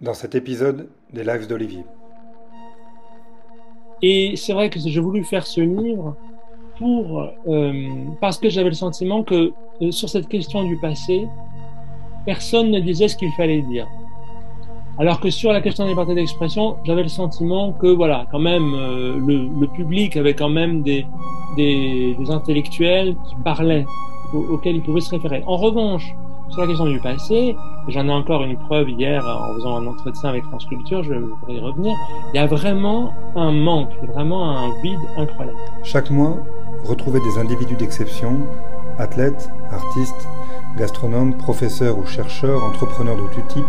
dans 0.00 0.14
cet 0.14 0.34
épisode 0.34 0.88
des 1.12 1.24
Lives 1.24 1.46
d'Olivier. 1.46 1.84
Et 4.02 4.34
c'est 4.36 4.52
vrai 4.52 4.70
que 4.70 4.78
j'ai 4.78 5.00
voulu 5.00 5.24
faire 5.24 5.46
ce 5.46 5.60
livre 5.60 6.16
pour, 6.78 7.28
euh, 7.48 7.88
parce 8.20 8.38
que 8.38 8.48
j'avais 8.48 8.68
le 8.68 8.74
sentiment 8.74 9.24
que 9.24 9.52
euh, 9.82 9.90
sur 9.90 10.08
cette 10.08 10.28
question 10.28 10.62
du 10.62 10.76
passé, 10.76 11.26
personne 12.24 12.70
ne 12.70 12.78
disait 12.78 13.08
ce 13.08 13.16
qu'il 13.16 13.32
fallait 13.32 13.62
dire. 13.62 13.88
Alors 15.00 15.20
que 15.20 15.30
sur 15.30 15.52
la 15.52 15.60
question 15.60 15.84
des 15.84 15.90
liberté 15.90 16.14
d'expression, 16.14 16.76
j'avais 16.84 17.02
le 17.02 17.08
sentiment 17.08 17.72
que 17.72 17.86
voilà, 17.86 18.26
quand 18.30 18.40
même, 18.40 18.74
euh, 18.74 19.18
le, 19.18 19.66
public 19.68 20.16
avait 20.16 20.34
quand 20.34 20.48
même 20.48 20.82
des, 20.82 21.06
des, 21.56 22.14
des 22.18 22.30
intellectuels 22.30 23.16
qui 23.28 23.34
parlaient, 23.44 23.86
auxquels 24.32 24.76
il 24.76 24.82
pouvait 24.82 25.00
se 25.00 25.10
référer. 25.10 25.42
En 25.46 25.56
revanche, 25.56 26.14
sur 26.50 26.60
la 26.62 26.66
question 26.66 26.86
du 26.86 27.00
passé, 27.00 27.56
j'en 27.88 28.08
ai 28.08 28.12
encore 28.12 28.42
une 28.42 28.56
preuve 28.56 28.90
hier 28.90 29.24
en 29.26 29.54
faisant 29.54 29.76
un 29.76 29.86
entretien 29.86 30.30
avec 30.30 30.44
France 30.44 30.66
Culture, 30.66 31.02
je 31.02 31.14
pourrais 31.14 31.54
y 31.54 31.60
revenir, 31.60 31.96
il 32.32 32.36
y 32.36 32.38
a 32.38 32.46
vraiment 32.46 33.14
un 33.36 33.52
manque, 33.52 33.92
vraiment 34.02 34.50
un 34.58 34.72
vide 34.82 35.00
incroyable. 35.16 35.58
Chaque 35.84 36.10
mois, 36.10 36.38
retrouvez 36.84 37.20
des 37.20 37.38
individus 37.38 37.76
d'exception, 37.76 38.40
athlètes, 38.98 39.50
artistes, 39.70 40.28
gastronomes, 40.76 41.36
professeurs 41.36 41.98
ou 41.98 42.06
chercheurs, 42.06 42.64
entrepreneurs 42.64 43.16
de 43.16 43.34
tout 43.34 43.42
type, 43.48 43.64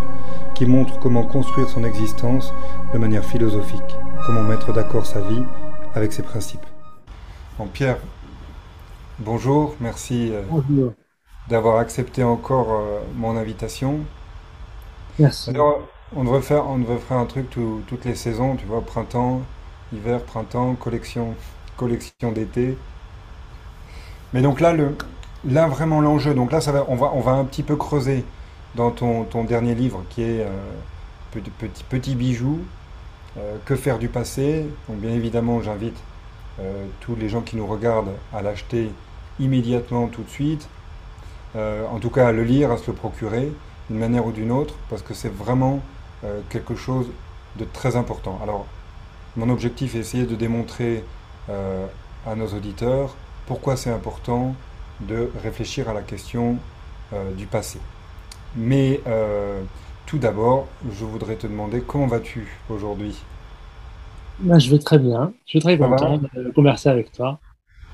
qui 0.56 0.66
montrent 0.66 1.00
comment 1.00 1.24
construire 1.24 1.70
son 1.70 1.84
existence 1.84 2.54
de 2.94 2.98
manière 2.98 3.24
philosophique, 3.24 3.98
comment 4.26 4.44
mettre 4.44 4.74
d'accord 4.74 5.06
sa 5.06 5.22
vie 5.22 5.44
avec 5.96 6.14
ses 6.14 6.24
principes. 6.24 6.66
Bon, 7.58 7.68
Pierre, 7.68 7.98
bonjour, 9.20 9.76
merci. 9.80 10.30
Euh, 10.32 10.44
bonjour 10.50 10.94
d'avoir 11.50 11.78
accepté 11.80 12.24
encore 12.24 12.72
euh, 12.74 13.02
mon 13.16 13.36
invitation. 13.36 14.08
Merci. 15.18 15.50
Alors, 15.50 15.82
on 16.16 16.24
devrait 16.24 16.42
faire, 16.42 16.68
on 16.68 16.80
devrait 16.80 16.98
faire 17.00 17.18
un 17.18 17.26
truc 17.26 17.50
toutes 17.50 18.06
les 18.06 18.16
saisons, 18.16 18.56
tu 18.56 18.66
vois, 18.66 18.86
printemps, 18.86 19.42
hiver, 19.92 20.24
printemps, 20.26 20.76
collection, 20.76 21.36
collection 21.78 22.32
d'été. 22.32 22.78
Mais 24.34 24.42
donc 24.42 24.60
là, 24.62 24.74
le, 24.74 24.98
là 25.44 25.68
vraiment 25.68 26.02
l'enjeu. 26.02 26.34
Donc 26.34 26.52
là, 26.52 26.62
ça 26.62 26.72
va, 26.72 26.86
on 26.90 26.96
va, 26.96 27.12
on 27.14 27.22
va 27.22 27.32
un 27.32 27.46
petit 27.46 27.64
peu 27.64 27.76
creuser 27.76 28.26
dans 28.76 28.92
ton, 28.92 29.26
ton 29.26 29.44
dernier 29.44 29.76
livre 29.76 30.06
qui 30.10 30.22
est 30.24 30.44
euh, 30.46 30.50
petit, 31.32 31.52
petit, 31.52 31.84
petit 31.84 32.16
bijou. 32.16 32.70
Euh, 33.38 33.58
que 33.66 33.76
faire 33.76 34.00
du 34.00 34.10
passé 34.10 34.68
Donc 34.88 35.00
bien 35.00 35.12
évidemment, 35.12 35.62
j'invite 35.62 36.06
tous 37.00 37.16
les 37.16 37.30
gens 37.30 37.42
qui 37.42 37.56
nous 37.58 37.68
regardent 37.68 38.20
à 38.34 38.42
l'acheter 38.42 38.98
immédiatement, 39.40 40.10
tout 40.10 40.24
de 40.24 40.30
suite. 40.30 40.70
Euh, 41.56 41.86
en 41.88 42.00
tout 42.00 42.10
cas 42.10 42.28
à 42.28 42.32
le 42.32 42.44
lire, 42.44 42.72
à 42.72 42.78
se 42.78 42.88
le 42.88 42.94
procurer, 42.94 43.52
d'une 43.90 44.00
manière 44.00 44.26
ou 44.26 44.32
d'une 44.32 44.52
autre, 44.52 44.76
parce 44.90 45.02
que 45.02 45.14
c'est 45.14 45.34
vraiment 45.34 45.82
euh, 46.24 46.42
quelque 46.50 46.76
chose 46.76 47.08
de 47.58 47.66
très 47.66 47.96
important. 47.96 48.40
Alors, 48.44 48.68
mon 49.36 49.50
objectif 49.50 49.96
est 49.96 50.00
essayer 50.00 50.26
de 50.26 50.36
démontrer 50.36 51.04
euh, 51.50 51.86
à 52.28 52.36
nos 52.36 52.48
auditeurs 52.48 53.16
pourquoi 53.48 53.76
c'est 53.76 53.90
important 53.90 54.54
de 55.02 55.32
réfléchir 55.44 55.90
à 55.90 55.94
la 55.94 56.02
question 56.02 56.58
du 57.36 57.48
passé. 57.48 57.80
Mais 58.56 59.02
tout 60.06 60.20
d'abord, 60.20 60.68
je 60.92 61.04
voudrais 61.04 61.36
te 61.36 61.48
demander 61.48 61.82
comment 61.82 62.06
vas-tu 62.06 62.60
aujourd'hui? 62.70 63.18
Ben, 64.40 64.60
Je 64.60 64.70
vais 64.70 64.78
très 64.78 65.00
bien. 65.00 65.34
Je 65.46 65.52
suis 65.52 65.60
très 65.62 65.80
content 65.80 66.18
de 66.18 66.52
converser 66.52 66.90
avec 66.90 67.12
toi. 67.12 67.40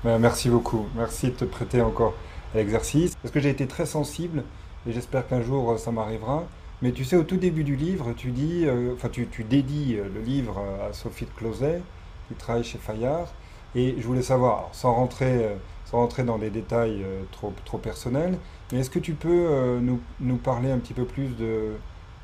Ben, 0.04 0.18
merci 0.18 0.50
beaucoup. 0.50 0.84
Merci 0.94 1.28
de 1.28 1.36
te 1.36 1.44
prêter 1.46 1.80
encore 1.80 2.12
l'exercice, 2.56 3.14
parce 3.16 3.32
que 3.32 3.40
j'ai 3.40 3.50
été 3.50 3.66
très 3.66 3.86
sensible, 3.86 4.42
et 4.88 4.92
j'espère 4.92 5.26
qu'un 5.26 5.42
jour 5.42 5.72
euh, 5.72 5.76
ça 5.78 5.92
m'arrivera. 5.92 6.44
Mais 6.82 6.92
tu 6.92 7.04
sais, 7.04 7.16
au 7.16 7.22
tout 7.22 7.36
début 7.36 7.64
du 7.64 7.76
livre, 7.76 8.12
tu 8.16 8.30
dis, 8.30 8.64
euh, 8.66 8.94
enfin, 8.94 9.08
tu, 9.08 9.26
tu, 9.28 9.44
dédies 9.44 9.96
euh, 9.96 10.08
le 10.12 10.20
livre 10.20 10.62
à 10.86 10.92
Sophie 10.92 11.24
de 11.24 11.30
Closet, 11.30 11.80
qui 12.28 12.34
travaille 12.34 12.64
chez 12.64 12.78
Fayard. 12.78 13.32
Et 13.74 13.94
je 13.98 14.06
voulais 14.06 14.22
savoir, 14.22 14.68
sans 14.72 14.94
rentrer, 14.94 15.54
sans 15.84 15.98
rentrer 15.98 16.24
dans 16.24 16.38
des 16.38 16.48
détails 16.48 17.04
trop, 17.30 17.52
trop 17.66 17.76
personnels, 17.76 18.38
mais 18.72 18.78
est-ce 18.78 18.88
que 18.88 18.98
tu 18.98 19.12
peux 19.12 19.78
nous, 19.82 20.00
nous, 20.18 20.36
parler 20.36 20.70
un 20.70 20.78
petit 20.78 20.94
peu 20.94 21.04
plus 21.04 21.36
de, 21.36 21.72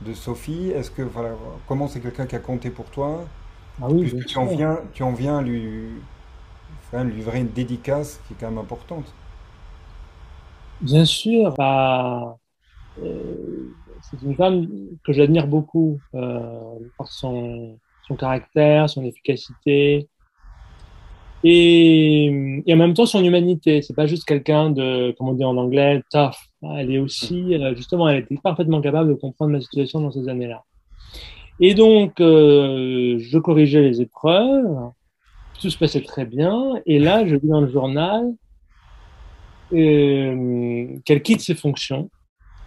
de 0.01 0.15
Sophie? 0.15 0.71
Est-ce 0.71 0.91
que, 0.91 1.03
voilà, 1.03 1.33
comment 1.69 1.89
c'est 1.89 2.01
quelqu'un 2.01 2.25
qui 2.25 2.37
a 2.37 2.39
compté 2.39 2.71
pour 2.71 2.87
toi? 2.87 3.27
Ah 3.83 3.89
oui, 3.91 4.15
tu 4.27 4.39
en 4.39 4.47
viens, 4.47 4.79
tu 4.95 5.03
en 5.03 5.13
viens 5.13 5.43
lui, 5.43 5.91
enfin, 6.87 7.05
lui 7.05 7.17
livrer 7.17 7.41
une 7.41 7.51
dédicace 7.51 8.21
qui 8.27 8.33
est 8.33 8.37
quand 8.41 8.49
même 8.49 8.59
importante. 8.59 9.13
Bien 10.83 11.05
sûr, 11.05 11.55
bah, 11.57 12.37
euh, 13.03 13.69
c'est 14.03 14.21
une 14.23 14.35
femme 14.35 14.69
que 15.05 15.13
j'admire 15.13 15.47
beaucoup 15.47 16.01
euh, 16.15 16.51
par 16.99 17.07
son, 17.07 17.79
son 18.09 18.17
caractère, 18.17 18.91
son 18.91 19.05
efficacité 19.05 20.09
et, 21.45 22.63
et, 22.67 22.75
en 22.75 22.77
même 22.77 22.95
temps 22.95 23.07
son 23.07 23.25
humanité. 23.25 23.81
C'est 23.83 23.95
pas 23.95 24.07
juste 24.07 24.25
quelqu'un 24.25 24.71
de, 24.71 25.15
comme 25.17 25.29
on 25.29 25.35
dit 25.35 25.45
en 25.45 25.57
anglais, 25.57 26.03
tough. 26.11 26.35
Elle 26.63 26.93
est 26.93 26.99
aussi, 26.99 27.55
euh, 27.55 27.75
justement, 27.77 28.09
elle 28.09 28.25
était 28.25 28.37
parfaitement 28.37 28.81
capable 28.81 29.11
de 29.11 29.15
comprendre 29.15 29.53
ma 29.53 29.61
situation 29.61 30.01
dans 30.01 30.11
ces 30.11 30.29
années-là. 30.29 30.65
Et 31.61 31.75
donc, 31.75 32.21
euh, 32.21 33.19
je 33.21 33.39
corrigeais 33.39 33.83
les 33.83 34.01
épreuves, 34.01 34.91
tout 35.61 35.71
se 35.71 35.79
passait 35.79 36.01
très 36.01 36.25
bien, 36.25 36.75
et 36.87 36.99
là, 36.99 37.25
je 37.25 37.37
lis 37.37 37.49
dans 37.49 37.61
le 37.61 37.71
journal 37.71 38.33
euh, 39.73 40.99
qu'elle 41.05 41.23
quitte 41.23 41.41
ses 41.41 41.55
fonctions 41.55 42.11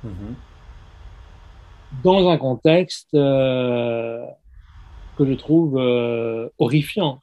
mhm. 0.04 0.36
dans 2.04 2.30
un 2.30 2.38
contexte 2.38 3.14
euh, 3.14 4.26
que 5.16 5.26
je 5.26 5.34
trouve 5.34 5.78
euh, 5.78 6.50
horrifiant, 6.58 7.20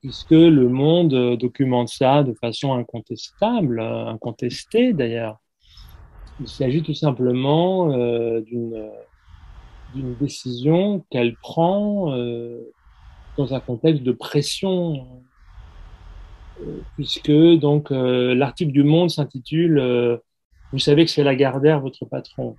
puisque 0.00 0.30
le 0.30 0.68
monde 0.68 1.36
documente 1.36 1.88
ça 1.88 2.22
de 2.22 2.32
façon 2.34 2.74
incontestable, 2.74 3.80
incontestée 3.80 4.92
d'ailleurs. 4.92 5.38
Il 6.40 6.46
s'agit 6.48 6.82
tout 6.82 6.94
simplement 6.94 7.88
d'une 8.40 8.88
d'une 9.94 10.14
décision 10.16 11.04
qu'elle 11.10 11.34
prend 11.36 12.14
dans 13.36 13.54
un 13.54 13.60
contexte 13.60 14.04
de 14.04 14.12
pression 14.12 15.24
puisque 16.94 17.32
donc 17.58 17.90
euh, 17.90 18.34
l'article 18.34 18.72
du 18.72 18.84
Monde 18.84 19.10
s'intitule 19.10 19.78
euh, 19.78 20.16
Vous 20.72 20.78
savez 20.78 21.04
que 21.04 21.10
c'est 21.10 21.22
Lagardère 21.22 21.80
votre 21.80 22.04
patron. 22.04 22.56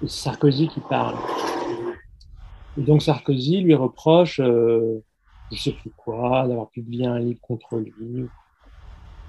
C'est 0.00 0.10
Sarkozy 0.10 0.68
qui 0.68 0.80
parle. 0.80 1.16
Et 2.78 2.82
donc 2.82 3.02
Sarkozy 3.02 3.60
lui 3.60 3.74
reproche, 3.74 4.40
euh, 4.40 5.02
je 5.50 5.58
sais 5.58 5.72
plus 5.72 5.90
quoi, 5.90 6.46
d'avoir 6.48 6.70
publié 6.70 7.06
un 7.06 7.18
livre 7.18 7.40
contre 7.40 7.76
lui. 7.78 8.26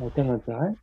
Aucun 0.01 0.29
intérêt. 0.29 0.73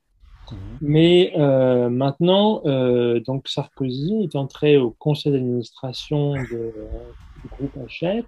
Mhm. 0.52 0.58
Mais 0.80 1.32
euh, 1.36 1.88
maintenant, 1.88 2.62
euh, 2.66 3.20
donc 3.20 3.48
Sarkozy 3.48 4.22
est 4.24 4.36
entré 4.36 4.76
au 4.76 4.90
conseil 4.90 5.32
d'administration 5.32 6.34
du 6.34 7.48
groupe 7.48 7.76
Hachette 7.84 8.26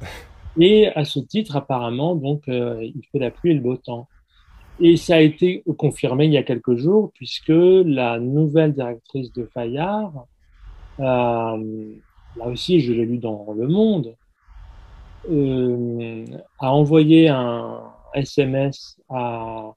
et 0.58 0.88
à 0.88 1.04
ce 1.04 1.18
titre, 1.20 1.56
apparemment, 1.56 2.14
donc, 2.14 2.48
euh, 2.48 2.82
il 2.82 3.02
fait 3.12 3.18
la 3.18 3.30
pluie 3.30 3.50
et 3.50 3.54
le 3.54 3.60
beau 3.60 3.76
temps. 3.76 4.08
Et 4.80 4.96
ça 4.96 5.16
a 5.16 5.20
été 5.20 5.62
confirmé 5.78 6.26
il 6.26 6.32
y 6.32 6.36
a 6.36 6.42
quelques 6.42 6.76
jours, 6.76 7.10
puisque 7.14 7.48
la 7.48 8.18
nouvelle 8.18 8.74
directrice 8.74 9.32
de 9.32 9.48
Fayard, 9.52 10.26
euh, 11.00 11.92
là 12.36 12.46
aussi, 12.46 12.80
je 12.80 12.92
l'ai 12.92 13.06
lu 13.06 13.18
dans 13.18 13.46
Le 13.56 13.68
Monde, 13.68 14.14
euh, 15.30 16.24
a 16.58 16.72
envoyé 16.72 17.28
un 17.28 17.80
SMS 18.14 19.00
à, 19.08 19.74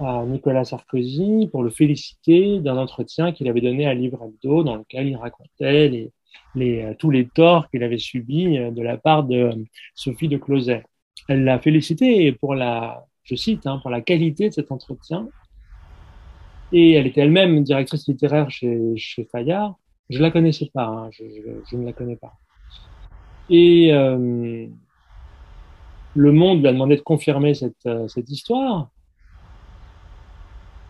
à, 0.00 0.24
Nicolas 0.26 0.64
Sarkozy 0.64 1.48
pour 1.50 1.62
le 1.62 1.70
féliciter 1.70 2.60
d'un 2.60 2.76
entretien 2.76 3.32
qu'il 3.32 3.48
avait 3.48 3.60
donné 3.60 3.86
à 3.86 3.94
Livre 3.94 4.22
Hebdo, 4.22 4.62
dans 4.64 4.76
lequel 4.76 5.08
il 5.08 5.16
racontait 5.16 5.88
les, 5.88 6.12
euh, 6.56 6.94
tous 6.98 7.10
les 7.10 7.28
torts 7.28 7.68
qu'il 7.70 7.82
avait 7.82 7.98
subis 7.98 8.58
euh, 8.58 8.70
de 8.70 8.82
la 8.82 8.96
part 8.96 9.24
de 9.24 9.36
euh, 9.36 9.52
Sophie 9.94 10.28
de 10.28 10.36
Closet. 10.36 10.84
Elle 11.28 11.44
l'a 11.44 11.58
félicité 11.58 12.32
pour 12.32 12.54
la, 12.54 13.04
je 13.22 13.34
cite, 13.34 13.66
hein, 13.66 13.78
pour 13.82 13.90
la 13.90 14.00
qualité 14.00 14.48
de 14.48 14.54
cet 14.54 14.72
entretien. 14.72 15.28
Et 16.72 16.92
elle 16.92 17.06
était 17.06 17.20
elle-même 17.22 17.62
directrice 17.62 18.06
littéraire 18.08 18.50
chez, 18.50 18.96
chez 18.96 19.24
Fayard. 19.24 19.76
Je 20.10 20.20
la 20.20 20.30
connaissais 20.30 20.70
pas, 20.72 20.86
hein, 20.86 21.10
je, 21.12 21.76
ne 21.76 21.84
la 21.84 21.92
connais 21.92 22.16
pas. 22.16 22.34
Et 23.50 23.90
Le 23.90 24.72
Monde 26.32 26.60
lui 26.60 26.68
a 26.68 26.72
demandé 26.72 26.96
de 26.96 27.02
confirmer 27.02 27.54
cette, 27.54 27.88
cette 28.08 28.30
histoire. 28.30 28.90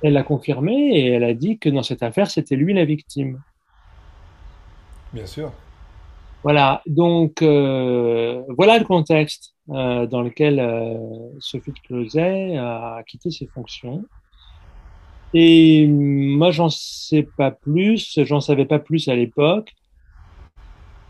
Elle 0.02 0.14
l'a 0.14 0.24
confirmé 0.24 0.72
et 0.98 1.06
elle 1.06 1.24
a 1.24 1.34
dit 1.34 1.58
que 1.58 1.68
dans 1.68 1.82
cette 1.82 2.02
affaire, 2.02 2.30
c'était 2.30 2.56
lui 2.56 2.74
la 2.74 2.84
victime. 2.84 3.40
Bien 5.12 5.26
sûr. 5.26 5.52
Voilà, 6.42 6.82
donc 6.86 7.42
euh, 7.42 8.42
voilà 8.56 8.78
le 8.78 8.84
contexte 8.84 9.54
euh, 9.70 10.06
dans 10.06 10.22
lequel 10.22 10.60
euh, 10.60 10.96
Sophie 11.40 11.72
de 11.72 11.78
Closet 11.80 12.56
a 12.56 13.02
quitté 13.06 13.30
ses 13.30 13.46
fonctions. 13.46 14.04
Et 15.34 15.86
moi, 15.86 16.50
j'en 16.50 16.70
sais 16.70 17.22
pas 17.36 17.50
plus, 17.50 18.18
j'en 18.24 18.40
savais 18.40 18.64
pas 18.66 18.78
plus 18.78 19.08
à 19.08 19.14
l'époque. 19.14 19.74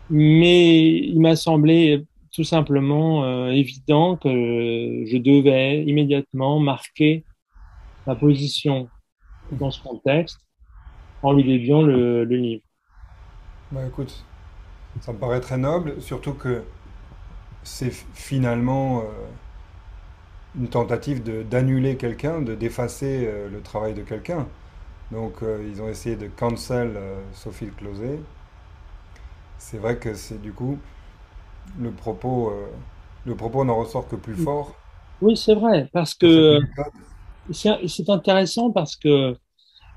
mais 0.09 0.89
il 0.97 1.19
m'a 1.21 1.35
semblé 1.35 2.05
tout 2.31 2.43
simplement 2.43 3.23
euh, 3.23 3.49
évident 3.49 4.17
que 4.17 4.29
je 5.05 5.17
devais 5.17 5.83
immédiatement 5.83 6.59
marquer 6.59 7.25
ma 8.07 8.15
position 8.15 8.89
dans 9.51 9.71
ce 9.71 9.81
contexte 9.81 10.39
en 11.21 11.33
lui 11.33 11.43
dédiant 11.43 11.81
le, 11.81 12.23
le 12.23 12.35
livre. 12.35 12.63
Bah 13.71 13.85
écoute, 13.87 14.23
ça 15.01 15.13
me 15.13 15.19
paraît 15.19 15.41
très 15.41 15.57
noble, 15.57 16.01
surtout 16.01 16.33
que 16.33 16.63
c'est 17.63 17.91
finalement 18.13 19.01
euh, 19.01 19.03
une 20.55 20.67
tentative 20.67 21.23
de- 21.23 21.43
d'annuler 21.43 21.95
quelqu'un, 21.97 22.41
de 22.41 22.55
d'effacer 22.55 23.25
euh, 23.27 23.49
le 23.49 23.61
travail 23.61 23.93
de 23.93 24.01
quelqu'un. 24.01 24.47
Donc 25.11 25.43
euh, 25.43 25.63
ils 25.69 25.81
ont 25.81 25.89
essayé 25.89 26.15
de 26.17 26.27
cancel 26.27 26.93
euh, 26.97 27.21
Sophie 27.33 27.65
le 27.67 27.71
Closet. 27.73 28.19
C'est 29.57 29.77
vrai 29.77 29.97
que 29.97 30.13
c'est 30.13 30.41
du 30.41 30.53
coup 30.53 30.77
le 31.79 31.91
propos, 31.91 32.49
euh, 32.51 32.67
le 33.25 33.35
propos 33.35 33.65
n'en 33.65 33.75
ressort 33.77 34.07
que 34.07 34.15
plus 34.15 34.35
fort 34.35 34.75
Oui, 35.21 35.35
c'est 35.37 35.53
vrai, 35.55 35.89
parce 35.93 36.13
que 36.15 36.59
c'est 37.51 37.87
c'est 37.87 38.09
intéressant 38.09 38.71
parce 38.71 38.95
que 38.97 39.35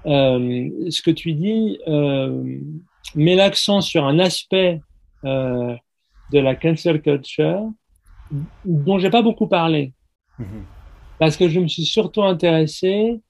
euh, 0.06 0.90
ce 0.90 1.02
que 1.02 1.10
tu 1.12 1.34
dis 1.34 1.78
euh, 1.88 2.60
met 3.14 3.34
l'accent 3.34 3.80
sur 3.80 4.04
un 4.06 4.18
aspect 4.18 4.80
euh, 5.24 5.74
de 6.32 6.38
la 6.38 6.54
cancel 6.54 7.00
culture 7.02 7.62
dont 8.64 8.98
j'ai 8.98 9.10
pas 9.10 9.22
beaucoup 9.22 9.46
parlé, 9.46 9.92
Mhm. 10.38 10.64
parce 11.18 11.36
que 11.36 11.48
je 11.48 11.60
me 11.60 11.68
suis 11.68 11.84
surtout 11.84 12.22
intéressé 12.22 13.20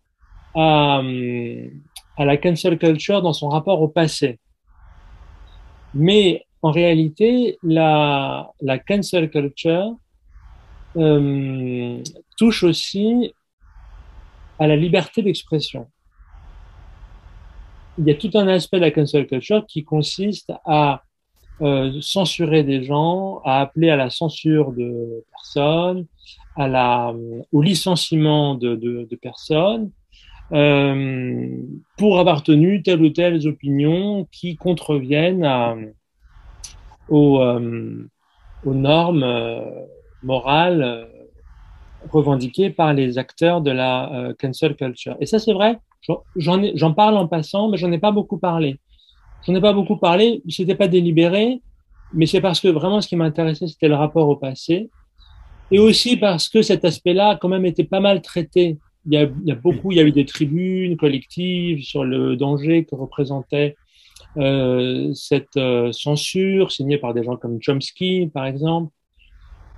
à, 0.55 1.00
euh, 1.00 1.69
à 2.17 2.25
la 2.25 2.37
cancel 2.37 2.79
culture 2.79 3.20
dans 3.23 3.32
son 3.32 3.49
rapport 3.49 3.81
au 3.82 3.88
passé. 3.88 4.38
Mais 5.94 6.46
en 6.62 6.70
réalité, 6.70 7.58
la, 7.62 8.50
la 8.61 8.79
cancel 8.79 9.31
culture 9.31 9.96
euh, 10.96 12.02
touche 12.38 12.62
aussi 12.62 13.34
à 14.58 14.67
la 14.67 14.76
liberté 14.76 15.23
d'expression. 15.23 15.90
Il 17.98 18.06
y 18.06 18.10
a 18.10 18.14
tout 18.14 18.30
un 18.34 18.48
aspect 18.48 18.78
de 18.78 18.82
la 18.82 18.90
cancel 18.90 19.26
culture 19.26 19.66
qui 19.66 19.84
consiste 19.84 20.52
à 20.64 21.02
euh, 21.60 21.92
censurer 22.00 22.64
des 22.64 22.84
gens, 22.84 23.40
à 23.44 23.60
appeler 23.60 23.90
à 23.90 23.96
la 23.96 24.08
censure 24.08 24.72
de 24.72 25.24
personnes, 25.30 26.06
à 26.56 26.68
la, 26.68 27.14
au 27.52 27.62
licenciement 27.62 28.54
de, 28.54 28.76
de, 28.76 29.06
de 29.10 29.16
personnes, 29.16 29.90
euh, 30.52 31.48
pour 31.98 32.18
avoir 32.18 32.42
tenu 32.42 32.82
telle 32.82 33.02
ou 33.02 33.10
telle 33.10 33.46
opinion 33.46 34.26
qui 34.32 34.56
contreviennent 34.56 35.44
à, 35.44 35.76
aux, 37.08 37.40
euh, 37.40 38.08
aux 38.64 38.74
normes 38.74 39.22
euh, 39.22 39.60
morales 40.22 40.82
euh, 40.82 41.04
revendiquées 42.10 42.70
par 42.70 42.94
les 42.94 43.18
acteurs 43.18 43.60
de 43.60 43.70
la 43.70 44.12
euh, 44.12 44.34
cancel 44.38 44.76
culture. 44.76 45.16
Et 45.20 45.26
ça, 45.26 45.38
c'est 45.38 45.52
vrai, 45.52 45.78
j'en 46.37 46.94
parle 46.94 47.16
en 47.16 47.28
passant, 47.28 47.69
mais 47.69 47.76
j'en 47.76 47.93
ai 47.93 47.99
pas 47.99 48.12
beaucoup 48.12 48.38
parlé. 48.38 48.78
J'en 49.46 49.54
ai 49.54 49.60
pas 49.60 49.72
beaucoup 49.72 49.96
parlé, 49.96 50.43
c'était 50.49 50.75
pas 50.75 50.88
délibéré, 50.88 51.60
mais 52.12 52.26
c'est 52.26 52.40
parce 52.40 52.60
que 52.60 52.69
vraiment 52.69 53.00
ce 53.00 53.08
qui 53.08 53.16
m'intéressait, 53.16 53.66
c'était 53.66 53.88
le 53.88 53.94
rapport 53.94 54.28
au 54.28 54.37
passé. 54.37 54.90
Et 55.70 55.78
aussi 55.78 56.16
parce 56.16 56.49
que 56.49 56.62
cet 56.62 56.84
aspect-là 56.84 57.38
quand 57.40 57.49
même 57.49 57.64
été 57.64 57.84
pas 57.84 58.00
mal 58.00 58.20
traité. 58.20 58.78
Il 59.06 59.14
y 59.14 59.16
a, 59.16 59.22
il 59.22 59.49
y 59.49 59.50
a 59.50 59.56
beaucoup, 59.56 59.90
il 59.90 59.99
y 59.99 60.00
a 60.00 60.04
eu 60.04 60.12
des 60.12 60.26
tribunes 60.26 60.96
collectives 60.96 61.82
sur 61.82 62.05
le 62.05 62.37
danger 62.37 62.84
que 62.84 62.94
représentait 62.94 63.75
euh, 64.37 65.12
cette 65.14 65.56
euh, 65.56 65.90
censure 65.93 66.70
signée 66.70 66.98
par 66.98 67.12
des 67.12 67.25
gens 67.25 67.37
comme 67.37 67.58
Chomsky, 67.60 68.31
par 68.32 68.46
exemple. 68.46 68.93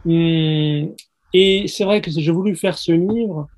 Hum, 0.04 0.94
et 1.32 1.66
c'est 1.66 1.84
vrai 1.84 2.00
que 2.00 2.10
j'ai 2.10 2.30
voulu 2.30 2.54
faire 2.54 2.78
ce 2.78 2.92
livre 2.92 3.48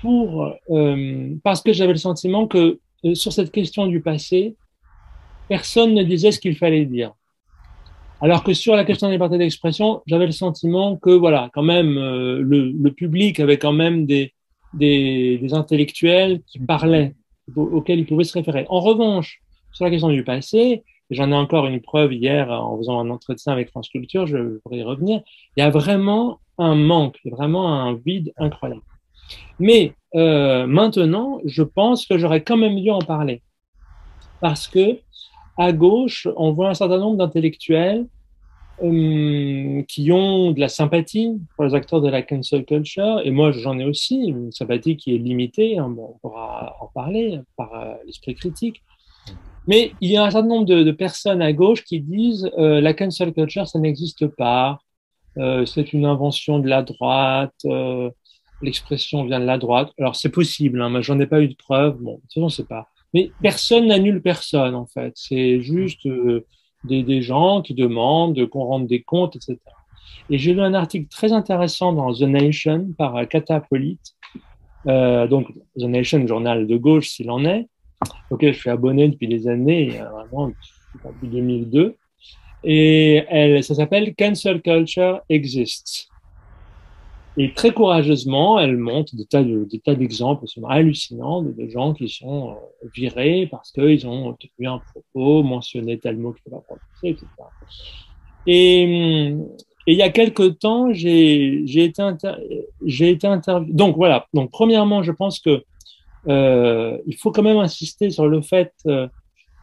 pour 0.00 0.52
euh, 0.70 1.34
parce 1.42 1.62
que 1.62 1.72
j'avais 1.72 1.92
le 1.92 1.98
sentiment 1.98 2.46
que 2.46 2.78
euh, 3.04 3.14
sur 3.14 3.32
cette 3.32 3.50
question 3.50 3.86
du 3.86 4.00
passé, 4.00 4.56
personne 5.48 5.94
ne 5.94 6.02
disait 6.02 6.32
ce 6.32 6.40
qu'il 6.40 6.56
fallait 6.56 6.84
dire. 6.84 7.12
Alors 8.20 8.42
que 8.42 8.54
sur 8.54 8.74
la 8.74 8.84
question 8.84 9.06
de 9.06 9.10
la 9.10 9.16
liberté 9.16 9.36
d'expression, 9.36 10.02
j'avais 10.06 10.26
le 10.26 10.32
sentiment 10.32 10.96
que 10.96 11.10
voilà, 11.10 11.50
quand 11.52 11.62
même, 11.62 11.98
euh, 11.98 12.40
le, 12.40 12.72
le 12.72 12.90
public 12.92 13.40
avait 13.40 13.58
quand 13.58 13.72
même 13.74 14.06
des, 14.06 14.32
des, 14.72 15.38
des 15.38 15.54
intellectuels 15.54 16.40
qui 16.46 16.58
parlaient, 16.58 17.14
au- 17.54 17.62
auxquels 17.76 17.98
ils 17.98 18.06
pouvaient 18.06 18.24
se 18.24 18.32
référer. 18.32 18.64
En 18.70 18.80
revanche, 18.80 19.40
sur 19.72 19.84
la 19.84 19.90
question 19.90 20.08
du 20.08 20.24
passé, 20.24 20.82
j'en 21.10 21.30
ai 21.30 21.34
encore 21.34 21.66
une 21.66 21.80
preuve 21.80 22.14
hier 22.14 22.50
en 22.50 22.78
faisant 22.78 22.98
un 22.98 23.10
entretien 23.10 23.52
avec 23.52 23.68
France 23.68 23.90
Culture, 23.90 24.26
je 24.26 24.58
pourrais 24.60 24.78
y 24.78 24.82
revenir, 24.82 25.20
il 25.56 25.60
y 25.60 25.62
a 25.62 25.70
vraiment 25.70 26.40
un 26.56 26.74
manque, 26.74 27.18
vraiment 27.26 27.68
un 27.68 27.94
vide 27.94 28.32
incroyable. 28.38 28.80
Mais 29.58 29.94
euh, 30.14 30.66
maintenant, 30.66 31.40
je 31.44 31.62
pense 31.62 32.06
que 32.06 32.18
j'aurais 32.18 32.42
quand 32.42 32.56
même 32.56 32.80
dû 32.80 32.90
en 32.90 33.00
parler. 33.00 33.42
Parce 34.40 34.68
que 34.68 34.98
à 35.58 35.72
gauche, 35.72 36.28
on 36.36 36.52
voit 36.52 36.68
un 36.68 36.74
certain 36.74 36.98
nombre 36.98 37.16
d'intellectuels 37.16 38.06
hum, 38.80 39.84
qui 39.86 40.12
ont 40.12 40.52
de 40.52 40.60
la 40.60 40.68
sympathie 40.68 41.40
pour 41.54 41.64
les 41.64 41.74
acteurs 41.74 42.00
de 42.00 42.08
la 42.08 42.22
cancel 42.22 42.64
culture, 42.64 43.20
et 43.24 43.30
moi 43.30 43.52
j'en 43.52 43.78
ai 43.78 43.84
aussi, 43.84 44.26
une 44.26 44.52
sympathie 44.52 44.96
qui 44.96 45.14
est 45.14 45.18
limitée, 45.18 45.78
hein, 45.78 45.88
bon, 45.88 46.14
on 46.14 46.18
pourra 46.18 46.76
en 46.80 46.88
parler 46.88 47.40
par 47.56 47.74
euh, 47.74 47.94
l'esprit 48.04 48.34
critique, 48.34 48.82
mais 49.66 49.92
il 50.02 50.10
y 50.10 50.16
a 50.18 50.24
un 50.24 50.30
certain 50.30 50.48
nombre 50.48 50.66
de, 50.66 50.82
de 50.82 50.92
personnes 50.92 51.40
à 51.40 51.52
gauche 51.54 51.82
qui 51.84 52.00
disent 52.00 52.50
euh, 52.58 52.80
la 52.82 52.92
cancel 52.92 53.32
culture, 53.32 53.66
ça 53.66 53.78
n'existe 53.78 54.26
pas, 54.26 54.78
c'est 55.66 55.92
une 55.92 56.06
invention 56.06 56.60
de 56.60 56.68
la 56.68 56.82
droite, 56.82 57.66
l'expression 58.62 59.24
vient 59.24 59.40
de 59.40 59.44
la 59.44 59.58
droite. 59.58 59.92
Alors 59.98 60.16
c'est 60.16 60.30
possible, 60.30 60.80
hein, 60.80 60.90
mais 60.90 61.02
j'en 61.02 61.18
ai 61.20 61.26
pas 61.26 61.40
eu 61.40 61.48
de 61.48 61.54
preuve. 61.56 61.98
Bon, 61.98 62.14
de 62.14 62.20
toute 62.20 62.34
façon, 62.34 62.48
c'est 62.48 62.68
pas. 62.68 62.88
Mais 63.14 63.30
personne 63.42 63.86
n'annule 63.86 64.22
personne 64.22 64.74
en 64.74 64.86
fait. 64.86 65.12
C'est 65.14 65.60
juste 65.60 66.06
euh, 66.06 66.44
des, 66.84 67.22
gens 67.22 67.62
qui 67.62 67.74
demandent 67.74 68.46
qu'on 68.46 68.64
rende 68.64 68.86
des 68.86 69.02
comptes, 69.02 69.36
etc. 69.36 69.58
Et 70.30 70.38
j'ai 70.38 70.54
lu 70.54 70.60
un 70.60 70.74
article 70.74 71.08
très 71.08 71.32
intéressant 71.32 71.92
dans 71.92 72.12
The 72.12 72.22
Nation 72.22 72.88
par 72.96 73.16
euh, 73.16 73.24
Kata 73.24 73.60
Polite. 73.60 74.14
Euh, 74.86 75.26
donc 75.26 75.48
The 75.78 75.84
Nation, 75.84 76.26
journal 76.26 76.66
de 76.66 76.76
gauche 76.76 77.08
s'il 77.08 77.30
en 77.30 77.44
est, 77.44 77.68
auquel 78.30 78.54
je 78.54 78.60
suis 78.60 78.70
abonné 78.70 79.08
depuis 79.08 79.26
des 79.26 79.48
années, 79.48 80.00
vraiment 80.12 80.52
depuis 81.04 81.28
2002. 81.28 81.96
Et 82.64 83.24
elle, 83.28 83.62
ça 83.62 83.74
s'appelle 83.74 84.14
Cancel 84.14 84.60
Culture 84.62 85.20
Exists. 85.28 86.08
Et 87.38 87.52
très 87.52 87.72
courageusement, 87.72 88.58
elle 88.58 88.78
montre 88.78 89.14
des 89.14 89.26
tas 89.26 89.42
de, 89.42 89.64
des 89.64 89.78
tas 89.78 89.94
d'exemples 89.94 90.44
absolument 90.44 90.70
hallucinants 90.70 91.42
de, 91.42 91.52
de 91.52 91.68
gens 91.68 91.92
qui 91.92 92.08
sont 92.08 92.52
euh, 92.52 92.88
virés 92.94 93.46
parce 93.50 93.72
qu'ils 93.72 94.06
ont 94.06 94.34
tenu 94.34 94.68
un 94.68 94.78
propos, 94.78 95.42
mentionné 95.42 95.98
tel 95.98 96.16
mot 96.16 96.32
qu'il 96.32 96.42
ne 96.46 96.56
faut 96.56 96.62
pas 96.62 96.76
prononcer, 96.76 97.08
etc. 97.08 97.26
Et, 98.46 99.34
et 99.86 99.92
il 99.92 99.98
y 99.98 100.02
a 100.02 100.08
quelque 100.08 100.48
temps, 100.48 100.92
j'ai, 100.92 101.62
été 101.64 102.00
inter, 102.00 102.32
été 102.86 103.26
interviewé. 103.26 103.72
Donc 103.72 103.96
voilà. 103.96 104.26
Donc 104.32 104.50
premièrement, 104.50 105.02
je 105.02 105.12
pense 105.12 105.38
que 105.38 105.62
euh, 106.28 106.98
il 107.06 107.16
faut 107.16 107.32
quand 107.32 107.42
même 107.42 107.58
insister 107.58 108.10
sur 108.10 108.26
le 108.26 108.40
fait 108.40 108.72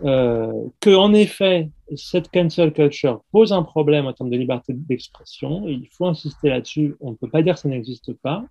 euh, 0.03 0.51
que, 0.79 0.95
en 0.95 1.13
effet, 1.13 1.69
cette 1.95 2.29
cancel 2.31 2.73
culture 2.73 3.21
pose 3.31 3.53
un 3.53 3.63
problème 3.63 4.05
en 4.07 4.13
termes 4.13 4.29
de 4.29 4.37
liberté 4.37 4.73
d'expression. 4.73 5.67
Il 5.67 5.87
faut 5.91 6.07
insister 6.07 6.49
là-dessus. 6.49 6.95
On 6.99 7.11
ne 7.11 7.15
peut 7.15 7.29
pas 7.29 7.41
dire 7.41 7.53
que 7.55 7.59
ça 7.61 7.69
n'existe 7.69 8.13
pas. 8.13 8.43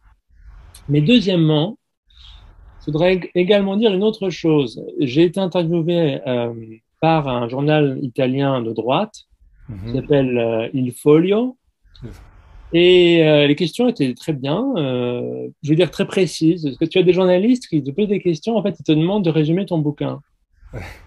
Mais 0.89 1.01
deuxièmement, 1.01 1.79
je 2.81 2.87
voudrais 2.87 3.21
également 3.35 3.77
dire 3.77 3.93
une 3.93 4.03
autre 4.05 4.31
chose. 4.31 4.83
J'ai 5.01 5.25
été 5.25 5.41
interviewé 5.41 6.21
euh, 6.27 6.53
par 7.01 7.29
un 7.29 7.49
journal 7.49 7.99
italien 8.03 8.63
de 8.63 8.73
droite 8.73 9.25
qui 9.67 9.73
Mhm. 9.89 9.95
s'appelle 9.95 10.39
euh, 10.39 10.69
Il 10.75 10.93
Folio. 10.93 11.57
Et 12.73 13.23
euh, 13.23 13.47
les 13.47 13.55
questions 13.55 13.87
étaient 13.89 14.15
très 14.15 14.33
bien, 14.33 14.65
euh, 14.77 15.49
je 15.63 15.71
veux 15.71 15.77
dire 15.77 15.91
très 15.91 16.07
précises. 16.07 16.65
Parce 16.65 16.79
que 16.79 16.85
tu 16.87 16.99
as 16.99 17.03
des 17.03 17.13
journalistes 17.13 17.67
qui 17.69 17.83
te 17.83 17.91
posent 17.91 18.09
des 18.09 18.21
questions, 18.21 18.57
en 18.57 18.63
fait, 18.63 18.75
ils 18.81 18.83
te 18.83 18.93
demandent 18.93 19.25
de 19.25 19.31
résumer 19.31 19.67
ton 19.67 19.79
bouquin. 19.79 20.21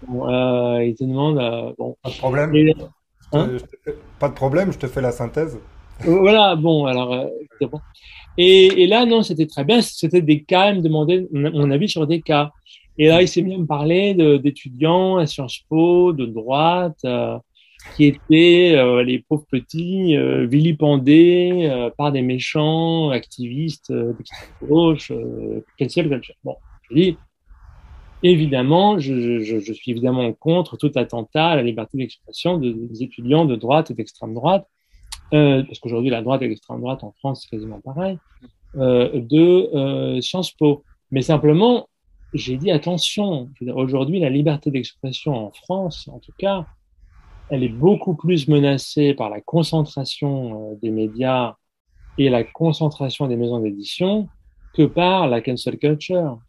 Bon, 0.08 0.30
euh, 0.30 0.84
ils 0.84 0.96
te 0.96 1.04
demandent, 1.04 1.40
euh, 1.40 1.74
bon, 1.78 1.98
Pas 2.04 2.10
de 2.10 2.16
problème. 2.16 2.56
et, 2.56 2.68
Je 2.68 2.74
te- 2.76 3.36
hein? 3.36 3.50
je 3.54 3.58
te 3.66 3.76
fais- 3.84 3.96
pas 4.20 4.30
de 4.30 4.34
problème, 4.34 4.72
je 4.72 4.78
te 4.78 4.88
fais 4.88 5.02
la 5.02 5.12
synthèse. 5.12 5.58
voilà, 6.04 6.56
bon, 6.56 6.86
alors, 6.86 7.14
euh, 7.14 7.28
bon. 7.62 7.80
Et, 8.38 8.84
et 8.84 8.88
là, 8.88 9.06
non, 9.06 9.24
c'était 9.24 9.48
très 9.48 9.64
bien. 9.64 9.82
C'était 9.82 10.22
des 10.22 10.44
cas, 10.44 10.72
il 10.72 10.78
me 10.78 10.82
demandait 10.82 11.28
mon 11.32 11.72
avis 11.72 11.90
sur 11.90 12.06
des 12.08 12.22
cas. 12.22 12.52
Et 12.98 13.08
là, 13.08 13.22
il 13.22 13.28
s'est 13.28 13.42
mis 13.42 13.56
à 13.56 13.58
me 13.58 13.66
parler 13.66 14.14
de- 14.14 14.38
d'étudiants 14.38 15.18
à 15.18 15.26
Sciences 15.28 15.60
Po, 15.70 16.14
de 16.14 16.26
droite, 16.26 17.00
euh, 17.06 17.38
qui 17.92 18.06
étaient 18.06 18.74
euh, 18.78 19.04
les 19.04 19.20
pauvres 19.20 19.46
petits 19.50 20.16
euh, 20.18 20.46
vilipendés 20.48 21.68
euh, 21.72 21.90
par 21.98 22.12
des 22.12 22.22
méchants 22.22 23.10
activistes 23.10 23.92
euh, 23.92 24.14
d'extrême 24.14 24.50
gauche, 24.62 25.12
euh, 25.12 25.62
cancel 25.80 26.10
culture. 26.10 26.36
Bon, 26.44 26.56
je 26.90 26.96
dis, 26.96 27.22
Évidemment, 28.24 28.98
je, 29.00 29.74
suis 29.74 29.92
évidemment 29.92 30.32
contre 30.34 30.78
tout 30.78 30.92
attentat 30.96 31.50
à 31.50 31.56
la 31.56 31.62
liberté 31.62 31.98
d'expression 31.98 32.58
des 32.58 33.04
étudiants 33.04 33.46
de 33.46 33.56
droite 33.56 33.92
et 33.92 33.94
d'extrême 33.94 34.34
droite, 34.34 34.68
euh, 35.34 35.64
parce 35.64 35.80
qu'aujourd'hui 35.80 36.10
la 36.10 36.22
droite 36.22 36.42
et 36.42 36.48
l'extrême 36.48 36.80
droite 36.80 37.04
en 37.04 37.12
France 37.12 37.42
c'est 37.44 37.56
quasiment 37.56 37.82
pareil, 37.82 38.18
euh, 38.78 39.20
de 39.22 39.70
euh, 39.76 40.22
Sciences 40.22 40.52
Po. 40.52 40.84
Mais 41.12 41.22
simplement, 41.22 41.88
j'ai 42.34 42.58
dit 42.58 42.72
attention. 42.72 43.50
Aujourd'hui, 43.76 44.20
la 44.20 44.30
liberté 44.30 44.72
d'expression 44.72 45.34
en 45.34 45.52
France, 45.52 46.10
en 46.12 46.20
tout 46.20 46.34
cas, 46.38 46.66
elle 47.50 47.64
est 47.64 47.70
beaucoup 47.70 48.16
plus 48.16 48.48
menacée 48.48 49.14
par 49.14 49.30
la 49.30 49.40
concentration 49.40 50.78
des 50.82 50.90
médias 50.90 51.56
et 52.18 52.30
la 52.30 52.44
concentration 52.44 53.28
des 53.28 53.36
maisons 53.36 53.60
d'édition 53.60 54.28
que 54.74 54.84
par 54.84 55.28
la 55.28 55.42
cancel 55.42 55.78
culture. 55.78 56.40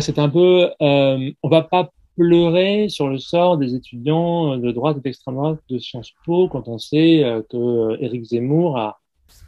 C'est 0.00 0.18
un 0.18 0.28
peu, 0.28 0.70
euh, 0.80 1.30
on 1.42 1.48
va 1.48 1.62
pas 1.62 1.90
pleurer 2.16 2.88
sur 2.88 3.08
le 3.08 3.18
sort 3.18 3.58
des 3.58 3.74
étudiants 3.74 4.56
de 4.56 4.70
droite 4.70 4.96
et 4.98 5.00
d'extrême 5.00 5.34
droite 5.34 5.58
de 5.68 5.78
Sciences 5.78 6.12
Po 6.24 6.48
quand 6.48 6.68
on 6.68 6.78
sait 6.78 7.24
euh, 7.24 7.42
que 7.50 8.00
Éric 8.02 8.24
Zemmour 8.24 8.78
a 8.78 9.00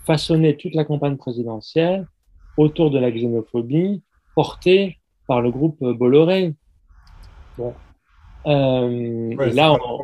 façonné 0.04 0.56
toute 0.56 0.74
la 0.74 0.84
campagne 0.84 1.16
présidentielle 1.16 2.06
autour 2.56 2.90
de 2.90 2.98
la 2.98 3.10
xénophobie 3.10 4.02
portée 4.34 4.98
par 5.26 5.40
le 5.40 5.50
groupe 5.50 5.78
Bolloré. 5.80 6.54
Bon. 7.56 7.72
Euh, 8.46 9.30
et, 9.30 9.52
là, 9.52 9.72
on, 9.72 10.00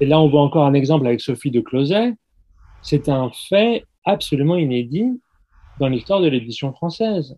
et 0.00 0.06
là, 0.06 0.20
on 0.20 0.28
voit 0.28 0.42
encore 0.42 0.64
un 0.64 0.74
exemple 0.74 1.06
avec 1.06 1.20
Sophie 1.20 1.50
de 1.50 1.60
Closet. 1.60 2.14
C'est 2.82 3.08
un 3.08 3.30
fait 3.48 3.84
absolument 4.04 4.56
inédit 4.56 5.20
dans 5.80 5.88
l'histoire 5.88 6.20
de 6.20 6.28
l'édition 6.28 6.72
française. 6.72 7.36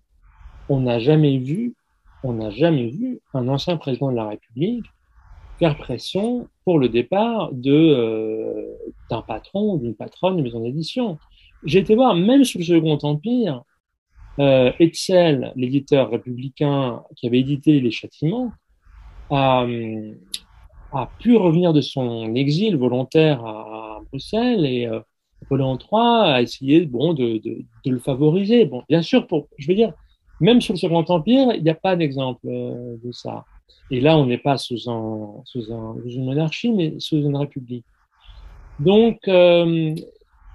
On 0.69 0.81
n'a 0.81 0.99
jamais 1.01 1.39
vu, 1.39 1.75
on 2.23 2.35
n'a 2.35 2.51
jamais 2.51 2.89
vu 2.89 3.21
un 3.35 3.49
ancien 3.49 3.77
président 3.77 4.11
de 4.11 4.17
la 4.17 4.29
République 4.29 4.87
faire 5.59 5.77
pression 5.77 6.49
pour 6.65 6.79
le 6.79 6.89
départ 6.89 7.53
de 7.53 7.73
euh, 7.73 8.67
d'un 9.11 9.23
patron 9.23 9.75
ou 9.75 9.79
d'une 9.79 9.95
patronne 9.95 10.37
d'une 10.37 10.45
maison 10.45 10.61
d'édition. 10.61 11.19
J'ai 11.65 11.81
été 11.81 11.95
voir, 11.95 12.15
même 12.15 12.45
sous 12.45 12.59
le 12.59 12.65
Second 12.65 12.99
Empire, 13.03 13.63
euh, 14.39 14.73
Hetzel, 14.81 15.53
l'éditeur 15.57 16.11
républicain 16.11 17.03
qui 17.17 17.27
avait 17.27 17.41
édité 17.41 17.79
Les 17.81 17.91
Châtiments, 17.91 18.53
a, 19.31 19.67
a 20.93 21.11
pu 21.19 21.37
revenir 21.37 21.75
de 21.75 21.83
son 21.83 22.35
exil 22.35 22.77
volontaire 22.77 23.45
à 23.45 24.01
Bruxelles 24.11 24.65
et 24.65 24.87
euh, 24.87 25.01
Napoléon 25.43 25.79
III 25.79 26.33
a 26.33 26.43
essayé 26.43 26.87
bon, 26.87 27.13
de, 27.13 27.39
de, 27.39 27.65
de, 27.85 27.91
le 27.91 27.99
favoriser. 27.99 28.65
Bon, 28.65 28.83
bien 28.89 29.03
sûr, 29.03 29.27
pour, 29.27 29.49
je 29.59 29.69
veux 29.69 29.75
dire, 29.75 29.93
même 30.41 30.61
sur 30.61 30.75
le 30.75 30.79
Second 30.79 31.05
Empire, 31.07 31.53
il 31.55 31.63
n'y 31.63 31.71
a 31.71 31.75
pas 31.75 31.97
d'exemple 31.97 32.47
euh, 32.47 32.97
de 33.05 33.13
ça. 33.13 33.45
Et 33.91 34.01
là, 34.01 34.17
on 34.17 34.27
n'est 34.27 34.39
pas 34.39 34.57
sous, 34.57 34.89
un, 34.89 35.43
sous, 35.45 35.73
un, 35.73 35.97
sous, 36.03 36.11
une 36.11 36.25
monarchie, 36.25 36.73
mais 36.73 36.95
sous 36.99 37.17
une 37.17 37.37
république. 37.37 37.85
Donc, 38.79 39.19
euh, 39.29 39.95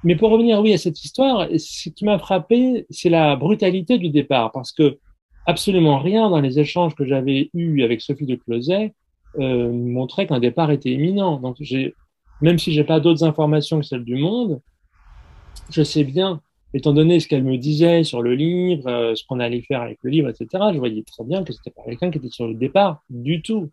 mais 0.03 0.15
pour 0.15 0.31
revenir, 0.31 0.59
oui, 0.61 0.73
à 0.73 0.77
cette 0.77 1.03
histoire, 1.03 1.47
ce 1.57 1.89
qui 1.89 2.05
m'a 2.05 2.17
frappé, 2.17 2.85
c'est 2.89 3.09
la 3.09 3.35
brutalité 3.35 3.97
du 3.97 4.09
départ, 4.09 4.51
parce 4.51 4.71
que 4.71 4.97
absolument 5.45 5.99
rien 5.99 6.29
dans 6.29 6.41
les 6.41 6.59
échanges 6.59 6.95
que 6.95 7.05
j'avais 7.05 7.49
eus 7.53 7.83
avec 7.83 8.01
Sophie 8.01 8.25
de 8.25 8.35
Closet 8.35 8.93
euh, 9.39 9.71
montrait 9.71 10.27
qu'un 10.27 10.39
départ 10.39 10.71
était 10.71 10.91
imminent. 10.91 11.39
Donc, 11.39 11.57
même 12.41 12.57
si 12.57 12.71
j'ai 12.73 12.83
pas 12.83 12.99
d'autres 12.99 13.23
informations 13.23 13.79
que 13.79 13.85
celles 13.85 14.03
du 14.03 14.15
Monde, 14.15 14.61
je 15.69 15.83
sais 15.83 16.03
bien, 16.03 16.41
étant 16.73 16.93
donné 16.93 17.19
ce 17.19 17.27
qu'elle 17.27 17.43
me 17.43 17.57
disait 17.57 18.03
sur 18.03 18.21
le 18.21 18.35
livre, 18.35 18.87
euh, 18.87 19.15
ce 19.15 19.23
qu'on 19.25 19.39
allait 19.39 19.61
faire 19.61 19.81
avec 19.81 19.99
le 20.01 20.09
livre, 20.09 20.29
etc., 20.29 20.47
je 20.73 20.77
voyais 20.77 21.03
très 21.03 21.23
bien 21.23 21.43
que 21.43 21.53
c'était 21.53 21.71
pas 21.71 21.83
quelqu'un 21.83 22.11
qui 22.11 22.17
était 22.17 22.29
sur 22.29 22.47
le 22.47 22.53
départ 22.53 23.01
du 23.09 23.41
tout. 23.41 23.69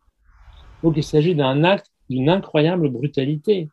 Donc, 0.82 0.94
il 0.96 1.04
s'agit 1.04 1.34
d'un 1.34 1.64
acte 1.64 1.92
d'une 2.10 2.28
incroyable 2.28 2.88
brutalité. 2.90 3.68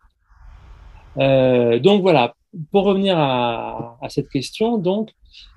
Euh, 1.18 1.80
donc 1.80 2.02
voilà, 2.02 2.36
pour 2.72 2.86
revenir 2.86 3.18
à, 3.18 3.98
cette 4.10 4.30
question, 4.30 4.78
donc, 4.78 5.12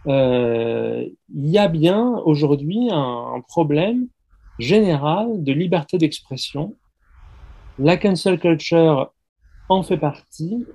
euh, 0.07 1.07
il 1.35 1.49
y 1.49 1.59
a 1.59 1.69
bien 1.69 2.19
aujourd'hui 2.25 2.89
un, 2.91 3.41
problème 3.49 4.09
général 4.59 5.43
de 5.43 5.53
liberté 5.53 5.99
d'expression. 5.99 6.75
La 7.79 7.97
cancel 7.97 8.39
culture 8.39 9.13
en 9.69 9.83
fait 9.83 9.97
partie, 9.97 10.67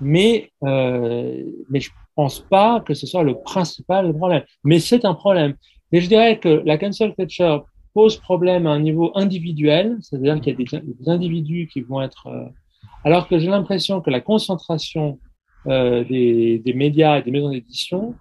mais, 0.00 0.50
euh, 0.64 1.44
mais 1.70 1.80
pense 2.16 2.40
pas 2.40 2.80
que 2.80 2.94
ce 2.94 3.06
soit 3.06 3.22
le 3.22 3.38
principal 3.40 4.12
problème. 4.14 4.42
Mais 4.64 4.80
c'est 4.80 5.04
un 5.04 5.14
problème. 5.14 5.54
Et 5.92 6.00
je 6.00 6.08
dirais 6.08 6.38
que 6.38 6.62
la 6.64 6.78
cancel 6.78 7.14
culture 7.14 7.64
pose 7.94 8.16
problème 8.16 8.66
à 8.66 8.70
un 8.70 8.80
niveau 8.80 9.12
individuel, 9.14 9.96
c'est-à-dire 10.00 10.40
qu'il 10.40 10.52
y 10.52 10.54
a 10.54 10.80
des, 10.80 10.94
des, 10.94 11.08
individus 11.08 11.68
qui 11.72 11.80
vont 11.82 12.02
être... 12.02 12.26
Euh, 12.26 12.46
alors 13.04 13.28
que 13.28 13.38
j'ai 13.38 13.48
l'impression 13.48 14.00
que 14.00 14.10
la 14.10 14.20
concentration 14.20 15.18
euh, 15.66 16.04
des, 16.04 16.58
des, 16.58 16.74
médias 16.74 17.18
et 17.18 17.22
des 17.22 17.30
maisons 17.30 17.50
d'édition 17.50 18.14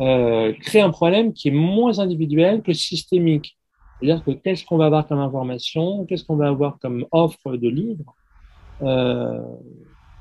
euh, 0.00 0.52
crée 0.60 0.80
un 0.80 0.90
problème 0.90 1.32
qui 1.32 1.48
est 1.48 1.52
moins 1.52 1.98
individuel 1.98 2.62
que 2.62 2.72
systémique. 2.72 3.56
C'est-à-dire 4.00 4.24
que 4.24 4.32
qu'est-ce 4.32 4.64
qu'on 4.64 4.76
va 4.76 4.86
avoir 4.86 5.06
comme 5.06 5.20
information, 5.20 6.04
qu'est-ce 6.04 6.24
qu'on 6.24 6.36
va 6.36 6.48
avoir 6.48 6.78
comme 6.80 7.06
offre 7.12 7.56
de 7.56 7.68
livres, 7.68 8.14
euh, 8.82 9.40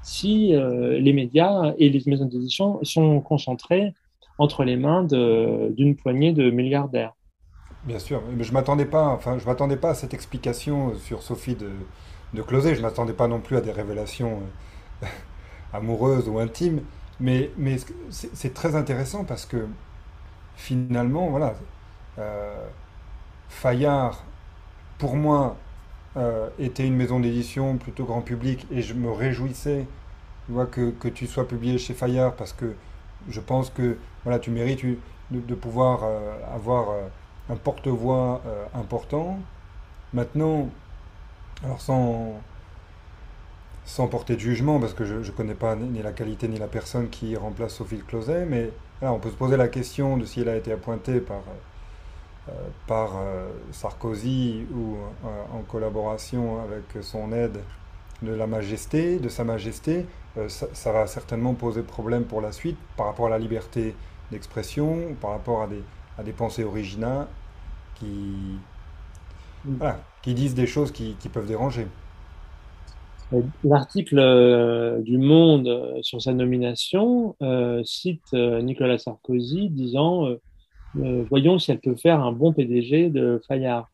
si 0.04 0.54
euh, 0.54 1.00
les 1.00 1.14
médias 1.14 1.74
et 1.80 1.90
les 1.90 2.04
maisons 2.06 2.26
d'édition 2.26 2.84
sont 2.84 3.22
concentrés 3.22 3.94
entre 4.38 4.64
les 4.64 4.76
mains 4.76 5.04
d'une 5.04 5.96
poignée 5.96 6.34
de 6.34 6.52
milliardaires. 6.52 7.14
Bien 7.86 8.00
sûr, 8.00 8.22
je 8.40 8.52
m'attendais 8.52 8.86
pas, 8.86 9.08
enfin, 9.08 9.38
m'attendais 9.46 9.78
pas 9.78 9.92
à 9.92 9.94
cette 9.96 10.14
explication 10.14 10.96
sur 10.96 11.22
Sophie 11.22 11.56
de, 11.56 11.70
de 12.34 12.42
Closet. 12.42 12.76
Je 12.76 12.82
m'attendais 12.82 13.14
pas 13.14 13.28
non 13.28 13.40
plus 13.40 13.58
à 13.58 13.62
des 13.62 13.72
révélations 13.72 14.42
euh, 15.04 15.06
amoureuses 15.74 16.28
ou 16.30 16.40
intimes, 16.40 16.82
mais, 17.20 17.52
mais 17.58 17.78
c'est 18.10 18.54
très 18.54 18.76
intéressant 18.76 19.24
parce 19.24 19.46
que 19.46 19.68
finalement, 20.56 21.30
voilà, 21.30 21.56
euh, 22.20 22.68
Fayard, 23.50 24.24
pour 24.98 25.16
moi, 25.16 25.58
euh, 26.16 26.50
était 26.60 26.86
une 26.86 26.96
maison 26.96 27.20
d'édition 27.20 27.78
plutôt 27.78 28.06
grand 28.06 28.22
public 28.22 28.68
et 28.72 28.84
je 28.84 28.94
me 28.94 29.12
réjouissais 29.12 29.88
que, 30.72 30.92
que, 30.92 31.08
tu 31.08 31.26
sois 31.26 31.48
publié 31.48 31.80
chez 31.80 31.96
Fayard 31.96 32.36
parce 32.36 32.54
que 32.54 32.76
je 33.30 33.40
pense 33.40 33.72
que 33.72 33.98
voilà, 34.24 34.38
tu 34.38 34.52
mérites 34.52 34.86
de, 35.32 35.56
pouvoir 35.56 36.02
euh, 36.04 36.38
avoir 36.54 36.92
euh, 36.92 37.02
un 37.50 37.56
porte-voix 37.56 38.44
important. 38.76 39.40
Maintenant, 40.14 40.70
alors 41.64 41.82
sans, 41.82 42.34
sans 43.86 44.08
porter 44.08 44.36
de 44.36 44.40
jugement, 44.40 44.80
parce 44.80 44.94
que 44.94 45.06
je 45.06 45.16
ne 45.16 45.36
connais 45.36 45.56
pas 45.56 45.76
ni 45.76 46.04
la 46.04 46.12
qualité 46.12 46.48
ni 46.48 46.60
la 46.60 46.68
personne 46.68 47.10
qui 47.10 47.36
remplace 47.36 47.74
Sophie 47.74 48.04
Closet, 48.08 48.46
mais 48.46 48.70
on 49.02 49.18
peut 49.18 49.32
se 49.32 49.36
poser 49.36 49.58
la 49.58 49.68
question 49.68 50.18
de 50.18 50.26
si 50.26 50.42
elle 50.42 50.50
a 50.50 50.56
été 50.56 50.72
appointée 50.72 51.20
par 51.20 51.42
par 52.88 53.18
euh, 53.18 53.50
Sarkozy 53.72 54.66
ou 54.74 54.96
euh, 54.96 55.58
en 55.58 55.62
collaboration 55.62 56.62
avec 56.62 57.04
son 57.04 57.32
aide 57.32 57.60
de 58.22 58.34
la 58.34 58.48
majesté, 58.48 59.20
de 59.20 59.30
sa 59.30 59.44
majesté, 59.44 60.06
ça, 60.48 60.68
ça, 60.74 60.92
va 60.92 61.06
certainement 61.08 61.54
poser 61.54 61.84
problème 61.84 62.24
pour 62.24 62.42
la 62.42 62.52
suite 62.52 62.78
par 62.98 63.06
rapport 63.06 63.28
à 63.28 63.30
la 63.30 63.38
liberté 63.38 63.96
d'expression, 64.32 65.16
par 65.22 65.32
rapport 65.32 65.62
à 65.62 65.68
des, 65.68 65.84
à 66.18 66.24
des 66.24 66.32
pensées 66.32 66.64
originales 66.64 67.28
qui, 67.96 68.06
mm. 69.66 69.76
voilà, 69.78 70.00
qui 70.22 70.34
disent 70.34 70.56
des 70.56 70.68
choses 70.68 70.92
qui, 70.92 71.16
qui 71.20 71.30
peuvent 71.30 71.48
déranger. 71.48 71.88
L'article 73.64 75.02
du 75.02 75.18
Monde 75.18 76.00
sur 76.02 76.22
sa 76.22 76.34
nomination 76.34 77.36
euh, 77.42 77.82
cite 77.84 78.34
Nicolas 78.34 79.00
Sarkozy 79.00 79.70
disant 79.70 80.28
euh, 80.28 80.42
voyons 80.96 81.60
si 81.60 81.72
elle 81.72 81.80
peut 81.80 81.96
faire 81.96 82.22
un 82.22 82.32
bon 82.32 82.54
PDG 82.54 83.10
de 83.10 83.42
Fayard. 83.48 83.90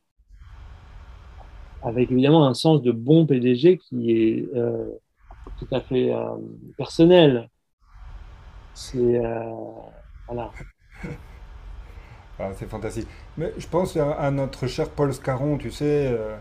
Avec 1.82 2.12
évidemment 2.12 2.46
un 2.46 2.54
sens 2.54 2.82
de 2.82 2.92
bon 2.92 3.26
PDG 3.26 3.78
qui 3.78 4.12
est 4.12 4.50
euh, 4.54 4.90
tout 5.58 5.68
à 5.72 5.80
fait 5.80 6.14
euh, 6.14 6.36
personnel. 6.78 7.50
C'est 8.74 9.24
euh, 9.24 9.44
voilà. 10.28 10.52
Ah, 12.40 12.52
c'est 12.56 12.70
fantastique. 12.70 13.08
Mais 13.38 13.52
je 13.58 13.68
pense 13.68 13.98
à, 13.98 14.32
notre 14.32 14.66
cher 14.68 14.90
Paul 14.90 15.14
Scarron, 15.14 15.58
tu 15.58 15.72
sais, 15.72 16.08
euh, 16.08 16.38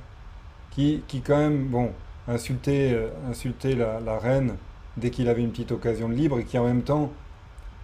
qui, 0.71 1.03
qui 1.09 1.23
quand 1.23 1.37
même, 1.37 1.67
bon, 1.67 1.91
insultait, 2.29 2.93
euh, 2.95 4.01
la, 4.05 4.19
reine 4.19 4.57
dès 4.97 5.11
qu'il 5.11 5.29
avait 5.29 5.43
une 5.43 5.51
petite 5.51 5.73
occasion 5.73 6.09
de 6.09 6.15
libre 6.15 6.39
et 6.39 6.45
qui 6.45 6.57
en 6.57 6.65
même 6.65 6.83
temps 6.83 7.11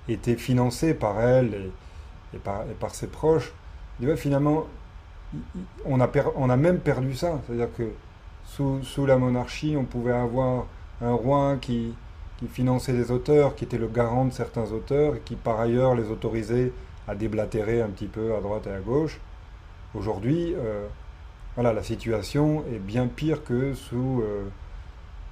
était 0.08 0.36
financé 0.36 0.94
par 0.94 1.20
elle. 1.20 1.70
Et 2.34 2.74
par, 2.74 2.94
ses 2.94 3.06
proches, 3.06 3.52
et 4.02 4.16
finalement, 4.16 4.66
on 5.84 6.00
a, 6.00 6.56
même 6.56 6.78
perdu 6.78 7.14
ça. 7.14 7.40
C'est-à-dire 7.46 7.68
que 7.76 7.90
sous, 8.44 9.06
la 9.06 9.16
monarchie, 9.16 9.76
on 9.76 9.84
pouvait 9.84 10.12
avoir 10.12 10.66
un 11.00 11.12
roi 11.12 11.56
qui, 11.60 11.94
finançait 12.52 12.92
des 12.92 13.10
auteurs, 13.10 13.54
qui 13.54 13.64
était 13.64 13.78
le 13.78 13.88
garant 13.88 14.26
de 14.26 14.32
certains 14.32 14.70
auteurs, 14.72 15.16
et 15.16 15.20
qui 15.20 15.34
par 15.34 15.58
ailleurs 15.60 15.94
les 15.94 16.10
autorisait 16.10 16.72
à 17.08 17.14
déblatérer 17.14 17.80
un 17.80 17.88
petit 17.88 18.06
peu 18.06 18.34
à 18.34 18.40
droite 18.42 18.66
et 18.66 18.70
à 18.70 18.80
gauche. 18.80 19.18
aujourd'hui, 19.94 20.54
voilà, 21.54 21.72
la 21.72 21.82
situation 21.82 22.62
est 22.70 22.78
bien 22.78 23.06
pire 23.06 23.44
que 23.44 23.72
sous, 23.72 24.22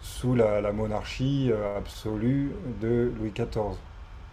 sous 0.01 0.35
la, 0.35 0.73
monarchie 0.73 1.53
absolue 1.77 2.53
de 2.81 3.13
Louis 3.19 3.33
XIV. 3.33 3.77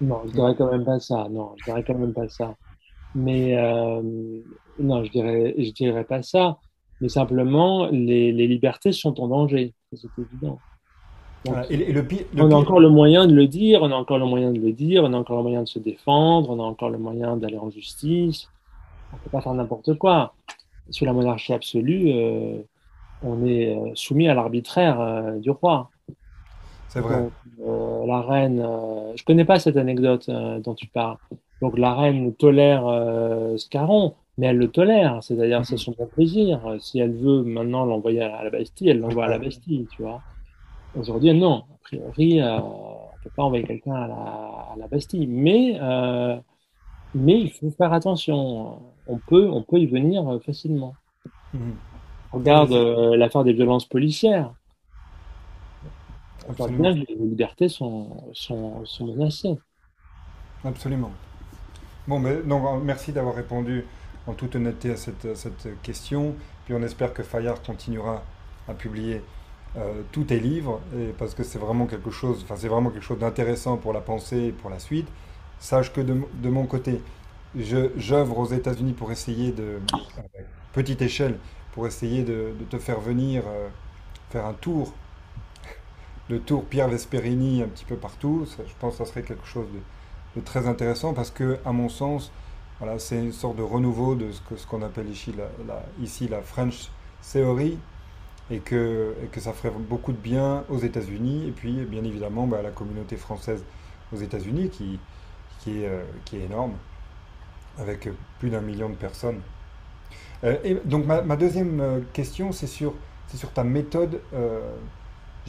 Non, 0.01 0.21
je 0.25 0.31
dirais 0.31 0.55
quand 0.57 0.71
même 0.71 0.85
pas 0.85 0.99
ça. 0.99 1.27
Non, 1.29 1.53
je 1.57 1.65
dirais 1.65 1.83
quand 1.83 1.97
même 1.97 2.13
pas 2.13 2.29
ça. 2.29 2.55
Mais 3.15 3.55
non, 4.79 5.03
je 5.03 5.11
dirais, 5.11 5.55
je 5.57 5.71
dirais 5.71 6.03
pas 6.03 6.21
ça. 6.21 6.57
Mais 7.01 7.09
simplement, 7.09 7.87
les, 7.87 8.31
les 8.31 8.47
libertés 8.47 8.91
sont 8.91 9.19
en 9.21 9.27
danger. 9.27 9.73
C'est 9.93 10.09
évident. 10.17 10.59
et, 11.69 11.91
le 11.91 12.05
on 12.37 12.51
a 12.51 12.55
encore 12.55 12.79
le 12.79 12.89
moyen 12.89 13.25
de 13.25 13.33
le 13.33 13.47
dire, 13.47 13.81
on 13.81 13.91
a 13.91 13.95
encore 13.95 14.19
le 14.19 14.25
moyen 14.25 14.51
de 14.51 14.59
le 14.59 14.73
dire, 14.73 15.03
on 15.03 15.13
a 15.13 15.17
encore 15.17 15.37
le 15.37 15.43
moyen 15.43 15.63
de 15.63 15.67
se 15.67 15.79
défendre, 15.79 16.49
on 16.49 16.59
a 16.59 16.63
encore 16.63 16.89
le 16.89 16.97
moyen 16.97 17.37
d'aller 17.37 17.57
en 17.57 17.69
justice. 17.69 18.47
On 19.11 19.15
ne 19.15 19.21
peut 19.21 19.29
pas 19.29 19.41
faire 19.41 19.53
n'importe 19.53 19.97
quoi. 19.97 20.33
Sous 20.91 21.05
la 21.05 21.13
monarchie 21.13 21.53
absolue, 21.53 22.11
euh, 22.13 22.61
on 23.23 23.45
est 23.45 23.75
euh, 23.75 23.91
soumis 23.95 24.27
à 24.27 24.33
l'arbitraire 24.33 24.99
euh, 24.99 25.37
du 25.37 25.51
roi. 25.51 25.89
C'est 26.89 26.99
vrai. 26.99 27.29
la 28.05 28.21
reine, 28.21 28.65
je 29.15 29.23
connais 29.23 29.45
pas 29.45 29.59
cette 29.59 29.77
anecdote 29.77 30.29
dont 30.29 30.73
tu 30.75 30.87
parles. 30.87 31.17
Donc 31.61 31.77
la 31.77 31.93
reine 31.93 32.33
tolère 32.33 32.83
Scarron, 33.57 34.15
mais 34.39 34.47
elle 34.47 34.57
le 34.57 34.69
tolère, 34.69 35.19
c'est-à-dire 35.21 35.65
c'est 35.65 35.73
mhm. 35.73 35.79
son 35.79 35.95
bon 35.97 36.07
plaisir. 36.07 36.61
Si 36.79 36.99
elle 36.99 37.13
veut 37.13 37.43
maintenant 37.43 37.85
l'envoyer 37.85 38.21
à 38.21 38.43
la 38.43 38.49
Bastille, 38.49 38.89
elle 38.89 38.99
l'envoie 38.99 39.25
à 39.25 39.27
la 39.27 39.37
Bastille, 39.37 39.85
tu 39.91 40.01
vois. 40.01 40.21
Aujourd'hui, 40.97 41.33
non. 41.33 41.57
A 41.57 41.77
priori, 41.83 42.41
euh, 42.41 42.57
on 42.59 43.09
ne 43.17 43.23
peut 43.23 43.31
pas 43.35 43.43
envoyer 43.43 43.63
quelqu'un 43.63 43.93
à 43.93 44.75
la, 44.77 44.87
Bastille. 44.87 45.27
Mais, 45.27 45.77
euh, 45.81 46.37
mais 47.13 47.39
il 47.39 47.51
faut 47.51 47.69
faire 47.71 47.91
attention. 47.93 48.79
On 49.07 49.17
peut, 49.17 49.49
on 49.49 49.61
peut 49.61 49.77
y 49.77 49.87
venir 49.87 50.27
euh, 50.27 50.39
facilement. 50.39 50.95
Mhm. 51.53 51.75
Regarde 52.31 52.71
l'affaire 52.71 53.43
des 53.43 53.53
violences 53.53 53.85
policières. 53.85 54.53
On 56.57 56.67
bien 56.67 56.93
que 56.93 57.05
les 57.07 57.15
libertés 57.15 57.69
sont, 57.69 58.23
sont, 58.33 58.83
sont 58.85 59.05
menacées. 59.05 59.57
Absolument. 60.65 61.11
Bon, 62.07 62.19
mais, 62.19 62.37
donc, 62.37 62.83
merci 62.83 63.11
d'avoir 63.11 63.35
répondu 63.35 63.85
en 64.27 64.33
toute 64.33 64.55
honnêteté 64.55 64.91
à 64.91 64.95
cette, 64.95 65.81
question. 65.83 66.35
Puis 66.65 66.73
on 66.73 66.81
espère 66.81 67.13
que 67.13 67.23
Fayard 67.23 67.61
continuera 67.61 68.23
à 68.67 68.73
publier 68.73 69.21
euh, 69.77 70.01
tous 70.11 70.23
tes 70.23 70.39
livres, 70.39 70.81
et 70.97 71.13
parce 71.17 71.33
que 71.33 71.43
c'est 71.43 71.59
vraiment 71.59 71.85
quelque 71.85 72.09
chose, 72.09 72.41
enfin 72.43 72.55
c'est 72.55 72.67
vraiment 72.67 72.89
quelque 72.89 73.03
chose 73.03 73.19
d'intéressant 73.19 73.77
pour 73.77 73.93
la 73.93 74.01
pensée 74.01 74.45
et 74.45 74.51
pour 74.51 74.69
la 74.69 74.79
suite. 74.79 75.07
Sache 75.59 75.91
que 75.91 76.01
de, 76.01 76.49
mon 76.49 76.65
côté, 76.65 77.01
j'œuvre 77.55 78.39
aux 78.39 78.45
États-Unis 78.45 78.93
pour 78.93 79.11
essayer 79.11 79.51
de, 79.51 79.79
petite 80.73 81.01
échelle, 81.01 81.37
pour 81.73 81.85
essayer 81.85 82.23
de, 82.23 82.53
te 82.69 82.77
faire 82.77 82.99
venir 82.99 83.43
euh, 83.47 83.67
faire 84.29 84.45
un 84.45 84.53
tour, 84.53 84.93
le 86.29 86.39
tour 86.39 86.65
Pierre 86.65 86.87
Vesperini 86.87 87.61
un 87.63 87.67
petit 87.67 87.85
peu 87.85 87.95
partout. 87.95 88.45
je 88.57 88.73
pense 88.79 88.97
que 88.97 89.05
ça 89.05 89.11
serait 89.11 89.23
quelque 89.23 89.45
chose 89.45 89.67
de, 89.73 90.39
de 90.39 90.45
très 90.45 90.67
intéressant 90.67 91.13
parce 91.13 91.31
que, 91.31 91.57
à 91.65 91.71
mon 91.71 91.89
sens, 91.89 92.31
voilà, 92.79 92.97
c'est 92.97 93.17
une 93.17 93.33
sorte 93.33 93.57
de 93.57 93.63
renouveau 93.63 94.15
de 94.15 94.31
ce 94.31 94.65
qu'on 94.65 94.79
ce 94.79 94.85
appelle 94.85 95.09
ici 95.09 95.33
la, 96.29 96.41
French 96.41 96.89
Theory 97.31 97.77
et 98.49 98.59
que, 98.59 99.13
ça 99.37 99.53
ferait 99.53 99.71
beaucoup 99.77 100.13
de 100.13 100.17
bien 100.17 100.63
aux 100.69 100.79
États-Unis 100.79 101.47
et 101.47 101.51
puis 101.51 101.73
bien 101.85 102.03
évidemment 102.03 102.47
bah, 102.47 102.59
à 102.59 102.61
la 102.61 102.71
communauté 102.71 103.17
française 103.17 103.63
aux 104.13 104.17
États-Unis 104.17 104.69
qui, 104.69 104.99
qui, 105.59 105.83
est, 105.83 105.87
euh, 105.87 106.03
qui 106.25 106.37
est 106.37 106.45
énorme 106.45 106.73
avec 107.77 108.09
plus 108.39 108.49
d'un 108.49 108.61
million 108.61 108.89
de 108.89 108.95
personnes. 108.95 109.41
Euh, 110.45 110.79
donc 110.85 111.05
ma, 111.05 111.35
deuxième 111.35 111.81
euh, 111.81 111.99
question 112.13 112.51
c'est 112.53 112.67
sur 112.67 112.93
ta 113.53 113.63
méthode, 113.65 114.21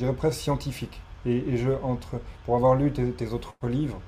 je 0.00 0.06
dirais 0.06 0.16
presque 0.16 0.40
scientifique. 0.40 0.98
Et, 1.26 1.58
je, 1.58 1.70
entre, 1.82 2.18
pour 2.46 2.56
avoir 2.56 2.74
lu 2.74 2.90
tes, 2.90 3.32
autres 3.32 3.54
livres, 3.64 4.00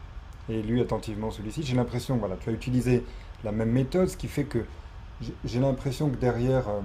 et 0.48 0.62
lu 0.62 0.80
attentivement 0.80 1.30
celui-ci, 1.30 1.62
j'ai 1.62 1.76
l'impression, 1.76 2.16
voilà, 2.16 2.36
tu 2.36 2.48
as 2.48 2.52
utilisé 2.52 3.04
la 3.44 3.52
même 3.52 3.70
méthode, 3.70 4.08
ce 4.08 4.16
qui 4.16 4.28
fait 4.28 4.44
que 4.44 4.64
j'ai 5.44 5.60
l'impression 5.60 6.08
que 6.08 6.16
derrière, 6.16 6.66
euh, 6.70 6.80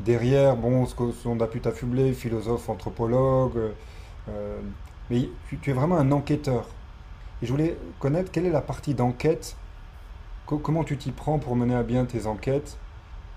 derrière, 0.00 0.56
bon, 0.56 0.84
ce 0.86 0.96
qu'on 0.96 1.38
a 1.38 1.46
pu 1.46 1.60
t'affubler, 1.60 2.12
philosophe, 2.12 2.68
anthropologue, 2.68 3.56
euh, 4.28 4.58
mais 5.10 5.28
tu, 5.48 5.70
es 5.70 5.72
vraiment 5.72 5.96
un 5.96 6.10
enquêteur. 6.10 6.66
Et 7.40 7.46
je 7.46 7.52
voulais 7.52 7.76
connaître 8.00 8.32
quelle 8.32 8.46
est 8.46 8.50
la 8.50 8.60
partie 8.60 8.94
d'enquête, 8.94 9.56
comment 10.44 10.82
tu 10.82 10.96
t'y 10.96 11.12
prends 11.12 11.38
pour 11.38 11.54
mener 11.54 11.76
à 11.76 11.84
bien 11.84 12.04
tes 12.04 12.26
enquêtes 12.26 12.78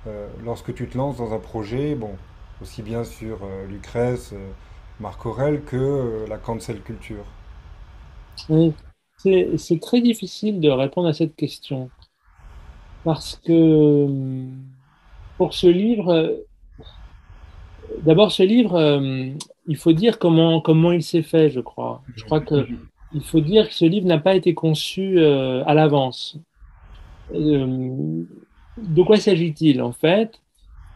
euh, 0.07 0.27
lorsque 0.43 0.73
tu 0.73 0.87
te 0.87 0.97
lances 0.97 1.17
dans 1.17 1.35
un 1.35 1.39
projet, 1.39 1.93
bon, 1.93 2.15
aussi 2.63 2.81
bien 2.81 3.03
sur 3.03 3.41
Lucrèce, 3.69 4.33
Marc 5.01 5.25
Aurel 5.25 5.61
que 5.63 6.25
la 6.29 6.37
cancel 6.37 6.81
culture. 6.81 7.25
Oui. 8.49 8.73
C'est 9.17 9.79
très 9.81 10.01
difficile 10.01 10.59
de 10.59 10.69
répondre 10.69 11.07
à 11.07 11.13
cette 11.13 11.35
question 11.35 11.89
parce 13.03 13.35
que 13.35 14.07
pour 15.37 15.53
ce 15.53 15.67
livre, 15.67 16.43
d'abord 18.03 18.31
ce 18.31 18.43
livre, 18.43 18.75
euh, 18.75 19.29
il 19.67 19.77
faut 19.77 19.93
dire 19.93 20.19
comment, 20.19 20.61
comment 20.61 20.91
il 20.91 21.03
s'est 21.03 21.21
fait, 21.21 21.49
je 21.49 21.59
crois. 21.59 22.01
Je 22.15 22.23
crois 22.23 22.41
que 22.41 22.67
il 23.13 23.23
faut 23.23 23.41
dire 23.41 23.67
que 23.67 23.73
ce 23.73 23.85
livre 23.85 24.07
n'a 24.07 24.19
pas 24.19 24.35
été 24.35 24.53
conçu 24.53 25.19
euh, 25.19 25.63
à 25.65 25.73
l'avance. 25.73 26.37
Euh, 27.33 28.23
de 28.77 29.03
quoi 29.03 29.17
s'agit-il 29.17 29.81
en 29.81 29.91
fait? 29.91 30.39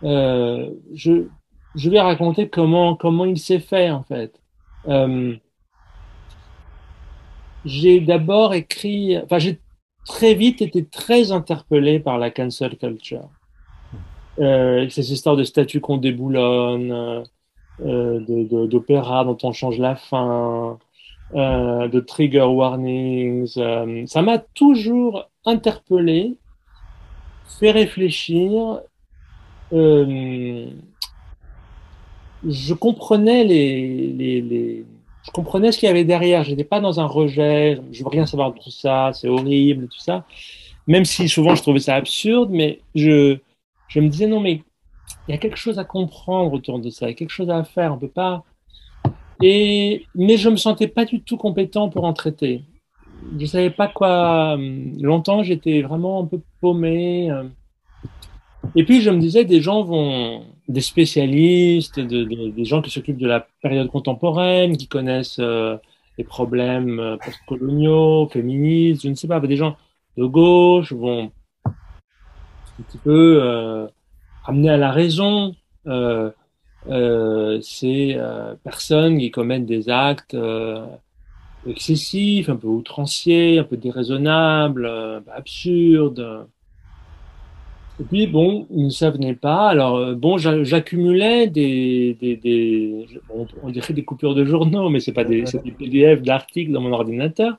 Je, 0.02 1.28
je 1.76 1.90
vais 1.90 2.02
raconter 2.02 2.50
comment, 2.50 2.96
comment 2.96 3.26
il 3.26 3.38
s'est 3.38 3.60
fait 3.60 3.90
en 3.90 4.04
fait 4.04 4.40
j'ai 7.66 8.00
d'abord 8.00 8.54
écrit, 8.54 9.18
enfin 9.18 9.40
j'ai 9.40 9.60
très 10.06 10.36
vite 10.36 10.62
été 10.62 10.86
très 10.86 11.32
interpellé 11.32 12.00
par 12.00 12.18
la 12.18 12.30
cancel 12.30 12.78
culture. 12.78 13.30
Euh, 14.40 14.88
ces 14.90 15.12
histoires 15.12 15.36
de 15.36 15.44
statues 15.44 15.82
qu'on 15.82 15.98
déboulonne, 15.98 17.24
euh, 17.86 18.68
d'opéra 18.68 19.24
dont 19.24 19.38
on 19.44 19.52
change 19.52 19.80
la 19.80 19.96
fin, 19.96 20.78
euh, 21.34 21.88
de 21.88 22.00
trigger 22.00 22.44
warnings. 22.44 23.54
Euh, 23.58 24.06
ça 24.06 24.22
m'a 24.22 24.38
toujours 24.38 25.30
interpellé, 25.46 26.36
fait 27.60 27.72
réfléchir. 27.72 28.82
Euh, 29.74 30.68
je 32.48 32.74
comprenais 32.74 33.44
les, 33.44 34.08
les, 34.08 34.42
les 34.42 34.86
je 35.26 35.32
comprenais 35.32 35.72
ce 35.72 35.80
qu'il 35.80 35.88
y 35.88 35.90
avait 35.90 36.04
derrière. 36.04 36.44
Je 36.44 36.52
n'étais 36.52 36.64
pas 36.64 36.80
dans 36.80 37.00
un 37.00 37.06
rejet. 37.06 37.80
Je 37.92 38.04
veux 38.04 38.10
rien 38.10 38.26
savoir 38.26 38.54
de 38.54 38.60
tout 38.60 38.72
ça. 38.72 39.12
C'est 39.14 39.28
horrible, 39.28 39.88
tout 39.88 40.00
ça. 40.00 40.26
Même 40.88 41.06
si 41.06 41.28
souvent 41.28 41.56
je 41.56 41.64
trouvais 41.64 41.80
ça 41.80 41.96
absurde, 41.96 42.50
mais 42.52 42.80
je, 42.94 43.38
je 43.88 44.00
me 44.00 44.08
disais 44.08 44.28
non, 44.28 44.40
mais 44.40 44.62
il 45.28 45.32
y 45.32 45.34
a 45.34 45.38
quelque 45.38 45.58
chose 45.58 45.80
à 45.80 45.84
comprendre 45.84 46.54
autour 46.54 46.80
de 46.80 46.90
ça. 46.92 47.08
Il 47.08 47.10
y 47.10 47.12
a 47.14 47.16
quelque 47.16 47.32
chose 47.32 47.50
à 47.50 47.64
faire. 47.64 47.94
On 47.94 47.98
peut 47.98 48.08
pas. 48.08 48.44
Et, 49.42 50.06
mais 50.14 50.38
je 50.38 50.50
me 50.50 50.58
sentais 50.58 50.88
pas 50.88 51.06
du 51.06 51.22
tout 51.22 51.38
compétent 51.38 51.90
pour 51.90 52.06
en 52.06 52.14
traiter. 52.14 52.62
Je 53.40 53.46
savais 53.48 53.72
pas 53.72 53.88
quoi. 53.88 54.58
Longtemps, 55.00 55.42
j'étais 55.42 55.82
vraiment 55.82 56.22
un 56.22 56.26
peu 56.26 56.40
paumé. 56.62 57.32
Et 58.76 58.84
puis, 58.84 59.02
je 59.02 59.10
me 59.10 59.20
disais, 59.20 59.46
des 59.46 59.62
gens 59.62 59.84
vont, 59.84 60.44
des 60.68 60.82
spécialistes, 60.82 62.00
des 62.00 62.66
gens 62.66 62.82
qui 62.82 62.90
s'occupent 62.90 63.20
de 63.20 63.28
la 63.28 63.48
période 63.62 63.88
contemporaine, 63.88 64.78
qui 64.78 64.88
connaissent 64.88 65.40
euh, 65.40 65.78
les 66.18 66.24
problèmes 66.24 67.00
euh, 67.00 67.18
postcoloniaux, 67.18 68.28
féministes, 68.32 69.04
je 69.04 69.10
ne 69.10 69.16
sais 69.16 69.28
pas, 69.28 69.40
des 69.40 69.58
gens 69.58 69.78
de 70.18 70.26
gauche 70.26 70.94
vont 70.94 71.32
un 71.66 72.84
petit 72.84 72.98
peu 72.98 73.40
euh, 73.42 73.88
amener 74.46 74.70
à 74.70 74.78
la 74.78 74.92
raison 74.92 75.56
euh, 75.88 76.32
euh 76.88 77.60
ces 77.62 78.18
personnes 78.64 79.18
qui 79.18 79.32
commettent 79.32 79.66
des 79.66 79.90
actes 79.90 80.38
excessifs, 81.66 82.50
un 82.50 82.56
peu 82.56 82.68
outranciers, 82.68 83.60
un 83.60 83.64
peu 83.64 83.78
déraisonnables, 83.78 84.86
absurdes. 85.34 86.48
Et 88.00 88.04
puis, 88.04 88.28
bon, 88.28 88.68
ça 88.90 89.10
venait 89.10 89.36
pas. 89.36 89.70
Alors, 89.70 89.96
euh, 89.96 90.16
bon, 90.16 90.38
j'accumulais 90.38 91.48
des, 91.48 92.18
des, 92.20 92.36
des 92.36 93.08
on 93.64 93.70
dirait 93.70 93.94
des 93.94 94.04
coupures 94.04 94.36
de 94.36 94.44
journaux, 94.44 94.90
mais 94.90 95.00
c'est 95.00 95.14
pas 95.14 95.24
des, 95.24 95.44
des 95.44 95.72
PDF 95.72 96.22
d'articles 96.22 96.72
dans 96.74 96.82
mon 96.82 96.92
ordinateur. 96.92 97.58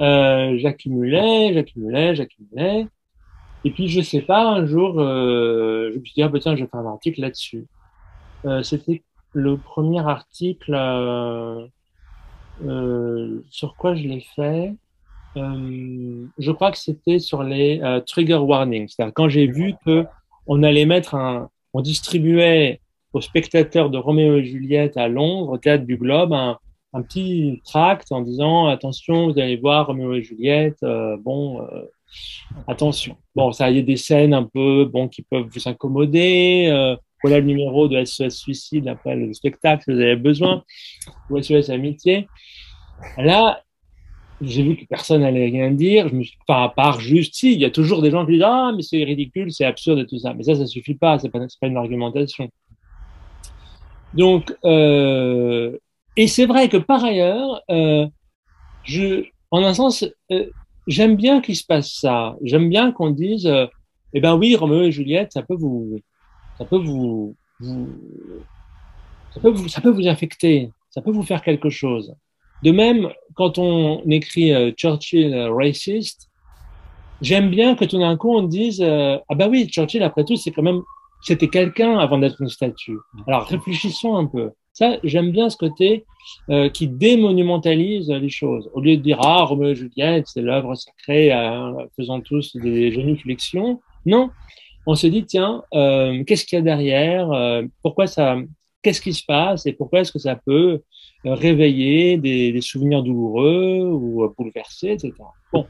Euh, 0.00 0.56
j'accumulais, 0.58 1.52
j'accumulais, 1.52 2.14
j'accumulais. 2.14 2.86
Et 3.64 3.70
puis, 3.70 3.88
je 3.88 4.00
sais 4.00 4.20
pas, 4.20 4.46
un 4.46 4.66
jour, 4.66 5.00
euh, 5.00 5.90
je 5.92 5.98
me 5.98 6.04
suis 6.04 6.14
dit, 6.14 6.22
ah, 6.22 6.28
bah, 6.28 6.38
tiens, 6.40 6.54
je 6.54 6.62
vais 6.62 6.70
faire 6.70 6.80
un 6.80 6.92
article 6.92 7.20
là-dessus. 7.20 7.66
Euh, 8.44 8.62
C'était 8.62 9.02
le 9.32 9.56
premier 9.56 10.06
article, 10.06 10.72
euh, 10.74 11.66
euh, 12.64 13.44
sur 13.50 13.74
quoi 13.76 13.94
je 13.94 14.04
l'ai 14.06 14.24
fait 14.36 14.74
je 15.36 16.50
crois 16.50 16.70
que 16.70 16.78
c'était 16.78 17.18
sur 17.18 17.42
les 17.42 17.80
euh, 17.82 18.00
trigger 18.00 18.36
warnings. 18.36 18.88
C'est-à-dire 18.88 19.14
quand 19.14 19.28
j'ai 19.28 19.46
vu 19.46 19.74
que 19.84 20.04
on 20.46 20.62
allait 20.62 20.86
mettre 20.86 21.14
un, 21.14 21.48
on 21.72 21.80
distribuait 21.80 22.80
aux 23.12 23.20
spectateurs 23.20 23.90
de 23.90 23.98
Roméo 23.98 24.36
et 24.36 24.44
Juliette 24.44 24.96
à 24.96 25.08
Londres, 25.08 25.52
au 25.52 25.58
théâtre 25.58 25.84
du 25.84 25.96
Globe, 25.96 26.32
un, 26.32 26.58
petit 27.02 27.60
tract 27.66 28.10
en 28.10 28.22
disant 28.22 28.68
attention, 28.68 29.30
vous 29.30 29.38
allez 29.38 29.56
voir 29.56 29.86
Roméo 29.86 30.14
et 30.14 30.22
Juliette, 30.22 30.78
euh, 30.82 31.18
bon, 31.18 31.60
euh, 31.60 31.82
attention. 32.66 33.16
Bon, 33.34 33.52
ça, 33.52 33.70
y 33.70 33.78
a 33.78 33.82
des 33.82 33.98
scènes 33.98 34.32
un 34.32 34.44
peu, 34.44 34.86
bon, 34.86 35.08
qui 35.08 35.20
peuvent 35.20 35.46
vous 35.46 35.68
incommoder. 35.68 36.68
Euh, 36.70 36.96
voilà 37.22 37.40
le 37.40 37.46
numéro 37.46 37.88
de 37.88 38.02
SOS 38.02 38.36
Suicide 38.36 38.88
après 38.88 39.16
le 39.16 39.32
spectacle, 39.34 39.84
si 39.84 39.92
vous 39.92 40.00
avez 40.00 40.16
besoin, 40.16 40.62
ou 41.28 41.42
SOS 41.42 41.70
Amitié. 41.70 42.28
Là, 43.18 43.62
j'ai 44.40 44.62
vu 44.62 44.76
que 44.76 44.84
personne 44.84 45.22
n'allait 45.22 45.46
rien 45.46 45.70
dire. 45.70 46.08
Je 46.08 46.14
me 46.14 46.22
suis, 46.22 46.36
enfin, 46.46 46.64
à 46.64 46.68
part 46.68 47.00
juste, 47.00 47.34
si, 47.34 47.52
il 47.54 47.60
y 47.60 47.64
a 47.64 47.70
toujours 47.70 48.02
des 48.02 48.10
gens 48.10 48.26
qui 48.26 48.32
disent 48.32 48.42
ah 48.44 48.72
mais 48.74 48.82
c'est 48.82 49.02
ridicule, 49.02 49.52
c'est 49.52 49.64
absurde 49.64 50.00
et 50.00 50.06
tout 50.06 50.18
ça. 50.18 50.34
Mais 50.34 50.42
ça, 50.42 50.54
ça 50.54 50.66
suffit 50.66 50.94
pas. 50.94 51.18
C'est 51.18 51.30
pas, 51.30 51.40
pas 51.40 51.66
une 51.66 51.76
argumentation. 51.76 52.48
Donc, 54.14 54.54
euh, 54.64 55.76
et 56.16 56.26
c'est 56.28 56.46
vrai 56.46 56.68
que 56.68 56.78
par 56.78 57.04
ailleurs, 57.04 57.62
euh, 57.70 58.06
je, 58.84 59.24
en 59.50 59.62
un 59.62 59.74
sens, 59.74 60.04
euh, 60.30 60.46
j'aime 60.86 61.16
bien 61.16 61.40
qu'il 61.40 61.56
se 61.56 61.64
passe 61.64 61.92
ça. 61.92 62.36
J'aime 62.42 62.68
bien 62.68 62.92
qu'on 62.92 63.10
dise, 63.10 63.46
euh, 63.46 63.66
eh 64.14 64.20
ben 64.20 64.36
oui, 64.36 64.56
Roméo 64.56 64.82
et 64.82 64.92
Juliette, 64.92 65.32
ça 65.32 65.42
peut 65.42 65.56
vous, 65.56 65.98
ça 66.58 66.64
peut 66.64 66.78
vous, 66.78 67.34
vous, 67.60 67.88
ça 69.34 69.40
peut 69.40 69.50
vous, 69.50 69.68
ça 69.68 69.80
peut 69.80 69.90
vous 69.90 70.06
affecter, 70.06 70.70
ça 70.90 71.02
peut 71.02 71.10
vous 71.10 71.22
faire 71.22 71.42
quelque 71.42 71.68
chose. 71.68 72.14
De 72.62 72.70
même, 72.70 73.10
quand 73.34 73.58
on 73.58 74.02
écrit 74.10 74.52
euh, 74.52 74.72
Churchill 74.72 75.34
euh, 75.34 75.52
racist, 75.52 76.30
j'aime 77.20 77.50
bien 77.50 77.74
que 77.74 77.84
tout 77.84 77.98
d'un 77.98 78.16
coup 78.16 78.34
on 78.34 78.42
dise 78.42 78.82
euh, 78.82 79.18
ah 79.28 79.34
ben 79.34 79.48
oui, 79.48 79.68
Churchill 79.68 80.02
après 80.02 80.24
tout 80.24 80.36
c'est 80.36 80.50
quand 80.50 80.62
même 80.62 80.82
c'était 81.22 81.48
quelqu'un 81.48 81.98
avant 81.98 82.18
d'être 82.18 82.40
une 82.40 82.48
statue. 82.48 82.98
Alors 83.26 83.44
réfléchissons 83.44 84.16
un 84.16 84.26
peu. 84.26 84.50
Ça, 84.74 84.98
j'aime 85.02 85.32
bien 85.32 85.48
ce 85.48 85.56
côté 85.56 86.04
euh, 86.50 86.68
qui 86.68 86.86
démonumentalise 86.86 88.10
les 88.10 88.28
choses. 88.28 88.70
Au 88.74 88.80
lieu 88.80 88.98
de 88.98 89.02
dire 89.02 89.18
ah 89.22 89.42
Roméo 89.44 89.70
et 89.70 89.74
Juliette 89.74 90.26
c'est 90.26 90.42
l'œuvre 90.42 90.74
sacrée, 90.74 91.32
euh, 91.32 91.72
faisant 91.96 92.20
tous 92.20 92.54
des 92.56 92.92
génuflexions. 92.92 93.80
Non, 94.04 94.30
on 94.86 94.94
se 94.94 95.06
dit 95.06 95.24
tiens 95.24 95.62
qu'est-ce 95.72 96.44
qu'il 96.44 96.58
y 96.58 96.60
a 96.60 96.62
derrière 96.62 97.30
Pourquoi 97.82 98.06
ça 98.06 98.36
Qu'est-ce 98.82 99.00
qui 99.00 99.14
se 99.14 99.24
passe 99.26 99.66
et 99.66 99.72
pourquoi 99.72 100.00
est-ce 100.00 100.12
que 100.12 100.20
ça 100.20 100.36
peut 100.36 100.82
réveiller 101.26 102.16
des, 102.16 102.60
souvenirs 102.60 103.02
douloureux 103.02 103.80
ou 103.80 104.32
bouleverser, 104.36 104.90
etc. 104.92 105.12
Bon. 105.52 105.66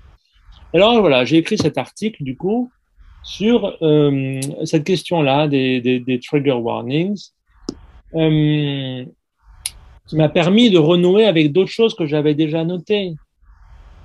Alors 0.74 1.00
voilà, 1.00 1.24
j'ai 1.24 1.38
écrit 1.38 1.56
cet 1.58 1.78
article 1.78 2.22
du 2.22 2.36
coup 2.36 2.70
sur 3.26 3.76
euh, 3.82 4.40
cette 4.64 4.84
question-là 4.84 5.48
des, 5.48 5.80
des, 5.80 5.98
des, 5.98 6.20
trigger 6.20 6.52
warnings, 6.52 7.30
euh, 8.14 9.04
qui 10.06 10.16
m'a 10.16 10.28
permis 10.28 10.70
de 10.70 10.78
renouer 10.78 11.24
avec 11.24 11.52
d'autres 11.52 11.70
choses 11.70 11.94
que 11.94 12.06
j'avais 12.06 12.34
déjà 12.34 12.64
notées. 12.64 13.14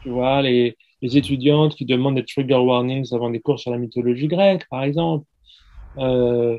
Tu 0.01 0.09
vois, 0.09 0.41
les, 0.41 0.75
les, 1.03 1.17
étudiantes 1.17 1.75
qui 1.75 1.85
demandent 1.85 2.15
des 2.15 2.25
trigger 2.25 2.55
warnings 2.55 3.13
avant 3.13 3.29
des 3.29 3.39
cours 3.39 3.59
sur 3.59 3.69
la 3.69 3.77
mythologie 3.77 4.27
grecque, 4.27 4.67
par 4.69 4.83
exemple. 4.83 5.25
Euh, 5.99 6.57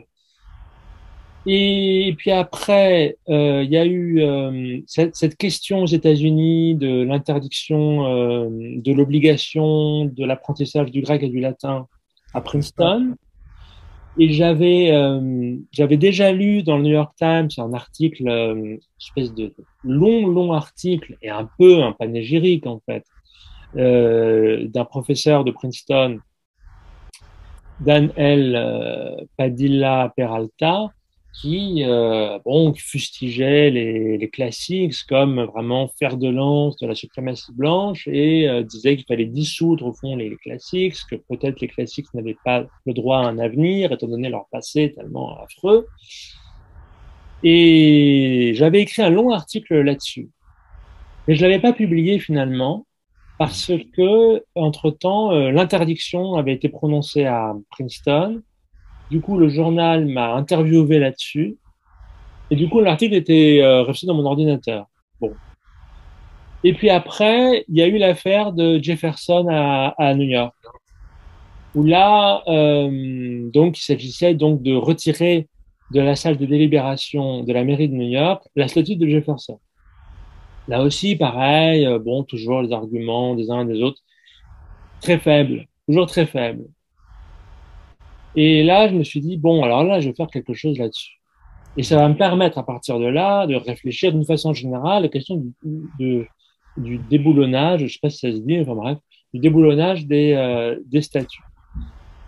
et 1.47 2.15
puis 2.17 2.31
après, 2.31 3.17
euh, 3.29 3.63
il 3.65 3.71
y 3.71 3.77
a 3.77 3.85
eu 3.85 4.21
euh, 4.21 4.79
cette, 4.87 5.17
cette, 5.17 5.37
question 5.37 5.83
aux 5.83 5.87
États-Unis 5.87 6.77
de 6.77 7.03
l'interdiction 7.03 8.07
euh, 8.07 8.49
de 8.51 8.93
l'obligation 8.93 10.05
de 10.05 10.25
l'apprentissage 10.25 10.93
du 10.93 11.03
grec 11.03 11.23
et 11.23 11.29
du 11.29 11.41
latin 11.41 11.89
à 12.33 12.41
Princeton. 12.41 13.17
Et 14.19 14.33
j'avais 14.33 14.93
euh, 14.93 15.57
j'avais 15.73 15.97
déjà 15.97 16.33
lu 16.33 16.63
dans 16.63 16.77
le 16.77 16.85
New 16.85 16.93
York 16.93 17.15
Times 17.17 17.49
un 17.59 17.73
article, 17.73 18.29
une 18.29 18.79
espèce 19.01 19.35
de 19.35 19.53
long 19.83 20.29
long 20.29 20.53
article 20.53 21.17
et 21.23 21.31
un 21.31 21.49
peu 21.59 21.83
un 21.83 21.93
panégyrique 21.93 22.67
en 22.67 22.81
fait 22.87 23.05
d'un 23.75 24.85
professeur 24.85 25.45
de 25.45 25.51
Princeton, 25.51 26.19
Dan 27.81 28.13
L. 28.17 29.27
Padilla 29.39 30.13
Peralta, 30.15 30.91
qui 31.33 31.83
euh, 31.85 32.39
bon 32.45 32.75
fustigeait 32.75 33.71
les, 33.71 34.19
les, 34.19 34.31
classiques 34.31 34.95
comme 35.09 35.43
vraiment 35.45 35.89
fer 35.99 36.17
de 36.17 36.29
lance 36.29 36.77
de 36.77 36.87
la 36.87 36.95
suprématie 36.95 37.53
blanche 37.53 38.07
et 38.07 38.49
euh, 38.49 38.63
disait 38.63 38.97
qu'il 38.97 39.07
fallait 39.07 39.27
dissoudre 39.27 39.87
au 39.87 39.93
fond 39.95 40.15
les, 40.17 40.37
classiques, 40.37 40.97
que 41.11 41.17
peut-être 41.17 41.61
les 41.61 41.69
classiques 41.69 42.13
n'avaient 42.15 42.37
pas 42.45 42.67
le 42.85 42.93
droit 42.93 43.19
à 43.19 43.23
un 43.23 43.39
avenir 43.39 43.93
étant 43.93 44.09
donné 44.09 44.29
leur 44.29 44.47
passé 44.51 44.93
tellement 44.95 45.39
affreux. 45.43 45.87
Et 47.43 48.53
j'avais 48.55 48.83
écrit 48.83 49.03
un 49.03 49.11
long 49.11 49.31
article 49.31 49.81
là-dessus, 49.81 50.31
mais 51.27 51.35
je 51.35 51.43
l'avais 51.43 51.61
pas 51.61 51.73
publié 51.73 52.19
finalement 52.19 52.87
parce 53.39 53.73
que 53.97 54.45
entre 54.55 54.91
temps 54.91 55.33
euh, 55.33 55.51
l'interdiction 55.51 56.35
avait 56.35 56.53
été 56.53 56.69
prononcée 56.69 57.25
à 57.25 57.55
Princeton 57.71 58.43
du 59.13 59.21
coup, 59.21 59.37
le 59.37 59.51
journal 59.51 60.07
m'a 60.07 60.33
interviewé 60.33 60.99
là-dessus. 60.99 61.59
Et 62.51 62.57
du 62.57 62.67
coup, 62.71 62.81
l'article 62.81 63.15
était 63.15 63.61
euh, 63.63 63.85
dans 64.05 64.15
mon 64.15 64.25
ordinateur. 64.25 64.87
Bon. 65.21 65.35
Et 66.65 66.73
puis 66.73 66.89
après, 66.89 67.67
il 67.69 67.77
y 67.77 67.83
a 67.83 67.89
eu 67.89 67.99
l'affaire 67.99 68.55
de 68.55 68.83
Jefferson 68.83 69.49
à, 69.51 69.95
à, 69.99 70.15
New 70.15 70.25
York, 70.25 70.55
où 71.75 71.85
là, 71.85 72.43
euh, 72.49 73.51
donc, 73.51 73.79
il 73.79 73.83
s'agissait 73.83 74.33
donc 74.33 74.63
de 74.63 74.75
retirer 74.75 75.47
de 75.91 76.01
la 76.01 76.17
salle 76.17 76.39
de 76.39 76.47
délibération 76.47 77.45
de 77.45 77.53
la 77.53 77.65
mairie 77.65 77.91
de 77.91 77.95
New 77.95 78.09
York 78.09 78.43
la 78.57 78.67
statue 78.67 78.97
de 78.97 79.07
Jefferson. 79.07 79.61
Là 80.69 80.83
aussi, 80.83 81.17
pareil, 81.17 81.85
euh, 81.85 81.99
bon, 81.99 82.23
toujours 82.23 82.63
les 82.63 82.73
arguments 82.73 83.35
des 83.35 83.51
uns 83.51 83.69
et 83.69 83.75
des 83.75 83.83
autres, 83.83 84.01
très 85.03 85.19
faibles, 85.19 85.67
toujours 85.87 86.07
très 86.07 86.25
faibles. 86.25 86.65
Et 88.37 88.63
là, 88.63 88.89
je 88.89 88.95
me 88.95 89.05
suis 89.05 89.21
dit, 89.21 89.37
bon, 89.37 89.63
alors 89.63 89.85
là, 89.85 90.01
je 90.01 90.09
vais 90.09 90.15
faire 90.15 90.29
quelque 90.29 90.55
chose 90.55 90.79
là-dessus. 90.79 91.19
Et 91.77 91.83
ça 91.83 91.97
va 91.97 92.09
me 92.09 92.17
permettre, 92.17 92.59
à 92.59 92.67
partir 92.67 92.99
de 92.99 93.07
là, 93.07 93.47
de 93.47 93.55
réfléchir 93.55 94.13
d'une 94.13 94.25
façon 94.25 94.53
générale 94.53 94.99
à 94.99 95.01
la 95.01 95.09
question 95.09 95.37
du, 95.37 95.53
de, 95.99 96.27
du 96.77 96.99
déboulonnage, 96.99 97.87
je 97.87 97.93
sais 97.93 97.99
pas 98.01 98.11
si 98.11 98.19
ça 98.19 98.33
se 98.33 98.39
dit, 98.39 98.61
enfin 98.61 98.75
bref, 98.75 98.99
du 99.33 99.41
déboulonnage 99.41 100.07
des, 100.07 100.33
euh, 100.33 100.79
des 100.87 101.01
statuts. 101.01 101.43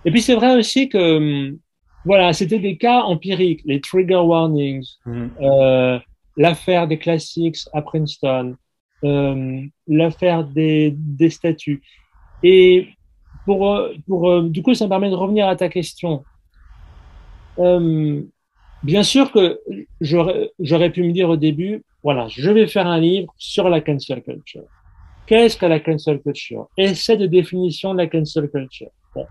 Et 0.05 0.11
puis 0.11 0.23
c'est 0.23 0.35
vrai 0.35 0.57
aussi 0.57 0.89
que, 0.89 1.17
hum, 1.17 1.59
voilà, 2.05 2.33
c'était 2.33 2.59
des 2.59 2.77
cas 2.77 3.01
empiriques, 3.03 3.63
les 3.65 3.81
trigger 3.81 4.17
warnings, 4.17 4.87
mmh. 5.07 5.27
euh, 5.41 5.99
l'affaire 6.37 6.87
des 6.87 6.99
classics 6.99 7.59
à 7.73 7.81
Princeton, 7.81 8.57
euh, 9.05 9.63
l'affaire 9.87 10.45
des, 10.45 10.95
des 10.97 11.31
statuts. 11.31 11.83
Et 12.43 12.89
pour, 13.45 13.71
euh, 13.71 13.95
pour, 14.07 14.31
euh, 14.31 14.49
du 14.49 14.63
coup, 14.63 14.75
ça 14.75 14.85
me 14.85 14.91
permet 14.91 15.11
de 15.11 15.15
revenir 15.15 15.49
à 15.49 15.57
ta 15.57 15.69
question. 15.69 16.25
Euh, 17.59 18.23
bien 18.83 19.03
sûr 19.03 19.31
que 19.33 19.61
j'aurais 20.01 20.91
pu 20.91 21.03
me 21.03 21.13
dire 21.13 21.29
au 21.29 21.37
début, 21.37 21.85
voilà, 22.03 22.27
je 22.29 22.51
vais 22.51 22.67
faire 22.67 22.87
un 22.87 23.01
livre 23.01 23.33
sur 23.39 23.69
la 23.69 23.81
cancel 23.81 24.23
culture. 24.23 24.65
Qu'est-ce 25.27 25.57
que 25.57 25.67
la 25.67 25.81
cancel 25.81 26.21
culture? 26.21 26.69
Essai 26.77 27.17
de 27.17 27.27
définition 27.27 27.93
de 27.93 27.99
la 27.99 28.07
cancel 28.07 28.51
culture. 28.51 28.91
Bon. 29.15 29.27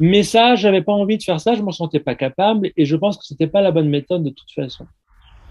Mais 0.00 0.22
ça, 0.22 0.56
j'avais 0.56 0.82
pas 0.82 0.92
envie 0.92 1.18
de 1.18 1.22
faire 1.22 1.40
ça, 1.40 1.54
je 1.54 1.62
m'en 1.62 1.72
sentais 1.72 2.00
pas 2.00 2.14
capable 2.14 2.70
et 2.76 2.84
je 2.84 2.96
pense 2.96 3.16
que 3.18 3.24
c'était 3.24 3.46
pas 3.46 3.60
la 3.60 3.70
bonne 3.70 3.88
méthode 3.88 4.24
de 4.24 4.30
toute 4.30 4.50
façon. 4.50 4.86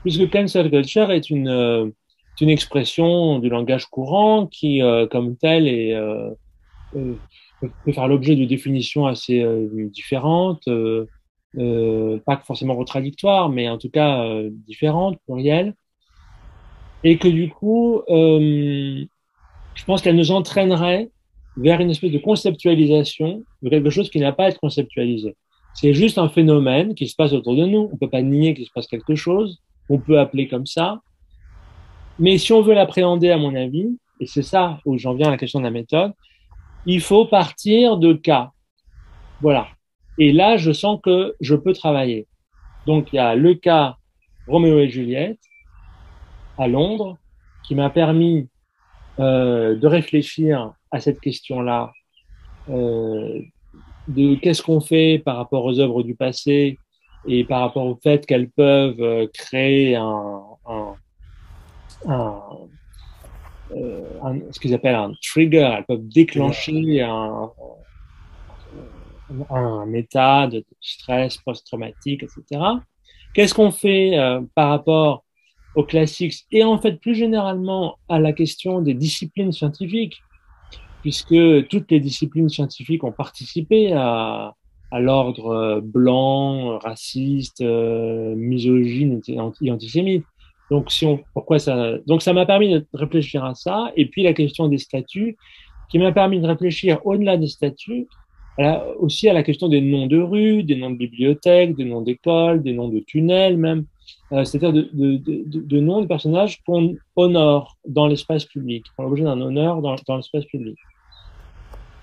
Puisque 0.02 0.30
cancel 0.30 0.70
culture 0.70 1.12
est 1.12 1.30
une, 1.30 1.48
euh, 1.48 1.90
une 2.42 2.50
expression 2.50 3.40
du 3.40 3.50
langage 3.50 3.86
courant 3.86 4.48
qui, 4.48 4.82
euh, 4.82 5.08
comme 5.08 5.36
telle, 5.38 5.68
est, 5.68 5.94
euh, 5.94 6.32
peut 6.93 7.91
faire 7.91 8.08
l'objet 8.08 8.36
de 8.36 8.45
définitions 8.45 9.06
assez 9.06 9.41
euh, 9.41 9.67
différentes, 9.89 10.67
euh, 10.67 12.19
pas 12.25 12.41
forcément 12.45 12.75
contradictoires, 12.75 13.49
mais 13.49 13.69
en 13.69 13.78
tout 13.78 13.89
cas 13.89 14.25
différentes, 14.67 15.19
plurielles, 15.25 15.73
et 17.04 17.17
que 17.17 17.28
du 17.28 17.49
coup, 17.49 18.02
je 18.08 19.86
pense 19.86 20.02
qu'elle 20.02 20.15
nous 20.15 20.32
entraînerait 20.32 21.10
vers 21.58 21.82
une 21.82 21.89
espèce 21.89 22.12
de 22.12 22.17
conceptualisation 22.17 23.43
de 23.62 23.69
quelque 23.69 23.89
chose 23.89 24.10
qui 24.10 24.19
n'a 24.19 24.32
pas 24.32 24.45
à 24.45 24.49
être 24.49 24.60
conceptualisé. 24.60 25.36
C'est 25.73 25.93
juste 25.93 26.17
un 26.17 26.30
phénomène 26.30 26.95
qui 26.95 27.08
se 27.08 27.15
passe 27.15 27.34
autour 27.34 27.56
de 27.56 27.65
nous. 27.65 27.89
On 27.91 27.97
peut 27.97 28.10
pas 28.10 28.21
nier 28.21 28.54
qu'il 28.54 28.65
se 28.65 28.71
passe 28.71 28.88
quelque 28.88 29.15
chose. 29.15 29.60
On 29.89 29.97
peut 29.97 30.19
appeler 30.19 30.47
comme 30.47 30.65
ça. 30.65 31.02
Mais 32.17 32.38
si 32.38 32.52
on 32.52 32.62
veut 32.62 32.73
l'appréhender, 32.73 33.30
à 33.30 33.38
mon 33.38 33.56
avis, 33.56 33.97
et 34.19 34.25
c'est 34.25 34.41
ça 34.41 34.80
où 34.86 34.97
j'en 34.97 35.13
viens 35.13 35.28
à 35.28 35.32
la 35.32 35.38
question 35.38 35.60
de 35.60 35.63
la 35.63 35.71
méthode, 35.71 36.12
il 36.91 37.02
faut 37.02 37.25
partir 37.25 37.97
de 37.97 38.13
cas. 38.13 38.49
Voilà. 39.41 39.67
Et 40.17 40.32
là, 40.32 40.58
je 40.58 40.71
sens 40.71 40.99
que 41.04 41.36
je 41.39 41.54
peux 41.54 41.73
travailler. 41.73 42.25
Donc, 42.88 43.13
il 43.13 43.17
y 43.17 43.19
a 43.19 43.36
le 43.36 43.54
cas 43.54 43.97
Roméo 44.47 44.80
et 44.80 44.89
Juliette 44.89 45.39
à 46.58 46.67
Londres 46.67 47.19
qui 47.63 47.75
m'a 47.75 47.91
permis 47.91 48.49
euh, 49.19 49.75
de 49.75 49.86
réfléchir 49.86 50.73
à 50.89 50.99
cette 50.99 51.19
question-là 51.19 51.91
euh, 52.71 53.39
de 54.08 54.34
qu'est-ce 54.34 54.63
qu'on 54.63 54.82
fait 54.82 55.21
par 55.23 55.38
rapport 55.38 55.65
aux 55.65 55.80
œuvres 55.80 56.02
du 56.02 56.15
passé 56.15 56.80
et 57.28 57.43
par 57.43 57.62
rapport 57.62 57.86
au 57.86 57.99
fait 58.02 58.25
qu'elles 58.25 58.49
peuvent 58.49 58.99
euh, 58.99 59.28
créer 59.32 59.95
un, 59.95 60.41
un 64.24 64.40
ce 64.52 64.60
qu'ils 64.60 64.74
appellent 64.74 64.96
un 64.96 65.14
trigger, 65.22 65.72
elles 65.78 65.86
peuvent 65.86 66.08
déclencher 66.08 67.02
un, 67.02 67.52
un 69.50 69.94
état 69.94 70.48
de 70.48 70.64
stress 70.82 71.38
post-traumatique, 71.38 72.24
etc. 72.24 72.62
Qu'est-ce 73.34 73.54
qu'on 73.54 73.72
fait 73.72 74.18
euh, 74.18 74.42
par 74.56 74.70
rapport 74.70 75.24
aux 75.76 75.84
classiques 75.84 76.34
et 76.52 76.64
en 76.64 76.80
fait 76.80 77.00
plus 77.00 77.16
généralement 77.16 77.98
à 78.10 78.20
la 78.20 78.34
question 78.34 78.82
des 78.82 78.96
disciplines 78.96 79.52
scientifiques, 79.52 80.22
puisque 81.02 81.68
toutes 81.68 81.92
les 81.92 82.00
disciplines 82.00 82.50
scientifiques 82.50 83.04
ont 83.04 83.12
participé 83.12 83.94
à, 83.94 84.56
à 84.92 85.00
l'ordre 85.00 85.48
euh, 85.48 85.82
blanc, 85.82 86.80
raciste, 86.80 87.62
euh, 87.62 88.36
misogyne 88.36 89.22
et 89.28 89.40
antisémite. 89.72 90.26
Donc, 90.72 90.92
si 90.92 91.06
on, 91.06 91.20
pourquoi 91.34 91.60
ça, 91.60 91.98
donc 92.06 92.22
ça 92.22 92.34
m'a 92.34 92.46
permis 92.46 92.70
de 92.70 92.86
réfléchir 92.94 93.44
à 93.44 93.56
ça. 93.56 93.92
Et 93.96 94.06
puis 94.06 94.24
la 94.24 94.34
question 94.34 94.68
des 94.68 94.78
statuts, 94.78 95.38
qui 95.90 95.98
m'a 95.98 96.12
permis 96.12 96.40
de 96.40 96.48
réfléchir 96.48 97.00
au-delà 97.06 97.38
des 97.38 97.48
statuts, 97.48 98.08
aussi 99.00 99.30
à 99.30 99.34
la 99.34 99.44
question 99.44 99.70
des 99.70 99.82
noms 99.82 100.08
de 100.08 100.20
rues, 100.20 100.64
des 100.64 100.76
noms 100.76 100.92
de 100.92 100.98
bibliothèques, 100.98 101.76
des 101.76 101.86
noms 101.86 102.02
d'écoles, 102.02 102.62
des 102.62 102.74
noms 102.74 102.90
de 102.90 103.00
tunnels 103.00 103.58
même, 103.58 103.86
euh, 104.32 104.44
c'est-à-dire 104.44 104.74
de, 104.74 104.90
de, 104.94 105.18
de, 105.18 105.62
de, 105.62 105.80
noms 105.80 106.02
de 106.02 106.08
personnages 106.08 106.62
qu'on 106.64 106.96
honore 107.16 107.78
dans 107.88 108.08
l'espace 108.08 108.46
public, 108.46 108.86
qu'on 108.96 109.04
l'objet 109.04 109.24
d'un 109.24 109.40
honneur 109.40 109.82
dans, 109.82 109.96
dans 110.08 110.18
l'espace 110.18 110.46
public. 110.46 110.78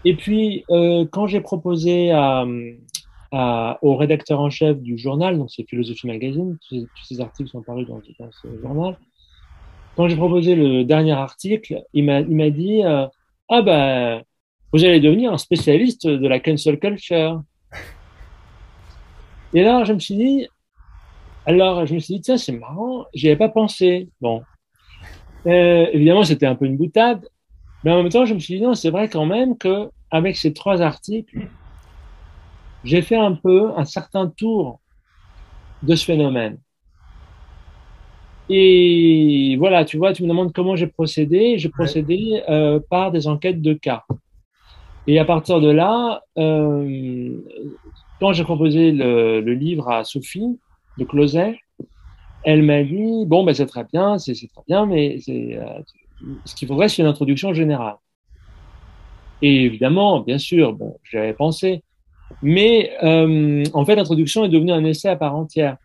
Et 0.05 0.15
puis, 0.15 0.65
euh, 0.71 1.05
quand 1.11 1.27
j'ai 1.27 1.41
proposé 1.41 2.11
à, 2.11 2.47
au 3.33 3.97
rédacteur 3.97 4.41
en 4.41 4.51
chef 4.51 4.79
du 4.79 4.99
journal, 4.99 5.39
donc 5.39 5.51
c'est 5.51 5.69
Philosophie 5.69 6.07
Magazine, 6.07 6.59
tous 6.69 6.87
ces, 7.05 7.21
articles 7.21 7.51
sont 7.51 7.63
parus 7.63 7.87
dans, 7.87 8.01
dans 8.19 8.31
ce 8.33 8.49
journal, 8.63 8.97
quand 9.97 10.09
j'ai 10.09 10.17
proposé 10.17 10.55
le 10.55 10.85
dernier 10.85 11.13
article, 11.13 11.83
il 11.95 12.05
m'a 12.05 12.51
dit 12.51 12.85
euh, 12.85 13.07
Ah 13.49 13.63
ben, 13.63 14.23
vous 14.73 14.85
allez 14.85 15.01
devenir 15.01 15.33
un 15.33 15.39
spécialiste 15.39 16.07
de 16.07 16.29
la 16.29 16.39
cancel 16.39 16.79
culture. 16.79 17.43
Et 19.55 19.63
là, 19.63 19.85
je 19.85 19.95
me 19.95 19.99
suis 19.99 20.17
dit, 20.17 20.49
alors 21.47 21.87
je 21.87 21.95
me 21.95 21.99
suis 21.99 22.15
dit, 22.15 22.21
tiens, 22.21 22.37
c'est 22.37 22.53
marrant, 22.53 23.07
j'y 23.15 23.29
avais 23.29 23.39
pas 23.39 23.49
pensé. 23.49 24.11
Bon, 24.21 24.43
euh, 25.47 25.87
évidemment, 25.93 26.25
c'était 26.25 26.47
un 26.47 26.57
peu 26.57 26.67
une 26.67 26.77
boutade, 26.77 27.27
mais 27.83 27.93
en 27.93 28.03
même 28.03 28.13
temps, 28.13 28.27
je 28.27 28.35
me 28.35 28.39
suis 28.39 28.59
dit, 28.59 28.63
non, 28.63 28.75
c'est 28.75 28.91
vrai 28.91 29.09
quand 29.09 29.25
même 29.25 29.57
que 29.57 29.89
avec 30.11 30.37
ces 30.37 30.53
trois 30.53 30.83
articles, 30.83 31.49
j'ai 32.87 33.03
fait 33.03 33.17
un 33.17 33.33
peu 33.33 33.73
un 33.77 33.85
certain 33.85 34.29
tour 34.29 34.81
de 35.83 35.95
ce 35.95 36.05
phénomène. 36.05 36.59
Et 38.49 39.57
voilà, 39.59 39.85
tu 39.85 39.97
vois, 39.97 40.13
tu 40.13 40.23
me 40.23 40.29
demandes 40.29 40.53
comment 40.53 40.77
j'ai 40.77 40.87
procédé. 40.87 41.59
J'ai 41.59 41.69
procédé 41.69 42.43
euh, 42.49 42.79
par 42.89 43.11
des 43.11 43.27
enquêtes 43.27 43.61
de 43.61 43.75
cas. 43.75 44.05
Et 45.09 45.19
à 45.19 45.25
partir 45.25 45.61
de 45.61 45.69
là, 45.69 46.23
euh, 46.39 47.33
quand 48.21 48.33
j'ai 48.33 48.45
proposé 48.45 48.93
le, 48.93 49.41
le, 49.41 49.55
livre 49.55 49.89
à 49.89 50.05
Sophie 50.05 50.59
de 50.97 51.05
Closet, 51.05 51.59
elle 52.45 52.63
m'a 52.63 52.85
dit 52.85 53.25
bon 53.27 53.43
ben 53.45 53.55
c'est 53.55 53.67
très 53.67 53.85
bien, 53.85 54.19
c'est 54.19 54.35
très 54.35 54.63
bien, 54.69 54.87
mais 54.87 55.19
c'est 55.21 55.57
euh, 55.57 55.65
ce 56.45 56.55
qu'il 56.55 56.69
faudrait 56.69 56.89
c'est 56.89 57.03
une 57.03 57.09
introduction 57.09 57.53
générale. 57.53 57.97
Et 59.43 59.65
évidemment, 59.65 60.21
bien 60.21 60.39
sûr, 60.39 60.73
bon, 60.73 60.99
j'avais 61.05 61.35
pensé, 61.35 61.83
mais 62.43 62.93
euh, 63.03 63.65
en 63.73 63.85
fait 63.85 63.97
l'introduction 63.97 64.45
est 64.45 64.49
devenue 64.49 64.73
un 64.73 64.85
essai 64.85 65.09
à 65.09 65.17
part 65.17 65.35
entière. 65.35 65.77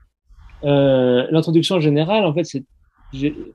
Euh, 0.64 1.28
l'introduction 1.32 1.80
générale, 1.80 2.26
en 2.26 2.34
fait, 2.34 2.44
c'est 2.44 2.64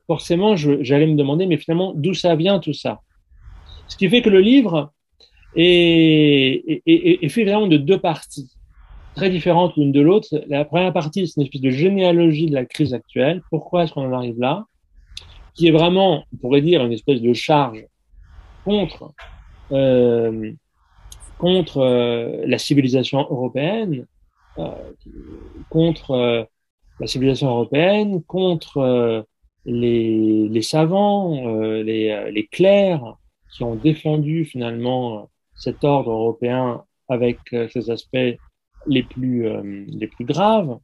forcément 0.07 0.57
j'allais 0.57 1.07
me 1.07 1.16
demander, 1.16 1.46
mais 1.46 1.57
finalement 1.57 1.92
d'où 1.94 2.14
ça 2.14 2.35
vient 2.37 2.59
tout 2.59 2.72
ça? 2.72 3.01
Ce 3.88 3.96
qui 3.96 4.09
fait 4.09 4.22
que 4.22 4.31
le 4.31 4.40
livre 4.40 4.92
et, 5.55 6.83
et, 6.87 7.25
et, 7.25 7.29
fait 7.29 7.44
vraiment 7.44 7.66
de 7.66 7.79
deux 7.79 7.99
parties 7.99 8.51
très 9.14 9.31
différentes 9.31 9.75
l'une 9.77 9.92
de 9.92 10.01
l'autre. 10.03 10.29
La 10.49 10.64
première 10.66 10.92
partie, 10.92 11.27
c'est 11.27 11.40
une 11.40 11.44
espèce 11.44 11.62
de 11.62 11.70
généalogie 11.70 12.46
de 12.46 12.55
la 12.55 12.66
crise 12.66 12.92
actuelle. 12.92 13.42
Pourquoi 13.51 13.85
est-ce 13.85 13.92
qu'on 13.94 14.07
en 14.07 14.12
arrive 14.12 14.38
là? 14.38 14.66
Qui 15.55 15.68
est 15.68 15.70
vraiment, 15.70 16.25
on 16.35 16.37
pourrait 16.37 16.61
dire, 16.61 16.85
une 16.85 16.92
espèce 16.92 17.22
de 17.22 17.33
charge 17.33 17.87
contre 18.64 19.12
euh, 19.72 20.53
contre 21.38 21.79
euh, 21.79 22.42
la 22.46 22.59
civilisation 22.59 23.20
européenne, 23.20 24.07
euh, 24.59 24.70
contre 25.68 26.12
euh, 26.12 26.44
la 27.01 27.07
civilisation 27.07 27.49
européenne, 27.49 28.22
contre 28.22 28.79
euh, 28.79 29.22
les, 29.64 30.49
les 30.49 30.62
savants, 30.62 31.59
les, 31.59 32.31
les 32.31 32.46
clercs 32.46 33.16
qui 33.53 33.64
ont 33.64 33.75
défendu 33.75 34.44
finalement 34.44 35.29
cet 35.57 35.83
ordre 35.83 36.11
européen 36.11 36.85
avec 37.09 37.38
euh, 37.53 37.68
ses 37.68 37.90
aspects 37.90 38.37
les 38.87 39.03
plus, 39.03 39.46
euh, 39.46 39.85
les 39.88 40.07
plus 40.07 40.25
graves. 40.25 40.79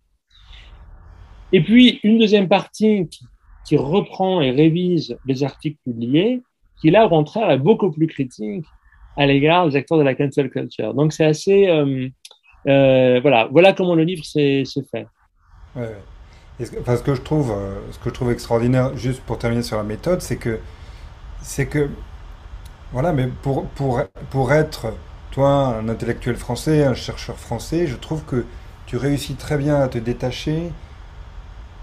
Et 1.53 1.63
puis, 1.63 2.01
une 2.03 2.19
deuxième 2.19 2.49
partie 2.49 3.09
qui, 3.09 3.25
qui, 3.67 3.77
reprend 3.77 4.41
et 4.41 4.51
révise 4.51 5.17
les 5.27 5.45
articles 5.45 5.79
publiés, 5.85 6.43
qui 6.81 6.91
là, 6.91 7.07
au 7.07 7.09
contraire, 7.09 7.51
est 7.51 7.59
beaucoup 7.59 7.91
plus 7.91 8.07
critique 8.07 8.65
à 9.17 9.27
l'égard 9.27 9.69
des 9.69 9.77
acteurs 9.77 9.99
de 9.99 10.03
la 10.03 10.15
cancel 10.15 10.51
culture. 10.51 10.95
Donc, 10.95 11.13
c'est 11.13 11.25
assez... 11.25 11.69
Euh, 11.69 12.09
euh, 12.69 13.21
voilà, 13.21 13.49
voilà 13.51 13.73
comment 13.73 13.95
le 13.95 14.05
livre 14.05 14.25
s'est 14.25 14.65
fait. 14.91 15.07
Ouais. 15.75 15.97
Ce, 16.61 17.03
que 17.03 17.15
je 17.15 17.21
trouve, 17.21 17.53
ce 17.91 17.99
que 17.99 18.11
je 18.11 18.15
trouve 18.15 18.31
extraordinaire, 18.31 18.97
juste 18.97 19.21
pour 19.23 19.39
terminer 19.39 19.63
sur 19.63 19.77
la 19.77 19.83
méthode, 19.83 20.21
c'est 20.21 20.37
que, 20.37 20.61
c'est 21.41 21.67
que 21.67 21.89
voilà, 22.93 23.13
mais 23.13 23.29
pour, 23.43 23.65
pour, 23.71 24.01
pour 24.31 24.53
être, 24.53 24.93
toi, 25.33 25.49
un 25.49 25.89
intellectuel 25.89 26.37
français, 26.37 26.85
un 26.85 26.95
chercheur 26.95 27.37
français, 27.37 27.87
je 27.87 27.97
trouve 27.97 28.23
que 28.25 28.45
tu 28.87 28.97
réussis 28.97 29.35
très 29.35 29.57
bien 29.57 29.81
à 29.81 29.89
te 29.89 29.99
détacher 29.99 30.71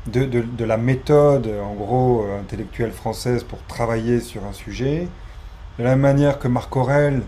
de, 0.06 0.24
de 0.26 0.66
la 0.66 0.78
méthode, 0.78 1.50
en 1.62 1.74
gros, 1.74 2.26
intellectuelle 2.40 2.92
française 2.92 3.44
pour 3.44 3.62
travailler 3.64 4.20
sur 4.20 4.46
un 4.46 4.54
sujet. 4.54 5.08
De 5.80 5.84
la 5.86 5.92
même 5.92 6.02
manière 6.02 6.40
que 6.40 6.50
Marc 6.50 6.76
Aurel, 6.76 7.24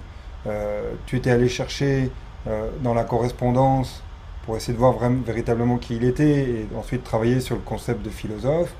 euh, 0.45 0.91
tu 1.05 1.15
étais 1.15 1.31
allé 1.31 1.47
chercher 1.47 2.11
euh, 2.47 2.69
dans 2.83 2.93
la 2.93 3.05
correspondance 3.05 4.03
pour 4.45 4.57
essayer 4.57 4.73
de 4.73 4.77
voir 4.77 4.91
vraiment, 4.91 5.21
véritablement 5.25 5.77
qui 5.77 5.95
il 5.95 6.03
était 6.03 6.49
et 6.49 6.67
ensuite 6.77 7.03
travailler 7.05 7.39
sur 7.39 7.55
le 7.55 7.61
concept 7.61 8.03
de 8.03 8.09
philosophe 8.09 8.73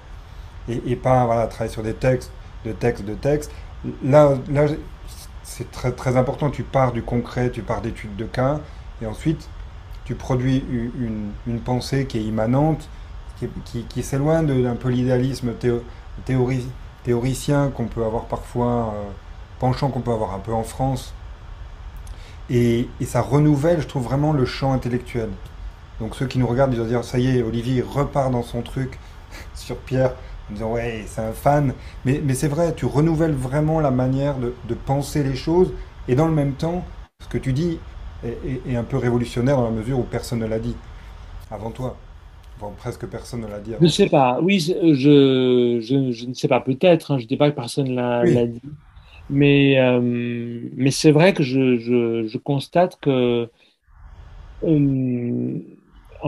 et, 0.68 0.96
pas 0.96 1.26
voilà, 1.26 1.48
travailler 1.48 1.72
sur 1.72 1.84
des 1.84 1.94
textes, 1.94 2.32
de 2.66 2.74
textes, 2.74 3.06
de 3.06 3.14
textes 3.14 3.52
là, 4.04 4.34
là 4.50 4.68
c'est 5.44 5.72
très, 5.72 5.92
très 5.92 6.18
important. 6.18 6.50
Tu 6.50 6.64
pars 6.64 6.92
du 6.92 7.02
concret, 7.02 7.50
tu 7.50 7.62
pars 7.62 7.82
d'études 7.82 8.16
de 8.16 8.26
cas, 8.26 8.60
et 9.02 9.06
ensuite, 9.06 9.48
tu 10.06 10.16
produis 10.16 10.66
une, 10.70 11.32
une 11.48 11.60
pensée 11.60 12.06
qui 12.06 12.18
est 12.18 12.24
immanente, 12.24 12.90
qui, 13.40 13.48
qui, 13.66 13.84
qui 13.84 14.04
s'éloigne 14.04 14.64
d'un 14.64 14.76
peu 14.76 14.90
l'idéalisme 14.90 15.54
théo, 15.54 15.82
théori, 16.26 16.68
théoricien 17.04 17.70
qu'on 17.70 17.86
peut 17.86 18.04
avoir 18.04 18.26
parfois, 18.26 18.94
euh, 18.96 19.10
penchant 19.62 19.90
qu'on 19.90 20.02
peut 20.02 20.12
avoir 20.12 20.34
un 20.34 20.40
peu 20.40 20.54
en 20.54 20.64
France. 20.64 21.14
Et, 22.50 22.90
et, 23.00 23.06
ça 23.06 23.22
renouvelle, 23.22 23.80
je 23.80 23.88
trouve, 23.88 24.04
vraiment 24.04 24.34
le 24.34 24.44
champ 24.44 24.74
intellectuel. 24.74 25.30
Donc 26.00 26.16
ceux 26.16 26.26
qui 26.26 26.40
nous 26.40 26.48
regardent, 26.48 26.74
ils 26.74 26.80
vont 26.80 26.88
dire, 26.88 27.04
ça 27.04 27.20
y 27.20 27.38
est, 27.38 27.44
Olivier 27.44 27.82
repart 27.82 28.32
dans 28.32 28.42
son 28.42 28.64
truc 28.64 28.98
sur 29.54 29.78
Pierre 29.78 30.14
en 30.50 30.54
disant 30.54 30.72
ouais, 30.72 31.06
c'est 31.06 31.22
un 31.22 31.32
fan. 31.32 31.74
Mais, 32.06 32.20
mais 32.26 32.34
c'est 32.34 32.48
vrai, 32.48 32.74
tu 32.76 32.88
renouvelles 32.88 33.36
vraiment 33.36 33.80
la 33.80 33.92
manière 33.92 34.36
de, 34.38 34.54
de, 34.68 34.74
penser 34.74 35.24
les 35.24 35.36
choses 35.36 35.72
et 36.08 36.16
dans 36.16 36.28
le 36.28 36.34
même 36.34 36.54
temps, 36.54 36.84
ce 37.22 37.30
que 37.30 37.38
tu 37.38 37.54
dis 37.54 37.78
est, 38.26 38.38
est, 38.46 38.72
est 38.72 38.76
un 38.76 38.84
peu 38.84 38.98
révolutionnaire 38.98 39.58
dans 39.58 39.66
la 39.66 39.72
mesure 39.72 40.00
où 40.00 40.04
personne 40.04 40.40
ne 40.40 40.48
l'a 40.48 40.60
dit 40.60 40.76
avant 41.52 41.70
toi. 41.70 41.96
Bon, 42.60 42.72
presque 42.78 43.06
personne 43.06 43.42
ne 43.42 43.48
l'a 43.48 43.60
dit. 43.60 43.72
Avant. 43.72 43.80
Je 43.80 43.86
ne 43.86 43.92
sais 43.92 44.10
pas. 44.10 44.40
Oui, 44.42 44.60
je, 44.60 44.74
je, 44.94 46.12
je 46.12 46.26
ne 46.26 46.34
sais 46.34 46.48
pas. 46.48 46.60
Peut-être. 46.62 47.12
Hein, 47.12 47.20
je 47.20 47.24
ne 47.24 47.28
dis 47.28 47.38
pas 47.38 47.50
que 47.52 47.56
personne 47.56 47.90
ne 47.90 47.96
l'a 47.96 48.22
oui. 48.24 48.48
dit. 48.48 48.62
Mais, 49.30 49.80
euh, 49.80 50.00
mais 50.76 50.92
c'est 50.92 51.12
vrai 51.12 51.34
que 51.34 51.44
je, 51.44 51.78
je, 51.78 52.28
je 52.28 52.38
constate 52.38 53.00
que 53.00 53.50
euh, 54.64 55.60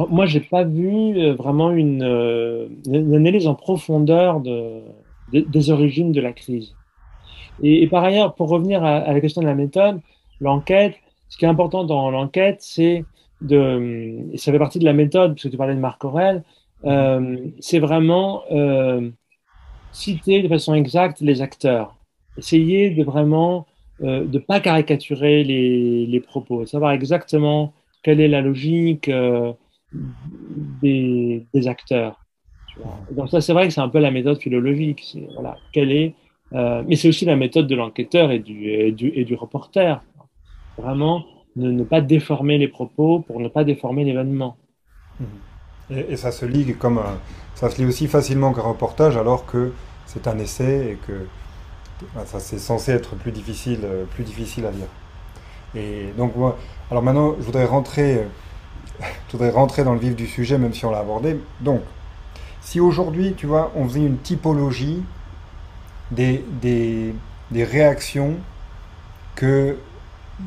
moi, 0.09 0.25
j'ai 0.25 0.39
pas 0.39 0.63
vu 0.63 1.17
euh, 1.17 1.33
vraiment 1.33 1.71
une, 1.71 2.03
euh, 2.03 2.67
une 2.87 3.15
analyse 3.15 3.47
en 3.47 3.55
profondeur 3.55 4.39
de, 4.39 4.81
de, 5.31 5.41
des 5.41 5.69
origines 5.69 6.11
de 6.11 6.21
la 6.21 6.33
crise. 6.33 6.75
Et, 7.61 7.87
par 7.87 8.03
ailleurs, 8.03 8.33
pour 8.35 8.49
revenir 8.49 8.83
à, 8.83 9.13
la 9.13 9.21
question 9.21 9.41
de 9.41 9.47
la 9.47 9.55
méthode, 9.55 9.99
l'enquête, 10.39 10.95
ce 11.29 11.37
qui 11.37 11.45
est 11.45 11.47
important 11.47 11.83
dans 11.83 12.09
l'enquête, 12.09 12.57
c'est 12.61 13.05
de, 13.41 14.31
et 14.31 14.37
ça 14.37 14.51
fait 14.51 14.59
partie 14.59 14.79
de 14.79 14.85
la 14.85 14.93
méthode, 14.93 15.33
parce 15.33 15.43
que 15.43 15.49
tu 15.49 15.57
parlais 15.57 15.75
de 15.75 15.79
Marc 15.79 16.03
Aurel, 16.03 16.43
euh, 16.85 17.37
c'est 17.59 17.79
vraiment 17.79 18.43
euh, 18.51 19.09
citer 19.91 20.41
de 20.41 20.47
façon 20.47 20.73
exacte 20.73 21.21
les 21.21 21.41
acteurs, 21.41 21.95
essayer 22.37 22.89
de 22.89 23.03
vraiment 23.03 23.65
de 23.99 24.27
ne 24.27 24.39
pas 24.39 24.59
caricaturer 24.59 25.43
les, 25.43 26.05
les, 26.07 26.19
propos, 26.19 26.65
savoir 26.65 26.91
exactement 26.91 27.73
quelle 28.01 28.19
est 28.19 28.27
la 28.27 28.41
logique 28.41 29.09
des, 30.81 31.45
des, 31.53 31.67
acteurs. 31.67 32.19
Donc 33.11 33.29
ça, 33.29 33.39
c'est 33.39 33.53
vrai 33.53 33.67
que 33.67 33.73
c'est 33.73 33.81
un 33.81 33.87
peu 33.87 33.99
la 33.99 34.11
méthode 34.11 34.41
philologique. 34.41 35.17
Voilà, 35.35 35.57
quelle 35.71 35.91
est, 35.91 36.15
mais 36.51 36.95
c'est 36.95 37.07
aussi 37.07 37.23
la 37.23 37.35
méthode 37.35 37.67
de 37.67 37.75
l'enquêteur 37.75 38.31
et 38.31 38.39
du, 38.39 38.71
et 38.71 38.91
du, 38.91 39.09
et 39.09 39.25
du 39.25 39.35
reporter. 39.35 40.03
Vraiment, 40.77 41.23
ne, 41.55 41.83
pas 41.83 42.01
déformer 42.01 42.57
les 42.57 42.67
propos 42.67 43.19
pour 43.19 43.39
ne 43.39 43.47
pas 43.47 43.63
déformer 43.63 44.03
l'événement. 44.03 44.57
Et, 45.89 46.17
ça 46.17 46.31
se 46.31 46.45
lit 46.45 46.73
comme 46.75 47.01
ça 47.55 47.69
se 47.69 47.79
lit 47.79 47.87
aussi 47.87 48.07
facilement 48.07 48.53
qu'un 48.53 48.61
reportage, 48.61 49.17
alors 49.17 49.45
que 49.45 49.73
c'est 50.05 50.27
un 50.27 50.37
essai 50.39 50.93
et 50.93 50.95
que 51.07 51.27
ça 52.25 52.39
c'est 52.39 52.59
censé 52.59 52.91
être 52.91 53.15
plus 53.15 53.31
difficile, 53.31 53.81
euh, 53.83 54.05
plus 54.05 54.23
difficile 54.23 54.65
à 54.65 54.71
lire. 54.71 54.87
Et 55.75 56.13
donc 56.17 56.35
moi, 56.35 56.57
alors 56.91 57.03
maintenant, 57.03 57.35
je 57.39 57.43
voudrais 57.43 57.65
rentrer, 57.65 58.25
je 58.99 59.31
voudrais 59.31 59.49
rentrer 59.49 59.83
dans 59.83 59.93
le 59.93 59.99
vif 59.99 60.15
du 60.15 60.27
sujet, 60.27 60.57
même 60.57 60.73
si 60.73 60.85
on 60.85 60.91
l'a 60.91 60.99
abordé. 60.99 61.39
Donc, 61.61 61.81
si 62.61 62.79
aujourd'hui, 62.79 63.33
tu 63.35 63.45
vois, 63.45 63.71
on 63.75 63.87
faisait 63.87 64.05
une 64.05 64.17
typologie 64.17 65.03
des, 66.11 66.45
des, 66.61 67.13
des 67.51 67.63
réactions 67.63 68.35
que, 69.35 69.77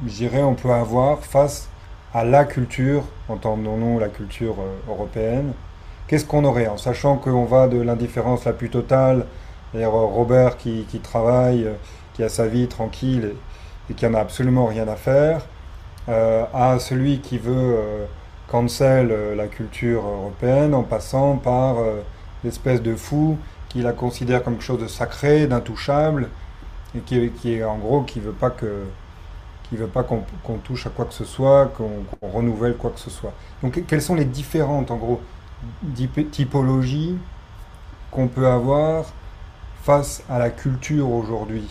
je 0.06 0.12
dirais, 0.12 0.42
on 0.42 0.54
peut 0.54 0.70
avoir 0.70 1.20
face 1.20 1.68
à 2.14 2.24
la 2.24 2.44
culture, 2.44 3.02
entendons-nous 3.28 3.98
la 3.98 4.08
culture 4.08 4.56
euh, 4.60 4.90
européenne, 4.90 5.52
qu'est-ce 6.06 6.24
qu'on 6.24 6.44
aurait? 6.44 6.68
En 6.68 6.78
sachant 6.78 7.16
qu'on 7.16 7.44
va 7.44 7.68
de 7.68 7.80
l'indifférence 7.80 8.44
la 8.44 8.52
plus 8.52 8.70
totale, 8.70 9.26
Robert 9.74 10.56
qui, 10.56 10.84
qui, 10.88 11.00
travaille, 11.00 11.64
euh, 11.64 11.74
qui 12.14 12.22
a 12.22 12.28
sa 12.28 12.46
vie 12.46 12.68
tranquille 12.68 13.34
et, 13.90 13.94
qui 13.94 14.06
en 14.06 14.14
a 14.14 14.20
absolument 14.20 14.66
rien 14.66 14.88
à 14.88 14.96
faire, 14.96 15.42
euh, 16.08 16.44
à 16.54 16.78
celui 16.78 17.20
qui 17.20 17.38
veut 17.38 17.54
euh, 17.54 18.06
cancel 18.48 19.10
euh, 19.10 19.34
la 19.34 19.46
culture 19.46 20.04
européenne 20.04 20.74
en 20.74 20.82
passant 20.82 21.36
par 21.36 21.78
euh, 21.78 22.00
l'espèce 22.44 22.82
de 22.82 22.94
fou 22.94 23.38
qui 23.68 23.82
la 23.82 23.92
considère 23.92 24.42
comme 24.42 24.54
quelque 24.54 24.64
chose 24.64 24.80
de 24.80 24.86
sacré, 24.86 25.46
d'intouchable, 25.46 26.28
et 26.96 27.00
qui, 27.00 27.30
qui, 27.30 27.54
est 27.54 27.64
en 27.64 27.76
gros 27.76 28.02
qui 28.02 28.20
veut 28.20 28.32
pas 28.32 28.50
que 28.50 28.84
qui 29.68 29.76
veut 29.76 29.88
pas 29.88 30.04
qu'on 30.04 30.20
qu 30.20 30.58
touche 30.62 30.86
à 30.86 30.90
quoi 30.90 31.06
que 31.06 31.14
ce 31.14 31.24
soit, 31.24 31.66
qu'on 31.76 31.88
qu 31.88 32.26
renouvelle 32.36 32.76
quoi 32.76 32.90
que 32.90 33.00
ce 33.00 33.10
soit. 33.10 33.32
Donc 33.62 33.84
quelles 33.88 34.02
sont 34.02 34.14
les 34.14 34.24
différentes 34.24 34.92
en 34.92 34.96
gros 34.96 35.20
typologie 36.30 37.16
qu'on 38.12 38.28
peut 38.28 38.46
avoir 38.46 39.06
face 39.86 40.24
à 40.28 40.40
la 40.40 40.50
culture 40.50 41.08
aujourd'hui. 41.08 41.62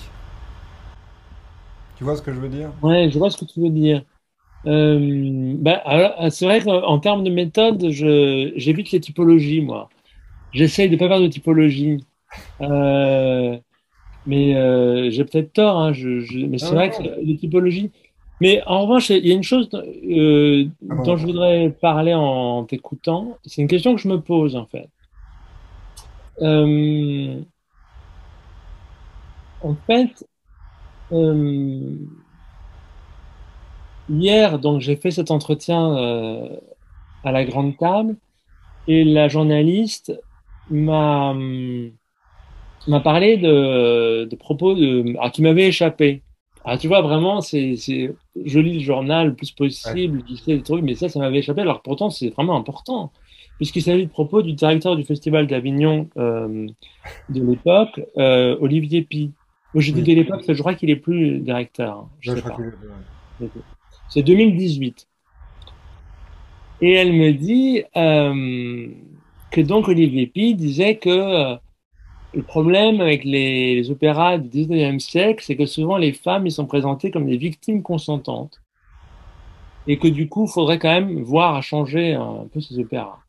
Tu 1.97 2.05
vois 2.05 2.15
ce 2.15 2.21
que 2.21 2.31
je 2.31 2.39
veux 2.39 2.47
dire? 2.47 2.69
Ouais, 2.81 3.09
je 3.11 3.17
vois 3.19 3.29
ce 3.29 3.35
que 3.35 3.43
tu 3.43 3.59
veux 3.59 3.69
dire. 3.69 4.03
Euh, 4.65 5.53
bah, 5.57 5.83
c'est 6.29 6.45
vrai 6.45 6.61
qu'en 6.61 6.97
termes 6.99 7.25
de 7.25 7.29
méthode, 7.29 7.89
j'évite 7.89 8.91
les 8.91 9.01
typologies, 9.01 9.59
moi. 9.59 9.89
J'essaye 10.53 10.87
de 10.87 10.95
ne 10.95 10.99
pas 10.99 11.09
faire 11.09 11.19
de 11.19 11.27
typologie. 11.27 12.05
Euh, 12.61 13.57
mais 14.25 14.55
euh, 14.55 15.09
j'ai 15.09 15.25
peut-être 15.25 15.51
tort, 15.51 15.77
hein, 15.77 15.91
je, 15.91 16.21
je, 16.21 16.39
mais 16.39 16.57
c'est 16.57 16.73
vrai 16.73 16.91
que 16.91 17.21
les 17.21 17.35
typologies, 17.35 17.91
mais 18.39 18.61
en 18.65 18.83
revanche, 18.83 19.09
il 19.09 19.27
y 19.27 19.31
a 19.31 19.35
une 19.35 19.43
chose 19.43 19.69
euh, 19.73 20.65
ah 20.89 20.95
bon, 20.95 21.03
dont 21.03 21.17
je 21.17 21.25
voudrais 21.25 21.69
parler 21.81 22.13
en 22.13 22.63
t'écoutant. 22.63 23.37
C'est 23.45 23.61
une 23.61 23.67
question 23.67 23.93
que 23.93 24.01
je 24.01 24.07
me 24.07 24.21
pose 24.21 24.55
en 24.55 24.65
fait. 24.65 24.87
Euh, 26.41 27.41
en 29.61 29.75
fait, 29.87 30.25
euh, 31.11 31.95
hier, 34.09 34.59
donc 34.59 34.81
j'ai 34.81 34.95
fait 34.95 35.11
cet 35.11 35.31
entretien 35.31 35.95
euh, 35.97 36.49
à 37.23 37.31
la 37.31 37.45
grande 37.45 37.77
table 37.77 38.15
et 38.87 39.03
la 39.03 39.27
journaliste 39.27 40.13
m'a 40.69 41.33
m'a 42.87 42.99
parlé 42.99 43.37
de, 43.37 44.25
de 44.25 44.35
propos 44.35 44.75
de, 44.75 45.15
ah, 45.19 45.29
qui 45.29 45.41
m'avaient 45.41 45.67
échappé. 45.67 46.21
Ah, 46.63 46.77
tu 46.77 46.87
vois, 46.87 47.01
vraiment, 47.01 47.41
c'est, 47.41 47.75
je 47.75 48.59
lis 48.59 48.73
le 48.73 48.79
journal 48.79 49.27
le 49.27 49.35
plus 49.35 49.51
possible, 49.51 50.23
je 50.27 50.35
sais 50.35 50.57
des 50.57 50.63
trucs, 50.63 50.83
mais 50.83 50.95
ça, 50.95 51.09
ça 51.09 51.19
m'avait 51.19 51.39
échappé. 51.39 51.61
Alors 51.61 51.81
pourtant, 51.81 52.09
c'est 52.09 52.29
vraiment 52.29 52.55
important, 52.57 53.11
puisqu'il 53.57 53.83
s'agit 53.83 54.05
de 54.05 54.11
propos 54.11 54.41
du 54.41 54.53
directeur 54.53 54.95
du 54.95 55.03
Festival 55.03 55.45
d'Avignon 55.45 56.09
euh, 56.17 56.67
de 57.29 57.43
l'époque, 57.43 58.01
euh, 58.17 58.57
Olivier 58.59 59.03
Pi. 59.03 59.31
Moi, 59.75 59.81
je 59.81 59.91
dis 59.91 60.03
de 60.03 60.13
l'époque, 60.13 60.41
je 60.47 60.57
crois 60.57 60.73
qu'il 60.73 60.89
est 60.89 60.95
plus 60.95 61.39
directeur. 61.39 61.97
Hein, 61.97 62.09
je 62.21 62.33
sais 62.33 62.41
pas. 62.41 62.57
C'est 64.07 64.23
2018. 64.23 65.05
Et 66.79 66.93
elle 66.93 67.11
me 67.11 67.33
dit 67.33 67.83
euh, 67.97 68.87
que 69.51 69.59
donc 69.59 69.89
Olivier 69.89 70.27
Pi 70.27 70.55
disait 70.55 70.95
que 70.95 71.57
le 72.33 72.41
problème 72.43 73.01
avec 73.01 73.25
les, 73.25 73.75
les 73.75 73.91
opéras 73.91 74.37
du 74.37 74.47
19e 74.47 74.99
siècle, 74.99 75.43
c'est 75.45 75.57
que 75.57 75.65
souvent 75.65 75.97
les 75.97 76.13
femmes 76.13 76.47
ils 76.47 76.53
sont 76.53 76.67
présentées 76.67 77.11
comme 77.11 77.25
des 77.25 77.35
victimes 77.35 77.83
consentantes. 77.83 78.61
Et 79.87 79.97
que 79.99 80.07
du 80.07 80.29
coup, 80.29 80.45
il 80.45 80.51
faudrait 80.53 80.79
quand 80.79 80.93
même 80.93 81.21
voir 81.21 81.53
à 81.53 81.61
changer 81.61 82.13
un 82.13 82.47
peu 82.53 82.61
ces 82.61 82.79
opéras. 82.79 83.24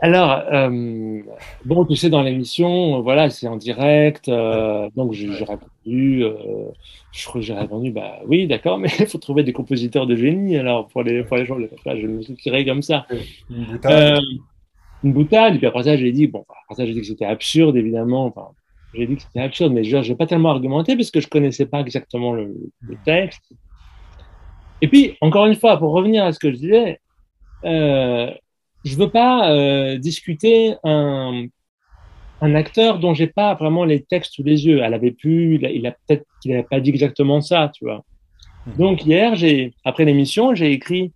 Alors, 0.00 0.44
euh, 0.52 1.22
bon, 1.64 1.84
tu 1.84 1.96
sais, 1.96 2.08
dans 2.08 2.22
l'émission, 2.22 3.02
voilà, 3.02 3.30
c'est 3.30 3.48
en 3.48 3.56
direct, 3.56 4.28
euh, 4.28 4.88
donc 4.94 5.12
j'ai 5.12 5.28
répondu, 5.28 6.22
euh, 6.22 6.68
je 7.10 7.26
crois 7.26 7.40
que 7.40 7.46
j'ai 7.46 7.54
répondu, 7.54 7.90
bah 7.90 8.20
oui, 8.26 8.46
d'accord, 8.46 8.78
mais 8.78 8.88
il 9.00 9.06
faut 9.06 9.18
trouver 9.18 9.42
des 9.42 9.52
compositeurs 9.52 10.06
de 10.06 10.14
génie, 10.14 10.56
alors, 10.56 10.86
pour 10.86 11.02
les, 11.02 11.24
pour 11.24 11.36
les 11.36 11.46
gens, 11.46 11.58
là, 11.58 11.96
je 11.96 12.06
me 12.06 12.22
suis 12.22 12.36
tiré 12.36 12.64
comme 12.64 12.82
ça. 12.82 13.06
Euh, 13.86 14.20
une 15.04 15.12
boutade. 15.12 15.54
Et 15.54 15.58
puis 15.58 15.66
après 15.66 15.84
ça, 15.84 15.96
j'ai 15.96 16.12
dit, 16.12 16.26
bon, 16.26 16.44
après 16.48 16.74
ça, 16.76 16.86
j'ai 16.86 16.94
dit 16.94 17.00
que 17.00 17.06
c'était 17.06 17.24
absurde, 17.24 17.76
évidemment. 17.76 18.26
Enfin, 18.26 18.48
j'ai 18.94 19.06
dit 19.06 19.16
que 19.16 19.22
c'était 19.22 19.40
absurde, 19.40 19.72
mais 19.72 19.84
je 19.84 19.96
n'ai 19.96 20.14
pas 20.14 20.26
tellement 20.26 20.50
argumenté 20.50 20.96
parce 20.96 21.10
que 21.10 21.20
je 21.20 21.28
connaissais 21.28 21.66
pas 21.66 21.80
exactement 21.80 22.32
le, 22.32 22.54
le, 22.80 22.96
texte. 23.04 23.52
Et 24.80 24.88
puis, 24.88 25.16
encore 25.20 25.46
une 25.46 25.56
fois, 25.56 25.76
pour 25.76 25.92
revenir 25.92 26.24
à 26.24 26.32
ce 26.32 26.38
que 26.38 26.50
je 26.50 26.56
disais, 26.56 27.00
euh, 27.64 28.30
je 28.84 28.96
veux 28.96 29.10
pas 29.10 29.50
euh, 29.50 29.98
discuter 29.98 30.74
un, 30.84 31.46
un 32.40 32.54
acteur 32.54 32.98
dont 32.98 33.14
j'ai 33.14 33.26
pas 33.26 33.54
vraiment 33.54 33.84
les 33.84 34.02
textes 34.02 34.34
sous 34.34 34.42
les 34.42 34.66
yeux. 34.66 34.80
Elle 34.82 34.94
avait 34.94 35.12
pu, 35.12 35.56
il 35.56 35.66
a, 35.66 35.70
il 35.70 35.86
a 35.86 35.92
peut-être 35.92 36.26
qu'il 36.40 36.52
n'avait 36.52 36.62
pas 36.62 36.80
dit 36.80 36.90
exactement 36.90 37.40
ça, 37.40 37.70
tu 37.74 37.84
vois. 37.84 38.04
Donc 38.76 39.04
hier, 39.06 39.34
j'ai 39.34 39.72
après 39.84 40.04
l'émission, 40.04 40.54
j'ai 40.54 40.72
écrit 40.72 41.12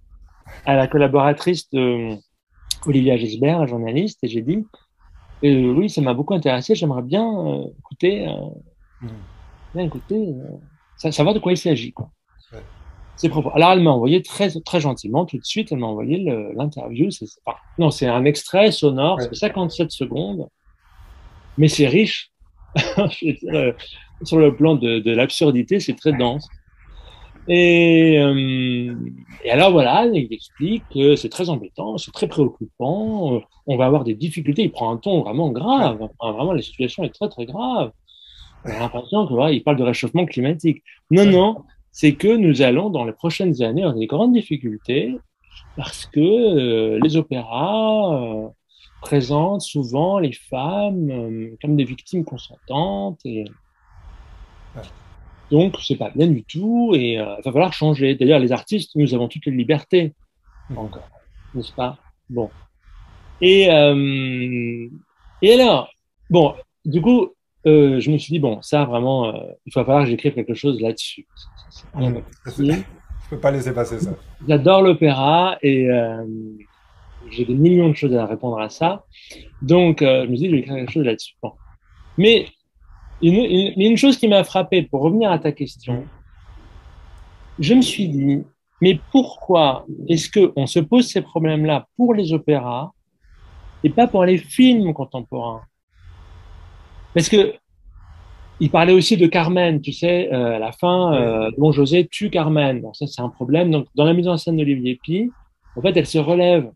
à 0.65 0.75
la 0.75 0.87
collaboratrice 0.87 1.69
de 1.71 2.17
Olivia 2.87 3.17
Gisbert, 3.17 3.61
la 3.61 3.67
journaliste, 3.67 4.19
et 4.23 4.29
j'ai 4.29 4.43
dit 4.43 4.65
euh, 5.45 5.73
oui, 5.75 5.91
ça 5.91 6.01
m'a 6.01 6.15
beaucoup 6.15 6.35
intéressé, 6.35 6.75
j'aimerais 6.75 7.03
bien 7.03 7.25
euh, 7.25 7.65
écouter, 7.79 8.27
euh, 8.27 8.33
mmh. 9.03 9.09
bien 9.75 9.85
écouter, 9.85 10.29
euh, 10.29 11.11
savoir 11.11 11.35
de 11.35 11.41
quoi 11.41 11.53
il 11.53 11.59
s'agit. 11.59 11.93
Quoi. 11.93 12.11
Ouais. 13.13 13.19
Ses 13.19 13.29
propos. 13.29 13.51
Alors 13.55 13.73
elle 13.73 13.81
m'a 13.81 13.91
envoyé 13.91 14.23
très, 14.23 14.51
très 14.65 14.81
gentiment, 14.81 15.25
tout 15.27 15.39
de 15.39 15.45
suite, 15.45 15.71
elle 15.73 15.79
m'a 15.79 15.87
envoyé 15.87 16.19
l'interview. 16.57 17.09
Enfin, 17.47 17.59
non, 17.79 17.91
c'est 17.91 18.07
un 18.07 18.25
extrait 18.25 18.73
sonore, 18.73 19.19
ouais. 19.19 19.29
c'est 19.33 19.35
57 19.35 19.91
secondes, 19.91 20.49
mais 21.59 21.69
c'est 21.69 21.87
riche. 21.87 22.31
dire, 23.23 23.75
sur 24.25 24.39
le 24.39 24.55
plan 24.57 24.77
de, 24.77 24.99
de 24.99 25.11
l'absurdité, 25.11 25.81
c'est 25.81 25.95
très 25.95 26.13
dense. 26.13 26.49
Et, 27.49 28.19
euh, 28.21 28.95
et, 29.45 29.51
alors 29.51 29.73
voilà, 29.73 30.07
il 30.07 30.33
explique 30.33 30.85
que 30.95 31.17
c'est 31.17 31.29
très 31.29 31.49
embêtant, 31.49 31.99
c'est 31.99 32.13
très 32.13 32.29
préoccupant, 32.29 33.43
on 33.67 33.77
va 33.77 33.87
avoir 33.87 34.05
des 34.05 34.15
difficultés. 34.15 34.63
Il 34.63 34.71
prend 34.71 34.93
un 34.93 34.97
ton 34.97 35.23
vraiment 35.23 35.51
grave, 35.51 35.99
enfin, 36.19 36.33
vraiment 36.33 36.53
la 36.53 36.63
situation 36.63 37.03
est 37.03 37.13
très 37.13 37.29
très 37.29 37.47
grave. 37.47 37.91
On 38.65 38.71
a 38.71 38.79
l'impression 38.79 39.27
que 39.27 39.33
voilà, 39.33 39.53
il 39.53 39.63
parle 39.65 39.77
de 39.77 39.83
réchauffement 39.83 40.25
climatique. 40.25 40.85
Non, 41.11 41.27
non, 41.27 41.57
c'est 41.93 42.15
que 42.15 42.29
nous 42.29 42.63
allons 42.63 42.89
dans 42.89 43.05
les 43.05 43.13
prochaines 43.13 43.63
années 43.63 43.83
avoir 43.83 43.99
des 43.99 44.07
grandes 44.07 44.33
difficultés 44.33 45.15
parce 45.77 46.07
que 46.07 46.21
euh, 46.21 46.99
les 47.03 47.17
opéras 47.17 48.15
euh, 48.15 48.49
présentent 49.03 49.61
souvent 49.61 50.19
les 50.19 50.33
femmes 50.33 51.11
euh, 51.11 51.57
comme 51.61 51.77
des 51.77 51.85
victimes 51.85 52.25
consentantes 52.25 53.21
et 53.25 53.45
donc, 55.51 55.77
c'est 55.83 55.97
pas 55.97 56.09
bien 56.09 56.29
du 56.29 56.45
tout 56.45 56.93
et 56.95 57.17
il 57.17 57.19
va 57.19 57.53
falloir 57.53 57.75
changer. 57.75 58.15
D'ailleurs, 58.15 58.39
les 58.39 58.53
artistes, 58.53 58.93
nous 58.95 59.13
avons 59.13 59.29
toutes 59.29 59.45
les 59.45 59.53
libertés 59.53 60.15
encore, 60.75 61.11
n'est-ce 61.55 61.73
pas? 61.73 61.99
Bon. 62.31 62.49
Et, 63.43 63.65
et 65.43 65.53
alors, 65.53 65.91
bon, 66.31 66.55
du 66.87 67.03
coup, 67.03 67.35
euh, 67.67 68.01
je 68.01 68.11
me 68.11 68.19
suis 68.19 68.33
dit, 68.33 68.39
bon, 68.39 68.61
ça 68.63 68.85
vraiment, 68.85 69.29
euh, 69.29 69.53
il 69.67 69.73
va 69.75 69.85
falloir 69.85 70.05
que 70.05 70.11
j'écrive 70.11 70.35
quelque 70.35 70.55
chose 70.55 70.81
là-dessus. 70.81 71.27
Mmh. 71.95 72.19
Je 72.47 72.83
peux 73.31 73.41
pas 73.41 73.51
laisser 73.51 73.73
passer 73.73 73.99
ça. 73.99 74.11
J'adore 74.47 74.83
l'opéra 74.83 75.57
et 75.63 75.89
euh, 75.91 76.25
j'ai 77.31 77.45
des 77.45 77.55
millions 77.55 77.89
de 77.89 77.95
choses 77.95 78.15
à 78.15 78.27
répondre 78.27 78.59
à 78.59 78.69
ça. 78.69 79.05
Donc, 79.63 80.03
euh, 80.03 80.25
je 80.25 80.31
me 80.31 80.37
suis 80.37 80.45
dit, 80.45 80.51
je 80.51 80.55
vais 80.55 80.61
écrire 80.61 80.77
quelque 80.77 80.93
chose 80.93 81.05
là-dessus. 81.05 81.35
Bon. 81.43 81.53
Mais 82.19 82.47
une, 83.23 83.73
une 83.77 83.97
chose 83.97 84.19
qui 84.19 84.29
m'a 84.29 84.45
frappé, 84.45 84.83
pour 84.83 85.03
revenir 85.03 85.31
à 85.31 85.39
ta 85.39 85.53
question, 85.53 86.05
je 87.59 87.75
me 87.75 87.83
suis 87.83 88.09
dit, 88.09 88.43
mais 88.81 88.99
pourquoi 89.13 89.87
est-ce 90.09 90.29
qu'on 90.31 90.67
se 90.67 90.81
pose 90.81 91.07
ces 91.07 91.23
problèmes-là 91.23 91.87
pour 91.97 92.15
les 92.15 92.33
opéras 92.33 92.91
et 93.85 93.91
pas 93.91 94.09
pour 94.09 94.25
les 94.25 94.39
films 94.39 94.93
contemporains? 94.93 95.63
Parce 97.15 97.29
que 97.29 97.55
il 98.61 98.71
parlait 98.71 98.93
aussi 98.93 99.17
de 99.17 99.27
Carmen, 99.27 99.81
tu 99.81 99.93
sais, 99.93 100.33
euh, 100.33 100.55
à 100.55 100.59
la 100.61 100.71
fin, 100.71 101.15
euh, 101.15 101.51
Don 101.59 101.73
José 101.73 102.07
tue 102.07 102.31
Carmen. 102.31 102.81
Bon, 102.81 102.93
ça, 102.93 103.09
c'est 103.09 103.21
un 103.21 103.29
problème. 103.29 103.73
Donc, 103.73 103.87
dans 103.97 104.05
la 104.05 104.13
mise 104.15 104.29
en 104.29 104.37
scène 104.37 104.57
d'Olivier 104.57 105.01
Pi, 105.03 105.33
en 105.75 105.83
fait, 105.83 105.97
elle 105.97 106.07
se 106.07 106.19
relève. 106.19 106.71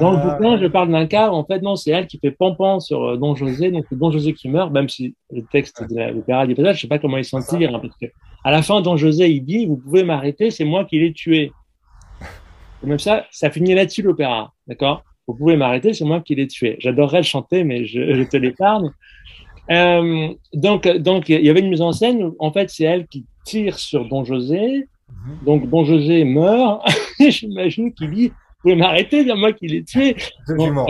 Dans 0.00 0.12
le 0.12 0.18
ah. 0.18 0.36
bouquin, 0.36 0.58
je 0.58 0.66
parle 0.66 0.90
d'un 0.90 1.06
cas, 1.06 1.30
en 1.30 1.44
fait, 1.44 1.62
non, 1.62 1.76
c'est 1.76 1.92
elle 1.92 2.06
qui 2.06 2.18
fait 2.18 2.30
pampan 2.30 2.78
sur 2.78 3.02
euh, 3.02 3.16
Don 3.16 3.34
José, 3.34 3.70
donc 3.70 3.86
c'est 3.88 3.98
Don 3.98 4.10
José 4.10 4.34
qui 4.34 4.48
meurt, 4.48 4.70
même 4.70 4.88
si 4.88 5.14
le 5.30 5.42
texte 5.42 5.82
de 5.82 6.12
l'opéra 6.12 6.46
dit 6.46 6.54
pas 6.54 6.74
je 6.74 6.80
sais 6.80 6.88
pas 6.88 6.98
comment 6.98 7.16
il 7.16 7.24
s'en 7.24 7.40
tire, 7.40 7.74
hein, 7.74 7.80
parce 7.80 7.96
que 7.96 8.06
à 8.44 8.50
la 8.50 8.62
fin, 8.62 8.82
Don 8.82 8.96
José, 8.96 9.30
il 9.30 9.40
dit, 9.40 9.64
vous 9.66 9.78
pouvez 9.78 10.04
m'arrêter, 10.04 10.50
c'est 10.50 10.64
moi 10.64 10.84
qui 10.84 10.98
l'ai 10.98 11.12
tué. 11.12 11.52
Et 12.84 12.86
même 12.86 12.98
ça, 12.98 13.24
ça 13.30 13.50
finit 13.50 13.74
là-dessus 13.74 14.02
l'opéra, 14.02 14.52
d'accord? 14.66 15.04
Vous 15.26 15.34
pouvez 15.34 15.56
m'arrêter, 15.56 15.94
c'est 15.94 16.04
moi 16.04 16.20
qui 16.20 16.34
l'ai 16.34 16.46
tué. 16.46 16.76
J'adorerais 16.80 17.18
le 17.18 17.24
chanter, 17.24 17.64
mais 17.64 17.84
je, 17.86 18.14
je 18.14 18.22
te 18.22 18.36
l'épargne. 18.36 18.90
Euh, 19.70 20.28
donc, 20.54 20.88
donc, 20.88 21.28
il 21.28 21.44
y 21.44 21.50
avait 21.50 21.60
une 21.60 21.70
mise 21.70 21.82
en 21.82 21.92
scène 21.92 22.22
où, 22.22 22.36
en 22.38 22.52
fait, 22.52 22.70
c'est 22.70 22.84
elle 22.84 23.06
qui 23.06 23.26
tire 23.44 23.78
sur 23.78 24.08
Don 24.08 24.24
José. 24.24 24.88
Mhm. 25.08 25.38
Donc, 25.44 25.70
Don 25.70 25.84
José 25.84 26.24
meurt. 26.24 26.82
J'imagine 27.20 27.92
qu'il 27.92 28.10
dit, 28.10 28.28
vous 28.28 28.62
pouvez 28.62 28.76
m'arrêter, 28.76 29.24
c'est 29.24 29.34
moi 29.34 29.52
qui 29.52 29.68
l'ai 29.68 29.84
tué. 29.84 30.16
Bon, 30.48 30.86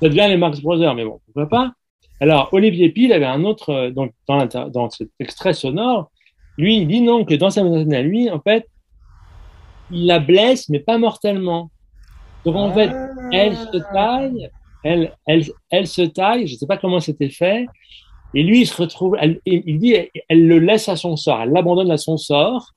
ça 0.00 0.08
devient 0.08 0.26
les 0.28 0.36
Marx 0.36 0.60
Brothers, 0.60 0.94
mais 0.94 1.04
bon, 1.04 1.20
pourquoi 1.24 1.48
pas. 1.48 1.72
Alors, 2.20 2.48
Olivier 2.52 2.90
Pille 2.90 3.12
avait 3.12 3.26
un 3.26 3.44
autre, 3.44 3.70
euh, 3.70 3.90
donc, 3.90 4.12
dans, 4.26 4.46
dans 4.46 4.90
cet 4.90 5.10
extrait 5.18 5.52
sonore, 5.52 6.10
lui, 6.58 6.78
il 6.78 6.86
dit 6.86 7.00
non, 7.00 7.24
que 7.24 7.34
dans 7.34 7.50
sa 7.50 7.62
mise 7.62 7.72
en 7.72 7.78
scène 7.80 7.94
à 7.94 8.02
lui, 8.02 8.30
en 8.30 8.40
fait, 8.40 8.66
il 9.90 10.06
la 10.06 10.18
blesse, 10.18 10.68
mais 10.68 10.80
pas 10.80 10.98
mortellement. 10.98 11.70
Donc, 12.44 12.56
en 12.56 12.72
fait, 12.72 12.90
elle 13.32 13.56
se 13.56 13.78
taille, 13.92 14.50
elle, 14.84 15.16
elle, 15.26 15.44
elle 15.70 15.86
se 15.86 16.02
taille, 16.02 16.46
je 16.46 16.54
ne 16.54 16.58
sais 16.58 16.66
pas 16.66 16.76
comment 16.76 17.00
c'était 17.00 17.30
fait, 17.30 17.66
et 18.34 18.42
lui, 18.42 18.62
il 18.62 18.66
se 18.66 18.80
retrouve, 18.80 19.16
il 19.44 19.78
dit, 19.78 19.96
elle 20.28 20.46
le 20.46 20.58
laisse 20.58 20.88
à 20.88 20.96
son 20.96 21.16
sort, 21.16 21.42
elle 21.42 21.50
l'abandonne 21.50 21.90
à 21.90 21.96
son 21.96 22.16
sort, 22.16 22.72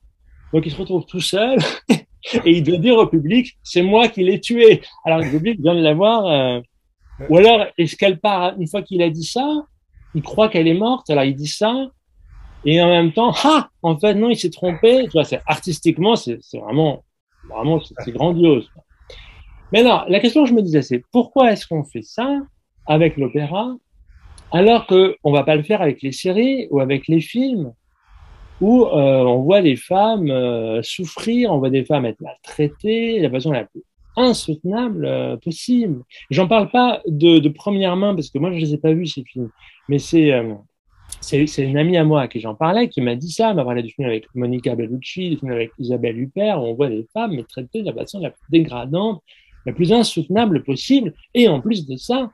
donc 0.52 0.66
il 0.66 0.72
se 0.72 0.76
retrouve 0.76 1.04
tout 1.06 1.20
seul, 1.20 1.58
et 1.90 2.00
il 2.44 2.62
doit 2.62 2.78
dire 2.78 2.96
au 2.96 3.06
public, 3.06 3.56
c'est 3.62 3.82
moi 3.82 4.08
qui 4.08 4.24
l'ai 4.24 4.40
tué. 4.40 4.82
Alors 5.04 5.20
le 5.20 5.30
public 5.30 5.60
vient 5.60 5.74
de 5.74 5.82
l'avoir, 5.82 6.26
euh, 6.26 6.60
ou 7.28 7.36
alors 7.36 7.66
est-ce 7.78 7.96
qu'elle 7.96 8.18
part 8.18 8.54
une 8.58 8.68
fois 8.68 8.82
qu'il 8.82 9.02
a 9.02 9.10
dit 9.10 9.24
ça, 9.24 9.64
il 10.14 10.22
croit 10.22 10.48
qu'elle 10.48 10.66
est 10.66 10.74
morte, 10.74 11.10
alors 11.10 11.24
il 11.24 11.36
dit 11.36 11.46
ça, 11.46 11.90
et 12.64 12.80
en 12.80 12.88
même 12.88 13.12
temps, 13.12 13.32
ah, 13.44 13.68
en 13.82 13.98
fait 13.98 14.14
non, 14.14 14.28
il 14.30 14.36
s'est 14.36 14.50
trompé. 14.50 15.04
Tu 15.04 15.12
vois, 15.12 15.24
c'est 15.24 15.40
artistiquement, 15.46 16.16
c'est 16.16 16.38
vraiment, 16.54 17.04
vraiment, 17.48 17.80
c'est 17.80 18.12
grandiose. 18.12 18.68
Mais 19.72 19.82
non, 19.82 20.00
la 20.08 20.20
question 20.20 20.42
que 20.44 20.48
je 20.48 20.54
me 20.54 20.62
disais, 20.62 20.82
c'est 20.82 21.02
pourquoi 21.12 21.52
est-ce 21.52 21.66
qu'on 21.66 21.84
fait 21.84 22.02
ça 22.02 22.40
avec 22.86 23.16
l'opéra 23.16 23.76
alors 24.52 24.86
qu'on 24.86 25.32
va 25.32 25.44
pas 25.44 25.54
le 25.54 25.62
faire 25.62 25.80
avec 25.80 26.02
les 26.02 26.12
séries 26.12 26.66
ou 26.70 26.80
avec 26.80 27.06
les 27.06 27.20
films 27.20 27.72
où 28.60 28.84
euh, 28.84 29.22
on 29.22 29.42
voit 29.42 29.62
des 29.62 29.76
femmes 29.76 30.30
euh, 30.30 30.82
souffrir, 30.82 31.52
on 31.52 31.58
voit 31.58 31.70
des 31.70 31.84
femmes 31.84 32.04
être 32.04 32.20
maltraitées 32.20 33.18
de 33.18 33.22
la 33.22 33.30
façon 33.30 33.52
la 33.52 33.64
plus 33.64 33.82
insoutenable 34.16 35.06
euh, 35.06 35.36
possible. 35.36 36.02
J'en 36.30 36.48
parle 36.48 36.68
pas 36.68 37.00
de, 37.06 37.48
première 37.48 37.96
main 37.96 38.14
parce 38.14 38.28
que 38.28 38.38
moi 38.38 38.52
je 38.52 38.58
les 38.58 38.74
ai 38.74 38.78
pas 38.78 38.92
vus 38.92 39.06
ces 39.06 39.24
films, 39.24 39.50
mais 39.88 39.98
c'est 39.98 40.32
c'est 41.20 41.62
une 41.62 41.76
amie 41.76 41.96
à 41.96 42.04
moi 42.04 42.22
à 42.22 42.28
qui 42.28 42.40
j'en 42.40 42.54
parlais 42.54 42.88
qui 42.88 43.00
m'a 43.00 43.16
dit 43.16 43.32
ça, 43.32 43.52
m'a 43.52 43.64
parlé 43.64 43.82
du 43.82 43.90
film 43.90 44.08
avec 44.08 44.26
Monica 44.34 44.74
Bellucci, 44.74 45.30
du 45.30 45.36
film 45.38 45.52
avec 45.52 45.72
Isabelle 45.78 46.18
Huppert, 46.18 46.62
où 46.62 46.66
on 46.66 46.74
voit 46.74 46.88
des 46.88 47.06
femmes 47.12 47.32
mais 47.34 47.44
traitées 47.44 47.82
de 47.82 47.86
la 47.86 47.94
façon 47.94 48.20
la 48.20 48.30
plus 48.30 48.42
dégradante 48.50 49.22
la 49.66 49.72
plus 49.72 49.92
insoutenable 49.92 50.62
possible, 50.62 51.12
et 51.34 51.48
en 51.48 51.60
plus 51.60 51.86
de 51.86 51.96
ça, 51.96 52.30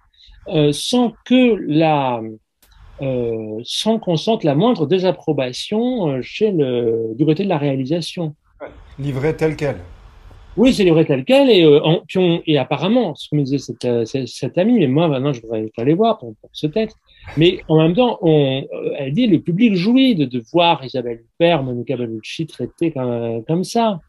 euh, 0.48 0.70
sans 0.72 1.12
que 1.24 1.56
la, 1.66 2.20
euh, 3.02 3.60
sans 3.64 3.98
qu'on 3.98 4.16
sente 4.16 4.44
la 4.44 4.54
moindre 4.54 4.86
désapprobation 4.86 6.08
euh, 6.08 6.22
chez 6.22 6.52
le, 6.52 7.14
du 7.16 7.26
côté 7.26 7.42
de 7.42 7.48
la 7.48 7.58
réalisation. 7.58 8.34
Livré 8.98 9.36
tel 9.36 9.56
quel. 9.56 9.76
Oui, 10.56 10.72
c'est 10.72 10.84
livré 10.84 11.04
tel 11.04 11.24
quel, 11.24 11.50
et, 11.50 11.66
en, 11.66 12.02
et 12.46 12.56
apparemment, 12.56 13.14
ce 13.14 13.28
que 13.28 13.36
me 13.36 13.42
disait 13.42 13.58
cette, 13.58 14.26
cette, 14.26 14.56
amie, 14.56 14.78
mais 14.78 14.86
moi 14.86 15.06
maintenant 15.06 15.34
je 15.34 15.42
voudrais 15.42 15.66
aller 15.76 15.92
voir 15.92 16.16
pour, 16.16 16.32
ce 16.52 16.66
texte, 16.66 16.96
mais 17.36 17.60
en 17.68 17.76
même 17.76 17.94
temps, 17.94 18.18
on, 18.22 18.64
elle 18.96 19.12
dit 19.12 19.26
le 19.26 19.40
public 19.40 19.74
jouit 19.74 20.14
de, 20.14 20.24
de 20.24 20.42
voir 20.54 20.82
Isabelle 20.82 21.22
Huppert, 21.22 21.62
Monica 21.62 21.94
Bellucci 21.96 22.46
traitée 22.46 22.90
comme, 22.92 23.44
comme 23.46 23.64
ça. 23.64 24.00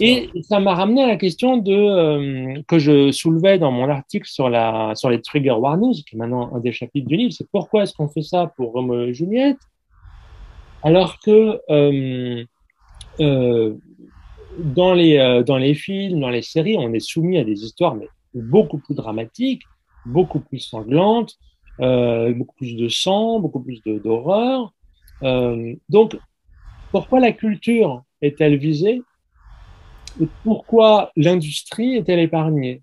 Et 0.00 0.30
ça 0.42 0.58
m'a 0.58 0.74
ramené 0.74 1.02
à 1.02 1.06
la 1.06 1.16
question 1.16 1.58
de 1.58 1.72
euh, 1.72 2.62
que 2.66 2.78
je 2.78 3.12
soulevais 3.12 3.58
dans 3.58 3.70
mon 3.70 3.88
article 3.90 4.26
sur 4.26 4.48
la 4.48 4.94
sur 4.94 5.10
les 5.10 5.20
trigger 5.20 5.52
warnings, 5.52 6.02
qui 6.04 6.16
est 6.16 6.18
maintenant 6.18 6.54
un 6.54 6.60
des 6.60 6.72
chapitres 6.72 7.06
du 7.06 7.16
livre, 7.16 7.32
c'est 7.32 7.48
pourquoi 7.50 7.82
est-ce 7.82 7.92
qu'on 7.92 8.08
fait 8.08 8.22
ça 8.22 8.52
pour 8.56 8.72
Roméo 8.72 9.02
et 9.02 9.12
Juliette, 9.12 9.58
alors 10.82 11.18
que 11.20 11.60
euh, 11.68 12.44
euh, 13.20 13.74
dans 14.58 14.94
les 14.94 15.18
euh, 15.18 15.42
dans 15.42 15.58
les 15.58 15.74
films, 15.74 16.20
dans 16.20 16.30
les 16.30 16.42
séries, 16.42 16.76
on 16.78 16.92
est 16.92 17.00
soumis 17.00 17.38
à 17.38 17.44
des 17.44 17.64
histoires 17.64 17.94
mais 17.94 18.08
beaucoup 18.34 18.78
plus 18.78 18.94
dramatiques, 18.94 19.62
beaucoup 20.06 20.40
plus 20.40 20.60
sanglantes, 20.60 21.34
euh, 21.80 22.32
beaucoup 22.32 22.54
plus 22.56 22.76
de 22.76 22.88
sang, 22.88 23.40
beaucoup 23.40 23.60
plus 23.60 23.82
d'horreur. 23.84 24.72
donc, 25.88 26.16
pourquoi 26.92 27.20
la 27.20 27.32
culture 27.32 28.04
est-elle 28.22 28.56
visée? 28.56 29.02
Pourquoi 30.42 31.10
l'industrie 31.16 31.96
est-elle 31.96 32.20
épargnée? 32.20 32.82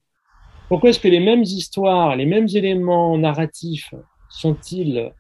Pourquoi 0.69 0.89
est-ce 0.89 0.99
que 0.99 1.07
les 1.07 1.19
mêmes 1.19 1.43
histoires, 1.43 2.15
les 2.15 2.25
mêmes 2.25 2.47
éléments 2.53 3.17
narratifs 3.17 3.93
sont-ils 4.29 5.11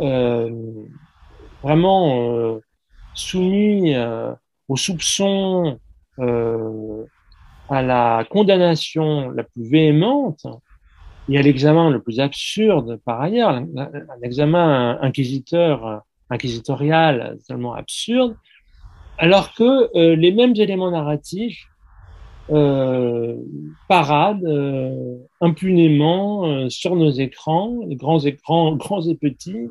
euh, 0.00 0.50
vraiment 1.62 2.34
euh, 2.34 2.58
soumis 3.14 3.94
euh, 3.94 4.32
aux 4.68 4.76
soupçons, 4.76 5.78
à 7.68 7.82
la 7.82 8.26
condamnation 8.30 9.28
la 9.30 9.44
plus 9.44 9.68
véhémente 9.68 10.46
et 11.28 11.36
à 11.36 11.42
l'examen 11.42 11.90
le 11.90 12.00
plus 12.00 12.20
absurde 12.20 12.98
par 13.04 13.20
ailleurs, 13.20 13.50
un, 13.50 13.66
examen 14.22 14.98
inquisiteur, 15.02 16.02
inquisitorial 16.30 17.38
tellement 17.46 17.74
absurde, 17.74 18.34
alors 19.18 19.54
que 19.54 19.96
euh, 19.96 20.16
les 20.16 20.32
mêmes 20.32 20.54
éléments 20.56 20.90
narratifs 20.90 21.66
euh, 22.48 23.34
paradent 23.88 24.44
euh, 24.44 25.16
impunément 25.40 26.46
euh, 26.46 26.68
sur 26.68 26.94
nos 26.94 27.10
écrans, 27.10 27.80
grands 27.88 28.20
écrans, 28.20 28.76
grands 28.76 29.02
et 29.02 29.16
petits. 29.16 29.68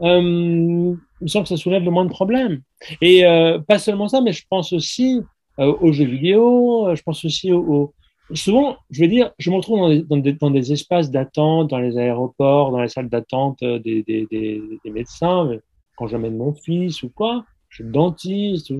me 0.00 0.96
semble 1.26 1.42
que 1.42 1.48
ça 1.48 1.56
soulève 1.56 1.82
le 1.82 1.90
moins 1.90 2.04
de 2.04 2.10
problèmes. 2.10 2.60
Et 3.00 3.24
pas 3.66 3.78
seulement 3.78 4.06
ça, 4.06 4.20
mais 4.20 4.32
je 4.32 4.44
pense 4.48 4.72
aussi 4.72 5.20
aux 5.58 5.90
jeux 5.90 6.04
vidéo, 6.04 6.94
je 6.94 7.02
pense 7.02 7.24
aussi 7.24 7.50
aux, 7.50 7.92
souvent, 8.32 8.76
je 8.90 9.00
veux 9.00 9.08
dire, 9.08 9.32
je 9.40 9.50
me 9.50 9.56
retrouve 9.56 9.80
dans 9.80 9.88
des, 9.88 10.02
dans 10.02 10.16
des, 10.18 10.32
dans 10.34 10.50
des 10.52 10.72
espaces 10.72 11.10
d'attente, 11.10 11.70
dans 11.70 11.80
les 11.80 11.98
aéroports, 11.98 12.70
dans 12.70 12.80
les 12.80 12.88
salles 12.88 13.08
d'attente 13.08 13.58
des, 13.64 14.04
des, 14.06 14.78
médecins, 14.84 15.50
quand 15.96 16.06
j'amène 16.06 16.36
mon 16.36 16.54
fils 16.54 17.02
ou 17.02 17.10
quoi 17.10 17.44
je 17.68 17.82
suis 17.82 17.90
dentiste. 17.90 18.72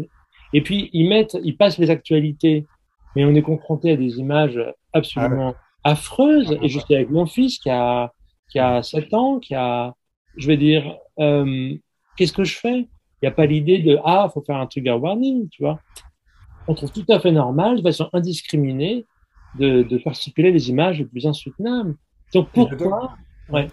Et 0.53 0.63
puis, 0.63 0.91
ils 0.93 1.09
mettent, 1.09 1.37
ils 1.43 1.57
passent 1.57 1.79
les 1.79 1.91
actualités. 1.91 2.67
Mais 3.17 3.25
on 3.25 3.35
est 3.35 3.43
confronté 3.43 3.93
à 3.93 3.97
des 3.97 4.19
images 4.19 4.61
absolument 4.93 5.55
ah 5.85 5.91
affreuses. 5.91 6.57
Et 6.63 6.69
je 6.69 6.79
suis 6.79 6.95
avec 6.95 7.11
mon 7.11 7.27
fils 7.27 7.59
qui 7.59 7.71
a, 7.71 8.13
qui 8.49 8.59
a 8.59 8.83
7 8.83 9.15
ans, 9.15 9.39
qui 9.39 9.55
a, 9.55 9.95
je 10.37 10.47
vais 10.47 10.57
dire, 10.57 10.97
euh, 11.19 11.75
qu'est-ce 12.17 12.33
que 12.33 12.45
je 12.45 12.57
fais? 12.57 12.89
Il 13.21 13.25
n'y 13.25 13.29
a 13.29 13.33
pas 13.33 13.47
l'idée 13.47 13.79
de, 13.79 13.99
ah, 14.05 14.29
faut 14.33 14.43
faire 14.43 14.57
un 14.57 14.67
trigger 14.67 14.93
warning, 14.93 15.49
tu 15.49 15.63
vois. 15.63 15.81
On 16.69 16.75
trouve 16.75 16.93
tout 16.93 17.05
à 17.09 17.19
fait 17.19 17.33
normal, 17.33 17.79
de 17.79 17.83
façon 17.83 18.09
indiscriminée, 18.13 19.07
de, 19.59 19.83
de 19.83 19.99
faire 19.99 20.15
circuler 20.15 20.53
les 20.53 20.69
images 20.69 20.99
les 20.99 21.07
plus 21.07 21.27
insoutenables. 21.27 21.97
Donc 22.33 22.51
pourquoi? 22.51 23.15
Ouais. 23.49 23.69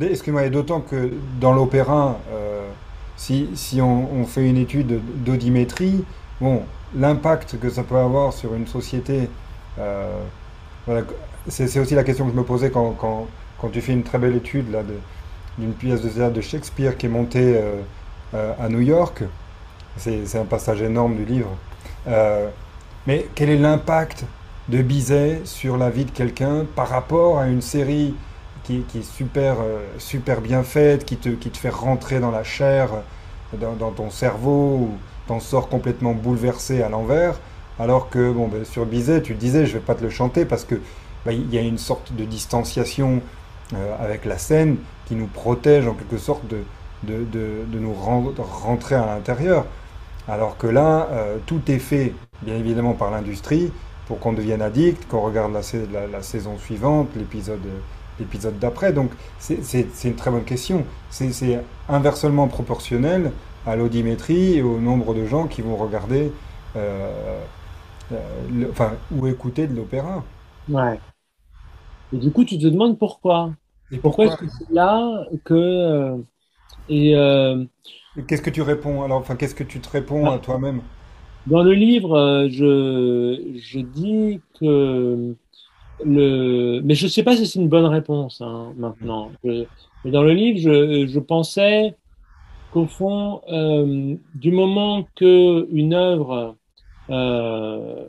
Excuse-moi, 0.00 0.46
et 0.46 0.50
d'autant 0.50 0.80
que 0.80 1.10
dans 1.40 1.52
l'opéra, 1.52 2.18
euh, 2.30 2.70
si, 3.16 3.80
on, 3.80 4.24
fait 4.26 4.48
une 4.48 4.58
étude 4.58 5.00
d'audimétrie, 5.24 6.04
bon, 6.40 6.62
l'impact 6.94 7.58
que 7.58 7.70
ça 7.70 7.82
peut 7.82 7.96
avoir 7.96 8.32
sur 8.32 8.54
une 8.54 8.66
société, 8.66 9.28
euh, 9.78 10.20
c'est 11.48 11.78
aussi 11.78 11.94
la 11.94 12.04
question 12.04 12.26
que 12.26 12.32
je 12.32 12.36
me 12.36 12.44
posais 12.44 12.70
quand, 12.70 13.26
tu 13.72 13.80
fais 13.80 13.92
une 13.92 14.02
très 14.02 14.18
belle 14.18 14.36
étude 14.36 14.66
d'une 15.58 15.72
pièce 15.72 16.02
de 16.02 16.08
théâtre 16.08 16.34
de 16.34 16.40
Shakespeare 16.40 16.96
qui 16.96 17.06
est 17.06 17.10
montée 17.10 17.56
euh, 17.56 17.80
euh, 18.34 18.52
à 18.60 18.68
New 18.68 18.80
York. 18.80 19.22
C'est 19.96 20.36
un 20.36 20.44
passage 20.44 20.82
énorme 20.82 21.16
du 21.16 21.24
livre. 21.24 21.56
Mais 23.06 23.28
quel 23.34 23.48
est 23.48 23.56
l'impact 23.56 24.26
de 24.68 24.82
Bizet 24.82 25.40
sur 25.44 25.78
la 25.78 25.88
vie 25.88 26.04
de 26.04 26.10
quelqu'un 26.10 26.66
par 26.74 26.88
rapport 26.88 27.38
à 27.38 27.46
une 27.46 27.62
série 27.62 28.14
qui, 28.66 28.98
est 28.98 29.02
super, 29.02 29.56
euh, 29.60 29.78
super 29.98 30.40
bien 30.40 30.62
faite, 30.62 31.04
qui 31.04 31.16
te, 31.16 31.28
qui 31.28 31.50
te 31.50 31.58
fait 31.58 31.70
rentrer 31.70 32.20
dans 32.20 32.30
la 32.30 32.44
chair, 32.44 32.90
dans, 33.60 33.74
dans 33.74 33.90
ton 33.90 34.10
cerveau, 34.10 34.90
t'en 35.28 35.40
sors 35.40 35.68
complètement 35.68 36.12
bouleversé 36.12 36.82
à 36.82 36.88
l'envers. 36.88 37.34
Alors 37.78 38.08
que 38.10 38.32
bon, 38.32 38.48
ben, 38.48 38.64
sur 38.64 38.86
Bizet, 38.86 39.22
tu 39.22 39.34
disais, 39.34 39.66
je 39.66 39.74
vais 39.74 39.80
pas 39.80 39.94
te 39.94 40.02
le 40.02 40.10
chanter 40.10 40.44
parce 40.44 40.64
que 40.64 40.76
ben, 41.24 41.32
il 41.32 41.54
y 41.54 41.58
a 41.58 41.60
une 41.62 41.78
sorte 41.78 42.12
de 42.14 42.24
distanciation 42.24 43.20
euh, 43.74 43.96
avec 43.98 44.24
la 44.24 44.38
scène 44.38 44.76
qui 45.06 45.14
nous 45.14 45.26
protège 45.26 45.86
en 45.86 45.94
quelque 45.94 46.18
sorte 46.18 46.46
de, 46.48 46.58
de, 47.02 47.24
de- 47.32 47.78
nous 47.78 47.92
ren- 47.94 48.32
rentrer 48.38 48.94
à 48.94 49.06
l'intérieur. 49.06 49.64
Alors 50.28 50.56
que 50.58 50.66
là, 50.66 51.08
euh, 51.12 51.36
tout 51.46 51.60
est 51.68 51.78
fait, 51.78 52.14
bien 52.42 52.56
évidemment, 52.56 52.94
par 52.94 53.10
l'industrie 53.10 53.70
pour 54.06 54.18
qu'on 54.20 54.32
devienne 54.32 54.62
addict, 54.62 55.06
qu'on 55.08 55.20
regarde 55.20 55.52
la 55.52 56.22
saison 56.22 56.58
suivante, 56.58 57.08
l'épisode, 57.16 57.60
l'épisode 58.18 58.58
d'après. 58.58 58.92
Donc, 58.92 59.10
c'est 59.38 59.58
une 60.04 60.16
très 60.16 60.30
bonne 60.30 60.44
question. 60.44 60.84
C'est 61.10 61.60
inversement 61.88 62.48
proportionnel 62.48 63.32
à 63.66 63.76
l'audimétrie 63.76 64.54
et 64.58 64.62
au 64.62 64.78
nombre 64.78 65.14
de 65.14 65.26
gens 65.26 65.46
qui 65.46 65.62
vont 65.62 65.76
regarder 65.76 66.32
euh, 66.76 67.40
euh, 68.12 68.16
le- 68.52 68.70
enfin, 68.70 68.92
ou 69.12 69.26
écouter 69.26 69.66
de 69.66 69.74
l'opéra. 69.76 70.24
Ouais. 70.68 71.02
Et 72.12 72.18
du 72.18 72.32
coup, 72.32 72.44
tu 72.44 72.58
te 72.58 72.66
demandes 72.66 72.98
pourquoi. 72.98 73.54
Et 73.90 74.00
Pourquoi 74.02 74.26
est-ce 74.26 74.36
que 74.36 74.46
c'est 74.48 74.70
là 74.70 75.26
que 75.44 75.54
euh, 75.54 76.18
et 76.88 77.16
euh, 77.16 77.64
et 78.16 78.24
Qu'est-ce 78.24 78.42
que 78.42 78.50
tu 78.50 78.62
réponds? 78.62 79.04
Alors, 79.04 79.18
enfin, 79.18 79.36
qu'est-ce 79.36 79.54
que 79.54 79.62
tu 79.64 79.78
te 79.80 79.88
réponds 79.88 80.28
à 80.30 80.38
bah, 80.38 80.40
toi-même? 80.40 80.82
dans 81.46 81.62
le 81.62 81.74
livre, 81.74 82.48
je 82.50 83.52
je 83.56 83.80
dis 83.80 84.42
que 84.58 85.36
le 86.04 86.80
mais 86.84 86.94
je 86.94 87.06
sais 87.06 87.22
pas 87.22 87.36
si 87.36 87.46
c'est 87.46 87.58
une 87.58 87.68
bonne 87.68 87.86
réponse 87.86 88.40
hein, 88.40 88.72
maintenant. 88.76 89.32
Je- 89.44 89.64
mais 90.04 90.10
dans 90.10 90.22
le 90.22 90.32
livre, 90.32 90.58
je 90.58 91.06
je 91.06 91.20
pensais 91.20 91.94
qu'au 92.72 92.86
fond, 92.86 93.40
euh, 93.50 94.16
du 94.34 94.50
moment 94.52 95.08
que 95.16 95.66
une 95.70 95.94
œuvre 95.94 96.56
euh, 97.10 98.04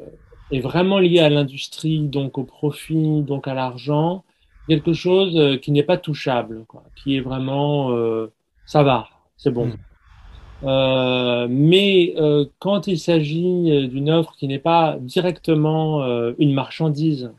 est 0.51 0.59
vraiment 0.59 0.99
liée 0.99 1.19
à 1.19 1.29
l'industrie, 1.29 1.99
donc 2.07 2.37
au 2.37 2.43
profit, 2.43 3.21
donc 3.21 3.47
à 3.47 3.53
l'argent, 3.53 4.23
quelque 4.67 4.93
chose 4.93 5.37
euh, 5.37 5.57
qui 5.57 5.71
n'est 5.71 5.83
pas 5.83 5.97
touchable, 5.97 6.65
quoi, 6.67 6.83
qui 6.95 7.15
est 7.15 7.21
vraiment, 7.21 7.91
euh, 7.91 8.27
ça 8.65 8.83
va, 8.83 9.07
c'est 9.37 9.51
bon. 9.51 9.65
Mhm. 9.67 9.77
Euh, 10.63 11.47
mais 11.49 12.15
euh, 12.17 12.45
quand 12.57 12.87
il 12.87 12.97
s'agit 12.97 13.71
euh, 13.71 13.87
d'une 13.87 14.09
œuvre 14.09 14.33
qui 14.37 14.47
n'est 14.47 14.57
pas 14.57 14.97
directement 14.99 16.03
une 16.39 16.53
marchandise, 16.53 17.31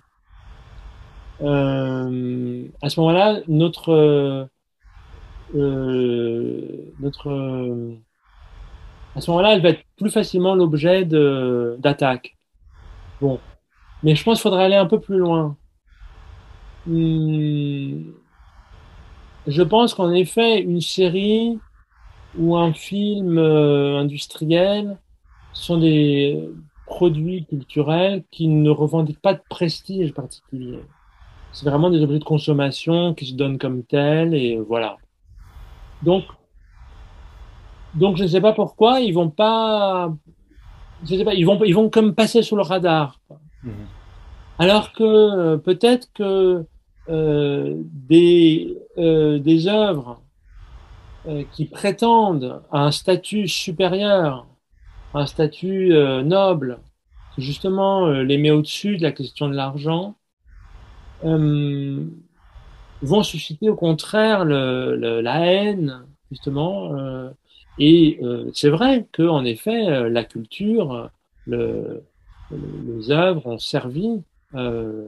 euh, 1.40 2.68
à 2.82 2.88
ce 2.88 3.00
moment-là, 3.00 3.40
notre 3.48 3.90
euh, 3.92 4.44
euh, 5.54 6.92
notre 7.00 7.30
euh, 7.30 7.94
à 9.14 9.20
ce 9.20 9.30
moment-là, 9.30 9.54
elle 9.54 9.62
va 9.62 9.70
être 9.70 9.84
plus 9.96 10.10
facilement 10.10 10.54
l'objet 10.54 11.04
de 11.04 11.76
d'attaque. 11.80 12.36
Bon, 13.20 13.40
mais 14.02 14.14
je 14.14 14.24
pense 14.24 14.38
qu'il 14.38 14.42
faudrait 14.42 14.64
aller 14.64 14.76
un 14.76 14.86
peu 14.86 15.00
plus 15.00 15.18
loin. 15.18 15.56
Hmm, 16.86 18.02
je 19.46 19.62
pense 19.62 19.94
qu'en 19.94 20.12
effet, 20.12 20.60
une 20.60 20.80
série 20.80 21.58
ou 22.36 22.56
un 22.56 22.72
film 22.72 23.38
euh, 23.38 23.98
industriel 23.98 24.98
sont 25.52 25.78
des 25.78 26.48
produits 26.86 27.44
culturels 27.46 28.24
qui 28.30 28.48
ne 28.48 28.70
revendiquent 28.70 29.20
pas 29.20 29.34
de 29.34 29.42
prestige 29.48 30.12
particulier. 30.12 30.80
C'est 31.58 31.68
vraiment 31.68 31.90
des 31.90 32.04
objets 32.04 32.20
de 32.20 32.24
consommation 32.24 33.14
qui 33.14 33.26
se 33.26 33.34
donnent 33.34 33.58
comme 33.58 33.82
tels 33.82 34.32
et 34.32 34.60
voilà. 34.60 34.96
Donc, 36.04 36.22
donc 37.94 38.16
je 38.16 38.22
ne 38.22 38.28
sais 38.28 38.40
pas 38.40 38.52
pourquoi 38.52 39.00
ils 39.00 39.10
vont 39.10 39.28
pas, 39.28 40.14
je 41.04 41.16
sais 41.16 41.24
pas, 41.24 41.34
ils 41.34 41.44
vont 41.44 41.58
ils 41.64 41.74
vont 41.74 41.90
comme 41.90 42.14
passer 42.14 42.42
sous 42.42 42.54
le 42.54 42.62
radar. 42.62 43.18
Mhm. 43.64 43.72
Alors 44.60 44.92
que 44.92 45.02
euh, 45.02 45.56
peut-être 45.56 46.08
que 46.14 46.64
euh, 47.08 47.74
des 47.76 48.78
euh, 48.96 49.40
des 49.40 49.66
œuvres 49.66 50.22
euh, 51.26 51.42
qui 51.50 51.64
prétendent 51.64 52.62
à 52.70 52.84
un 52.84 52.92
statut 52.92 53.48
supérieur, 53.48 54.46
à 55.12 55.22
un 55.22 55.26
statut 55.26 55.88
noble, 56.22 56.78
qui 57.34 57.42
justement 57.42 58.06
les 58.10 58.38
met 58.38 58.52
au-dessus 58.52 58.96
de 58.96 59.02
la 59.02 59.10
question 59.10 59.48
de 59.48 59.56
l'argent, 59.56 60.14
euh, 61.24 62.04
vont 63.02 63.22
susciter 63.22 63.68
au 63.70 63.76
contraire 63.76 64.44
le, 64.44 64.96
le- 64.96 65.20
la 65.20 65.40
haine, 65.46 66.06
justement. 66.30 66.94
euh, 66.96 67.30
et 67.78 68.18
euh, 68.22 68.50
c'est 68.54 68.70
vrai 68.70 69.06
que 69.12 69.22
en 69.22 69.44
effet, 69.44 69.86
euh, 69.88 70.08
la 70.08 70.24
culture, 70.24 71.10
le, 71.46 72.02
le- 72.50 72.96
les 72.96 73.10
œuvres 73.10 73.46
ont 73.46 73.58
servi 73.58 74.22
euh, 74.54 75.04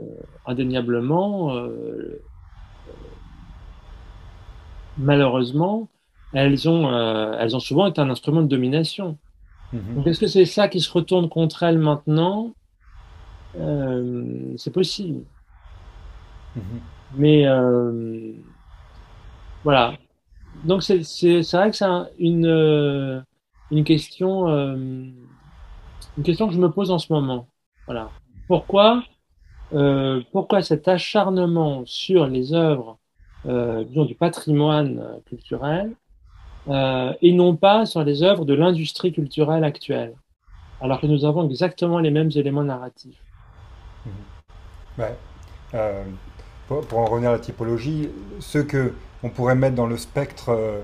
indéniablement, 0.46 1.56
euh, 1.56 2.20
malheureusement, 4.98 5.88
elles 6.32 6.68
ont, 6.68 6.88
elles 7.38 7.56
ont 7.56 7.60
souvent 7.60 7.86
été 7.86 8.00
un 8.00 8.10
instrument 8.10 8.42
de 8.42 8.46
domination. 8.48 9.18
Mhm. 9.72 10.06
Est-ce 10.06 10.20
que 10.20 10.26
c'est 10.26 10.44
ça 10.46 10.68
qui 10.68 10.80
se 10.80 10.90
retourne 10.92 11.28
contre 11.28 11.62
elles 11.62 11.78
maintenant? 11.78 12.52
Euh, 13.56 14.54
c'est 14.56 14.72
possible. 14.72 15.24
Mais 17.16 17.46
euh, 17.46 18.32
voilà. 19.64 19.94
Donc 20.64 20.82
c'est 20.82 20.96
vrai 21.52 21.70
que 21.70 21.76
c'est 21.76 21.84
un- 21.84 22.08
une 22.18 22.46
euh, 22.46 23.20
une 23.70 23.84
question 23.84 24.48
euh, 24.48 24.76
une 24.76 26.22
question 26.24 26.48
que 26.48 26.54
je 26.54 26.58
me 26.58 26.70
pose 26.70 26.90
en 26.90 26.98
ce 26.98 27.12
moment. 27.12 27.46
Voilà. 27.86 28.10
Pourquoi 28.48 29.02
pourquoi 30.32 30.62
cet 30.62 30.88
acharnement 30.88 31.82
sur 31.86 32.26
les 32.26 32.52
œuvres 32.52 32.98
du 33.44 34.14
patrimoine 34.16 35.20
culturel 35.26 35.92
et 37.22 37.32
non 37.32 37.56
pas 37.56 37.86
sur 37.86 38.02
les 38.02 38.22
œuvres 38.22 38.44
de 38.44 38.54
l'industrie 38.54 39.12
culturelle 39.12 39.62
actuelle, 39.64 40.14
alors 40.80 41.00
que 41.00 41.06
nous 41.06 41.24
avons 41.24 41.48
exactement 41.48 42.00
les 42.00 42.10
mêmes 42.10 42.30
éléments 42.34 42.64
narratifs? 42.64 43.22
Euh, 45.74 46.04
pour, 46.70 46.86
pour 46.86 47.00
en 47.00 47.06
revenir 47.06 47.30
à 47.30 47.34
la 47.34 47.40
typologie, 47.40 48.10
ceux 48.40 48.64
que 48.64 48.94
on 49.24 49.30
pourrait 49.30 49.56
mettre 49.56 49.76
dans 49.76 49.88
le 49.88 49.98
spectre 49.98 50.50
euh, 50.50 50.80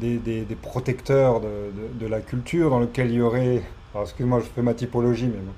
des, 0.00 0.18
des- 0.18 0.44
des 0.44 0.56
protecteurs 0.56 1.40
de, 1.40 1.48
de- 1.48 2.00
de 2.00 2.06
la 2.08 2.20
culture, 2.22 2.70
dans 2.70 2.80
lequel 2.80 3.10
il 3.10 3.16
y 3.16 3.22
aurait, 3.22 3.62
alors 3.94 4.04
excuse-moi, 4.06 4.40
je 4.40 4.46
fais 4.46 4.62
ma 4.62 4.74
typologie, 4.74 5.26
mais 5.28 5.40
bon, 5.42 5.54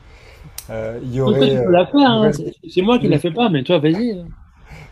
Euh, 0.70 1.00
il 1.04 1.14
y 1.14 1.20
aurait, 1.22 1.56
euh, 1.56 1.64
hein. 2.22 2.30
C'est 2.68 2.82
moi 2.82 2.98
qui 2.98 3.08
la 3.08 3.18
fais 3.18 3.30
pas, 3.32 3.48
mais 3.50 3.62
toi, 3.62 3.78
vas-y. 3.78 4.10
hein. 4.12 4.28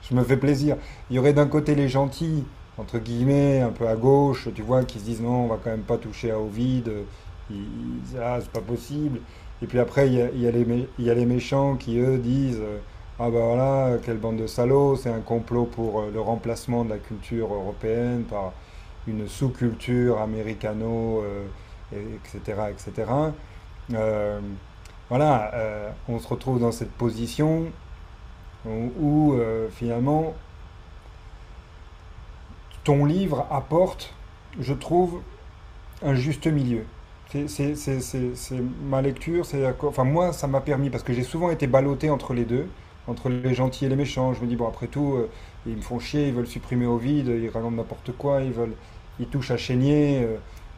je 0.09 0.15
me 0.15 0.23
fais 0.25 0.37
plaisir, 0.37 0.77
il 1.11 1.17
y 1.17 1.19
aurait 1.19 1.33
d'un 1.33 1.47
côté 1.47 1.75
les 1.75 1.89
gentils, 1.89 2.45
entre 2.79 2.99
guillemets, 2.99 3.61
un 3.61 3.71
peu 3.71 3.89
à 3.89 3.97
gauche, 3.97 4.49
tu 4.55 4.63
vois, 4.63 4.85
qui 4.85 4.99
se 4.99 5.05
disent 5.05 5.21
non, 5.23 5.45
on 5.45 5.49
va 5.49 5.59
quand 5.63 5.71
même 5.71 5.83
pas 5.83 5.99
toucher 5.99 6.31
à 6.31 6.37
ils, 7.51 7.57
ils- 7.57 8.19
ah, 8.21 8.39
c'est 8.41 8.51
pas 8.51 8.61
possible. 8.61 9.21
Et 9.63 9.67
puis 9.67 9.79
après, 9.79 10.07
il 10.09 10.15
y 10.15 10.21
a, 10.23 10.29
il 10.33 10.41
y 10.41 10.47
a 10.47 10.51
les, 10.51 10.65
mé- 10.65 10.87
il 10.99 11.05
y 11.07 11.11
a 11.11 11.15
les 11.15 11.27
méchants 11.27 11.77
qui, 11.77 11.99
eux, 11.99 12.19
disent 12.19 12.61
ah 13.19 13.31
bah 13.31 13.41
voilà, 13.41 13.99
quelle 14.05 14.19
bande 14.19 14.37
de 14.37 14.47
salauds, 14.47 14.97
c'est 14.97 15.11
un 15.11 15.21
complot 15.21 15.65
pour 15.67 16.01
euh, 16.03 16.11
le 16.13 16.21
remplacement 16.21 16.85
de 16.85 16.91
la 16.91 16.99
culture 16.99 17.53
européenne 17.55 18.25
par 18.25 18.53
une 19.07 19.27
sous-culture 19.29 20.21
américano, 20.21 21.23
euh, 21.25 21.47
et- 21.95 22.17
etc., 22.17 22.63
etc. 22.71 23.35
Euh, 23.95 24.41
voilà, 25.11 25.53
euh, 25.55 25.91
on 26.09 26.19
se 26.19 26.29
retrouve 26.29 26.61
dans 26.61 26.73
cette 26.73 26.93
position 26.93 27.73
où, 28.67 28.93
où, 29.01 29.35
euh, 29.35 29.69
finalement 29.71 30.35
ton 32.85 33.05
livre 33.05 33.47
apporte, 33.51 34.15
je 34.61 34.73
trouve, 34.73 35.21
un 36.03 36.15
juste 36.15 36.47
milieu. 36.47 36.85
C'est 37.49 37.75
ma 38.83 39.03
lecture, 39.03 39.45
enfin 39.85 40.05
moi 40.05 40.33
ça 40.33 40.47
m'a 40.47 40.61
permis 40.61 40.91
parce 40.91 41.03
que 41.03 41.13
j'ai 41.13 41.25
souvent 41.25 41.51
été 41.51 41.67
ballotté 41.67 42.11
entre 42.11 42.35
les 42.35 42.45
deux, 42.45 42.69
entre 43.07 43.29
les 43.29 43.55
gentils 43.55 43.87
et 43.87 43.89
les 43.89 43.97
méchants. 43.97 44.35
Je 44.35 44.43
me 44.43 44.47
dis 44.47 44.57
bon 44.57 44.69
après 44.69 44.89
tout 44.89 45.15
euh, 45.15 45.31
ils 45.67 45.77
me 45.77 45.81
font 45.83 45.99
chier, 45.99 46.29
ils 46.29 46.35
veulent 46.35 46.47
supprimer 46.47 46.87
au 46.87 46.99
vide, 46.99 47.29
ils 47.29 47.49
racontent 47.49 47.77
n'importe 47.77 48.13
quoi, 48.17 48.43
ils 48.43 48.53
veulent 48.53 48.77
ils 49.19 49.29
touchent 49.29 49.51
à 49.51 49.57
Chénier, 49.57 50.23
euh, 50.25 50.37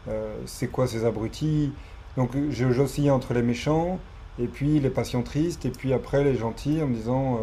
euh, 0.08 0.36
c'est 0.46 0.68
quoi 0.68 0.86
ces 0.86 1.04
abrutis? 1.04 1.72
Donc 2.16 2.32
je 2.50 2.70
j'oscille 2.72 3.10
entre 3.10 3.34
les 3.34 3.42
méchants 3.42 4.00
et 4.38 4.48
puis 4.48 4.80
les 4.80 4.90
patients 4.90 5.22
tristes 5.22 5.64
et 5.66 5.70
puis 5.70 5.92
après 5.92 6.24
les 6.24 6.36
gentils 6.36 6.82
en 6.82 6.88
me 6.88 6.94
disant 6.94 7.40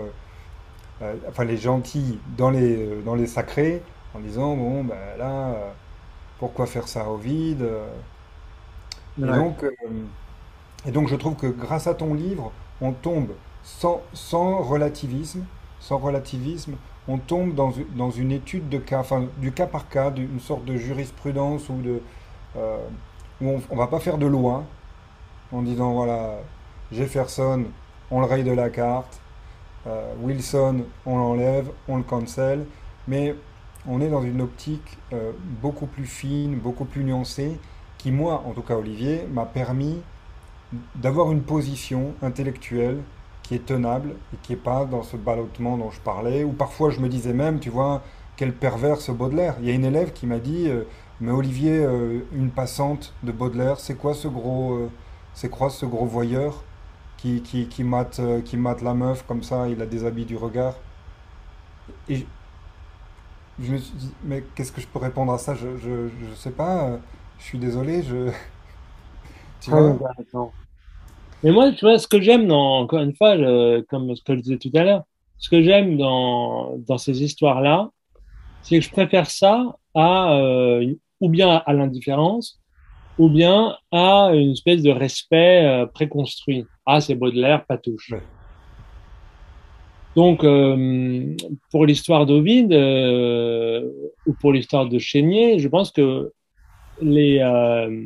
enfin 1.27 1.43
les 1.43 1.57
gentils 1.57 2.19
dans 2.25 2.49
les 2.49 3.01
dans 3.03 3.15
les 3.15 3.27
sacrés 3.27 3.83
en 4.13 4.19
disant 4.19 4.55
bon 4.55 4.83
ben 4.83 5.17
là 5.17 5.75
pourquoi 6.38 6.67
faire 6.67 6.88
ça 6.88 7.09
au 7.09 7.17
vide? 7.17 7.65
et 9.21 9.31
donc, 9.31 9.65
et 10.86 10.91
donc, 10.91 11.07
je 11.07 11.15
trouve 11.15 11.36
que 11.36 11.47
grâce 11.47 11.88
à 11.88 11.95
ton 11.95 12.13
livre, 12.13 12.53
on 12.81 12.93
tombe 12.93 13.38
sans, 13.66 14.61
relativisme, 14.61 15.43
sans 15.80 15.97
relativisme, 15.97 16.76
on 17.07 17.18
tombe 17.18 17.53
dans, 17.53 18.11
une 18.11 18.32
étude 18.32 18.70
de 18.70 18.78
cas, 18.78 18.99
enfin, 18.99 19.26
du 19.38 19.51
cas 19.51 19.68
par 19.68 19.89
cas, 19.89 20.11
d'une 20.11 20.39
sorte 20.39 20.66
de 20.66 20.78
jurisprudence 20.78 21.68
euh, 21.70 22.78
où 23.41 23.49
on, 23.49 23.61
on 23.70 23.76
va 23.76 23.88
pas 23.88 23.99
faire 23.99 24.18
de 24.18 24.26
loi 24.26 24.63
en 25.51 25.61
disant 25.61 25.93
voilà, 25.93 26.38
Jefferson, 26.91 27.66
on 28.11 28.20
le 28.20 28.26
raye 28.26 28.43
de 28.43 28.51
la 28.51 28.70
carte, 28.70 29.20
euh, 29.88 30.13
Wilson, 30.22 30.86
on 31.05 31.18
l'enlève, 31.18 31.70
on 31.88 31.97
le 31.97 32.03
cancel, 32.03 32.66
mais 33.07 33.36
on 33.88 34.01
est 34.01 34.09
dans 34.09 34.24
une 34.24 34.41
optique 34.41 34.97
euh, 35.13 35.32
beaucoup 35.61 35.86
plus 35.86 36.05
fine, 36.05 36.55
beaucoup 36.55 36.86
plus 36.86 37.03
nuancée, 37.03 37.59
qui 37.97 38.11
moi, 38.11 38.43
en 38.45 38.51
tout 38.51 38.61
cas 38.61 38.76
Olivier, 38.76 39.28
m'a 39.32 39.45
permis 39.45 40.01
d'avoir 40.95 41.32
une 41.32 41.41
position 41.41 42.13
intellectuelle 42.22 42.99
qui 43.47 43.55
est 43.55 43.65
tenable 43.65 44.15
et 44.33 44.37
qui 44.41 44.53
n'est 44.53 44.57
pas 44.59 44.85
dans 44.85 45.03
ce 45.03 45.17
ballottement 45.17 45.77
dont 45.77 45.91
je 45.91 46.01
parlais, 46.01 46.43
ou 46.43 46.51
parfois 46.53 46.89
je 46.89 46.99
me 46.99 47.09
disais 47.09 47.33
même, 47.33 47.59
tu 47.59 47.69
vois, 47.69 48.03
quel 48.37 48.53
pervers 48.55 49.01
ce 49.01 49.11
Baudelaire. 49.11 49.55
Il 49.61 49.67
y 49.67 49.71
a 49.71 49.73
une 49.73 49.85
élève 49.85 50.13
qui 50.13 50.27
m'a 50.27 50.39
dit, 50.39 50.67
euh, 50.69 50.83
mais 51.21 51.31
Olivier, 51.31 51.79
euh, 51.85 52.21
une 52.33 52.51
passante 52.51 53.13
de 53.23 53.31
Baudelaire, 53.31 53.79
c'est 53.79 53.95
quoi 53.97 54.13
ce 54.13 54.27
gros, 54.27 54.73
euh, 54.75 54.91
c'est 55.33 55.49
quoi 55.49 55.69
ce 55.69 55.85
gros 55.85 56.05
voyeur 56.05 56.65
qui, 57.17 57.41
qui, 57.43 57.67
qui 57.69 57.83
mate, 57.83 58.21
qui 58.45 58.57
mate 58.57 58.81
la 58.81 58.93
meuf 58.93 59.23
comme 59.27 59.43
ça, 59.43 59.67
il 59.69 59.81
a 59.81 59.85
des 59.85 60.05
habits 60.05 60.25
du 60.25 60.37
regard? 60.37 60.75
Et 62.07 62.15
je, 62.17 62.25
je 63.59 63.71
me 63.73 63.77
suis 63.77 63.95
dit, 63.97 64.17
mais 64.21 64.43
qu'est-ce 64.55 64.71
que 64.71 64.81
je 64.81 64.87
peux 64.87 64.99
répondre 64.99 65.31
à 65.33 65.37
ça? 65.37 65.55
Je, 65.55 65.77
je, 65.77 66.09
je 66.09 66.33
sais 66.35 66.51
pas, 66.51 66.99
je 67.37 67.43
suis 67.43 67.59
désolé, 67.59 68.03
je, 68.03 68.31
tu 69.59 69.71
Très 69.71 69.75
vois? 69.75 69.99
Mais 71.45 71.51
moi, 71.51 71.71
tu 71.73 71.85
vois, 71.85 71.99
ce 71.99 72.07
que 72.07 72.19
j'aime 72.19 72.47
dans, 72.47 72.79
encore 72.79 73.01
une 73.01 73.15
fois, 73.15 73.37
je- 73.37 73.81
comme 73.81 74.15
ce 74.15 74.23
que 74.23 74.35
je 74.35 74.41
disais 74.41 74.57
tout 74.57 74.71
à 74.73 74.83
l'heure, 74.83 75.03
ce 75.37 75.47
que 75.47 75.61
j'aime 75.61 75.95
dans, 75.95 76.75
dans 76.87 76.97
ces 76.97 77.21
histoires-là, 77.23 77.91
c'est 78.63 78.79
que 78.79 78.83
je 78.83 78.89
préfère 78.89 79.29
ça 79.29 79.75
à, 79.93 80.39
euh, 80.39 80.91
ou 81.21 81.29
bien 81.29 81.61
à 81.63 81.71
l'indifférence, 81.73 82.59
ou 83.19 83.29
bien 83.29 83.77
à 83.91 84.31
une 84.33 84.53
espèce 84.53 84.81
de 84.81 84.89
respect 84.89 85.63
euh, 85.67 85.85
préconstruit. 85.85 86.65
Ah, 86.83 86.99
c'est 86.99 87.13
Baudelaire, 87.13 87.63
pas 87.67 87.77
touche. 87.77 88.09
Ouais. 88.11 88.23
Donc, 90.15 90.43
euh, 90.43 91.35
pour 91.69 91.85
l'histoire 91.85 92.25
d'Ovide, 92.25 92.73
euh, 92.73 93.87
ou 94.25 94.33
pour 94.33 94.51
l'histoire 94.51 94.89
de 94.89 94.97
Chénier, 94.97 95.59
je 95.59 95.67
pense 95.67 95.91
que 95.91 96.31
les, 97.01 97.37
euh, 97.37 98.01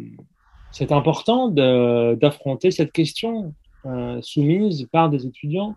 c'est 0.72 0.92
important 0.92 1.50
d'affronter 1.50 2.72
cette 2.72 2.92
question 2.92 3.54
euh, 3.86 4.22
soumise 4.22 4.88
par 4.92 5.10
des 5.10 5.26
étudiants, 5.26 5.76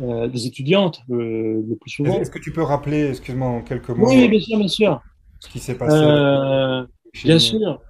euh, 0.00 0.28
des 0.28 0.46
étudiantes 0.46 1.02
le, 1.08 1.62
le 1.62 1.76
plus 1.76 1.90
souvent. 1.90 2.20
est-ce 2.20 2.30
que 2.30 2.38
tu 2.38 2.52
peux 2.52 2.62
rappeler, 2.62 3.08
excuse-moi, 3.10 3.48
en 3.48 3.62
quelques 3.62 3.90
mots, 3.90 4.06
Oui, 4.08 4.24
euh, 4.24 4.28
bien 4.28 4.40
sûr, 4.40 4.58
bien 4.58 4.68
sûr. 4.68 5.02
ce 5.40 5.48
qui 5.48 5.58
s'est 5.58 5.74
passé 5.76 6.06
Euh, 6.06 6.86
bien 7.24 7.38
sûr. 7.38 7.82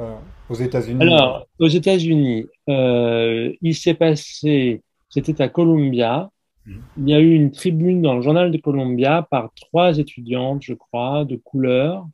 euh, 0.00 0.16
aux 0.48 0.54
États-Unis? 0.54 1.00
Alors, 1.00 1.46
aux 1.58 1.68
États-Unis, 1.68 2.46
euh, 2.68 3.52
il 3.62 3.74
s'est 3.74 3.94
passé, 3.94 4.82
c'était 5.08 5.40
à 5.42 5.48
Columbia, 5.48 6.30
Mhm. 6.66 6.80
il 6.96 7.08
y 7.08 7.14
a 7.14 7.20
eu 7.20 7.34
une 7.34 7.52
tribune 7.52 8.02
dans 8.02 8.14
le 8.16 8.22
journal 8.22 8.50
de 8.50 8.58
Columbia 8.58 9.26
par 9.30 9.52
trois 9.54 9.98
étudiantes, 9.98 10.62
je 10.62 10.74
crois, 10.74 11.24
de 11.24 11.36
couleur, 11.36 12.06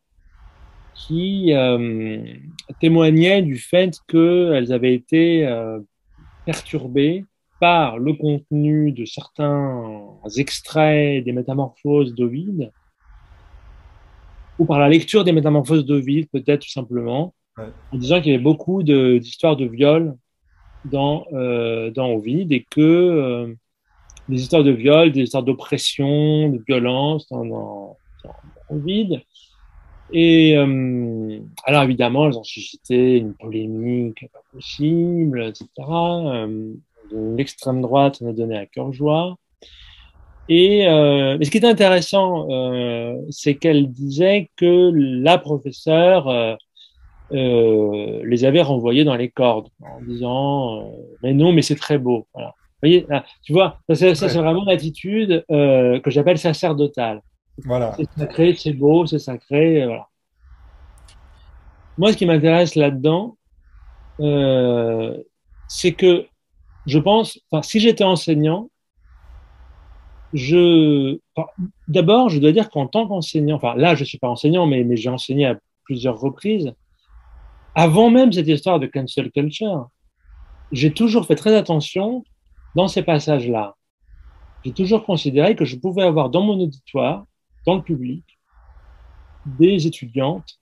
qui 0.97 1.53
euh, 1.53 2.25
témoignaient 2.81 3.43
du 3.43 3.59
fait 3.59 3.99
qu'elles 4.09 4.73
avaient 4.73 4.95
été 4.95 5.47
euh, 5.47 5.81
perturbées 6.45 7.25
par 7.61 7.99
le 7.99 8.13
contenu 8.15 8.93
de 8.93 9.05
certains 9.05 10.03
extraits 10.37 11.25
des 11.25 11.33
métamorphoses 11.33 12.15
d'Ovide, 12.15 12.71
ou 14.59 14.65
par 14.65 14.79
la 14.79 14.89
lecture 14.89 15.25
des 15.25 15.33
métamorphoses 15.33 15.85
d'Ovide, 15.85 16.29
peut-être 16.31 16.63
tout 16.63 16.71
simplement, 16.71 17.35
Ouais. 17.59 17.65
en 17.91 17.97
disant 17.97 18.21
qu'il 18.21 18.33
y 18.33 18.35
avait 18.35 18.45
beaucoup 18.45 18.83
d'histoires 18.83 19.57
de, 19.57 19.65
viol 19.65 20.15
dans, 20.85 21.25
euh, 21.33 21.91
dans 21.91 22.11
Ovide 22.11 22.53
et 22.53 22.67
que 22.71 22.81
euh, 22.81 23.55
des 24.29 24.43
histoires 24.43 24.63
de 24.63 24.73
viol, 24.73 25.11
des 25.11 25.23
histoires 25.23 25.43
d'oppression, 25.43 26.51
de 26.51 26.63
violence 26.67 27.27
dans, 27.29 27.47
dans, 27.47 27.97
dans 28.25 28.77
Ovide. 28.77 29.23
Et 30.13 30.57
euh, 30.57 31.39
alors 31.65 31.83
évidemment, 31.83 32.27
elles 32.27 32.39
ont 32.39 32.45
suscité 32.45 33.17
une 33.19 33.35
polémique 33.35 34.27
pas 34.33 34.43
possible, 34.53 35.43
etc. 35.43 35.67
Euh, 35.89 36.73
L'extrême 37.13 37.83
droite 37.83 38.21
en 38.21 38.29
a 38.29 38.33
donné 38.33 38.57
à 38.59 38.67
cœur 38.67 38.93
joie. 38.93 39.37
Et 40.49 40.89
euh, 40.89 41.37
mais 41.39 41.45
ce 41.45 41.51
qui 41.51 41.59
est 41.59 41.65
intéressant, 41.65 42.49
euh, 42.51 43.17
c'est 43.31 43.55
qu'elle 43.57 43.91
disait 43.91 44.51
que 44.57 44.91
la 44.95 45.39
professeure 45.39 46.57
euh, 47.33 48.23
les 48.25 48.45
avait 48.45 48.63
renvoyés 48.63 49.03
dans 49.03 49.17
les 49.17 49.29
cordes 49.29 49.69
en 49.83 50.01
disant 50.03 50.81
euh, 50.81 50.91
mais 51.23 51.35
non, 51.35 51.53
mais 51.53 51.63
c'est 51.63 51.75
très 51.77 51.99
beau. 51.99 52.27
Voilà. 52.35 52.49
Vous 52.49 52.89
voyez, 52.89 53.07
là, 53.09 53.25
tu 53.43 53.53
vois, 53.53 53.81
ça 53.89 53.95
c'est 53.97 54.15
ça, 54.15 54.29
c'est 54.29 54.39
vraiment 54.39 54.65
l'attitude 54.65 55.45
euh, 55.51 55.99
que 56.01 56.11
j'appelle 56.11 56.39
sacerdotale. 56.39 57.23
Voilà. 57.65 57.95
C'est 57.97 58.11
sacré, 58.19 58.55
c'est 58.55 58.73
beau, 58.73 59.07
c'est 59.07 59.19
sacré, 59.19 59.85
voilà. 59.85 60.09
Moi, 61.99 62.13
ce 62.13 62.17
qui 62.19 62.27
m'intéresse 62.27 62.75
là-dedans, 62.75 63.37
euh, 64.21 65.17
c'est 65.69 65.93
que 65.93 66.27
je 66.87 66.99
pense, 66.99 67.39
si 67.63 67.81
j'étais 67.81 68.05
enseignant, 68.05 68.71
je, 70.33 71.19
d'abord, 71.89 72.29
je 72.29 72.39
dois 72.39 72.53
dire 72.53 72.71
qu'en 72.71 72.87
tant 72.87 73.09
qu'enseignant, 73.09 73.57
enfin, 73.57 73.75
là, 73.75 73.95
je 73.95 74.05
suis 74.05 74.19
pas 74.19 74.29
enseignant, 74.29 74.67
mais, 74.67 74.85
mais 74.85 74.97
j'ai 74.97 75.09
enseigné 75.09 75.47
à 75.47 75.59
plusieurs 75.85 76.19
reprises, 76.19 76.73
avant 77.75 78.11
même 78.11 78.33
cette 78.33 78.49
histoire 78.49 78.79
de 78.79 78.87
cancel 78.87 79.31
culture, 79.31 79.89
j'ai 80.73 80.93
toujours 80.93 81.27
fait 81.27 81.37
très 81.37 81.55
attention 81.55 82.25
dans 82.75 82.89
ces 82.89 83.03
passages-là. 83.03 83.75
J'ai 84.65 84.73
toujours 84.73 85.05
considéré 85.05 85.55
que 85.55 85.65
je 85.65 85.77
pouvais 85.77 86.03
avoir 86.03 86.31
dans 86.31 86.43
mon 86.43 86.61
auditoire, 86.61 87.25
dans 87.67 87.75
le 87.77 87.83
public, 87.83 88.25
des 89.59 89.87
étudiantes 89.87 90.59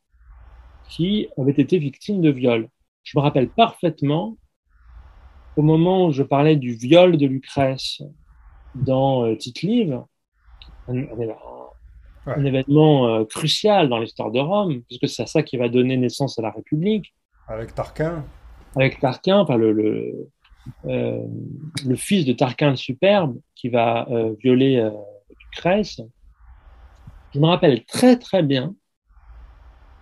qui 0.88 1.28
avaient 1.38 1.52
été 1.52 1.78
victimes 1.78 2.20
de 2.20 2.30
viol. 2.30 2.68
Je 3.02 3.18
me 3.18 3.22
rappelle 3.22 3.48
parfaitement, 3.50 4.36
au 5.56 5.62
moment 5.62 6.06
où 6.06 6.12
je 6.12 6.22
parlais 6.22 6.56
du 6.56 6.74
viol 6.74 7.16
de 7.16 7.26
Lucrèce 7.26 8.02
dans 8.74 9.24
euh, 9.24 9.36
Tite-Live, 9.36 10.00
un, 10.88 10.96
un 10.96 11.00
éve- 11.02 11.36
un 12.26 12.40
Ouais. 12.40 12.46
événement 12.46 13.06
euh, 13.08 13.24
crucial 13.26 13.90
dans 13.90 13.98
l'histoire 13.98 14.30
de 14.30 14.40
Rome, 14.40 14.82
puisque 14.88 15.08
c'est 15.08 15.26
ça 15.28 15.42
qui 15.42 15.58
va 15.58 15.68
donner 15.68 15.98
naissance 15.98 16.38
à 16.38 16.42
la 16.42 16.50
République, 16.50 17.14
Avec 17.48 17.74
Tarquin. 17.74 18.24
avec 18.76 18.98
Tarquin, 18.98 19.40
enfin 19.40 19.58
le, 19.58 19.72
le, 19.72 20.30
euh, 20.86 21.20
le 21.86 21.96
fils 21.96 22.24
de 22.24 22.32
Tarquin 22.32 22.70
le 22.70 22.76
Superbe, 22.76 23.38
qui 23.54 23.68
va 23.68 24.08
euh, 24.10 24.34
violer 24.42 24.88
Lucrèce. 25.52 26.00
Je 27.34 27.40
me 27.40 27.46
rappelle 27.46 27.84
très 27.84 28.16
très 28.16 28.44
bien 28.44 28.76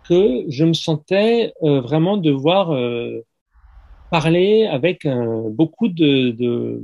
que 0.06 0.44
je 0.48 0.66
me 0.66 0.74
sentais 0.74 1.54
euh, 1.62 1.80
vraiment 1.80 2.18
devoir 2.18 2.72
euh, 2.72 3.24
parler 4.10 4.66
avec 4.66 5.06
euh, 5.06 5.48
beaucoup 5.48 5.88
de, 5.88 6.82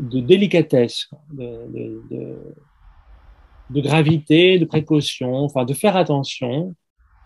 délicatesse, 0.00 1.08
de, 1.30 2.00
gravité, 3.70 4.58
de 4.58 4.64
précaution, 4.64 5.36
enfin 5.36 5.64
de 5.64 5.74
faire 5.74 5.96
attention 5.96 6.74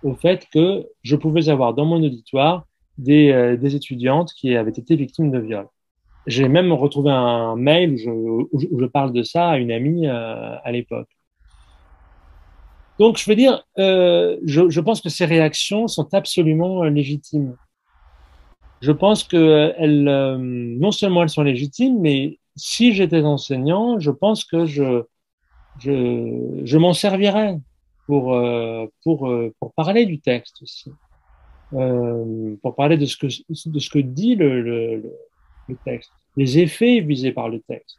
au 0.03 0.15
fait 0.15 0.47
que 0.53 0.87
je 1.03 1.17
pouvais 1.17 1.49
avoir 1.49 1.73
dans 1.73 1.87
mon 1.87 2.03
auditoire 2.03 2.67
des, 2.99 3.57
étudiantes 3.75 4.35
qui 4.35 4.55
avaient 4.55 4.71
été 4.71 4.97
victimes 4.97 5.31
de 5.31 5.39
viol. 5.39 5.67
J'ai 6.27 6.49
même 6.49 6.73
retrouvé 6.73 7.11
un 7.11 7.57
mail 7.57 7.97
où 8.07 8.51
je, 8.53 8.87
parle 8.87 9.13
de 9.15 9.23
ça 9.23 9.49
à 9.51 9.57
une 9.57 9.71
amie 9.71 10.07
à 10.07 10.71
l'époque. 10.73 11.16
Donc, 12.99 13.19
je 13.19 13.29
veux 13.29 13.37
dire, 13.37 13.65
euh, 13.79 14.39
je, 14.45 14.69
je 14.71 14.81
pense 14.81 15.01
que 15.01 15.09
ces 15.09 15.27
réactions 15.27 15.87
sont 15.87 16.13
absolument 16.15 16.85
euh, 16.85 16.91
légitimes. 16.91 17.55
Je 18.81 18.93
pense 18.93 19.25
que 19.25 19.75
elles, 19.79 20.09
euh, 20.09 20.37
non 20.39 20.93
seulement 20.93 21.23
elles 21.23 21.29
sont 21.31 21.43
légitimes, 21.43 22.01
mais 22.01 22.39
si 22.57 22.93
j'étais 22.95 23.23
enseignant, 23.23 23.99
je 23.99 24.11
pense 24.11 24.45
que 24.45 24.65
je, 24.67 25.03
je, 25.79 26.61
je 26.65 26.79
m'en 26.79 26.93
servirais 26.93 27.59
pour, 28.07 28.35
euh, 28.35 28.87
pour, 29.03 29.29
euh, 29.29 29.55
pour 29.61 29.73
parler 29.75 30.07
du 30.07 30.21
texte 30.21 30.63
aussi, 30.63 30.93
euh, 31.75 32.57
pour 32.63 32.75
parler 32.77 32.97
de 32.97 33.05
ce 33.07 33.17
que, 33.17 33.27
de 33.27 33.79
ce 33.79 33.91
que 33.91 33.99
dit 33.99 34.37
le, 34.37 34.63
le, 34.63 35.03
le, 35.69 35.77
texte, 35.85 36.13
les 36.37 36.59
effets 36.59 37.01
visés 37.01 37.33
par 37.33 37.49
le 37.49 37.61
texte. 37.61 37.99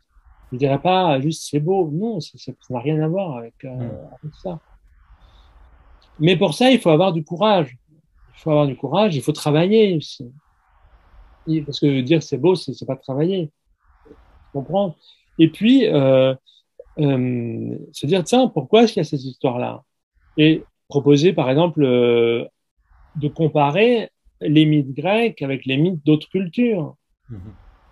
Je 0.52 0.58
dirais 0.58 0.80
pas 0.82 1.20
juste 1.20 1.48
c'est 1.50 1.60
beau, 1.60 1.90
non, 1.92 2.20
ça 2.22 2.52
n'a 2.70 2.80
rien 2.80 3.02
à 3.02 3.08
voir 3.08 3.38
avec, 3.38 3.54
euh, 3.66 3.70
Mm. 3.70 3.82
avec 4.24 4.36
ça. 4.42 4.60
Mais 6.20 6.36
pour 6.36 6.54
ça, 6.54 6.72
il 6.72 6.80
faut 6.80 6.90
avoir 6.90 7.14
du 7.14 7.24
courage. 7.24 7.78
Il 8.36 8.42
faut 8.42 8.52
avoir 8.52 8.68
du 8.68 8.76
courage, 8.76 9.16
il 9.16 9.22
faut 9.22 9.32
travailler 9.32 9.96
aussi. 9.96 10.32
Parce 11.66 11.80
que 11.80 12.02
dire 12.02 12.22
c'est 12.22 12.38
beau, 12.38 12.56
c'est 12.56 12.86
pas 12.86 12.96
travailler. 12.96 13.52
Tu 14.06 14.14
comprends? 14.54 14.96
Et 15.40 15.50
puis, 15.50 15.88
euh, 15.88 16.34
euh, 17.00 17.78
se 17.92 18.06
dire, 18.06 18.24
tiens, 18.24 18.48
pourquoi 18.48 18.84
est-ce 18.84 18.94
qu'il 18.94 19.00
y 19.02 19.06
a 19.06 19.10
cette 19.10 19.24
histoire-là 19.24 19.84
Et 20.38 20.64
proposer, 20.88 21.34
par 21.34 21.50
exemple, 21.50 21.84
euh, 21.84 22.46
de 23.16 23.28
comparer 23.28 24.10
les 24.42 24.66
mythes 24.66 24.94
grecs 24.94 25.42
avec 25.42 25.66
les 25.66 25.78
mythes 25.78 26.06
d'autres 26.06 26.30
cultures. 26.30 26.96
Mhm. 27.30 27.40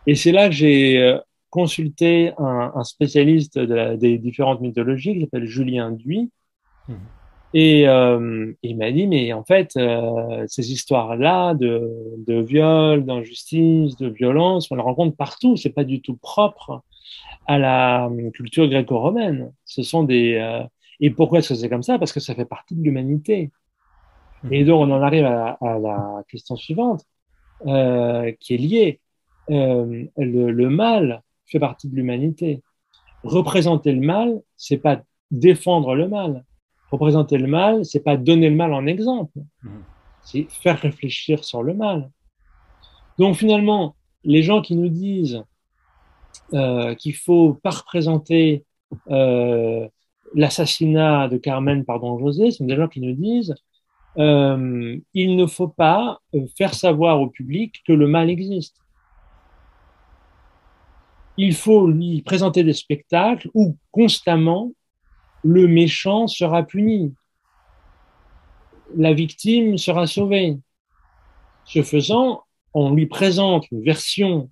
Et 0.08 0.16
c'est 0.16 0.32
là 0.32 0.50
que 0.50 0.54
j'ai 0.54 1.18
consulté 1.50 2.34
un, 2.38 2.74
un 2.76 2.84
spécialiste 2.84 3.58
de 3.58 3.74
la, 3.74 3.98
des 3.98 4.18
différentes 4.18 4.62
mythologies 4.62 5.16
qui 5.16 5.22
s'appelle 5.22 5.46
Julien 5.46 5.92
Duy. 5.92 6.30
Mhm. 6.88 6.98
Et 7.58 7.88
euh, 7.88 8.52
il 8.64 8.76
m'a 8.76 8.92
dit, 8.92 9.08
mais 9.08 9.32
en 9.32 9.46
fait, 9.46 9.78
euh, 9.78 10.44
ces 10.46 10.74
histoires-là 10.74 11.54
de, 11.54 11.90
de 12.28 12.42
viol, 12.42 13.06
d'injustice, 13.06 13.96
de 13.96 14.10
violence, 14.10 14.70
on 14.72 14.76
les 14.76 14.82
rencontre 14.82 15.16
partout. 15.16 15.56
C'est 15.56 15.70
pas 15.70 15.86
du 15.86 16.02
tout 16.02 16.18
propre 16.18 16.84
à 17.48 17.58
la 17.58 18.10
culture 18.34 18.68
gréco-romaine. 18.68 19.54
Ce 19.64 19.84
sont 19.84 20.04
des 20.04 20.36
euh, 20.36 20.64
et 21.00 21.12
pourquoi 21.12 21.40
est-ce 21.40 21.50
que 21.54 21.56
c'est 21.56 21.70
comme 21.70 21.84
ça? 21.84 21.98
Parce 21.98 22.12
que 22.12 22.20
ça 22.20 22.36
fait 22.36 22.44
partie 22.44 22.76
de 22.76 22.84
l'humanité. 22.84 23.52
Mmh. 24.44 24.54
Et 24.54 24.66
donc 24.66 24.82
on 24.86 24.92
en 24.92 25.02
arrive 25.02 25.26
à, 25.26 25.58
à 25.62 25.80
la 25.80 26.24
question 26.28 26.58
suivante, 26.58 27.06
euh, 27.68 28.34
qui 28.42 28.56
est 28.56 28.58
liée. 28.58 29.00
Euh, 29.50 30.04
le, 30.18 30.52
le 30.52 30.70
mal 30.70 31.22
fait 31.46 31.60
partie 31.60 31.88
de 31.88 31.96
l'humanité. 31.96 32.62
Représenter 33.24 33.94
le 33.94 34.02
mal, 34.02 34.42
c'est 34.58 34.78
pas 34.78 35.02
défendre 35.32 35.96
le 35.96 36.10
mal 36.10 36.44
représenter 36.92 37.38
le 37.38 37.48
mal, 37.48 37.86
c'est 37.86 38.04
pas 38.04 38.18
donner 38.18 38.50
le 38.50 38.56
mal 38.56 38.74
en 38.74 38.86
exemple, 38.86 39.40
mhm. 39.64 39.84
c'est 40.24 40.48
faire 40.50 40.80
réfléchir 40.80 41.44
sur 41.44 41.64
le 41.64 41.74
mal. 41.74 42.10
Donc 43.18 43.36
finalement, 43.36 43.96
les 44.24 44.44
gens 44.44 44.62
qui 44.62 44.76
nous 44.76 44.90
disent 44.90 45.44
euh, 46.54 46.94
qu'il 46.96 47.16
faut 47.16 47.54
pas 47.54 47.72
représenter 47.72 48.66
euh, 49.10 49.88
l'assassinat 50.34 51.28
de 51.28 51.38
Carmen 51.38 51.86
par 51.86 52.00
Don 52.00 52.20
José, 52.20 52.52
ce 52.52 52.58
sont 52.58 52.66
des 52.66 52.76
gens 52.76 52.88
qui 52.88 53.02
nous 53.02 53.14
disent 53.14 53.56
euh, 54.18 54.98
il 55.14 55.36
ne 55.36 55.46
faut 55.46 55.68
pas 55.68 56.20
faire 56.58 56.74
savoir 56.74 57.20
au 57.20 57.28
public 57.28 57.82
que 57.86 57.94
le 57.94 58.08
mal 58.08 58.30
existe. 58.30 58.78
Il 61.38 61.54
faut 61.54 61.88
lui 61.88 62.22
présenter 62.22 62.64
des 62.64 62.74
spectacles 62.74 63.50
où 63.54 63.76
constamment 63.92 64.72
le 65.46 65.68
méchant 65.68 66.26
sera 66.26 66.64
puni. 66.64 67.14
La 68.98 69.14
victime 69.14 69.78
sera 69.78 70.08
sauvée. 70.08 70.58
Ce 71.66 71.84
faisant, 71.84 72.44
on 72.74 72.94
lui 72.94 73.06
présente 73.06 73.70
une 73.72 73.84
version 73.84 74.50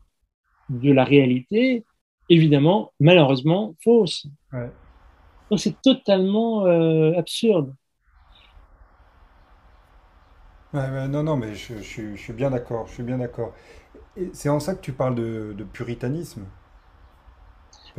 de 0.69 0.91
la 0.91 1.03
réalité, 1.03 1.83
évidemment, 2.29 2.93
malheureusement, 2.99 3.75
fausse. 3.83 4.27
Donc 5.49 5.59
c'est 5.59 5.81
totalement 5.81 6.65
euh, 6.65 7.17
absurde. 7.17 7.73
non, 10.73 11.23
non, 11.23 11.37
mais 11.37 11.55
je, 11.55 11.81
suis 11.81 12.33
bien 12.33 12.51
d'accord, 12.51 12.87
je 12.87 12.93
suis 12.93 13.03
bien 13.03 13.17
d'accord. 13.17 13.53
C'est 14.31 14.49
en 14.49 14.59
ça 14.59 14.75
que 14.75 14.81
tu 14.81 14.93
parles 14.93 15.15
de, 15.15 15.65
puritanisme? 15.73 16.45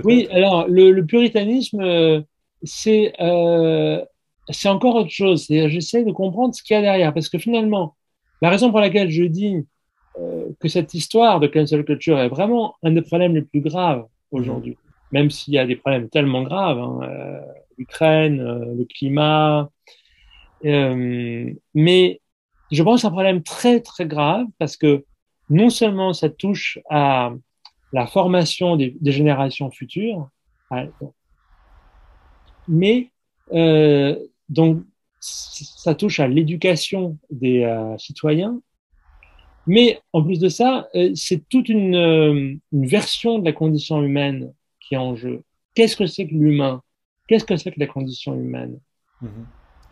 Oui, 0.05 0.29
alors 0.31 0.67
le, 0.69 1.01
puritanisme, 1.03 1.81
euh, 1.81 2.21
c'est 2.65 3.13
euh, 3.21 4.05
encore 4.67 4.97
autre 4.97 5.11
chose. 5.11 5.47
J'essaie 5.49 6.05
de 6.05 6.13
comprendre 6.13 6.55
ce 6.55 6.63
qu'il 6.63 6.75
y 6.75 6.79
a 6.79 6.83
derrière, 6.83 7.15
parce 7.15 7.29
que 7.29 7.39
finalement, 7.39 7.97
la 8.43 8.51
raison 8.51 8.71
pour 8.71 8.81
laquelle 8.81 9.11
je 9.11 9.25
dis 9.25 9.67
euh, 10.19 10.51
que 10.61 10.69
cette 10.69 10.95
histoire 10.95 11.41
de 11.41 11.49
cancel 11.49 11.85
culture 11.85 12.19
est 12.19 12.29
vraiment 12.29 12.77
un 12.83 12.93
des 12.93 13.03
problèmes 13.03 13.35
les 13.35 13.43
plus 13.43 13.61
graves 13.61 14.07
aujourd'hui, 14.31 14.77
même 15.11 15.31
s'il 15.31 15.55
y 15.55 15.59
a 15.59 15.67
des 15.67 15.77
problèmes 15.77 16.09
tellement 16.09 16.43
graves, 16.43 16.79
hein, 16.79 17.01
euh, 17.03 17.41
l'Ukraine, 17.79 18.41
euh, 18.41 18.75
le 18.77 18.85
climat, 18.85 19.71
mais 20.63 22.21
je 22.71 22.83
pense 22.83 23.01
c'est 23.01 23.07
un 23.07 23.11
problème 23.11 23.43
très 23.43 23.81
très 23.81 24.07
grave 24.07 24.47
parce 24.59 24.77
que 24.77 25.05
non 25.51 25.69
seulement 25.69 26.13
ça 26.13 26.31
touche 26.31 26.79
à 26.89 27.33
la 27.93 28.07
formation 28.07 28.77
des, 28.77 28.97
générations 29.05 29.71
futures, 29.71 30.29
à, 30.71 30.85
mais 32.69 33.11
euh, 33.53 34.17
donc 34.49 34.83
ça 35.25 35.95
touche 35.95 36.21
à 36.21 36.29
l'éducation 36.29 37.19
des 37.31 37.63
euh, 37.63 37.97
citoyens. 37.99 38.61
Mais 39.67 40.01
en 40.13 40.23
plus 40.23 40.39
de 40.39 40.49
ça, 40.51 40.89
euh, 40.95 41.13
c'est 41.15 41.49
toute 41.49 41.71
une, 41.71 41.95
euh, 41.95 42.55
une, 42.73 42.87
version 42.87 43.39
de 43.39 43.45
la 43.47 43.53
condition 43.53 44.03
humaine 44.03 44.53
qui 44.81 44.95
est 44.95 44.99
en 44.99 45.17
jeu. 45.17 45.43
Qu'est-ce 45.75 45.97
que 45.97 46.07
c'est 46.07 46.27
que 46.27 46.35
l'humain? 46.35 46.83
Qu'est-ce 47.27 47.45
que 47.45 47.57
c'est 47.57 47.73
que 47.73 47.81
la 47.81 47.87
condition 47.87 48.35
humaine? 48.35 48.79
Mm-hmm. 49.23 49.29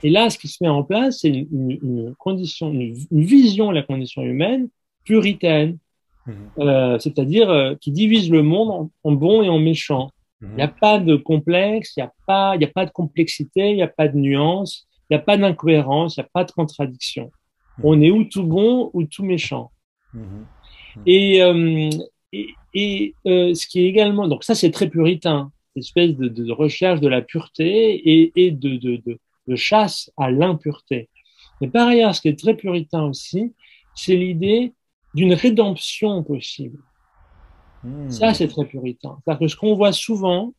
Et 0.02 0.10
là, 0.10 0.28
ce 0.28 0.36
qui 0.36 0.48
se 0.48 0.62
met 0.62 0.68
en 0.68 0.82
place, 0.82 1.20
c'est 1.20 1.30
une, 1.30 1.46
une, 1.70 2.14
condition, 2.18 2.70
une, 2.70 2.94
vision 3.10 3.70
de 3.70 3.76
la 3.76 3.82
condition 3.82 4.22
humaine 4.22 4.68
puritaine, 5.04 5.78
mm-hmm. 6.26 7.00
c'est-à-dire 7.00 7.76
qui 7.80 7.92
divise 7.92 8.30
le 8.30 8.42
monde 8.42 8.70
en, 8.70 8.90
en 9.04 9.12
bon 9.12 9.42
et 9.42 9.48
en 9.48 9.58
méchant. 9.58 10.10
Il 10.42 10.56
n'y 10.56 10.62
a 10.62 10.68
pas 10.68 10.98
de 10.98 11.16
complexe, 11.16 11.94
il 11.96 12.00
n'y 12.00 12.06
a, 12.06 12.12
pas, 12.26 12.52
a 12.52 12.66
pas 12.66 12.84
de 12.84 12.90
complexité, 12.90 13.70
il 13.70 13.76
n'y 13.76 13.82
a 13.82 13.88
pas 13.88 14.08
de 14.08 14.16
nuance, 14.16 14.88
il 15.08 15.14
n'y 15.14 15.16
a 15.16 15.22
pas 15.22 15.36
d'incohérence, 15.36 16.16
il 16.16 16.20
n'y 16.20 16.26
a 16.26 16.30
pas 16.32 16.44
de 16.44 16.50
contradiction. 16.50 17.30
Mhm. 17.78 17.84
On 17.84 18.00
est 18.00 18.10
ou 18.10 18.24
tout 18.24 18.44
bon 18.44 18.90
ou 18.92 19.04
tout 19.04 19.24
méchant. 19.24 19.70
Mhm. 20.12 20.46
Mhm. 20.96 21.02
Et, 21.06 21.42
euh, 21.42 21.90
et, 22.32 22.48
et 22.74 23.14
euh, 23.26 23.54
ce 23.54 23.66
qui 23.66 23.80
est 23.80 23.88
également, 23.88 24.26
donc 24.26 24.42
ça 24.42 24.54
c'est 24.54 24.70
très 24.72 24.88
puritain, 24.88 25.52
espèce 25.76 26.16
de, 26.16 26.28
de, 26.28 26.52
recherche 26.52 27.00
de 27.00 27.08
la 27.08 27.22
pureté 27.22 27.94
et, 27.94 28.32
et 28.36 28.50
de, 28.50 28.76
de, 28.76 29.02
de, 29.46 29.56
chasse 29.56 30.10
à 30.16 30.30
l'impureté. 30.30 31.08
Mais 31.60 31.68
par 31.68 31.88
ailleurs, 31.88 32.14
ce 32.14 32.20
qui 32.20 32.28
est 32.28 32.38
très 32.38 32.54
puritain 32.54 33.04
aussi, 33.04 33.54
c'est 33.94 34.16
l'idée 34.16 34.72
d'une 35.14 35.34
rédemption 35.34 36.22
possible. 36.22 36.78
Hmm. 37.84 38.10
Ça, 38.10 38.34
c'est 38.34 38.48
très 38.48 38.64
puritain. 38.64 39.18
Parce 39.24 39.38
que 39.38 39.48
ce 39.48 39.56
qu'on 39.56 39.74
voit 39.74 39.92
souvent, 39.92 40.52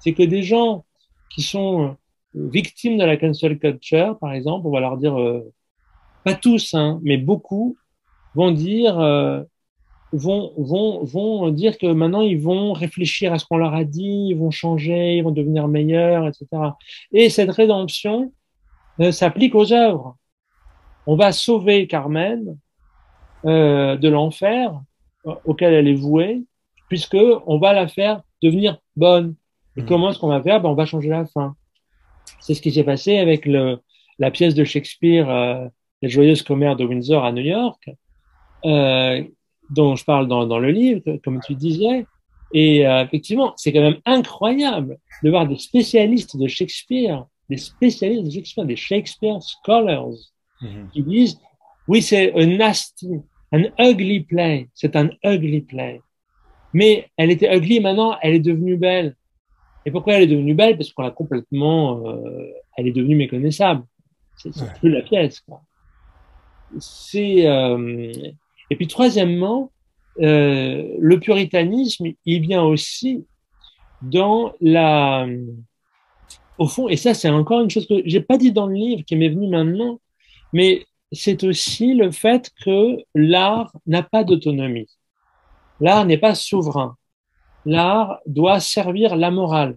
c'est 0.00 0.14
que 0.14 0.22
des 0.22 0.42
gens 0.42 0.84
qui 1.30 1.42
sont 1.42 1.96
euh, 2.36 2.48
victimes 2.48 2.98
de 2.98 3.04
la 3.04 3.16
cancel 3.16 3.58
culture, 3.58 4.18
par 4.18 4.32
exemple, 4.32 4.66
on 4.66 4.70
va 4.70 4.80
leur 4.80 4.96
dire, 4.96 5.18
euh, 5.18 5.52
pas 6.24 6.34
tous, 6.34 6.74
hein, 6.74 7.00
mais 7.02 7.16
beaucoup, 7.16 7.76
vont 8.34 8.50
dire, 8.50 8.98
euh, 8.98 9.42
vont, 10.12 10.52
vont, 10.56 11.04
vont 11.04 11.50
dire 11.50 11.78
que 11.78 11.86
maintenant 11.86 12.20
ils 12.20 12.40
vont 12.40 12.72
réfléchir 12.72 13.32
à 13.32 13.38
ce 13.38 13.44
qu'on 13.44 13.56
leur 13.58 13.74
a 13.74 13.84
dit, 13.84 14.28
ils 14.30 14.36
vont 14.36 14.50
changer, 14.50 15.16
ils 15.18 15.22
vont 15.22 15.30
devenir 15.30 15.68
meilleurs, 15.68 16.26
etc. 16.26 16.46
Et 17.12 17.30
cette 17.30 17.50
rédemption 17.50 18.32
s'applique 19.10 19.54
aux 19.54 19.72
œuvres. 19.72 20.16
On 21.06 21.16
va 21.16 21.32
sauver 21.32 21.86
Carmen 21.86 22.58
de 23.44 24.08
l'enfer 24.08 24.78
auquel 25.24 25.72
elle 25.72 25.88
est 25.88 25.94
vouée, 25.94 26.42
puisque 26.92 27.16
on 27.46 27.56
va 27.56 27.72
la 27.72 27.88
faire 27.88 28.20
devenir 28.42 28.76
bonne. 28.96 29.34
Et 29.78 29.80
hmm. 29.80 29.86
comment 29.86 30.10
est-ce 30.10 30.18
qu'on 30.18 30.28
va 30.28 30.42
faire? 30.42 30.60
Ben, 30.60 30.68
On 30.68 30.74
va 30.74 30.84
changer 30.84 31.08
la 31.08 31.24
fin. 31.24 31.56
C'est 32.38 32.52
ce 32.52 32.60
qui 32.60 32.70
s'est 32.70 32.84
passé 32.84 33.16
avec 33.16 33.46
le, 33.46 33.78
la 34.18 34.30
pièce 34.30 34.54
de 34.54 34.62
Shakespeare, 34.62 35.30
euh, 35.30 35.66
Les 36.02 36.10
Joyeuses 36.10 36.42
Commères 36.42 36.76
de 36.76 36.84
Windsor 36.84 37.24
à 37.24 37.32
New 37.32 37.44
York, 37.44 37.82
euh, 38.66 39.24
dont 39.70 39.96
je 39.96 40.04
parle 40.04 40.28
dans, 40.28 40.46
dans, 40.46 40.58
le 40.58 40.70
livre, 40.70 41.00
comme 41.24 41.40
tu 41.40 41.54
disais. 41.54 42.04
Et 42.52 42.86
euh, 42.86 43.04
effectivement, 43.04 43.54
c'est 43.56 43.72
quand 43.72 43.80
même 43.80 44.00
incroyable 44.04 44.98
de 45.22 45.30
voir 45.30 45.48
des 45.48 45.56
spécialistes 45.56 46.36
de 46.36 46.46
Shakespeare, 46.46 47.24
des 47.48 47.56
spécialistes 47.56 48.24
de 48.24 48.30
Shakespeare, 48.32 48.66
des 48.66 48.76
Shakespeare 48.76 49.42
scholars, 49.42 50.18
hmm. 50.60 50.88
qui 50.92 51.02
disent, 51.04 51.40
oui, 51.88 52.02
c'est 52.02 52.34
un 52.34 52.58
nasty, 52.58 53.12
un 53.50 53.62
ugly 53.78 54.24
play, 54.24 54.68
c'est 54.74 54.94
un 54.94 55.08
ugly 55.24 55.62
play. 55.62 56.02
Mais 56.72 57.08
elle 57.16 57.30
était 57.30 57.54
ugly, 57.54 57.80
maintenant 57.80 58.16
elle 58.22 58.34
est 58.34 58.40
devenue 58.40 58.76
belle. 58.76 59.16
Et 59.84 59.90
pourquoi 59.90 60.14
elle 60.14 60.22
est 60.22 60.26
devenue 60.28 60.54
belle? 60.54 60.76
Parce 60.76 60.92
qu'on 60.92 61.02
l'a 61.02 61.10
complètement, 61.10 62.06
euh, 62.06 62.46
elle 62.76 62.86
est 62.86 62.92
devenue 62.92 63.16
méconnaissable. 63.16 63.84
C'est 64.36 64.52
plus 64.80 64.90
la 64.90 65.02
pièce. 65.02 65.44
C'est 66.78 67.46
euh, 67.46 68.12
et 68.70 68.76
puis 68.76 68.86
troisièmement, 68.86 69.70
euh, 70.20 70.96
le 70.98 71.20
puritanisme, 71.20 72.06
il 72.24 72.40
vient 72.40 72.62
aussi 72.62 73.26
dans 74.00 74.54
la, 74.60 75.26
au 76.58 76.66
fond, 76.66 76.88
et 76.88 76.96
ça 76.96 77.14
c'est 77.14 77.28
encore 77.28 77.60
une 77.60 77.70
chose 77.70 77.86
que 77.86 78.02
j'ai 78.04 78.20
pas 78.20 78.38
dit 78.38 78.52
dans 78.52 78.66
le 78.66 78.74
livre 78.74 79.02
qui 79.02 79.16
m'est 79.16 79.28
venu 79.28 79.48
maintenant, 79.48 80.00
mais 80.52 80.86
c'est 81.12 81.44
aussi 81.44 81.94
le 81.94 82.10
fait 82.10 82.50
que 82.64 82.96
l'art 83.14 83.72
n'a 83.86 84.02
pas 84.02 84.24
d'autonomie. 84.24 84.88
L'art 85.82 86.06
n'est 86.06 86.16
pas 86.16 86.36
souverain. 86.36 86.96
L'art 87.66 88.20
doit 88.24 88.60
servir 88.60 89.16
la 89.16 89.32
morale. 89.32 89.76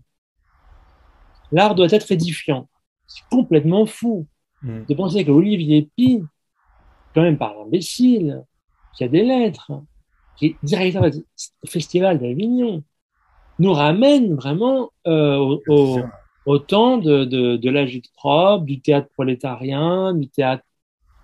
L'art 1.51 1.73
doit 1.73 1.91
être 1.91 2.11
édifiant. 2.11 2.69
C'est 3.07 3.23
complètement 3.31 3.87
fou 3.87 4.27
hmm. 4.61 4.85
de 4.87 4.93
penser 4.93 5.25
que 5.25 5.31
Olivier 5.31 5.89
Pi, 5.97 6.21
quand 7.15 7.23
même 7.23 7.39
par 7.39 7.59
imbécile, 7.59 8.43
qui 8.95 9.03
a 9.03 9.07
des 9.07 9.23
lettres, 9.23 9.71
qui 10.37 10.45
est 10.45 10.55
directeur 10.61 11.09
du 11.09 11.25
festival 11.67 12.19
d'Avignon, 12.19 12.83
nous 13.57 13.73
ramène 13.73 14.35
vraiment 14.35 14.91
euh, 15.07 15.37
au, 15.37 15.61
au, 15.67 15.99
au, 16.45 16.59
temps 16.59 16.99
de, 16.99 17.25
de, 17.25 17.57
de 17.57 17.69
l'agite 17.71 18.13
propre, 18.13 18.63
du 18.63 18.79
théâtre 18.79 19.09
prolétarien, 19.13 20.13
du 20.13 20.27
théâtre, 20.27 20.63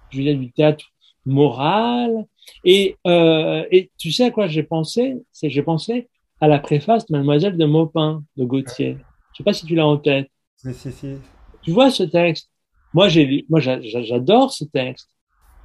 je 0.10 0.18
veux 0.18 0.24
dire, 0.24 0.40
du 0.40 0.52
théâtre 0.52 0.86
moral. 1.28 2.26
Et, 2.64 2.98
euh, 3.08 3.64
et 3.72 3.92
tu 3.98 4.12
sais 4.12 4.26
à 4.26 4.32
quoi 4.32 4.48
j'ai 4.48 4.64
pensé? 4.64 5.18
C'est 5.32 5.50
j'ai 5.50 5.64
pensé 5.64 6.10
à 6.40 6.48
la 6.48 6.60
préface 6.60 7.06
de 7.06 7.14
Mademoiselle 7.16 7.58
de 7.58 7.66
Maupin 7.66 8.24
de 8.38 8.46
Gauthier. 8.46 8.98
Je 9.34 9.38
sais 9.38 9.44
pas 9.44 9.54
si 9.54 9.66
tu 9.66 9.76
l'as 9.76 9.88
en 9.88 9.98
tête. 9.98 10.30
Si, 10.58 10.74
si, 10.74 10.92
si. 10.92 11.16
Tu 11.62 11.72
vois 11.72 11.92
ce 11.92 12.04
texte? 12.04 12.50
Moi, 12.94 13.08
j'ai 13.10 13.46
moi, 13.50 13.60
j'adore 13.60 14.52
ce 14.52 14.66
texte. 14.66 15.10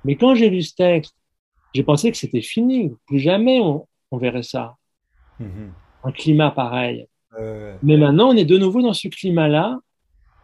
Mais 0.04 0.16
quand 0.16 0.34
j'ai 0.34 0.50
lu 0.50 0.62
ce 0.62 0.74
texte, 0.74 1.16
j'ai 1.74 1.82
pensé 1.82 2.10
que 2.10 2.16
c'était 2.16 2.42
fini. 2.42 2.92
Plus 3.06 3.18
jamais 3.18 3.60
on, 3.60 3.86
on 4.10 4.18
verrait 4.18 4.42
ça. 4.42 4.76
Mm-hmm. 5.40 5.70
Un 6.04 6.12
climat 6.12 6.50
pareil. 6.50 7.06
Euh... 7.38 7.76
Mais 7.82 7.96
maintenant, 7.96 8.28
on 8.28 8.36
est 8.36 8.44
de 8.44 8.56
nouveau 8.56 8.82
dans 8.82 8.94
ce 8.94 9.08
climat-là 9.08 9.78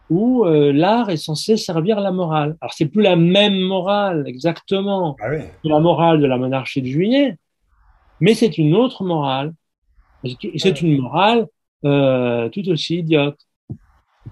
où 0.09 0.45
euh, 0.45 0.71
l'art 0.73 1.09
est 1.09 1.17
censé 1.17 1.57
servir 1.57 1.99
la 1.99 2.11
morale. 2.11 2.57
Alors, 2.61 2.73
c'est 2.73 2.85
plus 2.85 3.01
la 3.01 3.15
même 3.15 3.59
morale 3.59 4.23
exactement 4.27 5.15
ah 5.21 5.29
oui. 5.29 5.39
que 5.63 5.69
la 5.69 5.79
morale 5.79 6.19
de 6.19 6.25
la 6.25 6.37
monarchie 6.37 6.81
de 6.81 6.87
Juillet, 6.87 7.37
mais 8.19 8.33
c'est 8.33 8.57
une 8.57 8.75
autre 8.75 9.03
morale. 9.03 9.53
C'est 10.57 10.81
une 10.81 11.01
morale 11.01 11.47
euh, 11.83 12.47
tout 12.49 12.67
aussi 12.69 12.99
idiote. 12.99 13.39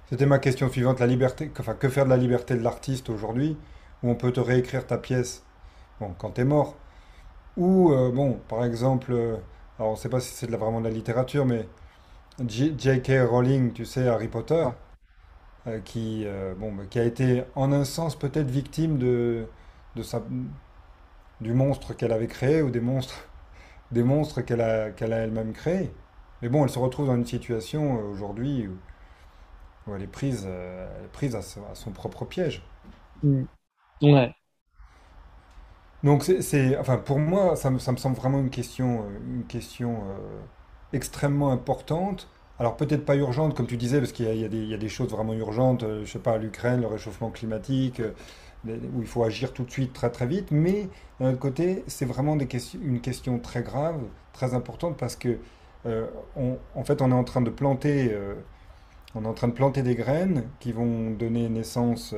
C'était 0.10 0.26
ma 0.26 0.40
question 0.40 0.70
suivante. 0.70 1.00
La 1.00 1.08
liberté, 1.08 1.52
enfin, 1.60 1.74
que 1.74 1.90
faire 1.90 2.06
de 2.06 2.10
la 2.10 2.18
liberté 2.18 2.56
de 2.56 2.64
l'artiste 2.64 3.10
aujourd'hui, 3.10 3.58
où 4.04 4.10
on 4.10 4.16
peut 4.16 4.32
te 4.32 4.40
réécrire 4.40 4.88
ta 4.88 4.98
pièce, 4.98 5.46
bon, 6.00 6.14
quand 6.18 6.32
t'es 6.32 6.46
mort, 6.46 6.78
ou 7.58 7.92
euh, 7.92 8.10
bon, 8.12 8.40
par 8.48 8.64
exemple, 8.64 9.12
alors 9.78 9.92
on 9.92 9.96
ne 9.96 9.98
sait 9.98 10.10
pas 10.10 10.22
si 10.22 10.34
c'est 10.34 10.50
vraiment 10.50 10.80
de 10.80 10.88
la 10.88 10.94
littérature, 10.94 11.46
mais 11.46 11.68
J.K. 12.48 13.28
Rowling, 13.30 13.74
tu 13.74 13.84
sais, 13.84 14.08
Harry 14.08 14.30
Potter, 14.30 14.66
euh, 15.68 15.80
qui, 15.82 16.24
euh, 16.26 16.54
bon, 16.56 16.74
bah, 16.74 16.84
qui 16.90 17.00
a 17.00 17.04
été 17.04 17.44
en 17.56 17.72
un 17.72 17.86
sens 17.86 18.18
peut-être 18.18 18.50
victime 18.50 18.98
de, 18.98 19.46
de 19.96 20.04
sa, 20.04 20.24
du 21.42 21.54
monstre 21.54 21.94
qu'elle 21.94 22.12
avait 22.14 22.28
créé 22.28 22.62
ou 22.62 22.70
des 22.70 22.80
monstres, 22.80 23.28
des 23.92 24.04
monstres 24.04 24.42
qu'elle 24.42 24.62
a, 24.62 24.92
qu'elle 24.92 25.14
a 25.14 25.18
elle-même 25.20 25.54
créés. 25.54 25.92
Mais 26.42 26.50
bon, 26.50 26.64
elle 26.64 26.70
se 26.72 26.80
retrouve 26.80 27.08
dans 27.08 27.16
une 27.16 27.26
situation 27.26 28.00
euh, 28.00 28.04
aujourd'hui 28.12 28.68
où, 28.68 28.78
où 29.88 29.96
elle 29.96 30.02
est 30.04 30.08
prise, 30.08 30.46
elle 30.46 31.06
est 31.06 31.12
prise 31.12 31.36
à, 31.36 31.42
son, 31.42 31.62
à 31.72 31.76
son 31.76 31.92
propre 31.92 32.26
piège. 32.26 32.64
Mm. 33.24 33.48
Ouais. 34.02 34.36
Donc 36.04 36.24
c'est, 36.24 36.42
c'est- 36.42 36.78
enfin 36.78 36.98
pour 36.98 37.20
moi, 37.20 37.56
ça 37.56 37.70
me, 37.70 37.80
ça 37.80 37.92
me 37.92 37.98
semble 37.98 38.16
vraiment 38.16 38.40
une 38.40 38.50
question, 38.50 39.06
une 39.28 39.46
question 39.46 40.04
extrêmement 40.94 41.52
importante. 41.52 42.30
Alors 42.62 42.78
peut-être 42.78 43.06
pas 43.06 43.16
urgente, 43.16 43.56
comme 43.56 43.66
tu 43.66 43.76
disais, 43.76 43.98
parce 43.98 44.12
qu'il 44.12 44.28
y 44.28 44.46
a, 44.46 44.78
des, 44.78 44.88
choses 44.88 45.10
vraiment 45.10 45.34
urgentes, 45.34 45.82
euh, 45.82 46.06
je 46.06 46.12
sais 46.12 46.20
pas, 46.20 46.38
l'Ukraine, 46.38 46.82
le 46.82 46.86
réchauffement 46.86 47.32
climatique, 47.32 48.02
euh, 48.02 48.78
où 48.94 49.02
il 49.02 49.08
faut 49.08 49.24
agir 49.24 49.52
tout 49.52 49.64
de 49.64 49.72
suite, 49.72 49.94
très 49.94 50.12
très 50.12 50.28
vite. 50.28 50.52
Mais 50.52 50.88
d'un 51.20 51.32
autre 51.32 51.40
côté, 51.40 51.84
c'est 51.88 52.06
vraiment 52.06 52.38
une 52.38 53.02
question 53.02 53.40
très 53.40 53.64
grave, 53.64 54.00
très 54.32 54.54
importante, 54.54 54.96
parce 54.96 55.16
que 55.16 55.40
euh, 55.88 56.06
en 56.36 56.84
fait, 56.84 57.02
on 57.02 57.10
est 57.10 57.16
en 57.16 57.24
train 57.24 57.42
de 57.42 57.50
planter, 57.50 58.16
on 59.16 59.26
est 59.26 59.28
en 59.28 59.34
train 59.34 59.48
de 59.48 59.54
planter 59.54 59.82
des 59.82 59.96
graines 59.96 60.44
qui 60.60 60.72
vont 60.72 61.10
donner 61.10 61.50
naissance. 61.50 62.14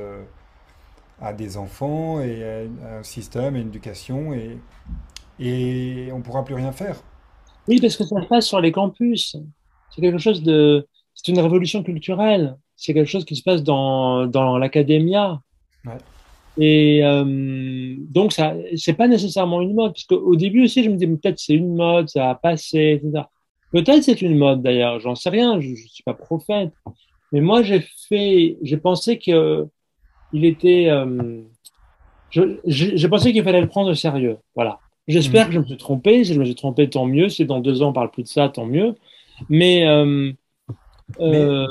à 1.22 1.32
des 1.32 1.56
enfants 1.56 2.20
et 2.20 2.66
à 2.84 2.98
un 2.98 3.02
système 3.02 3.56
et 3.56 3.60
une 3.60 3.68
éducation 3.68 4.34
et, 4.34 4.58
et 5.38 6.10
on 6.12 6.18
ne 6.18 6.22
pourra 6.22 6.44
plus 6.44 6.54
rien 6.54 6.72
faire. 6.72 6.96
Oui, 7.66 7.80
parce 7.80 7.96
que 7.96 8.04
ça 8.04 8.20
se 8.20 8.26
passe 8.26 8.46
sur 8.46 8.60
les 8.60 8.72
campus. 8.72 9.36
C'est 9.90 10.00
quelque 10.02 10.18
chose 10.18 10.42
de, 10.42 10.86
c'est 11.14 11.30
une 11.32 11.40
révolution 11.40 11.82
culturelle. 11.82 12.56
C'est 12.76 12.92
quelque 12.94 13.08
chose 13.08 13.24
qui 13.24 13.36
se 13.36 13.42
passe 13.42 13.62
dans, 13.62 14.26
dans 14.26 14.58
l'académia. 14.58 15.40
Ouais. 15.84 15.92
Et 16.56 17.04
euh, 17.04 17.94
donc, 17.98 18.32
ça, 18.32 18.54
c'est 18.76 18.92
pas 18.94 19.08
nécessairement 19.08 19.60
une 19.60 19.74
mode, 19.74 19.92
parce 19.92 20.04
qu'au 20.04 20.36
début 20.36 20.64
aussi, 20.64 20.82
je 20.84 20.90
me 20.90 20.94
disais, 20.96 21.06
peut-être 21.08 21.38
c'est 21.38 21.54
une 21.54 21.74
mode, 21.74 22.08
ça 22.08 22.26
va 22.26 22.34
passer, 22.34 23.00
etc. 23.02 23.24
Peut-être 23.72 24.02
c'est 24.04 24.22
une 24.22 24.36
mode 24.36 24.62
d'ailleurs, 24.62 25.00
j'en 25.00 25.14
sais 25.16 25.30
rien, 25.30 25.60
je, 25.60 25.74
je 25.74 25.86
suis 25.88 26.04
pas 26.04 26.14
prophète. 26.14 26.70
Mais 27.32 27.40
moi, 27.40 27.62
j'ai 27.64 27.80
fait, 28.08 28.56
j'ai 28.62 28.76
pensé 28.76 29.18
que 29.18 29.66
il 30.32 30.44
était, 30.44 30.86
euh, 30.90 31.42
j'ai 32.30 33.08
pensé 33.08 33.32
qu'il 33.32 33.42
fallait 33.42 33.60
le 33.60 33.68
prendre 33.68 33.90
au 33.90 33.94
sérieux. 33.94 34.36
Voilà. 34.54 34.78
J'espère 35.06 35.42
Mhm. 35.44 35.48
que 35.48 35.54
je 35.54 35.58
me 35.60 35.64
suis 35.66 35.76
trompé. 35.76 36.24
Si 36.24 36.34
je 36.34 36.40
me 36.40 36.44
suis 36.44 36.54
trompé, 36.54 36.88
tant 36.88 37.04
mieux. 37.06 37.28
Si 37.28 37.44
dans 37.44 37.60
deux 37.60 37.82
ans 37.82 37.90
on 37.90 37.92
parle 37.92 38.10
plus 38.10 38.22
de 38.22 38.28
ça, 38.28 38.48
tant 38.48 38.64
mieux. 38.66 38.94
Mais 39.48 39.84
euh, 39.86 40.32
Mais, 41.28 41.52
euh, 41.56 41.66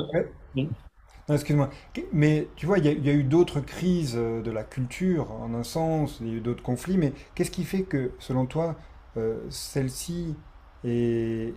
excuse-moi. 1.29 1.69
Mais 2.11 2.47
tu 2.55 2.65
vois, 2.65 2.77
il 2.79 2.85
y 2.85 2.87
a, 2.89 2.91
il 2.91 3.05
y 3.05 3.09
a 3.09 3.13
eu 3.13 3.23
d'autres 3.23 3.59
crises 3.61 4.15
euh, 4.17 4.41
de 4.41 4.51
la 4.51 4.63
culture, 4.63 5.31
en 5.31 5.53
un 5.53 5.63
sens, 5.63 6.17
il 6.21 6.27
y 6.27 6.31
a 6.31 6.33
eu 6.35 6.41
d'autres 6.41 6.63
conflits, 6.63 6.97
mais 6.97 7.13
qu'est-ce 7.35 7.51
qui 7.51 7.63
fait 7.63 7.83
que, 7.83 8.11
selon 8.19 8.45
toi, 8.45 8.75
euh, 9.17 9.39
celle-ci 9.49 10.35
est, 10.83 11.53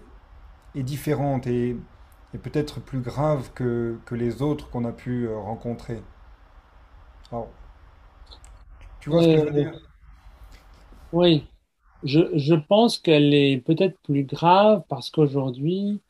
est 0.76 0.82
différente 0.82 1.46
et, 1.48 1.76
et 2.34 2.38
peut-être 2.38 2.80
plus 2.80 3.00
grave 3.00 3.50
que, 3.54 3.98
que 4.06 4.14
les 4.16 4.42
autres 4.42 4.70
qu'on 4.70 4.84
a 4.84 4.92
pu 4.92 5.28
rencontrer? 5.28 6.02
Alors, 7.30 7.48
tu 9.00 9.10
vois 9.10 9.22
ce 9.22 9.28
que 9.28 9.38
je 9.38 9.44
veux 9.44 9.52
dire? 9.54 9.72
oui, 11.12 11.52
je, 12.04 12.20
je 12.34 12.54
pense 12.54 12.98
qu'elle 12.98 13.34
est 13.34 13.58
peut-être 13.58 13.98
plus 14.02 14.24
grave 14.24 14.82
parce 14.88 15.10
qu'aujourd'hui, 15.10 16.00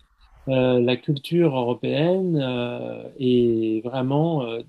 euh, 0.48 0.80
la 0.80 0.96
culture 0.96 1.56
européenne 1.56 2.40
euh, 2.40 3.08
est 3.18 3.84
vraiment 3.84 4.42
euh, 4.44 4.60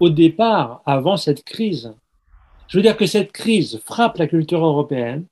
au 0.00 0.08
départ, 0.08 0.82
avant 0.86 1.16
cette 1.16 1.44
crise. 1.44 1.94
Je 2.68 2.78
veux 2.78 2.82
dire 2.82 2.96
que 2.96 3.06
cette 3.06 3.32
crise 3.32 3.80
frappe 3.84 4.16
la 4.16 4.26
culture 4.26 4.64
européenne 4.64 5.26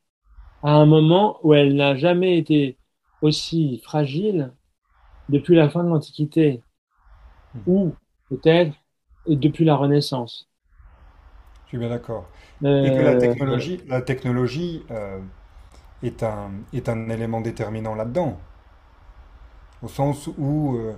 à 0.63 0.73
un 0.73 0.87
moment 0.87 1.39
où 1.43 1.55
elle 1.55 1.77
n'a 1.77 1.97
jamais 1.97 2.37
été 2.37 2.77
aussi 3.23 3.79
fragile 3.85 4.53
depuis 5.29 5.55
la 5.55 5.69
fin 5.69 5.83
de 5.83 5.89
l'Antiquité, 5.89 6.63
ou 7.67 7.93
peut-être 8.29 8.75
depuis 9.27 9.65
la 9.65 9.77
Renaissance. 9.77 10.49
Je 11.65 11.69
suis 11.71 11.79
bien 11.79 11.89
d'accord. 11.89 12.27
Et 12.83 12.93
que 12.93 13.03
la 13.03 13.15
Euh, 13.15 13.17
technologie, 13.17 13.83
la 13.89 14.03
technologie 14.03 14.85
euh, 14.91 15.21
est 16.03 16.23
un, 16.25 16.53
est 16.73 16.89
un 16.89 17.09
élément 17.11 17.41
déterminant 17.43 17.95
là-dedans, 17.95 18.39
au 19.83 19.89
sens 19.89 20.29
où, 20.39 20.77
euh, 20.77 20.95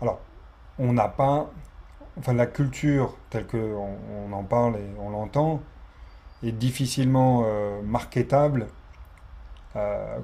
alors, 0.00 0.20
on 0.78 0.92
n'a 0.92 1.08
pas, 1.08 1.50
enfin, 2.18 2.34
la 2.34 2.46
culture 2.46 3.16
telle 3.30 3.46
qu'on 3.46 3.96
on 4.28 4.32
en 4.32 4.44
parle 4.44 4.76
et 4.76 4.90
on 4.98 5.10
l'entend 5.10 5.62
est 6.42 6.52
difficilement 6.52 7.44
euh, 7.46 7.82
marketable, 7.82 8.68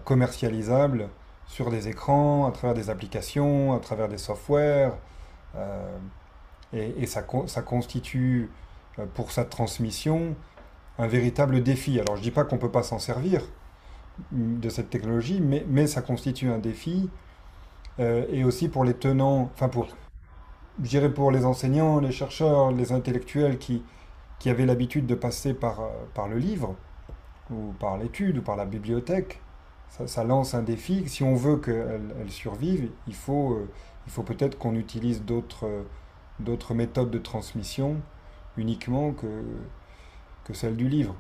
commercialisable 0.05 1.09
sur 1.47 1.71
des 1.71 1.89
écrans, 1.89 2.47
à 2.47 2.53
travers 2.53 2.75
des 2.75 2.91
applications, 2.91 3.75
à 3.75 3.81
travers 3.81 4.09
des 4.09 4.19
softwares, 4.19 4.95
et, 6.73 6.95
et 7.03 7.07
ça, 7.07 7.23
co- 7.23 7.47
ça 7.47 7.63
constitue 7.63 8.51
pour 9.15 9.33
sa 9.33 9.45
transmission 9.45 10.35
un 10.99 11.07
véritable 11.07 11.63
défi. 11.63 11.99
Alors 12.01 12.17
je 12.17 12.23
dis 12.23 12.31
pas 12.31 12.45
qu'on 12.45 12.59
peut 12.59 12.71
pas 12.71 12.83
s'en 12.83 12.99
servir 12.99 13.43
de 14.33 14.69
cette 14.69 14.91
technologie, 14.91 15.41
mais, 15.41 15.65
mais 15.69 15.87
ça 15.87 16.03
constitue 16.03 16.51
un 16.51 16.59
défi 16.59 17.09
euh, 18.01 18.27
et 18.31 18.45
aussi 18.45 18.69
pour 18.69 18.85
les 18.85 18.95
tenants, 18.95 19.51
enfin 19.55 19.69
pour, 19.69 19.87
je 20.83 20.89
dirais 20.89 21.13
pour 21.13 21.31
les 21.31 21.45
enseignants, 21.45 22.01
les 22.01 22.13
chercheurs, 22.13 22.73
les 22.73 22.93
intellectuels 22.93 23.59
qui, 23.59 23.83
qui 24.39 24.51
avaient 24.51 24.67
l'habitude 24.67 25.07
de 25.07 25.15
passer 25.15 25.55
par, 25.55 25.81
euh, 25.81 25.89
par 26.15 26.29
le 26.29 26.39
livre 26.39 26.75
ou 27.51 27.73
par 27.81 27.97
l'étude 27.97 28.39
ou 28.39 28.43
par 28.43 28.57
la 28.57 28.67
bibliothèque. 28.67 29.41
Ça, 30.07 30.23
lance 30.23 30.55
un 30.55 30.63
défi. 30.63 31.09
Si 31.09 31.23
on 31.23 31.35
veut 31.35 31.57
qu'elle 31.57 32.15
elle 32.21 32.31
survive, 32.31 32.91
il 33.07 33.15
faut, 33.15 33.55
euh, 33.55 33.69
faut 34.07 34.23
peut-être 34.23 34.59
qu'on 34.59 34.75
utilise 34.75 35.23
d'autres 35.25 35.67
d'autres 36.41 36.75
méthodes 36.75 37.11
de 37.11 37.19
transmission 37.19 37.97
uniquement 38.57 39.13
que, 39.13 39.27
que 40.49 40.55
celle 40.55 40.77
du 40.77 40.89
livre. 40.89 41.15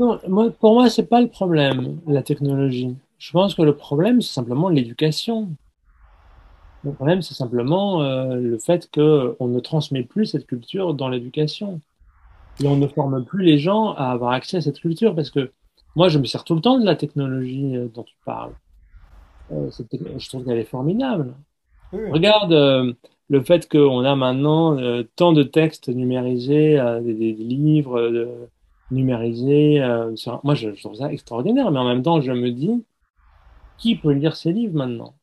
non, 0.00 0.18
moi, 0.26 0.50
pour 0.50 0.74
moi, 0.74 0.90
c'est 0.90 1.06
pas 1.06 1.20
le 1.20 1.28
problème, 1.28 2.00
la 2.06 2.22
technologie. 2.22 2.96
Je 3.18 3.30
pense 3.30 3.54
que 3.54 3.62
le 3.62 3.76
problème, 3.76 4.20
c'est 4.22 4.32
simplement 4.32 4.68
l'éducation. 4.68 5.50
Le 6.84 6.92
problème, 6.92 7.22
c'est 7.22 7.34
simplement 7.34 8.02
euh, 8.02 8.36
le 8.36 8.58
fait 8.58 8.90
que 8.90 9.36
on 9.38 9.48
ne 9.48 9.60
transmet 9.60 10.02
plus 10.02 10.26
cette 10.26 10.46
culture 10.46 10.94
dans 10.94 11.08
l'éducation. 11.08 11.80
Et 12.60 12.66
on 12.66 12.76
ne 12.76 12.86
forme 12.88 13.24
plus 13.24 13.44
les 13.44 13.58
gens 13.58 13.92
à 13.92 14.06
avoir 14.06 14.32
accès 14.32 14.56
à 14.56 14.60
cette 14.60 14.80
culture 14.80 15.14
parce 15.14 15.30
que 15.30 15.52
moi, 15.94 16.08
je 16.08 16.18
me 16.18 16.24
sers 16.24 16.44
tout 16.44 16.54
le 16.54 16.60
temps 16.60 16.78
de 16.78 16.84
la 16.84 16.96
technologie 16.96 17.76
euh, 17.76 17.88
dont 17.92 18.04
tu 18.04 18.16
parles. 18.24 18.52
Euh, 19.52 19.70
je 20.18 20.28
trouve 20.28 20.44
qu'elle 20.44 20.58
est 20.58 20.64
formidable. 20.64 21.34
Oui. 21.92 22.10
Regarde 22.10 22.52
euh, 22.52 22.92
le 23.28 23.42
fait 23.42 23.68
qu'on 23.68 24.04
a 24.04 24.16
maintenant 24.16 24.78
euh, 24.78 25.02
tant 25.16 25.32
de 25.32 25.42
textes 25.42 25.88
numérisés, 25.88 26.78
euh, 26.78 27.00
des, 27.00 27.14
des 27.14 27.32
livres 27.32 27.98
euh, 27.98 28.48
numérisés. 28.90 29.82
sur- 30.16 30.40
moi, 30.44 30.54
je, 30.54 30.74
je 30.74 30.82
trouve 30.82 30.94
ça 30.94 31.12
extraordinaire, 31.12 31.70
mais 31.70 31.78
en 31.78 31.84
même 31.84 32.02
temps, 32.02 32.20
je 32.20 32.32
me 32.32 32.50
dis, 32.50 32.84
qui 33.76 33.96
peut 33.96 34.12
lire 34.12 34.34
ces 34.36 34.52
livres 34.52 34.74
maintenant? 34.74 35.14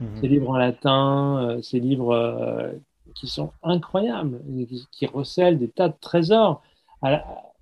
Mhm. 0.00 0.08
Ces 0.20 0.28
livres 0.28 0.50
en 0.50 0.56
latin, 0.56 1.58
ces 1.62 1.80
livres 1.80 2.72
qui 3.14 3.28
sont 3.28 3.52
incroyables, 3.62 4.40
qui, 4.68 4.88
qui, 4.90 5.06
recèlent 5.06 5.58
des 5.58 5.68
tas 5.68 5.88
de 5.88 5.94
trésors 6.00 6.62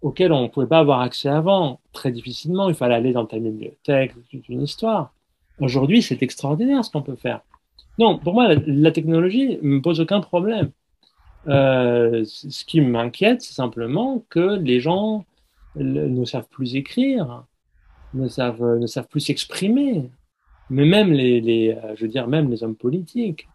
auxquels 0.00 0.32
on 0.32 0.42
ne 0.42 0.48
pouvait 0.48 0.66
pas 0.66 0.78
avoir 0.78 1.00
accès 1.00 1.28
avant, 1.28 1.80
très 1.92 2.12
difficilement. 2.12 2.68
Il 2.68 2.74
fallait 2.74 2.94
aller 2.94 3.12
dans 3.12 3.26
ta 3.26 3.38
bibliothèque, 3.38 4.14
toute 4.30 4.48
une 4.48 4.62
histoire. 4.62 5.12
Aujourd'hui, 5.58 6.02
c'est 6.02 6.22
extraordinaire 6.22 6.84
ce 6.84 6.90
qu'on 6.90 7.02
peut 7.02 7.16
faire. 7.16 7.42
Non, 7.98 8.18
pour 8.18 8.34
moi, 8.34 8.54
la, 8.66 8.90
technologie 8.90 9.58
ne 9.62 9.68
me 9.68 9.82
pose 9.82 10.00
aucun 10.00 10.20
problème. 10.20 10.70
Euh, 11.48 12.24
ce 12.24 12.64
qui 12.64 12.80
m'inquiète, 12.80 13.42
c'est 13.42 13.54
simplement 13.54 14.24
que 14.30 14.56
les 14.58 14.80
gens 14.80 15.24
ne 15.76 16.24
savent 16.24 16.48
plus 16.48 16.76
écrire, 16.76 17.44
ne 18.14 18.28
savent, 18.28 18.78
ne 18.78 18.86
savent 18.86 19.08
plus 19.08 19.20
s'exprimer. 19.20 20.10
Mais 20.70 20.84
même 20.84 21.12
les, 21.12 21.40
les, 21.40 21.72
euh, 21.72 21.94
je 21.96 22.02
veux 22.02 22.08
dire, 22.08 22.28
même 22.28 22.50
les 22.50 22.62
hommes 22.62 22.76
politiques. 22.76 23.48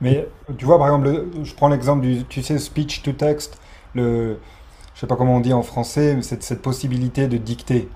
Mais 0.00 0.26
tu 0.56 0.64
vois, 0.64 0.78
par 0.78 0.88
exemple, 0.88 1.44
je 1.44 1.54
prends 1.54 1.68
l'exemple 1.68 2.02
du, 2.02 2.24
tu 2.24 2.42
sais, 2.42 2.58
speech 2.58 3.02
to 3.02 3.12
text, 3.12 3.60
le, 3.94 4.38
je 4.94 5.00
sais 5.00 5.06
pas 5.06 5.16
comment 5.16 5.36
on 5.36 5.40
dit 5.40 5.52
en 5.52 5.62
français, 5.62 6.20
cette, 6.22 6.42
cette 6.42 6.62
possibilité 6.62 7.28
de 7.28 7.36
dicter. 7.36 7.88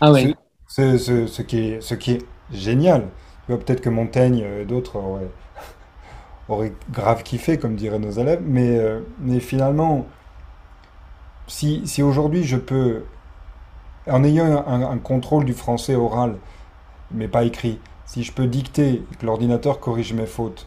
Ah 0.00 0.12
oui. 0.12 0.34
Ce, 0.68 0.98
ce, 0.98 1.26
ce, 1.26 1.42
qui 1.42 1.58
est, 1.58 1.80
ce 1.80 1.94
qui 1.94 2.12
est 2.12 2.26
génial. 2.50 3.08
Peut-être 3.46 3.80
que 3.80 3.88
Montaigne 3.88 4.44
et 4.60 4.64
d'autres 4.64 4.96
auraient, 6.48 6.72
grave 6.90 7.22
kiffé, 7.22 7.58
comme 7.58 7.76
diraient 7.76 7.98
nos 7.98 8.10
élèves, 8.10 8.42
mais, 8.44 8.78
euh, 8.78 9.00
mais 9.20 9.40
finalement, 9.40 10.06
si, 11.46 12.02
aujourd'hui 12.02 12.44
je 12.44 12.56
peux, 12.56 13.04
en 14.10 14.24
ayant 14.24 14.66
un, 14.66 14.98
contrôle 14.98 15.44
du 15.44 15.54
français 15.54 15.94
oral, 15.94 16.36
mais 17.12 17.28
pas 17.28 17.44
écrit, 17.44 17.78
si 18.04 18.22
je 18.22 18.32
peux 18.32 18.46
dicter 18.46 19.04
que 19.18 19.26
l'ordinateur 19.26 19.80
corrige 19.80 20.12
mes 20.12 20.26
fautes, 20.26 20.66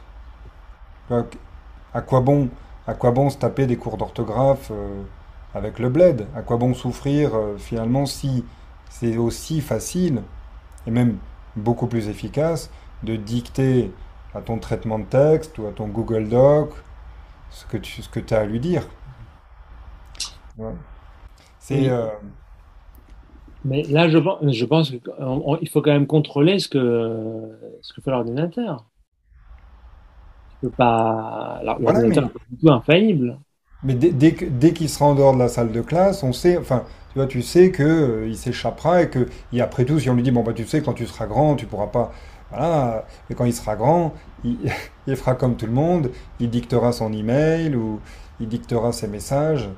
à 1.12 2.02
quoi 2.02 2.22
bon, 2.22 2.50
à 2.88 2.94
quoi 2.94 3.12
bon 3.12 3.30
se 3.30 3.38
taper 3.38 3.66
des 3.66 3.78
cours 3.78 3.98
d'orthographe 3.98 4.72
euh, 4.72 5.02
avec 5.56 5.80
le 5.80 5.90
bled? 5.90 6.28
À 6.36 6.42
quoi 6.42 6.58
bon 6.58 6.74
souffrir 6.74 7.36
euh, 7.36 7.58
finalement 7.58 8.06
si 8.06 8.46
c'est 8.90 9.18
aussi 9.18 9.62
facile 9.62 10.22
et 10.86 10.92
même 10.92 11.18
beaucoup 11.56 11.88
plus 11.88 12.10
efficace 12.10 12.72
de 13.04 13.16
dicter 13.16 13.92
à 14.34 14.42
ton 14.42 14.60
traitement 14.60 15.00
de 15.00 15.06
texte 15.06 15.58
ou 15.60 15.68
à 15.68 15.72
ton 15.72 15.88
Google 15.88 16.30
Doc 16.30 16.72
ce 17.52 17.66
que 17.66 17.78
tu 17.78 18.02
ce 18.02 18.10
que 18.10 18.22
as 18.34 18.40
à 18.40 18.46
lui 18.46 18.60
dire. 18.60 18.88
C'est. 21.60 21.90
Euh, 21.90 22.08
Mais 23.64 23.84
là, 23.84 24.08
je, 24.10 24.18
je 24.52 24.66
pense 24.66 24.90
qu'il 24.92 25.70
faut 25.70 25.82
quand 25.82 25.92
même 25.92 26.08
contrôler 26.08 26.60
ce 26.60 26.70
que, 26.70 27.78
ce 27.82 27.94
que 27.94 28.02
fait 28.02 28.12
l'ordinateur. 28.12 28.90
Tu 30.50 30.58
peux 30.68 30.72
pas. 30.72 31.62
L'ordinateur 31.64 32.32
pas 32.32 32.40
du 32.50 32.58
tout 32.58 32.70
infaillible. 32.72 33.40
Mais 33.84 33.94
dès, 33.96 34.12
dès, 34.12 34.32
dès 34.32 34.74
qu'il 34.74 34.90
sera 34.90 35.06
en 35.06 35.16
dehors 35.16 35.34
de 35.34 35.40
la 35.40 35.48
salle 35.48 35.72
de 35.72 35.82
classe, 35.82 36.24
on 36.24 36.34
sait, 36.34 36.58
enfin, 36.58 36.84
tu 37.10 37.16
vois, 37.16 37.28
tu 37.28 37.42
sais 37.42 37.72
que 37.72 37.84
euh, 37.84 38.28
il 38.28 38.38
s'échappera 38.38 39.04
et 39.04 39.10
que, 39.10 39.28
et 39.52 39.62
après 39.62 39.86
tout, 39.86 40.00
si 40.00 40.10
on 40.10 40.16
lui 40.16 40.24
dit, 40.24 40.32
bon, 40.32 40.44
bah, 40.44 40.54
tu 40.54 40.66
sais, 40.66 40.82
quand 40.82 40.94
tu 40.94 41.08
seras 41.08 41.26
grand, 41.28 41.56
tu 41.56 41.66
pourras 41.66 41.88
pas, 41.88 42.12
voilà, 42.52 43.06
mais 43.30 43.36
quand 43.36 43.46
il 43.46 43.54
sera 43.54 43.76
grand, 43.76 44.14
il, 44.44 44.58
il 45.08 45.16
fera 45.16 45.36
comme 45.36 45.56
tout 45.56 45.66
le 45.66 45.72
monde, 45.72 46.12
il 46.40 46.50
dictera 46.50 46.92
son 46.92 47.12
email 47.14 47.76
ou 47.76 48.00
il 48.40 48.48
dictera 48.48 48.92
ses 48.92 49.08
messages. 49.08 49.70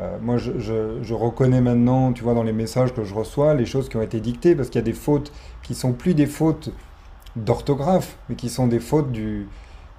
Euh, 0.00 0.18
moi, 0.20 0.38
je, 0.38 0.58
je, 0.58 1.02
je, 1.02 1.14
reconnais 1.14 1.60
maintenant, 1.60 2.12
tu 2.12 2.22
vois, 2.22 2.34
dans 2.34 2.42
les 2.42 2.54
messages 2.54 2.94
que 2.94 3.04
je 3.04 3.14
reçois, 3.14 3.52
les 3.54 3.66
choses 3.66 3.88
qui 3.90 3.96
ont 3.98 4.02
été 4.02 4.20
dictées, 4.20 4.54
parce 4.56 4.70
qu'il 4.70 4.78
y 4.78 4.82
a 4.82 4.84
des 4.84 4.94
fautes 4.94 5.32
qui 5.62 5.74
sont 5.74 5.92
plus 5.92 6.14
des 6.14 6.26
fautes 6.26 6.70
d'orthographe, 7.36 8.16
mais 8.28 8.34
qui 8.36 8.48
sont 8.48 8.66
des 8.66 8.80
fautes 8.80 9.12
du, 9.12 9.46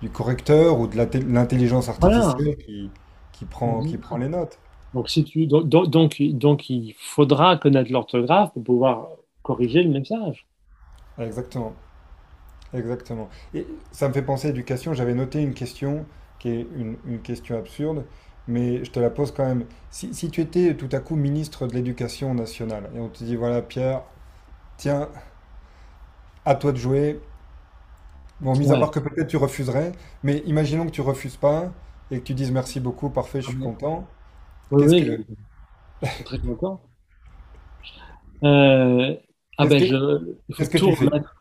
du 0.02 0.10
correcteur 0.10 0.80
ou 0.80 0.88
de 0.88 0.98
l'intelligence 0.98 1.90
artificielle 1.90 2.58
qui, 2.58 2.90
qui, 3.32 3.46
prend, 3.46 3.84
qui 3.84 3.98
prend 3.98 4.18
les 4.18 4.30
notes. 4.30 4.58
Donc, 4.94 5.10
si 5.10 5.24
tu, 5.24 5.48
donc, 5.48 5.66
donc, 5.68 6.22
donc 6.22 6.70
il 6.70 6.94
faudra 6.98 7.58
connaître 7.58 7.92
l'orthographe 7.92 8.52
pour 8.54 8.64
pouvoir 8.64 9.08
corriger 9.42 9.84
le 9.84 9.90
message. 9.90 10.46
Exactement. 11.18 11.74
Exactement. 12.74 13.30
Et 13.54 13.68
ça 13.92 14.08
me 14.08 14.14
fait 14.14 14.22
penser 14.22 14.48
à 14.48 14.52
l'éducation. 14.52 14.94
J'avais 14.94 15.14
noté 15.14 15.42
une 15.42 15.54
question 15.54 16.06
qui 16.40 16.50
est 16.50 16.68
une, 16.76 16.96
une, 17.06 17.20
question 17.20 17.58
absurde, 17.58 18.06
mais 18.48 18.84
je 18.84 18.92
te 18.92 19.00
la 19.00 19.10
pose 19.10 19.32
quand 19.32 19.46
même. 19.46 19.66
Si, 19.90 20.14
si 20.14 20.30
tu 20.30 20.42
étais 20.42 20.76
tout 20.76 20.90
à 20.92 21.00
coup 21.00 21.16
ministre 21.16 21.68
de 21.68 21.74
l'Éducation 21.74 22.34
nationale 22.34 22.90
et 22.96 23.00
on 23.00 23.10
te 23.10 23.24
dit 23.24 23.36
voilà, 23.36 23.62
Pierre, 23.62 24.02
tiens, 24.78 25.10
à 26.46 26.56
toi 26.56 26.72
de 26.72 26.78
jouer, 26.78 27.20
Bon, 28.42 28.56
mis 28.58 28.72
à 28.72 28.78
part 28.80 28.90
que 28.90 29.00
peut-être 29.00 29.28
tu 29.28 29.38
refuserais, 29.38 29.92
mais 30.24 30.40
imaginons 30.48 30.88
que 30.88 30.92
tu 30.92 31.02
refuses 31.02 31.38
pas 31.38 31.72
et 32.10 32.20
que 32.20 32.24
tu 32.24 32.34
dises 32.34 32.52
merci 32.52 32.80
beaucoup, 32.80 33.10
parfait, 33.12 33.40
je 33.42 33.50
suis 33.50 33.60
content. 33.60 34.08
Oui, 34.72 34.86
oui, 34.88 35.26
je 36.02 36.08
suis 36.08 36.24
très 36.24 36.40
content. 36.40 36.82
Euh, 38.44 39.16
ah 39.58 39.68
ben, 39.68 39.84
je, 39.84 40.36
il 40.50 40.56
faut 40.56 40.78
tout 40.78 40.92
remettre. 40.92 41.36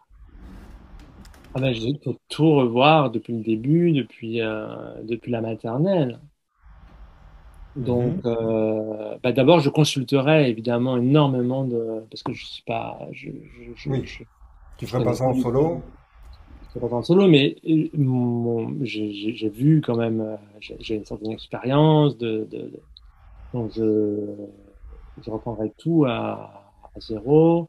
Ah 1.55 1.61
ben, 1.61 1.72
il 1.74 1.99
faut 2.05 2.16
tout 2.28 2.55
revoir 2.55 3.11
depuis 3.11 3.33
le 3.33 3.43
début, 3.43 3.93
depuis, 3.93 4.41
euh, 4.41 5.03
depuis 5.05 5.33
la 5.33 5.41
maternelle. 5.41 6.18
Donc, 7.76 8.16
mhm. 8.16 8.22
euh, 8.26 9.16
bah, 9.22 9.33
d'abord, 9.33 9.61
je 9.61 9.70
consulterai 9.70 10.51
évidemment 10.51 10.97
énormément 10.97 11.64
de. 11.64 12.05
Parce 12.11 12.22
que 12.22 12.33
je 12.33 12.43
ne 12.43 12.49
suis 12.49 12.62
pas. 12.64 12.99
Je, 13.12 13.31
je, 13.76 13.89
oui. 13.89 14.03
Je, 14.05 14.24
tu 14.76 14.87
ferais 14.87 15.05
pas 15.05 15.14
ça 15.14 15.24
en 15.24 15.35
solo? 15.35 15.83
C'est 16.72 16.81
pas 16.81 16.87
en 16.87 17.03
solo, 17.03 17.26
mais 17.26 17.57
euh, 17.68 18.66
j'ai 18.83 19.49
vu 19.49 19.83
quand 19.85 19.97
même, 19.97 20.39
j'ai 20.61 20.95
une 20.95 21.05
certaine 21.05 21.33
expérience 21.33 22.16
de, 22.16 22.47
de, 22.51 22.59
de, 22.59 22.81
donc 23.53 23.72
je, 23.74 24.26
je 25.22 25.30
reprendrai 25.30 25.72
tout 25.76 26.05
à, 26.07 26.64
à, 26.94 27.01
zéro. 27.01 27.68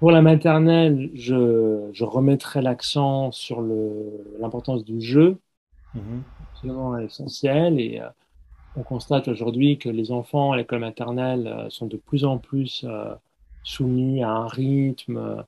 Pour 0.00 0.10
la 0.10 0.22
maternelle, 0.22 1.10
je, 1.14 1.88
je 1.92 2.04
remettrai 2.04 2.60
l'accent 2.62 3.30
sur 3.32 3.62
l'importance 4.40 4.84
du 4.84 5.00
jeu, 5.00 5.38
mm 5.94 6.00
-hmm. 6.00 6.20
c'est 6.54 6.68
vraiment 6.68 6.98
essentiel. 6.98 7.80
Et 7.80 8.00
euh, 8.00 8.08
on 8.76 8.82
constate 8.82 9.28
aujourd'hui 9.28 9.78
que 9.78 9.88
les 9.90 10.10
enfants 10.10 10.52
à 10.52 10.56
l'école 10.56 10.80
maternelle 10.80 11.46
euh, 11.46 11.70
sont 11.70 11.86
de 11.94 11.96
plus 12.08 12.22
en 12.24 12.38
plus 12.38 12.84
euh, 12.84 13.14
soumis 13.62 14.22
à 14.22 14.30
un 14.30 14.48
rythme, 14.48 15.44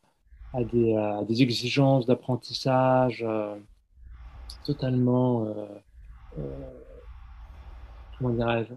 à 0.59 0.63
des, 0.73 0.91
à 0.97 1.23
des 1.29 1.39
exigences 1.43 2.07
d'apprentissage 2.07 3.25
totalement, 4.67 5.45
euh, 5.45 5.53
euh, 6.39 6.43
comment 8.19 8.31
dirais-je, 8.31 8.75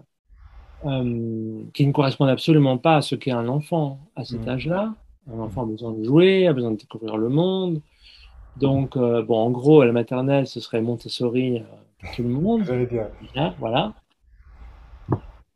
qui 1.72 1.86
ne 1.86 1.92
correspondent 1.92 2.30
absolument 2.30 2.78
pas 2.78 2.96
à 2.96 3.02
ce 3.02 3.14
qu'est 3.14 3.32
un 3.32 3.48
enfant 3.48 3.98
à 4.16 4.24
cet 4.24 4.46
mmh. 4.46 4.50
âge-là. 4.50 4.94
Un 5.32 5.38
enfant 5.38 5.62
a 5.62 5.66
besoin 5.66 5.92
de 5.92 6.02
jouer, 6.02 6.46
a 6.46 6.52
besoin 6.52 6.70
de 6.72 6.76
découvrir 6.76 7.16
le 7.16 7.28
monde. 7.28 7.80
Donc, 8.56 8.96
euh, 8.96 9.22
bon, 9.22 9.38
en 9.38 9.50
gros, 9.50 9.82
à 9.82 9.86
la 9.86 9.92
maternelle, 9.92 10.46
ce 10.46 10.60
serait 10.60 10.80
Montessori 10.80 11.58
euh, 11.58 11.62
pour 12.00 12.10
tout 12.12 12.22
le 12.22 12.28
monde. 12.28 12.62
Bien, 13.34 13.54
voilà. 13.58 13.94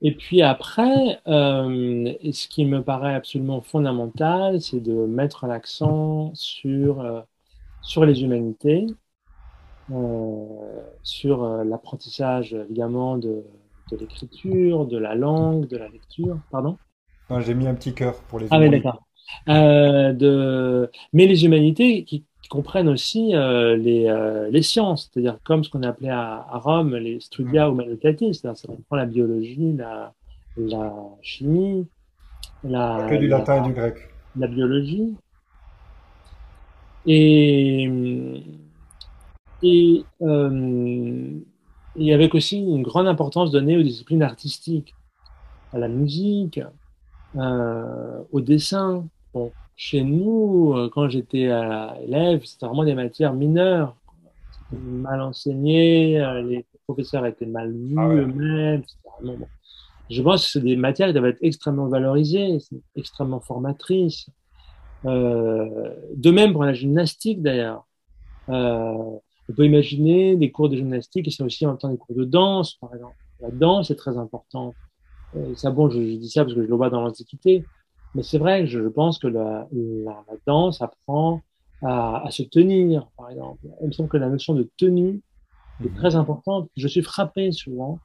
Et 0.06 0.14
puis 0.14 0.42
après, 0.42 1.18
euh, 1.26 2.12
ce 2.30 2.46
qui 2.48 2.66
me 2.66 2.82
paraît 2.82 3.14
absolument 3.14 3.62
fondamental, 3.62 4.60
c'est 4.60 4.80
de 4.80 4.92
mettre 4.92 5.46
l'accent 5.46 6.30
sur, 6.34 7.00
euh, 7.00 7.22
sur 7.80 8.04
les 8.04 8.22
humanités, 8.22 8.86
euh, 9.90 10.82
sur 11.02 11.44
euh, 11.44 11.64
l'apprentissage 11.64 12.52
évidemment 12.52 13.16
de, 13.16 13.44
de 13.90 13.96
l'écriture, 13.96 14.86
de 14.86 14.98
la 14.98 15.14
langue, 15.14 15.66
de 15.68 15.76
la 15.76 15.88
lecture. 15.88 16.38
Pardon 16.50 16.78
J'ai 17.40 17.54
mis 17.54 17.66
un 17.66 17.74
petit 17.74 17.94
cœur 17.94 18.14
pour 18.28 18.38
les 18.38 18.46
Ah 18.50 18.58
oui, 18.58 18.70
d'accord. 18.70 19.02
Euh, 19.48 20.12
de... 20.12 20.90
Mais 21.12 21.26
les 21.26 21.44
humanités 21.44 22.04
qui, 22.04 22.24
comprennent 22.50 22.90
aussi 22.90 23.34
euh, 23.34 23.74
les, 23.74 24.06
euh, 24.06 24.50
les, 24.50 24.60
sciences, 24.60 25.10
c'est-à-dire 25.10 25.38
comme 25.44 25.64
ce 25.64 25.70
qu'on 25.70 25.82
appelait 25.82 26.10
à, 26.10 26.46
à, 26.48 26.58
Rome 26.58 26.94
les 26.94 27.18
studia 27.18 27.66
mm. 27.66 27.72
humanitatis, 27.72 28.34
ça 28.34 28.52
comprend 28.66 28.96
la 28.96 29.06
biologie, 29.06 29.72
la, 29.72 30.12
la 30.58 30.92
chimie, 31.22 31.88
la, 32.62 33.06
que 33.08 33.14
du 33.16 33.28
la, 33.28 33.38
latin 33.38 33.64
et 33.64 33.66
du 33.66 33.72
grec, 33.72 33.96
la 34.36 34.46
biologie, 34.46 35.16
et 37.06 37.90
et, 39.62 40.04
et 41.96 42.12
avec 42.12 42.34
aussi 42.34 42.58
une 42.58 42.82
grande 42.82 43.06
importance 43.06 43.50
donnée 43.50 43.76
aux 43.76 43.82
disciplines 43.82 44.22
artistiques, 44.22 44.94
à 45.72 45.78
la 45.78 45.88
musique, 45.88 46.60
euh, 47.36 48.22
au 48.32 48.40
dessin. 48.40 49.06
Bon, 49.32 49.52
chez 49.76 50.02
nous, 50.02 50.72
euh, 50.74 50.88
quand 50.92 51.08
j'étais 51.08 51.50
élève, 52.02 52.44
c'était 52.44 52.66
vraiment 52.66 52.84
des 52.84 52.94
matières 52.94 53.32
mineures. 53.32 53.96
mal 54.72 55.20
enseigné, 55.20 56.20
euh, 56.20 56.42
les 56.42 56.64
professeurs 56.86 57.26
étaient 57.26 57.46
mal 57.46 57.72
vus 57.72 57.94
ah 57.96 58.08
ouais. 58.08 58.16
eux-mêmes. 58.16 58.82
Bon. 59.22 59.38
Je 60.10 60.22
pense 60.22 60.44
que 60.44 60.50
c'est 60.52 60.60
des 60.60 60.76
matières 60.76 61.08
qui 61.08 61.14
doivent 61.14 61.26
être 61.26 61.42
extrêmement 61.42 61.88
valorisées, 61.88 62.58
extrêmement 62.96 63.40
formatrices. 63.40 64.28
de 65.04 66.30
même 66.30 66.52
pour 66.52 66.64
la 66.64 66.72
gymnastique 66.72 67.42
d'ailleurs. 67.42 67.86
On 69.48 69.52
peut 69.52 69.64
imaginer 69.64 70.36
des 70.36 70.50
cours 70.50 70.68
de 70.68 70.76
gymnastique 70.76 71.28
et 71.28 71.30
c'est 71.30 71.42
aussi 71.42 71.66
en 71.66 71.70
même 71.70 71.78
temps 71.78 71.90
des 71.90 71.98
cours 71.98 72.16
de 72.16 72.24
danse, 72.24 72.74
par 72.74 72.94
exemple. 72.94 73.16
La 73.40 73.50
danse 73.50 73.90
est 73.90 73.96
très 73.96 74.16
importante. 74.16 74.74
ça, 75.56 75.70
bon, 75.70 75.90
je, 75.90 75.98
dis 75.98 76.30
ça 76.30 76.44
parce 76.44 76.54
que 76.54 76.62
je 76.62 76.68
le 76.68 76.74
vois 76.74 76.90
dans 76.90 77.02
l'Antiquité, 77.02 77.64
mais 78.14 78.22
c'est 78.22 78.38
vrai, 78.38 78.66
je, 78.66 78.82
je 78.82 78.88
pense 78.88 79.18
que 79.18 79.26
la, 79.26 79.68
la, 79.72 80.24
la 80.28 80.36
danse 80.46 80.80
apprend 80.80 81.42
à, 81.82 82.26
à, 82.26 82.30
se 82.30 82.42
tenir, 82.42 83.08
par 83.16 83.30
exemple. 83.30 83.66
Il 83.82 83.88
me 83.88 83.92
semble 83.92 84.08
que 84.08 84.16
la 84.16 84.28
notion 84.28 84.54
de 84.54 84.70
tenue 84.76 85.20
est 85.80 85.88
mhm. 85.88 85.94
très 85.94 86.16
importante. 86.16 86.70
Je 86.76 86.88
suis 86.88 87.02
frappé 87.02 87.52
souvent 87.52 87.98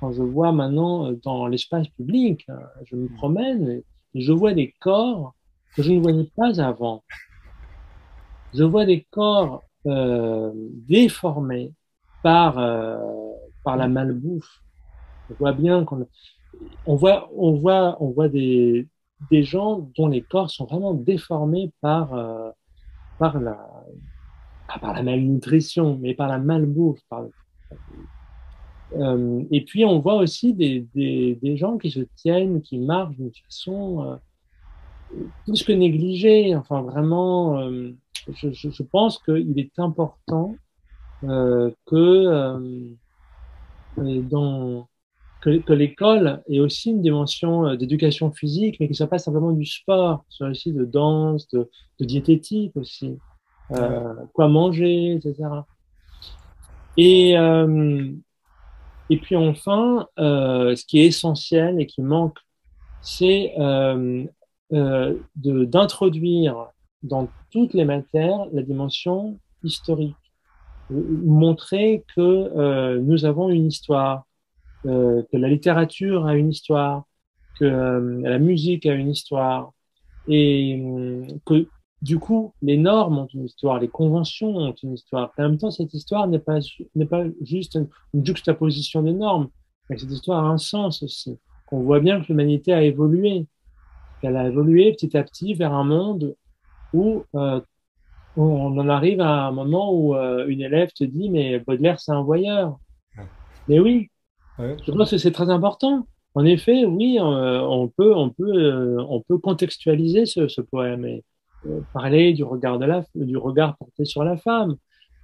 quand 0.00 0.12
je 0.12 0.22
vois 0.22 0.52
maintenant 0.52 1.06
euh, 1.06 1.20
dans 1.22 1.46
l'espace 1.46 1.88
public, 1.88 2.44
hein, 2.48 2.58
je 2.84 2.96
me 2.96 3.08
mhm. 3.08 3.14
promène 3.14 3.82
et 4.14 4.20
je 4.20 4.32
vois 4.32 4.52
des 4.52 4.74
corps 4.80 5.34
que 5.76 5.82
je 5.82 5.92
ne 5.92 6.00
voyais 6.00 6.28
pas 6.36 6.60
avant. 6.60 7.04
Je 8.52 8.64
vois 8.64 8.84
des 8.84 9.06
corps 9.10 9.54
euh, 9.54 9.71
déformés 9.84 11.72
par, 12.22 12.58
euh, 12.58 12.96
par 13.64 13.76
la 13.76 13.88
malbouffe. 13.88 14.62
On 15.30 15.34
voit 15.34 15.52
bien 15.52 15.84
qu'on 15.84 16.06
on 16.86 16.96
voit, 16.96 17.30
on 17.36 17.52
voit, 17.54 17.96
on 18.00 18.10
voit 18.10 18.28
des, 18.28 18.88
des 19.30 19.42
gens 19.42 19.90
dont 19.96 20.06
les 20.06 20.22
corps 20.22 20.50
sont 20.50 20.66
vraiment 20.66 20.94
déformés 20.94 21.72
par, 21.80 22.14
euh, 22.14 22.50
par, 23.18 23.40
la, 23.40 23.58
par 24.80 24.92
la 24.92 25.02
malnutrition, 25.02 25.98
mais 26.00 26.14
par 26.14 26.28
la 26.28 26.38
malbouffe. 26.38 27.00
Euh, 28.94 29.42
et 29.50 29.64
puis 29.64 29.84
on 29.84 30.00
voit 30.00 30.16
aussi 30.16 30.52
des, 30.52 30.86
des, 30.94 31.38
des, 31.40 31.56
gens 31.56 31.78
qui 31.78 31.90
se 31.90 32.00
tiennent, 32.14 32.60
qui 32.60 32.78
marchent 32.78 33.16
d'une 33.16 33.32
façon 33.32 34.04
euh, 34.04 35.24
plus 35.44 35.62
que 35.62 35.72
négligée. 35.72 36.54
Enfin, 36.54 36.82
vraiment, 36.82 37.58
euh, 37.58 37.92
je, 38.30 38.52
je, 38.52 38.70
je, 38.70 38.82
pense 38.82 39.18
qu'il 39.18 39.58
est 39.58 39.78
important 39.78 40.56
euh, 41.24 41.70
que 41.86 41.96
euh, 41.96 42.58
que, 45.40 45.72
l'école 45.72 46.42
ait 46.48 46.60
aussi 46.60 46.90
une 46.90 47.02
dimension 47.02 47.66
euh, 47.66 47.76
d'éducation 47.76 48.30
physique, 48.32 48.76
mais 48.78 48.88
que 48.88 48.94
ce 48.94 48.98
soit 48.98 49.08
pas 49.08 49.18
simplement 49.18 49.52
du 49.52 49.66
sport, 49.66 50.24
ce 50.28 50.38
soit 50.38 50.48
aussi 50.48 50.72
de 50.72 50.84
danse, 50.84 51.48
de, 51.48 51.68
diététique 52.00 52.76
aussi, 52.76 53.18
quoi 53.68 54.48
manger, 54.48 55.12
etc. 55.14 55.36
Et, 56.96 57.34
puis 59.22 59.36
enfin, 59.36 60.06
ce 60.16 60.84
qui 60.86 61.00
est 61.00 61.06
essentiel 61.06 61.80
et 61.80 61.86
qui 61.86 62.02
manque, 62.02 62.38
c'est 63.00 63.54
d'introduire 64.70 66.68
dans 67.02 67.28
toutes 67.50 67.74
les 67.74 67.84
matières 67.84 68.46
la 68.52 68.62
dimension 68.62 69.38
historique, 69.62 70.16
montrer 70.90 72.04
que 72.14 72.98
nous 72.98 73.24
avons 73.24 73.48
une 73.48 73.66
histoire, 73.66 74.24
euh, 74.84 75.22
que 75.30 75.36
la 75.36 75.48
littérature 75.48 76.26
a 76.26 76.34
une 76.34 76.50
histoire, 76.50 77.04
que 77.60 77.64
euh, 77.64 78.20
la 78.22 78.40
musique 78.40 78.84
a 78.86 78.94
une 78.94 79.10
histoire, 79.10 79.72
et 80.26 80.76
euh, 80.76 81.24
que 81.46 81.68
du 82.00 82.18
coup, 82.18 82.52
les 82.62 82.76
normes 82.76 83.18
ont 83.18 83.26
une 83.26 83.44
histoire, 83.44 83.78
les 83.78 83.86
conventions 83.86 84.56
ont 84.56 84.74
une 84.82 84.94
histoire. 84.94 85.32
Et 85.38 85.42
en 85.42 85.50
même 85.50 85.58
temps, 85.58 85.70
cette 85.70 85.94
histoire 85.94 86.26
n'est 86.26 86.40
pas, 86.40 86.58
n'est 86.96 87.06
pas 87.06 87.24
juste 87.42 87.76
une, 87.76 88.24
juxtaposition 88.24 89.02
des 89.02 89.12
normes, 89.12 89.50
cette 89.88 90.10
histoire 90.10 90.44
a 90.44 90.48
un 90.48 90.58
sens 90.58 91.02
aussi. 91.04 91.38
On 91.70 91.82
voit 91.82 92.00
bien 92.00 92.20
que 92.20 92.26
l'humanité 92.26 92.72
a 92.72 92.82
évolué, 92.82 93.46
qu'elle 94.20 94.36
a 94.36 94.48
évolué 94.48 94.92
petit 94.92 95.16
à 95.16 95.22
petit 95.22 95.54
vers 95.54 95.74
un 95.74 95.84
monde 95.84 96.34
où 96.92 97.24
euh, 97.34 97.60
on 98.36 98.78
en 98.78 98.88
arrive 98.88 99.20
à 99.20 99.46
un 99.46 99.52
moment 99.52 99.92
où 99.92 100.14
une 100.14 100.62
élève 100.62 100.90
te 100.92 101.04
dit 101.04 101.28
mais 101.28 101.58
Baudelaire 101.58 102.00
c'est 102.00 102.12
un 102.12 102.22
voyeur. 102.22 102.78
Mais 103.68 103.78
oui, 103.78 104.10
je 104.58 104.90
pense 104.90 105.10
que 105.10 105.18
c'est 105.18 105.32
très 105.32 105.50
important. 105.50 106.06
En 106.34 106.44
effet, 106.44 106.84
oui, 106.84 107.18
euh, 107.20 107.60
on 107.60 107.88
peut, 107.88 108.14
on 108.14 108.30
peut, 108.30 108.54
euh, 108.54 109.04
on 109.08 109.20
peut 109.20 109.38
contextualiser 109.38 110.24
ce, 110.24 110.48
ce 110.48 110.62
poème 110.62 111.04
et 111.04 111.24
euh, 111.66 111.80
parler 111.92 112.32
du 112.32 112.42
regard 112.42 112.78
de 112.78 112.86
la, 112.86 113.04
du 113.14 113.36
regard 113.36 113.76
porté 113.76 114.04
sur 114.04 114.24
la 114.24 114.36
femme. 114.36 114.76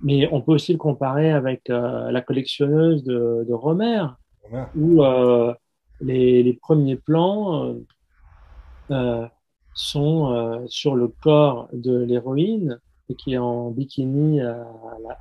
Mais 0.02 0.28
on 0.32 0.42
peut 0.42 0.52
aussi 0.52 0.72
le 0.72 0.78
comparer 0.78 1.32
avec 1.32 1.62
la 1.68 2.20
collectionneuse 2.20 3.02
de, 3.02 3.44
de 3.48 3.52
Romer, 3.52 4.04
où 4.76 5.02
les, 6.00 6.44
les, 6.44 6.52
premiers 6.52 6.94
plans 6.94 7.74
sont 9.79 10.66
sur 10.66 10.95
le 10.95 11.09
corps 11.09 11.68
de 11.72 11.97
l'héroïne 11.99 12.79
qui 13.16 13.35
est 13.35 13.39
en 13.39 13.70
bikini 13.70 14.41
à 14.41 14.66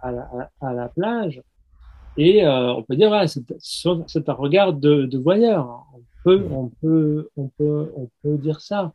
à 0.02 0.12
la, 0.12 0.50
à 0.62 0.74
la 0.74 0.90
plage. 0.90 1.42
Et 2.18 2.44
euh, 2.44 2.74
on 2.74 2.84
peut 2.84 2.96
dire, 2.96 3.10
voilà, 3.10 3.28
c'est 3.28 4.30
un 4.30 4.34
regard 4.34 4.74
de, 4.74 5.06
de, 5.06 5.18
voyeur. 5.18 5.86
On 5.94 6.02
peut, 6.24 6.48
on 6.52 6.70
peut, 6.82 7.30
on 7.38 7.48
peut, 7.50 7.92
on 7.96 8.10
peut 8.24 8.38
dire 8.38 8.60
ça. 8.60 8.92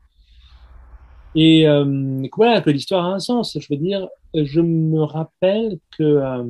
Et 1.35 1.69
euh, 1.69 2.27
voilà, 2.37 2.61
que 2.61 2.71
l'histoire 2.71 3.07
a 3.07 3.15
un 3.15 3.21
sens. 3.21 3.57
Je 3.59 3.67
veux 3.71 3.79
dire, 3.79 4.09
je 4.35 4.61
me 4.61 5.03
rappelle 5.03 5.79
que 5.97 6.03
euh, 6.03 6.45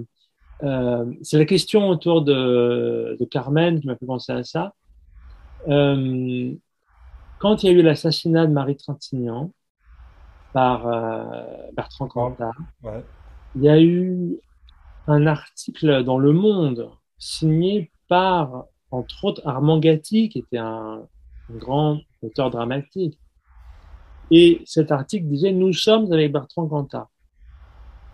euh 0.63 1.05
c'est 1.23 1.39
la 1.39 1.45
question 1.45 1.89
autour 1.89 2.23
de, 2.23 3.17
de 3.21 3.25
Carmen 3.27 3.81
qui 3.81 3.87
m'a 3.87 3.97
fait 3.97 4.07
penser 4.07 4.33
à 4.33 4.43
ça. 4.43 4.73
Euh, 5.69 6.53
quand 7.43 7.65
il 7.65 7.67
y 7.67 7.69
a 7.71 7.73
eu 7.73 7.83
l'assassinat 7.83 8.47
de 8.47 8.53
Marie 8.53 8.77
Trintignant 8.77 9.51
par 10.53 10.87
euh, 10.87 11.33
Bertrand 11.75 12.07
Cantat, 12.07 12.53
ouais. 12.85 13.05
il 13.57 13.65
y 13.65 13.69
a 13.69 13.83
eu 13.83 14.39
un 15.09 15.27
article 15.27 16.05
dans 16.05 16.19
Le 16.19 16.33
Monde 16.33 16.93
signé 17.19 17.91
par, 18.09 18.67
entre 18.93 19.25
autres, 19.25 19.43
Armand 19.45 19.81
Gatti, 19.81 20.29
qui 20.29 20.39
était 20.39 20.59
un, 20.59 21.03
grand 21.51 21.99
auteur 22.23 22.51
dramatique. 22.51 23.19
Et 24.31 24.63
cet 24.65 24.93
article 24.93 25.27
disait 25.27 25.51
Nous 25.51 25.73
sommes 25.73 26.13
avec 26.13 26.31
Bertrand 26.31 26.69
Cantat. 26.69 27.09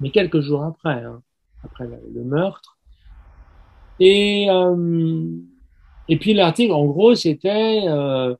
Mais 0.01 0.11
quelques 0.11 0.41
jours 0.41 0.65
après, 0.65 1.05
hein, 1.05 1.21
après 1.65 1.87
le, 1.87 2.25
meurtre. 2.25 2.79
Et, 4.01 4.47
euh, 4.49 5.37
et 6.09 6.19
puis 6.19 6.33
l'article, 6.33 6.73
en 6.73 6.87
gros, 6.87 7.15
c'était 7.15 7.83
euh, 7.87 8.35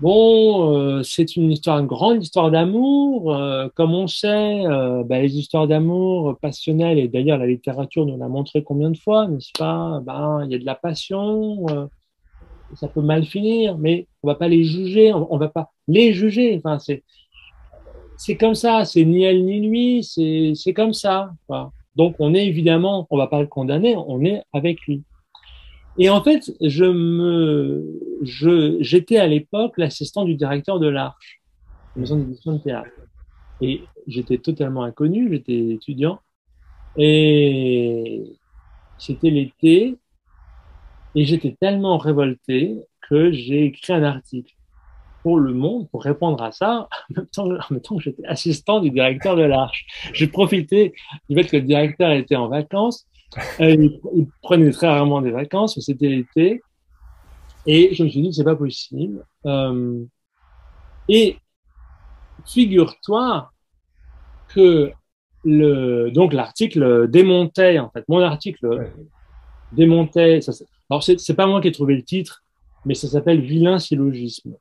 Bon, 0.00 0.78
euh, 0.78 1.02
c'est 1.02 1.36
une 1.36 1.50
histoire, 1.52 1.78
une 1.78 1.86
grande 1.86 2.22
histoire 2.22 2.50
d'amour. 2.50 3.34
Euh, 3.34 3.68
comme 3.74 3.92
on 3.92 4.06
sait, 4.06 4.64
euh, 4.64 5.04
bah, 5.04 5.20
les 5.20 5.36
histoires 5.36 5.66
d'amour 5.68 6.38
passionnelles, 6.40 6.98
et 6.98 7.06
d'ailleurs 7.06 7.36
la 7.36 7.46
littérature 7.46 8.06
nous 8.06 8.16
l'a 8.16 8.28
montré 8.28 8.62
combien 8.62 8.90
de 8.90 8.96
fois, 8.96 9.28
n'est-ce 9.28 9.50
pas? 9.58 10.00
Ben, 10.02 10.42
il 10.46 10.52
y 10.52 10.54
a 10.54 10.58
de 10.58 10.64
la 10.64 10.74
passion, 10.74 11.66
ça 12.76 12.88
peut 12.88 13.02
mal 13.02 13.24
finir, 13.26 13.76
mais 13.76 14.06
on 14.22 14.28
va 14.28 14.36
pas 14.36 14.48
les 14.48 14.64
juger, 14.64 15.12
on, 15.12 15.36
va 15.36 15.48
pas 15.48 15.70
les 15.86 16.14
juger. 16.14 16.56
Enfin, 16.56 16.78
c'est 16.78 17.04
c'est 18.16 18.36
comme 18.36 18.54
ça, 18.54 18.86
c'est 18.86 19.04
ni 19.04 19.24
elle 19.24 19.44
ni 19.44 19.60
lui, 19.60 20.02
c'est 20.02 20.52
c'est 20.54 20.72
comme 20.72 20.94
ça. 20.94 21.30
Quoi. 21.46 21.72
Donc 21.96 22.16
on 22.20 22.34
est 22.34 22.46
évidemment, 22.46 23.06
on 23.10 23.18
va 23.18 23.26
pas 23.26 23.40
le 23.40 23.48
condamner, 23.48 23.96
on 23.96 24.24
est 24.24 24.42
avec 24.54 24.80
lui. 24.86 25.02
Et 26.02 26.08
en 26.08 26.22
fait, 26.22 26.50
je 26.62 27.86
j'étais 28.80 29.18
à 29.18 29.26
l'époque 29.26 29.74
l'assistant 29.76 30.24
du 30.24 30.34
directeur 30.34 30.80
de 30.80 30.88
l'Arche, 30.88 31.42
maison 31.94 32.16
d'édition 32.16 32.54
de 32.54 32.58
théâtre. 32.58 32.90
Et 33.60 33.82
j'étais 34.06 34.38
totalement 34.38 34.82
inconnu, 34.82 35.28
j'étais 35.30 35.74
étudiant. 35.74 36.18
Et 36.96 38.24
c'était 38.96 39.28
l'été. 39.28 39.98
Et 41.14 41.26
j'étais 41.26 41.54
tellement 41.60 41.98
révolté 41.98 42.78
que 43.10 43.30
j'ai 43.30 43.66
écrit 43.66 43.92
un 43.92 44.04
article 44.04 44.54
pour 45.22 45.38
Le 45.38 45.52
Monde 45.52 45.86
pour 45.90 46.02
répondre 46.02 46.42
à 46.42 46.50
ça, 46.50 46.88
en 47.10 47.14
même 47.14 47.26
temps, 47.26 47.44
en 47.44 47.74
même 47.74 47.82
temps 47.82 47.96
que 47.96 48.04
j'étais 48.04 48.24
assistant 48.24 48.80
du 48.80 48.90
directeur 48.90 49.36
de 49.36 49.42
l'Arche. 49.42 49.84
J'ai 50.14 50.28
profité 50.28 50.94
du 51.28 51.36
fait 51.36 51.44
que 51.44 51.56
le 51.58 51.62
directeur 51.62 52.10
était 52.12 52.36
en 52.36 52.48
vacances 52.48 53.06
euh, 53.60 53.88
il, 54.14 54.28
prenait 54.42 54.70
très 54.70 54.88
rarement 54.88 55.20
des 55.20 55.30
vacances, 55.30 55.78
c'était 55.80 56.08
l'été. 56.08 56.62
Et 57.66 57.94
je 57.94 58.04
me 58.04 58.08
suis 58.08 58.22
dit, 58.22 58.32
c'est 58.32 58.44
pas 58.44 58.56
possible. 58.56 59.24
Euh, 59.46 60.02
et 61.08 61.36
figure-toi 62.46 63.50
que 64.48 64.92
le, 65.44 66.10
donc 66.10 66.32
l'article 66.32 67.08
démontait, 67.08 67.78
en 67.78 67.90
fait, 67.90 68.04
mon 68.08 68.20
article 68.20 68.90
démontait, 69.72 70.40
ça, 70.40 70.52
alors 70.88 71.02
c'est 71.02 71.34
pas 71.34 71.46
moi 71.46 71.60
qui 71.60 71.68
ai 71.68 71.72
trouvé 71.72 71.94
le 71.96 72.02
titre, 72.02 72.42
mais 72.84 72.94
ça 72.94 73.08
s'appelle 73.08 73.40
Vilain 73.40 73.78
syllogisme. 73.78 74.56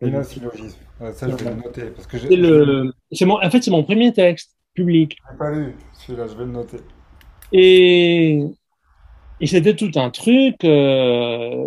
Vilain 0.00 0.22
syllogisme. 0.22 0.78
ça, 1.12 1.28
je 1.28 1.36
vais 1.36 1.50
le 1.50 1.56
noter. 1.56 1.86
Parce 1.90 2.06
que 2.06 2.16
le, 2.34 2.92
mon, 3.24 3.42
en 3.42 3.50
fait, 3.50 3.62
c'est 3.62 3.70
mon 3.70 3.84
premier 3.84 4.12
texte 4.12 4.56
public. 4.74 5.16
Je 5.32 5.36
pas 5.36 5.50
lu 5.50 5.74
celui-là, 5.94 6.26
je 6.26 6.34
vais 6.34 6.44
le 6.44 6.52
noter. 6.52 6.78
Et, 7.52 8.42
et 9.40 9.46
c'était 9.46 9.76
tout 9.76 9.90
un 9.96 10.10
truc, 10.10 10.64
euh, 10.64 11.64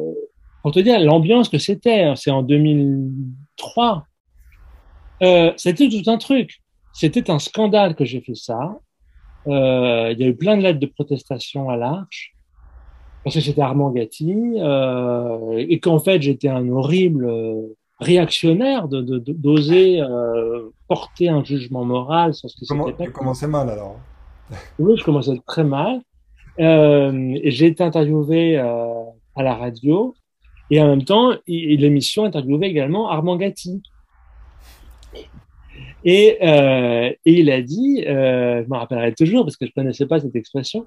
pour 0.66 0.72
te 0.72 0.80
dire 0.80 1.00
l'ambiance 1.00 1.48
que 1.48 1.60
c'était. 1.60 2.02
Hein. 2.02 2.16
C'est 2.16 2.32
en 2.32 2.42
2003. 2.42 4.08
Euh, 5.22 5.54
c'était 5.58 5.88
tout 5.88 6.10
un 6.10 6.18
truc. 6.18 6.60
C'était 6.92 7.30
un 7.30 7.38
scandale 7.38 7.94
que 7.94 8.04
j'ai 8.04 8.20
fait 8.22 8.34
ça. 8.34 8.80
Euh, 9.46 10.12
il 10.12 10.20
y 10.20 10.24
a 10.24 10.28
eu 10.28 10.36
plein 10.36 10.58
de 10.58 10.64
lettres 10.64 10.80
de 10.80 10.88
protestation 10.88 11.70
à 11.70 11.78
l'Arche 11.78 12.34
parce 13.24 13.36
que 13.36 13.42
c'était 13.42 13.62
Armand 13.62 13.92
Gatti 13.92 14.34
euh, 14.58 15.64
et 15.70 15.80
qu'en 15.80 16.00
fait 16.00 16.20
j'étais 16.20 16.48
un 16.48 16.68
horrible 16.70 17.32
réactionnaire 18.00 18.88
de 18.88 19.02
d'oser 19.20 20.02
porter 20.88 21.30
un 21.30 21.44
jugement 21.44 21.86
moral 21.86 22.34
sur 22.34 22.50
ce 22.50 22.56
que 22.56 22.66
c'était. 22.66 23.06
Tu 23.06 23.12
commençais 23.12 23.48
mal 23.48 23.70
alors? 23.70 23.98
Oui, 24.80 24.96
je 24.98 25.04
commençais 25.04 25.40
très 25.48 25.64
mal. 25.64 26.02
et 26.58 27.52
j'ai 27.52 27.68
été 27.68 27.84
interviewé 27.84 28.58
à 28.58 29.44
la 29.44 29.56
radio 29.56 30.16
et 30.72 30.82
en 30.82 30.88
même 30.88 31.04
temps 31.04 31.34
l'émission 31.48 32.26
interviewait 32.26 32.70
également 32.70 33.10
Armand 33.10 33.38
Gatti. 33.38 33.82
Et, 36.04 36.38
euh, 36.44 37.12
il 37.26 37.50
a 37.50 37.62
dit, 37.62 38.04
euh, 38.08 38.64
je 38.64 38.70
me 38.70 38.78
rappellerai 38.78 39.14
toujours 39.14 39.44
parce 39.44 39.58
que 39.58 39.66
je 39.66 39.72
connaissais 39.72 40.06
pas 40.06 40.20
cette 40.20 40.36
expression, 40.36 40.86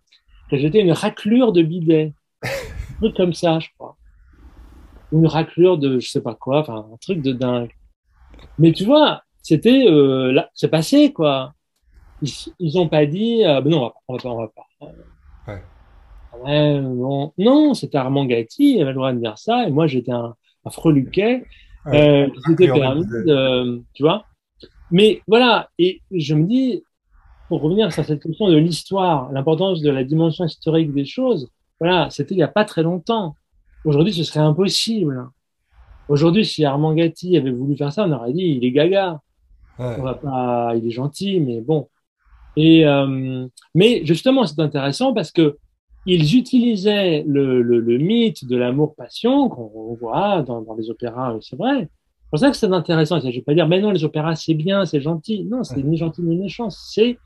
que 0.48 0.56
j'étais 0.56 0.80
une 0.80 0.92
raclure 0.92 1.52
de 1.52 1.62
bidet. 1.62 2.12
un 2.44 2.98
truc 3.00 3.16
comme 3.16 3.34
ça, 3.34 3.58
je 3.58 3.68
crois. 3.76 3.96
Une 5.10 5.26
raclure 5.26 5.76
de 5.76 5.98
je 5.98 6.08
sais 6.08 6.22
pas 6.22 6.34
quoi, 6.34 6.60
enfin 6.60 6.86
un 6.92 6.96
truc 6.98 7.20
de 7.20 7.32
dingue. 7.32 7.72
Mais 8.58 8.72
tu 8.72 8.84
vois, 8.84 9.22
c'était 9.42 9.86
euh, 9.88 10.32
là, 10.32 10.50
c'est 10.54 10.68
passé 10.68 11.12
quoi. 11.12 11.54
Ils, 12.22 12.32
ils 12.58 12.78
ont 12.78 12.88
pas 12.88 13.06
dit, 13.06 13.44
euh, 13.44 13.60
ben 13.60 13.70
non, 13.70 13.92
on 14.08 14.14
va 14.14 14.22
pas, 14.22 14.28
on 14.30 14.38
va 14.38 14.48
pas. 14.48 14.62
On 14.80 14.86
va 14.86 14.92
pas. 14.92 15.52
Ouais. 15.52 15.62
Ouais, 16.44 16.80
non, 16.80 17.32
non 17.38 17.74
c'était 17.74 17.98
Armand 17.98 18.24
Gatti, 18.24 18.74
il 18.74 18.82
avait 18.82 18.90
le 18.90 18.96
droit 18.96 19.12
de 19.12 19.18
dire 19.18 19.38
ça, 19.38 19.66
et 19.66 19.70
moi 19.70 19.86
j'étais 19.86 20.12
un, 20.12 20.34
un 20.64 20.70
freluquet. 20.70 21.44
Ouais, 21.86 22.28
euh, 22.28 22.56
qui 22.56 22.66
permis 22.66 23.06
de, 23.06 23.82
tu 23.94 24.02
vois. 24.02 24.24
Mais 24.90 25.22
voilà, 25.26 25.70
et 25.78 26.00
je 26.10 26.34
me 26.34 26.44
dis, 26.44 26.82
pour 27.48 27.62
revenir 27.62 27.92
sur 27.92 28.04
cette 28.04 28.22
question 28.22 28.48
de 28.48 28.56
l'histoire, 28.56 29.32
l'importance 29.32 29.80
de 29.80 29.90
la 29.90 30.04
dimension 30.04 30.44
historique 30.44 30.92
des 30.92 31.04
choses, 31.04 31.50
voilà, 31.80 32.10
c'était 32.10 32.34
il 32.34 32.38
n'y 32.38 32.42
a 32.42 32.48
pas 32.48 32.64
très 32.64 32.82
longtemps. 32.82 33.36
Aujourd'hui, 33.84 34.12
ce 34.12 34.24
serait 34.24 34.40
impossible. 34.40 35.28
Aujourd'hui, 36.08 36.44
si 36.44 36.64
Armand 36.64 36.94
Gatti 36.94 37.36
avait 37.36 37.50
voulu 37.50 37.76
faire 37.76 37.92
ça, 37.92 38.04
on 38.04 38.12
aurait 38.12 38.32
dit, 38.32 38.58
il 38.60 38.64
est 38.64 38.72
gaga. 38.72 39.20
Ouais. 39.78 39.96
On 39.98 40.02
va 40.02 40.14
pas, 40.14 40.72
il 40.76 40.86
est 40.86 40.90
gentil, 40.90 41.40
mais 41.40 41.60
bon. 41.60 41.88
Et 42.58 42.84
euh, 42.86 43.46
mais 43.74 44.04
justement, 44.04 44.44
c'est 44.46 44.60
intéressant 44.60 45.14
parce 45.14 45.30
que 45.30 45.56
ils 46.06 46.36
utilisaient 46.36 47.22
le, 47.26 47.62
le, 47.62 47.80
le 47.80 47.98
mythe 47.98 48.44
de 48.46 48.56
l'amour-passion 48.56 49.48
qu'on 49.48 49.94
voit 49.94 50.42
dans, 50.42 50.62
dans 50.62 50.74
les 50.74 50.90
opéras, 50.90 51.36
c'est 51.40 51.56
vrai, 51.56 51.88
c'est 52.28 52.30
pour 52.30 52.38
ça 52.40 52.50
que 52.50 52.56
c'est 52.58 52.72
intéressant. 52.72 53.20
Je 53.20 53.26
ne 53.26 53.32
vais 53.32 53.40
pas 53.40 53.54
dire, 53.54 53.66
mais 53.68 53.80
non, 53.80 53.90
les 53.90 54.04
opéras, 54.04 54.34
c'est 54.34 54.52
bien, 54.52 54.84
c'est 54.84 55.00
gentil. 55.00 55.44
Non, 55.44 55.64
c'est 55.64 55.82
ni 55.82 55.96
gentil 55.96 56.22
ni 56.22 56.36
méchant. 56.36 56.68
C'est 56.68 57.18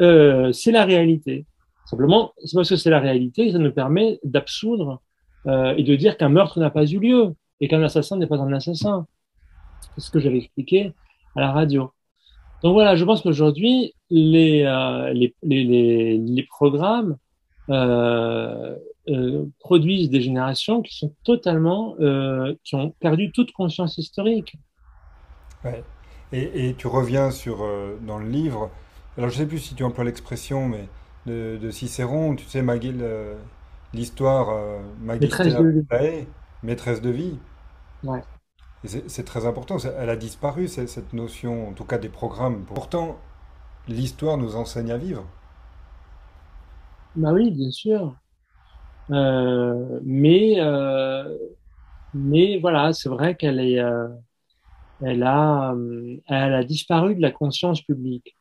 euh, 0.00 0.50
la 0.66 0.84
réalité. 0.86 1.44
Simplement, 1.84 2.32
c'est 2.42 2.54
parce 2.54 2.70
que 2.70 2.76
c'est 2.76 2.88
la 2.88 3.00
réalité 3.00 3.46
que 3.46 3.52
ça 3.52 3.58
nous 3.58 3.72
permet 3.72 4.18
d'absoudre 4.24 5.02
euh, 5.46 5.74
et 5.76 5.82
de 5.82 5.94
dire 5.94 6.16
qu'un 6.16 6.30
meurtre 6.30 6.58
n'a 6.58 6.70
pas 6.70 6.86
eu 6.86 6.98
lieu 6.98 7.34
et 7.60 7.68
qu'un 7.68 7.82
assassin 7.82 8.16
n'est 8.16 8.26
pas 8.26 8.38
un 8.38 8.52
assassin. 8.54 9.06
C'est 9.94 10.06
ce 10.06 10.10
que 10.10 10.20
j'avais 10.20 10.38
expliqué 10.38 10.94
à 11.36 11.40
la 11.42 11.52
radio. 11.52 11.90
Donc 12.62 12.72
voilà, 12.72 12.96
je 12.96 13.04
pense 13.04 13.22
qu'aujourd'hui, 13.22 13.94
les, 14.10 14.62
euh, 14.64 15.12
les, 15.12 15.34
les, 15.42 16.18
les, 16.18 16.42
programmes 16.44 17.16
euh, 17.70 18.76
euh, 19.08 19.44
produisent 19.60 20.10
des 20.10 20.20
générations 20.20 20.82
qui 20.82 20.96
sont 20.96 21.12
totalement, 21.24 21.96
qui 22.64 22.74
ont 22.74 22.90
perdu 23.00 23.30
toute 23.32 23.52
conscience 23.52 23.98
historique. 23.98 24.56
Ouais. 25.64 25.84
Et, 26.32 26.68
et, 26.68 26.74
tu 26.74 26.86
reviens 26.86 27.30
sur 27.30 27.58
dans 28.06 28.18
le 28.18 28.28
livre. 28.28 28.70
Alors 29.16 29.30
je 29.30 29.36
sais 29.36 29.46
plus 29.46 29.58
si 29.58 29.74
tu 29.74 29.84
emploies 29.84 30.04
l'expression, 30.04 30.68
mais 30.68 30.88
de, 31.26 31.58
de, 31.60 31.70
Cicéron, 31.70 32.34
tu 32.36 32.44
sais, 32.46 32.62
l'histoire 33.94 34.50
euh, 34.50 34.80
maîtresse 35.00 35.54
de 35.54 35.68
vie. 35.68 36.26
maîtresse 36.62 37.00
de 37.00 37.10
vie. 37.10 37.38
Ouais. 38.04 38.22
C'est 38.86 39.24
très 39.24 39.46
important. 39.46 39.76
Elle 39.78 40.10
a 40.10 40.16
disparu 40.16 40.68
cette 40.68 41.12
notion, 41.12 41.68
en 41.68 41.72
tout 41.72 41.84
cas 41.84 41.98
des 41.98 42.08
programmes. 42.08 42.64
Pourtant, 42.64 43.16
l'histoire 43.88 44.36
nous 44.36 44.56
enseigne 44.56 44.92
à 44.92 44.98
vivre. 44.98 45.24
Bah 47.14 47.32
oui, 47.32 47.50
bien 47.50 47.70
sûr. 47.70 48.14
Euh, 49.10 50.00
mais 50.04 50.60
euh, 50.60 51.36
mais 52.14 52.58
voilà, 52.58 52.92
c'est 52.92 53.08
vrai 53.08 53.36
qu'elle 53.36 53.60
est, 53.60 53.78
euh, 53.80 54.08
elle 55.02 55.22
a, 55.22 55.74
elle 56.28 56.54
a 56.54 56.64
disparu 56.64 57.14
de 57.14 57.22
la 57.22 57.30
conscience 57.30 57.82
publique. 57.82 58.34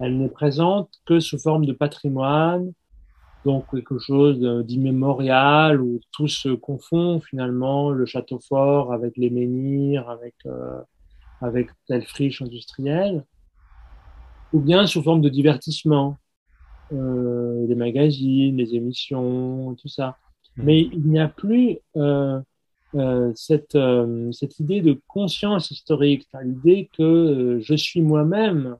Elle 0.00 0.18
n'est 0.18 0.28
présente 0.28 0.90
que 1.06 1.20
sous 1.20 1.38
forme 1.38 1.66
de 1.66 1.72
patrimoine, 1.72 2.72
donc 3.46 3.70
quelque 3.70 3.98
chose 3.98 4.38
d'immémorial 4.66 5.80
où 5.80 6.00
tout 6.12 6.28
se 6.28 6.50
confond 6.50 7.20
finalement, 7.20 7.90
le 7.90 8.04
château 8.04 8.38
fort 8.38 8.92
avec 8.92 9.16
les 9.16 9.30
menhirs, 9.30 10.10
avec 10.10 10.34
avec 11.40 11.68
telle 11.86 12.04
friche 12.04 12.42
industrielle, 12.42 13.24
ou 14.52 14.60
bien 14.60 14.86
sous 14.86 15.02
forme 15.02 15.20
de 15.20 15.28
divertissement 15.28 16.16
euh, 16.92 17.66
les 17.66 17.74
magazines, 17.74 18.56
les 18.56 18.74
émissions, 18.74 19.74
tout 19.74 19.88
ça. 19.88 20.16
Hmm. 20.56 20.62
Mais 20.64 20.80
il 20.80 21.08
n'y 21.08 21.18
a 21.18 21.28
plus 21.28 21.78
euh, 21.96 22.40
euh, 22.94 23.32
cette, 23.34 23.74
euh, 23.74 24.30
cette 24.32 24.58
idée 24.60 24.80
de 24.80 25.00
conscience 25.08 25.70
historique, 25.70 26.26
l'idée 26.42 26.88
que 26.96 27.02
euh, 27.02 27.60
je 27.60 27.74
suis 27.74 28.00
moi-même 28.00 28.76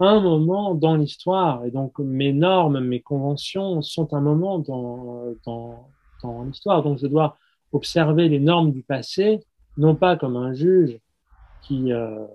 un 0.00 0.20
moment 0.20 0.74
dans 0.74 0.96
l'histoire 0.96 1.64
et 1.64 1.70
donc 1.70 1.98
mes 1.98 2.32
normes, 2.32 2.80
mes 2.80 3.00
conventions 3.00 3.82
sont 3.82 4.14
un 4.14 4.20
moment 4.20 4.58
dans, 4.58 5.24
dans, 5.46 5.88
dans 6.22 6.42
l'histoire. 6.44 6.82
Donc 6.82 6.98
je 6.98 7.06
dois 7.06 7.36
observer 7.72 8.28
les 8.28 8.40
normes 8.40 8.72
du 8.72 8.82
passé, 8.82 9.40
non 9.76 9.94
pas 9.94 10.16
comme 10.16 10.36
un 10.36 10.52
juge 10.54 10.98
qui, 11.62 11.92
euh, 11.92 12.26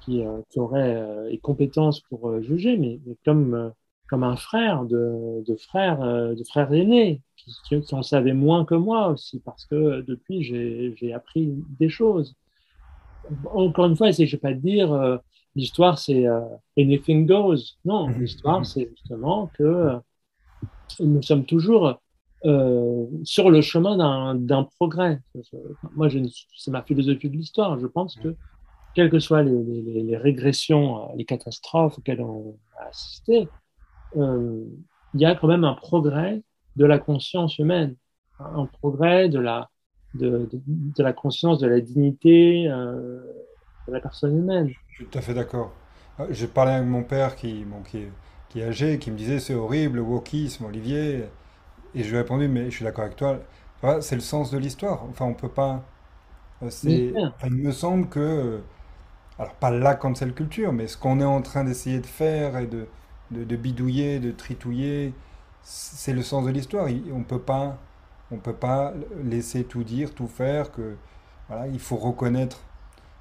qui, 0.00 0.22
qui, 0.50 0.58
aurait 0.58 1.28
les 1.30 1.38
compétences 1.38 2.00
pour 2.00 2.42
juger, 2.42 2.76
mais, 2.76 3.00
comme 3.24 3.72
comme 4.08 4.24
un 4.24 4.36
frère 4.36 4.84
de, 4.84 5.42
de 5.46 5.56
frères 5.56 6.02
euh, 6.02 6.34
de 6.34 6.44
frères 6.44 6.72
aînés 6.72 7.22
qui, 7.36 7.52
qui, 7.66 7.94
en 7.94 8.02
savaient 8.02 8.34
moins 8.34 8.64
que 8.64 8.74
moi 8.74 9.08
aussi 9.08 9.40
parce 9.40 9.64
que 9.66 10.02
depuis 10.02 10.42
j'ai 10.42 11.12
appris 11.12 11.54
des 11.80 11.88
choses. 11.88 12.36
Encore 13.46 13.86
une 13.86 13.96
fois, 13.96 14.10
vais 14.10 14.36
pas 14.36 14.52
dire 14.52 14.92
euh, 14.92 15.16
l'histoire 15.54 15.98
c'est 15.98 16.26
euh, 16.26 16.40
anything 16.78 17.26
goes. 17.26 17.76
Non, 17.84 18.08
mhm. 18.08 18.20
l'histoire 18.20 18.64
c'est 18.66 18.88
justement 18.90 19.50
que 19.54 19.62
euh, 19.62 19.98
nous 21.00 21.22
sommes 21.22 21.44
toujours 21.44 22.00
euh, 22.44 23.06
sur 23.24 23.50
le 23.50 23.62
chemin 23.62 24.34
d'un 24.34 24.64
progrès. 24.78 25.18
Moi, 25.96 26.08
c'est 26.54 26.70
ma 26.70 26.82
philosophie 26.82 27.30
de 27.30 27.36
l'histoire. 27.36 27.78
Je 27.78 27.86
pense 27.86 28.16
que 28.16 28.36
quelles 28.94 29.10
que 29.10 29.18
soient 29.18 29.42
les, 29.42 29.62
les, 29.62 30.02
les 30.02 30.16
régressions, 30.16 31.08
les 31.16 31.24
catastrophes 31.24 31.98
auxquelles 31.98 32.20
on 32.20 32.56
a 32.78 32.88
assisté, 32.88 33.48
euh, 34.16 34.62
il 35.14 35.20
y 35.20 35.24
a 35.24 35.34
quand 35.34 35.48
même 35.48 35.64
un 35.64 35.74
progrès 35.74 36.42
de 36.76 36.84
la 36.84 36.98
conscience 36.98 37.58
humaine, 37.58 37.96
un 38.38 38.66
progrès 38.66 39.30
de 39.30 39.38
la, 39.38 39.70
de, 40.14 40.48
de, 40.52 40.60
de 40.66 41.02
la 41.02 41.14
conscience 41.14 41.58
de 41.60 41.66
la 41.66 41.80
dignité 41.80 42.68
euh, 42.68 43.20
de 43.88 43.92
la 43.92 44.00
personne 44.00 44.36
humaine. 44.36 44.70
Je 44.94 45.02
suis 45.02 45.06
tout 45.06 45.18
à 45.18 45.22
fait 45.22 45.34
d'accord. 45.34 45.72
Euh, 46.20 46.26
j'ai 46.30 46.46
parlé 46.46 46.72
avec 46.72 46.86
mon 46.88 47.02
père 47.02 47.34
qui, 47.34 47.64
bon, 47.64 47.82
qui, 47.82 47.98
est, 47.98 48.12
qui 48.48 48.60
est 48.60 48.64
âgé, 48.64 48.98
qui 49.00 49.10
me 49.10 49.16
disait 49.16 49.40
c'est 49.40 49.54
horrible, 49.54 49.96
le 49.96 50.02
wokisme, 50.02 50.64
Olivier. 50.66 51.24
Et 51.94 52.04
je 52.04 52.10
lui 52.10 52.16
ai 52.16 52.18
répondu, 52.20 52.48
mais 52.48 52.66
je 52.70 52.76
suis 52.76 52.84
d'accord 52.84 53.04
avec 53.04 53.16
toi, 53.16 53.40
c'est 54.00 54.14
le 54.14 54.20
sens 54.20 54.50
de 54.52 54.58
l'histoire. 54.58 55.04
Enfin, 55.10 55.26
on 55.26 55.34
peut 55.34 55.48
pas. 55.48 55.84
Euh, 56.62 56.68
enfin, 56.68 57.48
il 57.48 57.56
me 57.56 57.72
semble 57.72 58.08
que. 58.08 58.60
Alors, 59.38 59.54
pas 59.54 59.70
la 59.70 59.94
cancel 59.96 60.34
culture, 60.34 60.72
mais 60.72 60.86
ce 60.86 60.96
qu'on 60.96 61.20
est 61.20 61.24
en 61.24 61.42
train 61.42 61.64
d'essayer 61.64 62.00
de 62.00 62.06
faire 62.06 62.56
et 62.58 62.66
de, 62.66 62.86
de, 63.32 63.56
bidouiller, 63.56 64.20
de 64.20 64.30
tritouiller. 64.32 65.14
C'est 65.62 66.12
le 66.12 66.22
sens 66.22 66.46
de 66.46 66.50
l'histoire. 66.52 66.88
On 67.12 67.24
peut 67.24 67.40
pas, 67.40 67.78
on 68.30 68.38
peut 68.38 68.54
pas 68.54 68.94
laisser 69.24 69.64
tout 69.64 69.84
dire, 69.84 70.14
tout 70.14 70.28
faire. 70.28 70.72
Que 70.72 70.96
voilà, 71.48 71.66
il 71.68 71.80
faut 71.80 71.96
reconnaître 71.96 72.60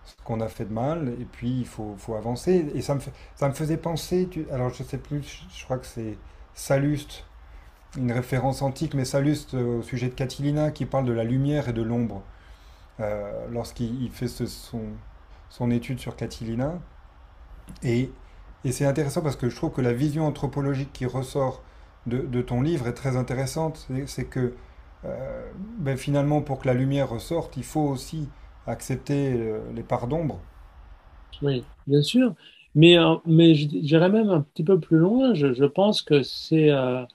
ce 0.06 0.14
qu'on 0.24 0.42
a 0.42 0.48
fait 0.48 0.66
de 0.66 0.74
mal 0.74 1.10
et 1.20 1.26
puis 1.26 1.60
il 1.62 1.66
faut, 1.66 1.96
faut 1.98 2.16
avancer. 2.16 2.72
Et 2.76 2.82
ça 2.82 2.96
me, 2.96 3.02
ça 3.36 3.48
me 3.50 3.54
faisait 3.54 3.78
penser. 3.78 4.30
Alors 4.52 4.70
je 4.70 4.84
sais 4.84 4.98
plus. 4.98 5.46
Je 5.56 5.64
crois 5.66 5.78
que 5.78 5.86
c'est 5.86 6.18
Saluste, 6.54 7.26
une 7.98 8.12
référence 8.12 8.62
antique, 8.62 8.94
mais 8.94 9.06
Saluste 9.06 9.54
au 9.56 9.82
sujet 9.82 10.10
de 10.10 10.14
Catilina 10.14 10.72
qui 10.72 10.86
parle 10.86 11.06
de 11.06 11.14
la 11.14 11.24
lumière 11.24 11.70
et 11.70 11.74
de 11.74 11.82
l'ombre 11.82 12.24
euh, 13.00 13.48
lorsqu'il 13.52 14.12
fait 14.12 14.28
son, 14.28 14.82
son 15.50 15.72
étude 15.72 16.00
sur 16.00 16.16
Catilina. 16.16 16.80
Et 17.84 18.12
et 18.66 18.72
c'est 18.72 18.86
intéressant 18.86 19.22
parce 19.22 19.36
que 19.36 19.50
je 19.50 19.56
trouve 19.56 19.72
que 19.72 19.82
la 19.82 19.94
vision 19.94 20.26
anthropologique 20.26 20.94
qui 20.94 21.06
ressort 21.06 21.62
de, 22.08 22.20
de 22.20 22.42
ton 22.42 22.62
livre 22.62 22.88
est 22.88 22.94
très 22.94 23.18
intéressante. 23.18 23.88
C'est 24.08 24.26
que 24.26 24.54
euh, 25.06 25.52
ben 25.80 25.98
finalement, 25.98 26.42
pour 26.42 26.60
que 26.60 26.68
la 26.68 26.74
lumière 26.74 27.10
ressorte, 27.10 27.58
il 27.58 27.66
faut 27.66 27.82
aussi 27.82 28.30
accepter 28.68 29.34
euh, 29.36 29.60
les 29.74 29.84
parts 29.84 30.08
d'ombre. 30.08 30.40
Oui, 31.42 31.68
bien 31.88 32.02
sûr. 32.02 32.36
Mais, 32.76 32.98
euh, 32.98 33.16
mais 33.26 33.54
j'irais 33.56 34.10
même 34.10 34.30
un 34.30 34.42
petit 34.42 34.64
peu 34.64 34.80
plus 34.80 34.98
loin. 34.98 35.34
Je, 35.34 35.54
je 35.54 35.66
pense 35.66 36.02
que 36.02 36.24
c'est 36.24 36.72
euh, 36.72 37.06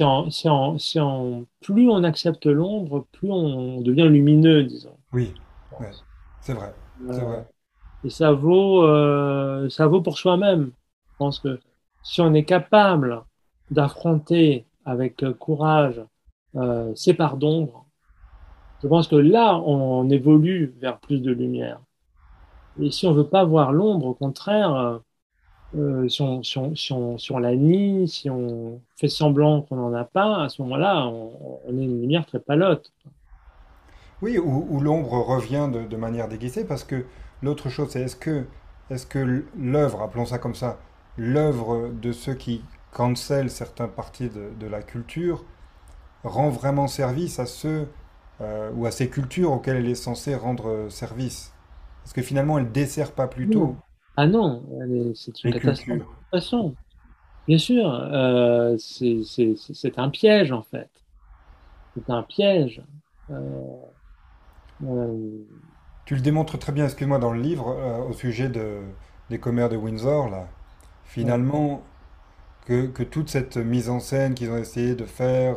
en, 0.00 0.28
en, 0.46 0.76
en- 1.00 1.44
plus 1.60 1.88
on 1.90 2.04
accepte 2.04 2.46
l'ombre, 2.46 3.06
plus 3.12 3.30
on 3.30 3.80
devient 3.82 4.08
lumineux, 4.10 4.64
disons. 4.64 4.98
Oui, 5.12 5.32
ouais, 5.80 5.96
c'est 6.40 6.52
vrai, 6.54 6.74
Euh, 7.00 7.42
et 8.04 8.10
ça 8.10 8.32
vaut, 8.32 8.84
euh, 8.84 9.68
ça 9.70 9.86
vaut 9.86 10.02
pour 10.02 10.18
soi-même. 10.18 10.72
Je 11.12 11.16
pense 11.18 11.40
que 11.40 11.60
si 12.02 12.20
on 12.20 12.34
est 12.34 12.44
capable 12.44 13.24
d'affronter 13.70 14.66
avec 14.84 15.24
courage 15.40 16.02
ces 16.96 17.14
parts 17.14 17.36
d'ombre, 17.38 17.83
je 18.84 18.88
pense 18.90 19.08
que 19.08 19.16
là, 19.16 19.56
on 19.64 20.10
évolue 20.10 20.74
vers 20.78 20.98
plus 20.98 21.22
de 21.22 21.32
lumière. 21.32 21.80
Et 22.78 22.90
si 22.90 23.06
on 23.06 23.14
veut 23.14 23.26
pas 23.26 23.42
voir 23.42 23.72
l'ombre, 23.72 24.08
au 24.08 24.12
contraire, 24.12 24.74
euh, 24.74 24.98
euh, 25.76 26.08
si 26.10 26.20
on, 26.20 26.42
si 26.42 26.58
on, 26.58 26.74
si 26.74 26.92
on, 26.92 27.16
si 27.16 27.32
on 27.32 27.38
la 27.38 27.56
nie, 27.56 28.06
si 28.06 28.28
on 28.28 28.82
fait 28.96 29.08
semblant 29.08 29.62
qu'on 29.62 29.76
n'en 29.76 29.94
a 29.94 30.04
pas, 30.04 30.42
à 30.42 30.48
ce 30.50 30.60
moment-là, 30.60 31.06
on, 31.06 31.60
est 31.68 31.82
une 31.82 32.02
lumière 32.02 32.26
très 32.26 32.40
palote. 32.40 32.92
Oui, 34.20 34.36
où, 34.36 34.78
l'ombre 34.80 35.12
revient 35.12 35.70
de, 35.72 35.96
manière 35.96 36.28
déguisée, 36.28 36.66
parce 36.66 36.84
que 36.84 37.06
l'autre 37.42 37.70
chose, 37.70 37.88
c'est 37.88 38.02
est-ce 38.02 38.16
que, 38.16 38.44
est-ce 38.90 39.06
que 39.06 39.44
l'œuvre, 39.56 40.02
appelons 40.02 40.26
ça 40.26 40.36
comme 40.36 40.54
ça, 40.54 40.78
l'œuvre 41.16 41.88
de 41.88 42.12
ceux 42.12 42.34
qui 42.34 42.62
cancellent 42.92 43.50
certaines 43.50 43.88
parties 43.88 44.28
de 44.28 44.66
la 44.66 44.82
culture, 44.82 45.42
rend 46.22 46.50
vraiment 46.50 46.86
service 46.86 47.38
à 47.38 47.46
ceux 47.46 47.88
euh, 48.40 48.70
ou 48.72 48.86
à 48.86 48.90
ces 48.90 49.10
cultures 49.10 49.52
auxquelles 49.52 49.76
elle 49.76 49.88
est 49.88 49.94
censée 49.94 50.34
rendre 50.34 50.88
service? 50.90 51.52
Parce 52.02 52.12
que 52.12 52.22
finalement, 52.22 52.58
elle 52.58 52.70
dessert 52.72 53.12
pas 53.12 53.28
plutôt. 53.28 53.76
Ah 54.16 54.26
non, 54.26 54.62
c'est 55.14 55.42
une 55.44 55.50
les 55.50 55.60
catastrophe 55.60 55.98
de 55.98 56.04
toute 56.04 56.28
façon. 56.30 56.76
Bien 57.46 57.58
sûr, 57.58 57.92
euh, 57.92 58.76
c'est 58.78 59.98
un 59.98 60.10
piège 60.10 60.52
en 60.52 60.62
fait. 60.62 60.90
C'est 61.96 62.10
un 62.10 62.22
piège. 62.22 62.82
Euh, 63.30 63.76
euh, 64.82 65.44
Tu 66.04 66.14
le 66.14 66.20
démontres 66.22 66.58
très 66.58 66.72
bien, 66.72 66.84
excuse-moi, 66.84 67.18
dans 67.18 67.32
le 67.32 67.40
livre 67.40 67.68
euh, 67.70 68.08
au 68.08 68.12
sujet 68.12 68.48
de, 68.48 68.82
des 69.30 69.38
commères 69.40 69.68
de 69.68 69.76
Windsor, 69.76 70.28
là. 70.30 70.48
ouais. 71.20 71.34
Finalement, 71.34 71.82
que, 72.66 72.86
que 72.86 73.02
toute 73.02 73.30
cette 73.30 73.56
mise 73.58 73.90
en 73.90 74.00
scène 74.00 74.34
qu'ils 74.34 74.50
ont 74.50 74.58
essayé 74.58 74.94
de 74.96 75.06
faire 75.06 75.56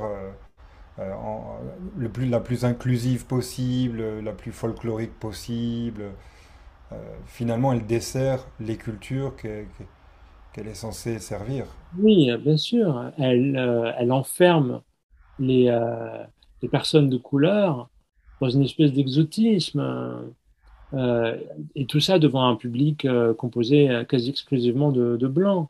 euh, 0.99 1.11
euh, 1.11 1.75
le 1.97 2.09
plus, 2.09 2.25
la 2.27 2.39
plus 2.39 2.65
inclusive 2.65 3.25
possible, 3.25 4.19
la 4.21 4.33
plus 4.33 4.51
folklorique 4.51 5.17
possible, 5.19 6.03
euh, 6.93 6.95
finalement, 7.27 7.73
elle 7.73 7.85
dessert 7.87 8.47
les 8.59 8.77
cultures 8.77 9.35
que- 9.37 9.63
que- 9.65 9.83
qu'elle 10.53 10.67
est 10.69 10.75
censée 10.75 11.19
servir. 11.19 11.65
Oui, 11.93 12.29
euh, 12.31 12.37
bien 12.37 12.57
sûr, 12.57 13.11
elle, 13.17 13.55
euh, 13.57 13.91
elle 13.97 14.11
enferme 14.11 14.83
les, 15.39 15.69
euh, 15.69 16.25
les 16.61 16.69
personnes 16.69 17.09
de 17.09 17.17
couleur 17.17 17.89
dans 18.41 18.49
une 18.49 18.63
espèce 18.63 18.93
d'exotisme, 18.93 19.79
euh, 19.81 20.31
euh, 20.93 21.39
et 21.75 21.87
tout 21.87 21.99
ça 22.01 22.19
devant 22.19 22.47
un 22.49 22.55
public 22.57 23.05
euh, 23.05 23.33
composé 23.35 23.89
euh, 23.89 24.05
quasi 24.05 24.31
exclusivement 24.31 24.91
de, 24.91 25.17
de 25.17 25.27
blancs. 25.27 25.69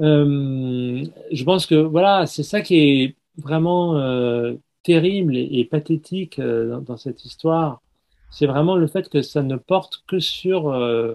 Euh, 0.00 1.04
je 1.32 1.44
pense 1.44 1.66
que 1.66 1.74
voilà, 1.76 2.26
c'est 2.26 2.42
ça 2.42 2.60
qui 2.60 2.76
est 2.76 3.16
vraiment 3.38 3.96
euh, 3.96 4.54
terrible 4.82 5.36
et, 5.36 5.64
pathétique 5.70 6.38
euh, 6.38 6.80
dans, 6.80 6.96
cette 6.96 7.24
histoire. 7.24 7.82
C'est 8.30 8.46
vraiment 8.46 8.76
le 8.76 8.86
fait 8.86 9.08
que 9.08 9.22
ça 9.22 9.42
ne 9.42 9.56
porte 9.56 10.04
que 10.06 10.18
sur 10.18 10.68
euh, 10.70 11.14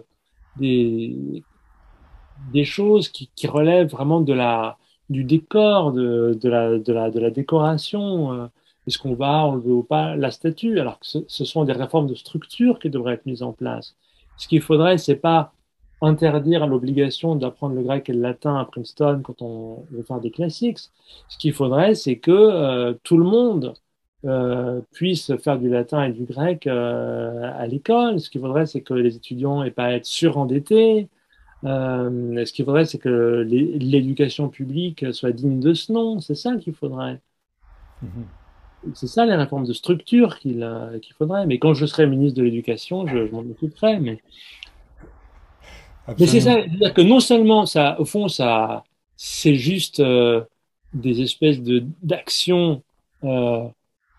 des, 0.57 1.43
choses 2.63 3.09
qui, 3.09 3.29
relèvent 3.47 3.89
vraiment 3.89 4.21
de 4.21 4.33
la, 4.33 4.77
du 5.09 5.23
décor, 5.23 5.91
de, 5.91 6.37
la, 6.43 6.77
de 6.77 6.93
la, 6.93 7.11
de 7.11 7.19
la 7.19 7.29
décoration. 7.31 8.49
Est-ce 8.87 8.97
qu'on 8.97 9.13
va 9.13 9.45
enlever 9.45 9.71
ou 9.71 9.83
pas 9.83 10.15
la 10.15 10.31
statue? 10.31 10.79
Alors 10.79 10.99
que 10.99 11.05
ce, 11.05 11.19
ce 11.27 11.45
sont 11.45 11.63
des 11.65 11.73
réformes 11.73 12.07
de 12.07 12.15
structure 12.15 12.79
qui 12.79 12.89
devraient 12.89 13.13
être 13.13 13.25
mises 13.25 13.43
en 13.43 13.53
place. 13.53 13.95
Ce 14.37 14.47
qu'il 14.47 14.61
faudrait, 14.61 14.97
c'est 14.97 15.15
pas 15.15 15.53
interdire 16.01 16.67
l'obligation 16.67 17.35
d'apprendre 17.35 17.75
le 17.75 17.83
grec 17.83 18.09
et 18.09 18.13
le 18.13 18.21
latin 18.21 18.55
à 18.57 18.65
Princeton 18.65 19.21
quand 19.23 19.41
on 19.41 19.85
veut 19.91 20.03
faire 20.03 20.19
des 20.19 20.31
classiques. 20.31 20.79
Ce 21.27 21.37
qu'il 21.37 21.53
faudrait, 21.53 21.95
c'est 21.95 22.17
que 22.19 22.31
euh, 22.31 22.93
tout 23.03 23.17
le 23.17 23.25
monde 23.25 23.73
euh, 24.25 24.81
puisse 24.93 25.35
faire 25.37 25.57
du 25.59 25.69
latin 25.69 26.03
et 26.03 26.11
du 26.11 26.25
grec 26.25 26.67
euh, 26.67 27.51
à 27.55 27.67
l'école. 27.67 28.19
Ce 28.19 28.29
qu'il 28.29 28.41
faudrait, 28.41 28.65
c'est 28.65 28.81
que 28.81 28.93
les 28.93 29.15
étudiants 29.15 29.63
n'aient 29.63 29.71
pas 29.71 29.85
à 29.85 29.91
être 29.93 30.05
surendettés. 30.05 31.09
Ce 31.63 32.51
qu'il 32.53 32.65
faudrait, 32.65 32.85
c'est 32.85 32.99
que 32.99 33.41
l'é- 33.47 33.77
l'éducation 33.79 34.49
publique 34.49 35.13
soit 35.13 35.31
digne 35.31 35.59
de 35.59 35.73
ce 35.73 35.91
nom. 35.91 36.19
C'est 36.19 36.35
ça 36.35 36.55
qu'il 36.57 36.73
faudrait. 36.73 37.21
Mhm. 38.01 38.33
C'est 38.95 39.07
ça 39.07 39.25
les 39.25 39.35
réformes 39.35 39.65
de 39.67 39.73
structure 39.73 40.39
qu'il 40.39 40.67
qu'il 41.03 41.15
faudrait. 41.15 41.45
Mais 41.45 41.59
quand 41.59 41.73
je 41.73 41.85
serai 41.85 42.07
ministre 42.07 42.39
de 42.39 42.43
l'Éducation, 42.43 43.05
je, 43.07 43.27
je 43.27 43.31
m'en 43.31 43.41
occuperai. 43.41 43.99
Mais, 43.99 44.21
mais 46.19 46.27
c'est 46.27 46.41
ça, 46.41 46.53
c'est-à-dire 46.55 46.93
que 46.93 47.01
non 47.01 47.19
seulement 47.19 47.65
ça, 47.65 47.99
au 47.99 48.05
fond, 48.05 48.27
ça, 48.27 48.83
c'est 49.15 49.55
juste 49.55 49.99
euh, 49.99 50.41
des 50.93 51.21
espèces 51.21 51.61
de 51.61 51.83
d'actions. 52.01 52.81
Euh, 53.23 53.67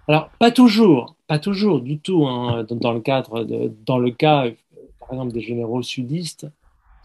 alors 0.08 0.30
pas 0.38 0.50
toujours, 0.50 1.16
pas 1.26 1.38
toujours 1.38 1.80
du 1.80 1.98
tout. 1.98 2.26
Hein, 2.26 2.64
dans, 2.68 2.76
dans 2.76 2.92
le 2.92 3.00
cadre 3.00 3.44
de, 3.44 3.72
dans 3.86 3.98
le 3.98 4.10
cas, 4.10 4.46
par 5.00 5.12
exemple, 5.12 5.32
des 5.32 5.40
généraux 5.40 5.82
sudistes. 5.82 6.46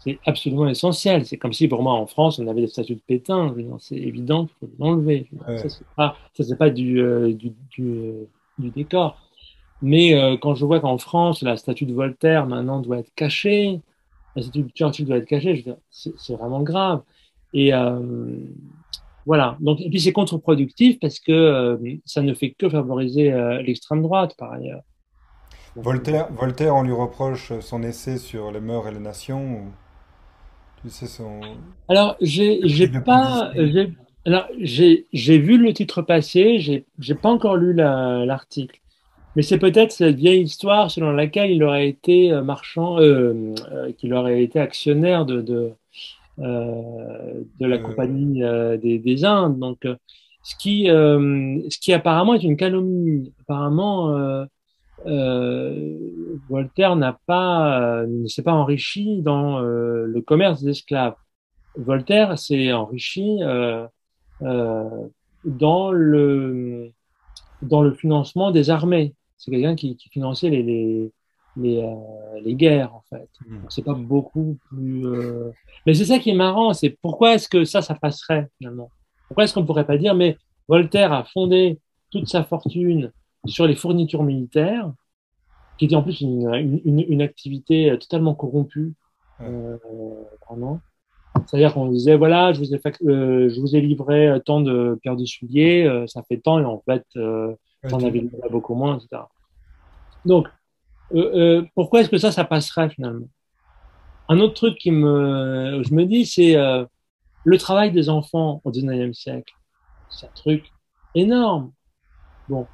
C'est 0.04 0.20
absolument 0.26 0.68
essentiel. 0.68 1.26
C'est 1.26 1.38
comme 1.38 1.52
si 1.52 1.66
pour 1.66 1.82
moi 1.82 1.92
en 1.94 2.06
France 2.06 2.38
on 2.38 2.46
avait 2.46 2.60
des 2.60 2.66
statues 2.68 2.94
de 2.94 3.00
Pétain. 3.04 3.52
C'est 3.80 3.96
évident 3.96 4.46
qu'il 4.46 4.56
faut 4.60 4.70
l'enlever. 4.78 5.26
Dire, 5.32 5.58
Ça 5.58 5.64
Ouais. 5.64 5.68
c'est 5.68 5.86
pas, 5.96 6.16
ça 6.34 6.44
c'est 6.44 6.56
pas 6.56 6.70
du, 6.70 7.00
euh, 7.00 7.32
du, 7.32 7.52
du, 7.70 8.12
du 8.58 8.70
décor. 8.70 9.18
Mais 9.82 10.38
quand 10.40 10.54
je 10.54 10.64
vois 10.64 10.80
qu'en 10.80 10.98
France 10.98 11.42
la 11.42 11.56
statue 11.56 11.84
de 11.86 11.92
Voltaire 11.94 12.46
maintenant 12.46 12.80
doit 12.80 12.98
être 12.98 13.12
cachée, 13.14 13.80
de 14.36 14.68
Churchill 14.74 15.06
doit 15.06 15.18
être 15.18 15.26
dire, 15.26 15.76
c'est 15.90 16.34
vraiment 16.34 16.62
grave. 16.62 17.02
Et 17.52 17.72
euh, 17.72 18.00
voilà. 19.26 19.56
Donc 19.60 19.80
et 19.80 19.90
puis 19.90 20.00
c'est 20.00 20.12
contre-productif 20.12 20.98
parce 21.00 21.18
que 21.18 21.32
euh, 21.32 21.76
ça 22.04 22.22
ne 22.22 22.34
fait 22.34 22.52
que 22.52 22.68
favoriser 22.68 23.32
euh, 23.32 23.62
l'extrême 23.62 24.02
droite 24.02 24.34
par 24.36 24.52
ailleurs. 24.52 24.82
Donc, 25.74 25.84
Voltaire, 25.84 26.32
Voltaire, 26.32 26.74
on 26.74 26.82
lui 26.82 26.92
reproche 26.92 27.52
son 27.60 27.82
essai 27.82 28.18
sur 28.18 28.50
les 28.50 28.60
mœurs 28.60 28.88
et 28.88 28.92
les 28.92 29.00
nations, 29.00 29.42
ou, 29.42 29.72
tu 30.82 30.90
sais, 30.90 31.06
son 31.06 31.40
Alors, 31.88 32.16
j'ai, 32.20 32.60
pas, 33.04 33.52
alors, 34.26 34.48
j'ai, 34.58 35.06
vu 35.38 35.58
le 35.58 35.72
titre 35.72 36.02
passer, 36.02 36.58
j'ai, 36.58 37.14
pas 37.14 37.28
encore 37.28 37.56
lu 37.56 37.72
la- 37.74 38.24
l'article, 38.26 38.80
mais 39.38 39.42
c'est 39.44 39.58
peut-être 39.58 39.92
cette 39.92 40.16
vieille 40.16 40.42
histoire 40.42 40.90
selon 40.90 41.12
laquelle 41.12 41.52
il 41.52 41.62
aurait 41.62 41.88
été 41.88 42.32
euh, 42.32 42.42
marchand, 42.42 42.98
euh, 42.98 43.54
euh, 43.70 43.92
qu'il 43.92 44.12
aurait 44.12 44.42
été 44.42 44.58
actionnaire 44.58 45.24
de, 45.26 45.40
de, 45.40 45.70
euh, 46.40 47.44
de 47.60 47.66
la 47.66 47.78
compagnie 47.78 48.40
des, 48.82 48.98
des 48.98 49.24
Indes. 49.24 49.60
Donc, 49.60 49.86
ce 50.42 50.56
qui, 50.56 50.86
ce 50.86 51.78
qui 51.78 51.92
apparemment 51.92 52.34
est 52.34 52.42
une 52.42 52.56
calomnie. 52.56 53.32
Apparemment, 53.42 54.44
Voltaire 56.48 56.96
n'a 56.96 57.16
pas, 57.26 58.04
ne 58.08 58.26
s'est 58.26 58.42
pas 58.42 58.54
enrichi 58.54 59.22
dans 59.22 59.60
le 59.60 60.20
commerce 60.20 60.64
des 60.64 60.70
esclaves. 60.70 61.14
Voltaire 61.76 62.36
s'est 62.36 62.72
enrichi 62.72 63.38
dans 64.40 65.92
le 65.92 66.90
dans 67.62 67.82
le 67.82 67.92
financement 67.92 68.50
des 68.50 68.70
armées. 68.70 69.14
C'est 69.38 69.50
quelqu'un 69.50 69.74
qui, 69.76 69.96
qui 69.96 70.08
finançait 70.10 70.50
les 70.50 70.62
les 70.62 71.12
les, 71.56 71.78
euh, 71.82 72.40
les 72.44 72.54
guerres 72.54 72.94
en 72.94 73.02
fait. 73.08 73.28
Donc 73.48 73.70
c'est 73.72 73.82
pas 73.84 73.94
beaucoup 73.94 74.58
plus. 74.68 75.06
euh, 75.06 75.50
Mais 75.86 75.94
c'est 75.94 76.04
ça 76.04 76.18
qui 76.18 76.30
est 76.30 76.34
marrant, 76.34 76.72
c'est 76.74 76.90
pourquoi 76.90 77.34
est-ce 77.34 77.48
que 77.48 77.64
ça 77.64 77.80
ça 77.82 77.94
passerait 77.94 78.48
finalement? 78.58 78.90
Pourquoi 79.28 79.44
est-ce 79.44 79.54
qu'on 79.54 79.64
pourrait 79.64 79.86
pas 79.86 79.98
dire 79.98 80.14
mais 80.14 80.36
Voltaire 80.68 81.12
a 81.12 81.24
fondé 81.24 81.78
toute 82.10 82.28
sa 82.28 82.44
fortune 82.44 83.12
sur 83.46 83.66
les 83.66 83.74
fournitures 83.76 84.22
militaires, 84.22 84.92
qui 85.78 85.86
était 85.86 85.94
en 85.96 86.02
plus 86.02 86.20
une, 86.20 86.52
une, 86.54 86.80
une, 86.84 87.04
une 87.08 87.22
activité 87.22 87.96
totalement 87.98 88.34
corrompue, 88.34 88.92
euh, 89.40 89.76
vraiment. 90.46 90.80
C'est-à-dire 91.46 91.72
qu'on 91.72 91.86
disait, 91.88 92.16
voilà, 92.16 92.52
je 92.52 92.58
vous 92.58 92.74
ai, 92.74 92.80
euh, 93.06 93.48
je 93.48 93.60
vous 93.60 93.76
ai 93.76 93.80
livré 93.80 94.28
euh, 94.28 94.38
tant 94.40 94.60
de 94.60 94.98
paires 95.02 95.16
de 95.16 95.24
souliers, 95.24 95.84
euh, 95.86 96.06
ça 96.06 96.22
fait 96.24 96.38
tant, 96.38 96.58
et 96.58 96.64
en 96.64 96.80
fait, 96.80 97.06
euh, 97.16 97.54
t'en 97.86 98.02
avais 98.02 98.28
beaucoup 98.50 98.74
moins, 98.74 98.98
etc. 98.98 99.22
Donc, 100.24 100.48
euh, 101.14 101.60
euh, 101.60 101.66
pourquoi 101.74 102.00
est-ce 102.00 102.08
que 102.08 102.18
ça, 102.18 102.32
ça 102.32 102.44
passerait 102.44 102.90
finalement? 102.90 103.28
Un 104.28 104.40
autre 104.40 104.54
truc 104.54 104.76
qui 104.78 104.90
me, 104.90 105.82
je 105.86 105.94
me 105.94 106.04
dis, 106.04 106.26
c'est 106.26 106.56
euh, 106.56 106.84
le 107.44 107.58
travail 107.58 107.92
des 107.92 108.08
enfants 108.08 108.60
au 108.64 108.70
19e 108.70 109.14
siècle. 109.14 109.54
C'est 110.10 110.26
un 110.26 110.30
truc 110.34 110.70
énorme. 111.14 111.72
Bon, 112.48 112.66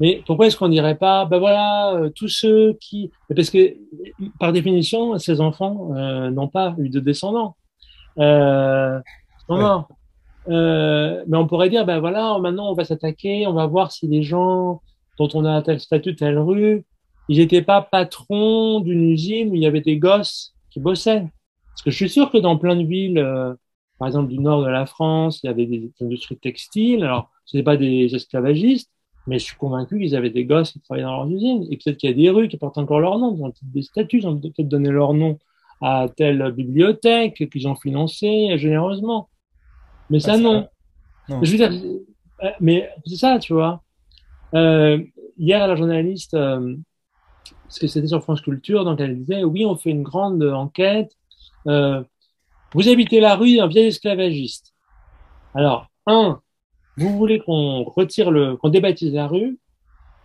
Mais 0.00 0.22
pourquoi 0.26 0.46
est-ce 0.46 0.56
qu'on 0.56 0.68
dirait 0.68 0.96
pas, 0.96 1.24
ben 1.24 1.38
voilà, 1.38 1.94
euh, 1.94 2.10
tous 2.10 2.28
ceux 2.28 2.74
qui, 2.80 3.10
parce 3.34 3.50
que 3.50 3.76
par 4.38 4.52
définition, 4.52 5.18
ces 5.18 5.40
enfants 5.40 5.94
euh, 5.94 6.30
n'ont 6.30 6.48
pas 6.48 6.74
eu 6.78 6.88
de 6.88 7.00
descendants, 7.00 7.56
euh, 8.18 9.00
sont 9.46 9.56
morts. 9.56 9.88
Euh, 10.48 11.22
mais 11.26 11.36
on 11.36 11.46
pourrait 11.46 11.70
dire, 11.70 11.86
ben 11.86 12.00
voilà, 12.00 12.38
maintenant 12.38 12.70
on 12.70 12.74
va 12.74 12.84
s'attaquer, 12.84 13.46
on 13.46 13.52
va 13.52 13.66
voir 13.66 13.92
si 13.92 14.08
les 14.08 14.22
gens 14.22 14.80
dont 15.18 15.28
on 15.34 15.44
a 15.44 15.62
tel 15.62 15.78
statut, 15.78 16.16
telle 16.16 16.38
rue, 16.38 16.84
ils 17.28 17.38
n'étaient 17.38 17.62
pas 17.62 17.82
patrons 17.82 18.80
d'une 18.80 19.10
usine 19.10 19.50
où 19.50 19.54
il 19.54 19.62
y 19.62 19.66
avait 19.66 19.80
des 19.80 19.98
gosses 19.98 20.54
qui 20.70 20.80
bossaient. 20.80 21.28
Parce 21.70 21.82
que 21.82 21.90
je 21.90 21.96
suis 21.96 22.08
sûr 22.08 22.30
que 22.30 22.38
dans 22.38 22.58
plein 22.58 22.76
de 22.76 22.84
villes, 22.84 23.18
euh, 23.18 23.54
par 23.98 24.08
exemple 24.08 24.28
du 24.28 24.38
nord 24.38 24.62
de 24.62 24.68
la 24.68 24.86
France, 24.86 25.40
il 25.42 25.46
y 25.46 25.50
avait 25.50 25.66
des 25.66 25.90
industries 26.00 26.36
textiles. 26.36 27.04
Alors, 27.04 27.30
ce 27.44 27.56
n'est 27.56 27.62
pas 27.62 27.76
des 27.76 28.14
esclavagistes, 28.14 28.90
mais 29.26 29.38
je 29.38 29.44
suis 29.44 29.56
convaincu 29.56 29.98
qu'ils 29.98 30.16
avaient 30.16 30.30
des 30.30 30.44
gosses 30.44 30.72
qui 30.72 30.80
travaillaient 30.80 31.06
dans 31.06 31.24
leurs 31.24 31.30
usines. 31.30 31.66
Et 31.70 31.76
peut-être 31.76 31.98
qu'il 31.98 32.10
y 32.10 32.12
a 32.12 32.16
des 32.16 32.30
rues 32.30 32.48
qui 32.48 32.56
portent 32.56 32.78
encore 32.78 33.00
leur 33.00 33.18
nom, 33.18 33.34
ils 33.36 33.42
ont 33.44 33.52
des 33.62 33.82
statuts, 33.82 34.18
ils 34.18 34.26
ont 34.26 34.36
peut-être 34.36 34.68
donné 34.68 34.90
leur 34.90 35.14
nom 35.14 35.38
à 35.80 36.08
telle 36.14 36.50
bibliothèque 36.52 37.48
qu'ils 37.50 37.68
ont 37.68 37.74
financée 37.74 38.56
généreusement. 38.56 39.28
Mais 40.12 40.20
ça, 40.20 40.36
non. 40.36 40.68
non. 41.28 41.42
Je 41.42 41.50
veux 41.50 41.56
dire, 41.56 41.72
mais 42.60 42.90
c'est 43.06 43.16
ça, 43.16 43.38
tu 43.38 43.54
vois. 43.54 43.82
Euh, 44.54 45.02
hier, 45.38 45.66
la 45.66 45.74
journaliste, 45.74 46.34
euh, 46.34 46.76
parce 47.64 47.78
que 47.78 47.86
c'était 47.86 48.08
sur 48.08 48.22
France 48.22 48.42
Culture, 48.42 48.84
donc 48.84 49.00
elle 49.00 49.18
disait, 49.18 49.42
oui, 49.42 49.64
on 49.64 49.74
fait 49.74 49.88
une 49.88 50.02
grande 50.02 50.42
enquête. 50.42 51.12
Euh, 51.66 52.04
vous 52.74 52.90
habitez 52.90 53.20
la 53.20 53.36
rue 53.36 53.56
d'un 53.56 53.68
vieil 53.68 53.86
esclavagiste. 53.86 54.74
Alors, 55.54 55.86
un, 56.06 56.42
vous 56.98 57.16
voulez 57.16 57.40
qu'on 57.40 57.84
retire 57.84 58.30
le, 58.30 58.56
qu'on 58.56 58.68
débaptise 58.68 59.14
la 59.14 59.26
rue. 59.26 59.58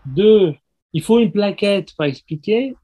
Deux, 0.06 0.54
il 0.92 1.02
faut 1.02 1.20
une 1.20 1.32
plaquette 1.32 1.96
pour 1.96 2.04
expliquer. 2.04 2.76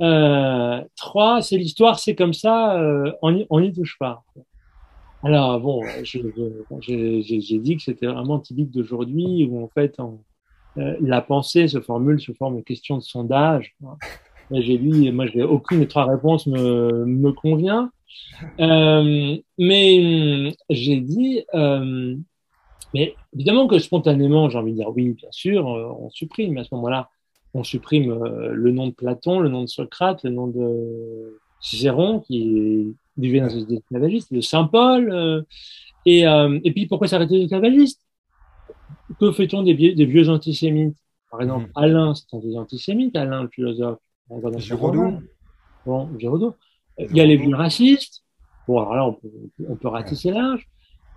Euh, 0.00 0.82
trois, 0.96 1.42
c'est 1.42 1.58
l'histoire, 1.58 1.98
c'est 1.98 2.14
comme 2.14 2.32
ça, 2.32 2.78
euh, 2.80 3.12
on 3.20 3.60
n'y 3.60 3.72
touche 3.74 3.98
pas. 3.98 4.24
Alors 5.22 5.60
bon, 5.60 5.82
j'ai 6.02 7.58
dit 7.58 7.76
que 7.76 7.82
c'était 7.82 8.06
vraiment 8.06 8.38
typique 8.38 8.70
d'aujourd'hui 8.70 9.46
où 9.50 9.62
en 9.62 9.68
fait 9.68 9.96
euh, 10.78 10.96
la 11.00 11.20
pensée 11.20 11.68
se 11.68 11.80
formule 11.80 12.20
sous 12.20 12.34
forme 12.34 12.56
de 12.56 12.62
questions 12.62 12.96
de 12.96 13.02
sondage. 13.02 13.76
J'ai 14.50 14.78
dit, 14.78 15.12
moi, 15.12 15.26
aucune 15.48 15.80
des 15.80 15.88
trois 15.88 16.06
réponses 16.06 16.46
me, 16.46 17.04
me 17.04 17.32
convient. 17.32 17.92
Euh, 18.58 19.36
mais 19.58 20.52
j'ai 20.70 21.00
dit, 21.00 21.44
euh, 21.54 22.16
mais 22.94 23.14
évidemment 23.34 23.68
que 23.68 23.78
spontanément, 23.78 24.48
j'ai 24.50 24.58
envie 24.58 24.72
de 24.72 24.78
dire 24.78 24.90
oui, 24.94 25.10
bien 25.10 25.28
sûr, 25.30 25.68
euh, 25.68 25.92
on 25.98 26.10
supprime. 26.10 26.58
À 26.58 26.64
ce 26.64 26.74
moment-là, 26.74 27.10
on 27.54 27.62
supprime 27.62 28.10
euh, 28.10 28.52
le 28.52 28.72
nom 28.72 28.88
de 28.88 28.92
Platon, 28.92 29.40
le 29.40 29.48
nom 29.48 29.62
de 29.62 29.68
Socrate, 29.68 30.24
le 30.24 30.30
nom 30.30 30.48
de 30.48 31.38
Cicéron, 31.60 32.20
qui 32.20 32.96
du 33.16 33.38
d'un 33.38 33.48
esclavagiste, 33.48 34.32
de 34.32 34.40
Saint 34.40 34.64
Paul. 34.64 35.10
Euh, 35.12 35.42
et, 36.06 36.20
et 36.22 36.72
puis, 36.72 36.86
pourquoi 36.86 37.08
s'arrêter 37.08 37.38
des 37.38 37.44
esclavagistes 37.44 38.00
Que 39.18 39.32
fait-on 39.32 39.62
des, 39.62 39.74
des, 39.74 40.06
vieux 40.06 40.28
antisémites? 40.30 40.96
Par 41.30 41.42
exemple, 41.42 41.66
mmh. 41.66 41.72
Alain, 41.74 42.14
c'est 42.14 42.34
un 42.34 42.40
des 42.40 42.56
antisémites, 42.56 43.16
Alain, 43.16 43.42
le 43.42 43.48
philosophe. 43.48 43.98
Giraudot. 44.58 45.20
Bon, 45.84 46.08
Giraudot. 46.18 46.54
Il 46.98 47.16
y 47.16 47.20
a 47.20 47.26
les 47.26 47.36
vieux 47.36 47.54
racistes. 47.54 48.22
Bon, 48.66 48.80
alors 48.80 48.94
là, 48.94 49.06
on 49.06 49.12
peut, 49.14 49.30
on 49.68 49.76
peut 49.76 49.88
ratisser 49.88 50.30
large. 50.30 50.68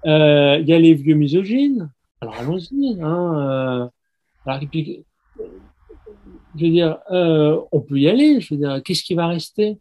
Euh, 0.05 0.57
il 0.59 0.67
y 0.67 0.73
a 0.73 0.79
les 0.79 0.93
vieux 0.93 1.15
misogynes. 1.15 1.89
Alors 2.21 2.35
allons-y. 2.35 2.99
Hein, 3.01 3.37
euh, 3.37 3.87
alors, 4.45 4.61
puis, 4.69 5.05
je 6.55 6.65
veux 6.65 6.71
dire, 6.71 6.99
euh, 7.11 7.59
on 7.71 7.81
peut 7.81 7.99
y 7.99 8.09
aller. 8.09 8.41
Je 8.41 8.53
veux 8.53 8.59
dire, 8.59 8.81
qu'est-ce 8.83 9.03
qui 9.03 9.13
va 9.13 9.27
rester? 9.27 9.77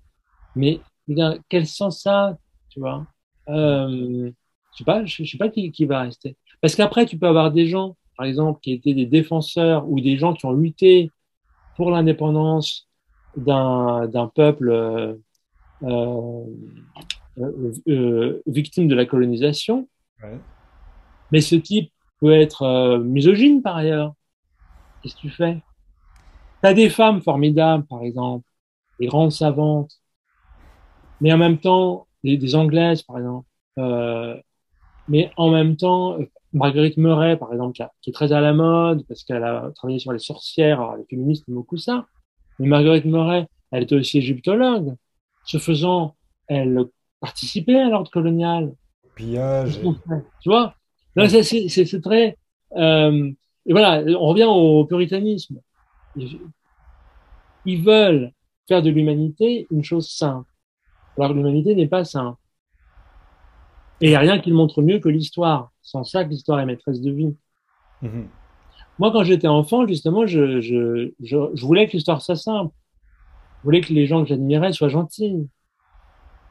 Mais 0.55 0.81
dire, 1.09 1.39
quel 1.49 1.67
sens 1.67 2.03
ça 2.03 2.37
Tu 2.69 2.81
vois? 2.81 3.07
Euh, 3.49 4.31
Je 4.73 4.79
sais 4.79 4.85
pas. 4.85 5.05
Je 5.05 5.25
sais 5.25 5.39
pas 5.39 5.49
qui, 5.49 5.71
qui 5.73 5.85
va 5.85 6.03
rester. 6.03 6.37
Parce 6.61 6.75
qu'après, 6.75 7.07
tu 7.07 7.19
peux 7.19 7.27
avoir 7.27 7.51
des 7.51 7.67
gens, 7.67 7.97
par 8.17 8.27
exemple, 8.27 8.61
qui 8.61 8.73
étaient 8.73 8.95
des 8.95 9.07
défenseurs 9.07 9.89
ou 9.89 10.01
des 10.01 10.17
gens 10.17 10.35
qui 10.35 10.47
ont 10.47 10.53
lutté 10.53 11.11
pour 11.77 11.91
l'indépendance 11.91 12.89
d'un 13.37 14.31
peuple 14.35 14.71
euh, 14.71 15.15
euh, 17.89 18.43
victime 18.47 18.89
de 18.89 18.95
la 18.95 19.07
colonisation 19.07 19.89
mais 21.33 21.41
ce 21.41 21.57
type 21.57 21.91
peut 22.21 22.33
être 22.33 22.99
misogyne 22.99 23.63
par 23.63 23.77
ailleurs. 23.77 24.15
Qu'est-ce 25.03 25.17
que 25.17 25.21
tu 25.21 25.31
fais? 25.31 25.63
Tu 26.63 26.69
as 26.69 26.75
des 26.75 26.91
femmes 26.91 27.21
formidables, 27.21 27.85
par 27.87 28.03
exemple, 28.03 28.47
des 29.01 29.07
grandes 29.07 29.33
savantes, 29.33 30.02
mais 31.23 31.33
en 31.33 31.39
même 31.39 31.59
temps, 31.59 32.09
des, 32.25 32.37
des 32.37 32.55
Anglaises, 32.57 33.03
par 33.03 33.17
exemple. 33.17 33.47
Euh, 33.79 34.37
mais 35.09 35.31
en 35.37 35.51
même 35.51 35.77
temps, 35.77 36.19
Marguerite 36.53 36.97
Murray, 36.97 37.37
par 37.37 37.53
exemple, 37.53 37.75
qui, 37.75 37.83
a, 37.83 37.93
qui, 38.03 38.11
est 38.11 38.13
très 38.13 38.33
à 38.33 38.41
la 38.41 38.53
mode 38.53 39.07
parce 39.07 39.23
qu'elle 39.23 39.45
a 39.45 39.71
travaillé 39.77 40.01
sur 40.01 40.13
les 40.13 40.19
sorcières, 40.19 40.81
alors 40.81 40.97
les 40.97 41.05
féministes 41.05 41.45
aiment 41.49 41.55
beaucoup 41.55 41.77
ça. 41.77 42.07
Mais 42.59 42.67
Marguerite 42.67 43.05
Murray, 43.05 43.47
elle 43.71 43.85
était 43.85 43.95
aussi 43.95 44.19
égyptologue. 44.19 44.95
Ce 45.45 45.59
faisant, 45.59 46.17
elle 46.49 46.85
participait 47.21 47.79
à 47.79 47.89
l'ordre 47.89 48.11
colonial 48.11 48.75
pillage. 49.15 49.81
Tu 50.43 50.49
vois? 50.49 50.75
C'est 51.17 52.01
très. 52.03 52.37
Euh, 52.77 53.31
et 53.65 53.73
voilà, 53.73 54.03
on 54.19 54.27
revient 54.27 54.49
au 54.49 54.85
puritanisme. 54.87 55.61
Ils 56.17 57.83
veulent 57.83 58.33
faire 58.67 58.83
de 58.83 58.91
l'humanité 58.91 59.69
une 59.71 59.85
chose 59.85 60.11
simple. 60.11 60.52
Alors 61.17 61.31
que 61.31 61.35
l'humanité 61.35 61.75
n'est 61.75 61.89
pas 61.89 62.05
simple. 62.05 62.39
Et 64.01 64.07
il 64.07 64.11
n'y 64.11 64.17
a 64.17 64.21
rien 64.21 64.39
qui 64.41 64.51
le 64.51 64.57
montre 64.57 64.83
mieux 64.83 64.99
que 64.99 65.09
l'histoire. 65.09 65.71
Sans 65.83 66.05
ça, 66.05 66.25
que 66.25 66.31
l'histoire 66.31 66.61
est 66.61 66.67
maîtresse 66.67 67.01
de 67.01 67.11
vie. 67.11 67.37
Mm-hmm. 68.03 68.27
Moi, 68.99 69.13
quand 69.13 69.25
j'étais 69.25 69.49
enfant, 69.49 69.87
justement, 69.87 70.27
je, 70.27 70.61
je, 70.61 71.13
je, 71.23 71.37
je 71.55 71.67
voulais 71.67 71.87
que 71.87 71.93
l'histoire 71.93 72.21
soit 72.23 72.37
simple. 72.37 72.75
Je 73.61 73.65
voulais 73.65 73.81
que 73.81 73.93
les 73.93 74.07
gens 74.07 74.23
que 74.23 74.29
j'admirais 74.29 74.73
soient 74.73 74.89
gentils. 74.89 75.49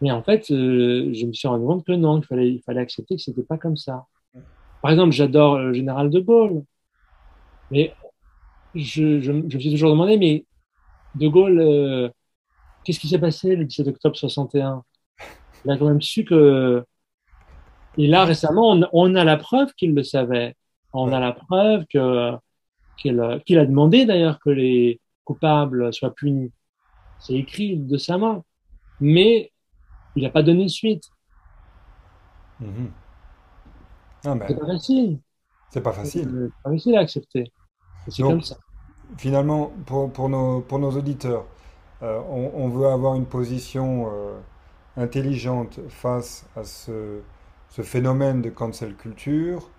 Mais 0.02 0.12
en 0.12 0.24
fait, 0.24 0.50
euh, 0.52 1.14
je 1.14 1.26
me 1.26 1.34
suis 1.34 1.48
rendu 1.48 1.66
compte 1.66 1.86
que 1.86 1.92
non, 1.92 2.20
il 2.20 2.26
fallait, 2.26 2.50
il 2.50 2.62
fallait 2.62 2.82
accepter 2.82 3.16
que 3.16 3.22
c'était 3.22 3.44
pas 3.44 3.58
comme 3.58 3.78
ça. 3.78 4.06
Par 4.82 4.92
exemple, 4.92 5.12
j'adore 5.12 5.60
le 5.60 5.74
général 5.74 6.10
de 6.10 6.20
Gaulle. 6.20 6.64
Mais 7.70 7.94
je, 8.74 9.20
je, 9.20 9.32
je, 9.32 9.32
me 9.32 9.60
suis 9.60 9.72
toujours 9.72 9.92
demandé, 9.92 10.18
mais 10.18 10.46
de 11.16 11.28
Gaulle, 11.28 11.60
euh, 11.60 12.10
qu'est-ce 12.84 13.00
qui 13.00 13.08
s'est 13.08 13.20
passé 13.20 13.56
le 13.56 13.66
17 13.66 13.88
octobre 13.88 14.16
61 14.16 14.84
Il 15.66 15.72
a 15.72 15.78
quand 15.78 15.88
même 15.88 16.02
su 16.02 16.26
que. 16.26 16.84
Et 17.98 18.08
là, 18.08 18.26
récemment, 18.26 18.72
on, 18.72 18.88
on 18.94 19.16
a 19.16 19.24
la 19.24 19.38
preuve 19.38 19.74
qu'il 19.74 19.94
le 19.94 20.04
savait. 20.04 20.56
On 20.94 21.12
a 21.12 21.20
la 21.20 21.34
preuve 21.34 21.86
que 21.88 22.32
qu'il 22.98 23.20
a 23.20 23.66
demandé 23.66 24.06
d'ailleurs 24.06 24.40
que 24.40 24.50
les 24.50 25.00
coupables 25.24 25.94
soient 25.94 26.14
punis. 26.14 26.52
C'est 27.20 27.34
écrit 27.34 27.78
de 27.78 27.98
sa 27.98 28.18
main. 28.18 28.44
Mais 29.00 29.52
il 30.16 30.24
n'a 30.24 30.30
pas 30.30 30.44
donné 30.44 30.68
suite. 30.68 31.10
Mmh. 32.60 32.88
Ah 34.24 34.36
ben, 34.36 34.46
c'est 34.48 34.60
pas 34.60 34.68
facile. 34.68 35.20
C'est 35.70 35.82
pas 35.82 35.94
facile. 35.94 36.30
C'est 36.30 36.64
pas 36.64 36.72
facile 36.72 36.96
à 36.96 37.00
accepter. 37.00 37.52
C'est 38.08 38.24
comme 38.24 38.42
ça. 38.42 38.58
Finalement, 39.18 39.72
pour, 39.86 40.12
pour, 40.12 40.30
nos, 40.30 40.62
pour 40.62 40.80
nos 40.80 40.92
auditeurs, 40.92 41.46
on, 42.02 42.52
on, 42.56 42.68
veut 42.70 42.88
avoir 42.88 43.16
une 43.16 43.26
position 43.26 44.10
euh, 44.12 44.40
intelligente 44.98 45.80
face 45.90 46.46
à 46.56 46.64
ce, 46.64 47.20
phénomène 47.70 48.42
de 48.42 48.50
cancel 48.50 48.96
culture, 48.96 49.70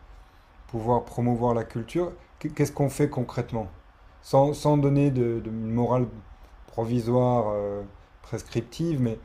pouvoir 0.69 1.05
promouvoir 1.05 1.55
la 1.55 1.65
culture. 1.65 2.13
Qu'est-ce 2.39 2.73
qu'on 2.73 2.89
fait 2.89 3.09
concrètement? 3.09 3.69
Sans, 4.23 4.77
donner 4.77 5.11
de, 5.11 5.43
morale 5.51 6.07
provisoire 6.69 7.53
euh, 7.55 7.83
prescriptive, 8.23 9.01
mais 9.01 9.19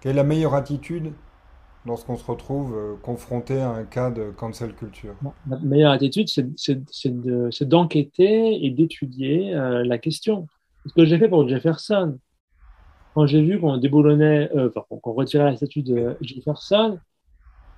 quelle 0.00 0.12
est 0.12 0.16
la 0.16 0.24
meilleure 0.24 0.54
attitude 0.54 1.12
lorsqu'on 1.86 2.16
se 2.16 2.24
retrouve 2.24 2.74
euh, 2.76 2.94
confronté 3.02 3.60
à 3.60 3.70
un 3.70 3.84
cas 3.84 4.10
de 4.10 4.30
cancel 4.30 4.74
culture? 4.74 5.14
La 5.48 5.58
meilleure 5.58 5.92
attitude, 5.92 6.28
c'est 6.28 7.68
d'enquêter 7.68 8.64
et 8.64 8.70
d'étudier 8.70 9.54
euh, 9.54 9.84
la 9.84 9.98
question. 9.98 10.46
Ce 10.86 10.92
que 10.94 11.04
j'ai 11.04 11.18
fait 11.18 11.28
pour 11.28 11.48
Jefferson, 11.48 12.18
quand 13.14 13.26
j'ai 13.26 13.42
vu 13.42 13.60
qu'on 13.60 13.76
déboulonnait, 13.76 14.50
euh, 14.54 14.68
enfin, 14.74 14.84
qu'on 15.00 15.12
retirait 15.12 15.44
la 15.44 15.56
statue 15.56 15.82
de 15.82 16.16
Jefferson, 16.20 16.98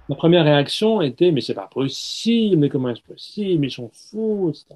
ma 0.09 0.17
première 0.17 0.45
réaction 0.45 1.03
était 1.03 1.31
mais 1.31 1.41
c'est 1.41 1.55
pas 1.55 1.69
possible, 1.69 2.57
mais 2.57 2.69
comment 2.69 2.89
est-ce 2.91 3.03
possible, 3.03 3.67
ils 3.67 3.71
sont 3.71 3.91
fous, 3.93 4.51
etc. 4.51 4.75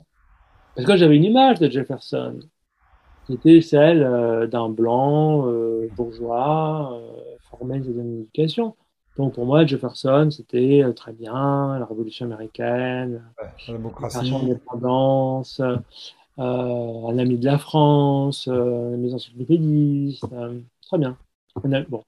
Parce 0.74 0.86
que 0.86 0.96
j'avais 0.96 1.16
une 1.16 1.24
image 1.24 1.58
de 1.58 1.68
Jefferson 1.68 2.38
c'était 3.30 3.60
celle 3.60 4.02
euh, 4.02 4.46
d'un 4.48 4.68
blanc 4.68 5.46
euh, 5.46 5.88
bourgeois 5.94 6.94
euh, 6.94 7.36
formé 7.48 7.78
dans 7.78 7.84
une 7.84 8.22
éducation. 8.22 8.74
Donc 9.16 9.34
pour 9.34 9.46
moi, 9.46 9.64
Jefferson, 9.64 10.28
c'était 10.30 10.82
euh, 10.82 10.92
très 10.92 11.12
bien, 11.12 11.78
la 11.78 11.84
Révolution 11.84 12.26
américaine, 12.26 13.22
Ouais, 13.40 13.48
la 13.68 13.74
démocratie. 13.74 14.16
euh, 15.60 15.76
un 16.40 17.18
ami 17.18 17.36
de 17.38 17.44
la 17.44 17.58
France, 17.58 18.48
euh, 18.48 18.96
mes 18.96 19.12
encyclopédistes, 19.12 20.24
euh, 20.32 20.58
très 20.82 20.98
bien. 20.98 21.16
Bon. 21.88 22.02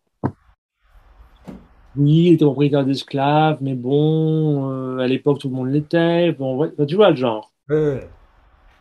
Oui, 1.95 2.29
il 2.29 2.33
était 2.35 2.45
propriétaire 2.45 2.87
d'esclaves, 2.87 3.59
mais 3.61 3.75
bon, 3.75 4.71
euh, 4.71 4.99
à 4.99 5.07
l'époque, 5.07 5.39
tout 5.39 5.49
le 5.49 5.55
monde 5.55 5.69
l'était. 5.69 6.33
Bon, 6.33 6.71
tu 6.89 6.97
vois 6.97 7.11
le 7.11 7.17
genre. 7.17 7.53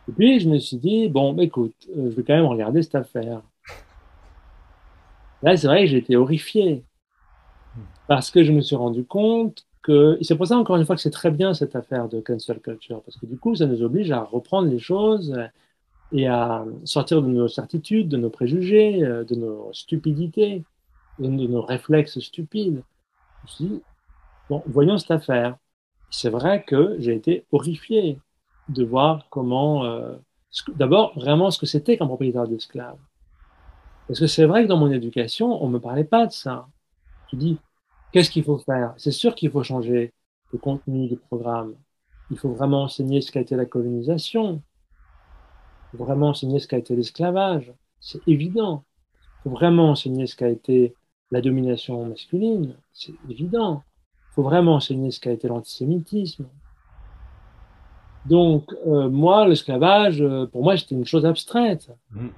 Et 0.08 0.12
puis, 0.16 0.40
je 0.40 0.48
me 0.48 0.58
suis 0.58 0.78
dit, 0.78 1.08
bon, 1.08 1.34
bah, 1.34 1.42
écoute, 1.42 1.74
euh, 1.96 2.10
je 2.10 2.16
vais 2.16 2.22
quand 2.22 2.34
même 2.34 2.46
regarder 2.46 2.82
cette 2.82 2.94
affaire. 2.94 3.42
Là, 5.42 5.56
c'est 5.56 5.66
vrai 5.66 5.82
que 5.82 5.86
j'ai 5.88 5.98
été 5.98 6.16
horrifié 6.16 6.84
parce 8.06 8.30
que 8.30 8.44
je 8.44 8.52
me 8.52 8.60
suis 8.60 8.76
rendu 8.76 9.04
compte 9.04 9.66
c'est 9.86 10.36
pour 10.36 10.46
ça, 10.46 10.56
encore 10.56 10.76
une 10.76 10.84
fois, 10.84 10.96
que 10.96 11.02
c'est 11.02 11.10
très 11.10 11.30
bien 11.30 11.54
cette 11.54 11.74
affaire 11.76 12.08
de 12.08 12.20
cancel 12.20 12.60
culture, 12.60 13.02
parce 13.02 13.16
que 13.16 13.26
du 13.26 13.36
coup, 13.36 13.54
ça 13.54 13.66
nous 13.66 13.82
oblige 13.82 14.10
à 14.10 14.22
reprendre 14.22 14.68
les 14.68 14.78
choses 14.78 15.36
et 16.12 16.26
à 16.26 16.64
sortir 16.84 17.22
de 17.22 17.28
nos 17.28 17.48
certitudes, 17.48 18.08
de 18.08 18.16
nos 18.16 18.30
préjugés, 18.30 19.02
euh, 19.02 19.24
de 19.24 19.34
nos 19.34 19.72
stupidités, 19.72 20.62
de 21.18 21.26
nos 21.26 21.62
réflexes 21.62 22.20
stupides. 22.20 22.82
Je 23.38 23.42
me 23.42 23.48
suis 23.48 23.64
dit, 23.64 23.82
bon, 24.48 24.62
voyons 24.66 24.98
cette 24.98 25.10
affaire. 25.10 25.56
C'est 26.10 26.30
vrai 26.30 26.62
que 26.64 26.96
j'ai 26.98 27.14
été 27.14 27.46
horrifié 27.50 28.18
de 28.68 28.84
voir 28.84 29.26
comment, 29.30 29.84
euh, 29.84 30.14
d'abord, 30.76 31.14
vraiment 31.18 31.50
ce 31.50 31.58
que 31.58 31.66
c'était 31.66 31.96
qu'un 31.96 32.06
propriétaire 32.06 32.46
d'esclaves. 32.46 32.98
Parce 34.06 34.20
que 34.20 34.26
c'est 34.26 34.44
vrai 34.44 34.64
que 34.64 34.68
dans 34.68 34.76
mon 34.76 34.90
éducation, 34.90 35.62
on 35.62 35.68
ne 35.68 35.74
me 35.74 35.80
parlait 35.80 36.04
pas 36.04 36.26
de 36.26 36.32
ça. 36.32 36.68
Tu 37.28 37.36
dis, 37.36 37.58
qu'est-ce 38.12 38.30
qu'il 38.30 38.44
faut 38.44 38.58
faire? 38.58 38.94
C'est 38.96 39.10
sûr 39.10 39.34
qu'il 39.34 39.50
faut 39.50 39.62
changer 39.62 40.12
le 40.52 40.58
contenu 40.58 41.08
du 41.08 41.16
programme. 41.16 41.74
Il 42.30 42.38
faut 42.38 42.52
vraiment 42.52 42.84
enseigner 42.84 43.20
ce 43.20 43.32
qu'a 43.32 43.40
été 43.40 43.56
la 43.56 43.66
colonisation. 43.66 44.62
Il 45.92 45.98
faut 45.98 46.04
vraiment 46.04 46.28
enseigner 46.28 46.58
ce 46.58 46.68
qu'a 46.68 46.78
été 46.78 46.94
l'esclavage. 46.94 47.72
C'est 48.00 48.26
évident. 48.26 48.84
Il 49.14 49.42
faut 49.44 49.50
vraiment 49.50 49.90
enseigner 49.90 50.26
ce 50.26 50.36
qu'a 50.36 50.48
été 50.48 50.94
la 51.30 51.40
domination 51.40 52.04
masculine. 52.06 52.76
C'est 52.92 53.14
évident. 53.28 53.82
Il 54.30 54.34
faut 54.34 54.42
vraiment 54.42 54.76
enseigner 54.76 55.10
ce 55.10 55.20
qu'a 55.20 55.32
été 55.32 55.48
l'antisémitisme. 55.48 56.46
Donc, 58.26 58.72
euh, 58.86 59.08
moi, 59.08 59.48
l'esclavage, 59.48 60.22
euh, 60.22 60.46
pour 60.46 60.62
moi, 60.62 60.76
c'était 60.76 60.94
une 60.94 61.04
chose 61.04 61.26
abstraite. 61.26 61.90
Mhm. 62.12 62.30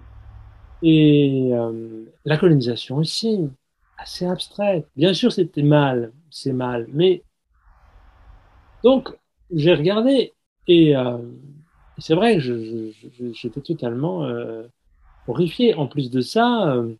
Et 0.82 1.51
euh, 1.52 2.05
la 2.24 2.36
colonisation 2.36 2.96
aussi, 2.96 3.48
assez 4.05 4.26
abstraite. 4.26 4.86
Bien 4.97 5.14
sûr, 5.14 5.32
c'était 5.32 5.62
mal, 5.62 6.12
c'est 6.31 6.52
mal, 6.52 6.86
mais 6.93 7.22
donc 8.82 9.16
j'ai 9.51 9.74
regardé 9.74 10.35
et 10.68 10.94
euh, 10.94 11.16
c'est 11.97 12.14
vrai 12.14 12.39
j'étais 12.39 13.62
totalement 13.62 14.24
euh, 14.24 14.64
horrifié. 15.26 15.74
En 15.74 15.86
plus 15.86 16.10
de 16.10 16.20
ça, 16.20 16.68
euh, 16.68 16.93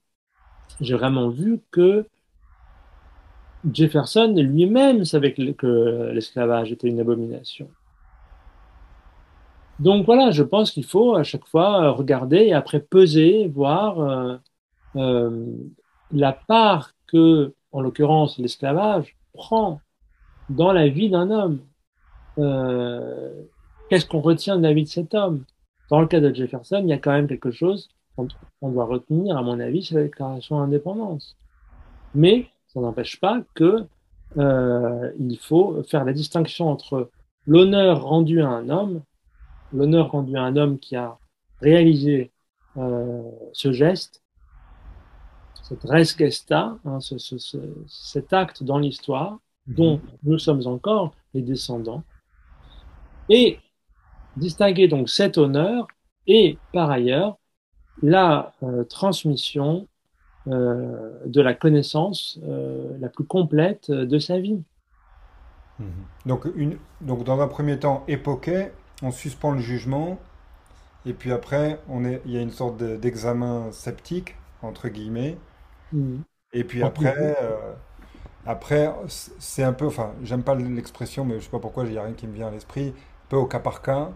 j'ai 0.81 0.94
vraiment 0.94 1.28
vu 1.28 1.60
que 1.70 2.06
Jefferson 3.70 4.35
lui-même 4.36 5.05
savait 5.05 5.35
que, 5.35 6.10
l'esclavage 6.10 6.72
était 6.72 6.89
une 6.89 7.01
abomination. 7.01 7.68
Donc 9.78 10.06
voilà, 10.06 10.31
je 10.31 10.43
pense 10.43 10.70
qu'il 10.70 10.86
faut 10.86 11.16
à 11.16 11.22
chaque 11.22 11.47
fois 11.47 11.90
regarder 11.90 12.39
et 12.39 12.55
après 12.55 12.81
peser, 12.81 13.48
voir 13.48 14.40
la 16.14 16.32
part 16.32 16.94
que, 17.06 17.55
en 17.72 17.81
l'occurrence, 17.81 18.39
l'esclavage 18.39 19.16
prend 19.32 19.81
dans 20.48 20.72
la 20.72 20.89
vie 20.89 21.10
d'un 21.10 21.31
homme. 21.31 21.60
Euh, 22.39 23.44
Qu'est-ce 23.89 24.06
qu'on 24.06 24.20
retient 24.20 24.56
de 24.56 24.62
la 24.62 24.72
vie 24.72 24.85
de 24.85 24.89
cet 24.89 25.14
homme? 25.14 25.44
Dans 25.90 26.01
le 26.01 26.06
cas 26.06 26.20
de 26.20 26.35
Jefferson, 26.35 26.81
il 26.82 26.89
y 26.89 26.93
a 26.93 26.98
quand 26.98 27.12
même 27.12 27.28
quelque 27.28 27.51
chose 27.51 27.89
qu'on 28.16 28.70
doit 28.70 28.86
retenir, 28.86 29.36
à 29.36 29.43
mon 29.43 29.60
avis, 29.60 29.85
c'est 29.85 29.94
la 29.94 30.05
déclaration 30.05 30.59
d'indépendance. 30.59 31.36
Mais 32.14 32.48
ça 32.68 32.81
n'empêche 32.81 33.20
pas 33.20 33.43
que 33.55 33.86
euh, 34.36 35.12
il 35.18 35.39
faut 35.39 35.82
faire 35.85 36.05
la 36.05 36.12
distinction 36.12 36.68
entre 36.68 37.10
l'honneur 37.47 38.02
rendu 38.02 38.40
à 38.40 38.48
un 38.48 38.68
homme, 38.68 39.02
l'honneur 39.72 40.10
rendu 40.10 40.36
à 40.36 40.43
un 40.43 40.56
homme 40.56 40.78
qui 40.78 40.97
a 40.97 41.18
réalisé 41.60 42.32
euh, 42.76 43.22
ce 43.52 43.72
geste, 43.72 44.23
cette 45.69 45.85
res 45.85 46.16
gesta, 46.19 46.78
hein, 46.85 47.01
ce, 47.01 47.19
ce, 47.19 47.39
ce, 47.39 47.59
cet 47.89 48.32
acte 48.32 48.62
dans 48.62 48.78
l'histoire 48.78 49.39
dont 49.66 49.99
nous 50.23 50.39
sommes 50.39 50.66
encore 50.66 51.15
les 51.32 51.41
descendants, 51.41 52.03
et 53.31 53.59
distinguer 54.36 54.89
donc 54.89 55.09
cet 55.09 55.39
honneur 55.39 55.86
et 56.27 56.59
par 56.73 56.91
ailleurs 56.91 57.39
la 58.03 58.53
euh, 58.62 58.85
transmission 58.85 59.89
euh, 60.49 61.19
de 61.24 61.41
la 61.41 61.55
connaissance 61.55 62.39
euh, 62.47 62.99
la 63.01 63.09
plus 63.09 63.24
complète 63.24 63.91
de 63.91 64.19
sa 64.19 64.39
vie. 64.39 64.62
Mhm. 65.78 65.86
Donc, 66.27 66.47
une, 66.57 66.77
donc, 67.01 67.24
dans 67.24 67.41
un 67.41 67.49
premier 67.49 67.78
temps, 67.78 68.05
époquet, 68.07 68.73
on 69.03 69.11
suspend 69.11 69.53
le 69.53 69.61
jugement, 69.61 70.19
et 71.07 71.15
puis 71.15 71.32
après, 71.32 71.81
on 71.89 72.05
est, 72.05 72.20
il 72.27 72.32
y 72.32 72.36
a 72.36 72.41
une 72.41 72.51
sorte 72.51 72.77
de- 72.77 72.97
d'examen 72.97 73.73
sceptique, 73.73 74.35
entre 74.62 74.89
guillemets, 74.89 75.39
Et 76.53 76.65
puis 76.65 76.83
après, 76.83 77.15
euh, 77.43 77.75
après, 78.47 78.93
c'est 79.09 79.62
un 79.65 79.73
peu, 79.73 79.87
enfin, 79.87 80.15
j'aime 80.23 80.43
pas 80.45 80.55
l'expression, 80.55 81.25
mais 81.25 81.37
je 81.41 81.47
sais 81.47 81.51
pas 81.51 81.61
pourquoi, 81.61 81.85
il 81.87 81.93
n'y 81.93 81.99
a 81.99 82.05
rien 82.05 82.15
qui 82.15 82.27
me 82.29 82.35
vient 82.35 82.49
à 82.49 82.51
l'esprit, 82.53 82.89
un 82.91 83.29
peu 83.31 83.37
au 83.37 83.47
cas 83.47 83.61
par 83.61 83.83
cas, 83.83 84.11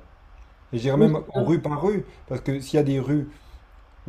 et 0.72 0.78
je 0.78 0.82
dirais 0.82 0.96
même 0.98 1.18
en 1.34 1.44
rue 1.44 1.60
par 1.60 1.82
rue, 1.82 2.04
parce 2.28 2.40
que 2.42 2.60
s'il 2.60 2.76
y 2.76 2.80
a 2.80 2.84
des 2.84 3.00
rues 3.00 3.28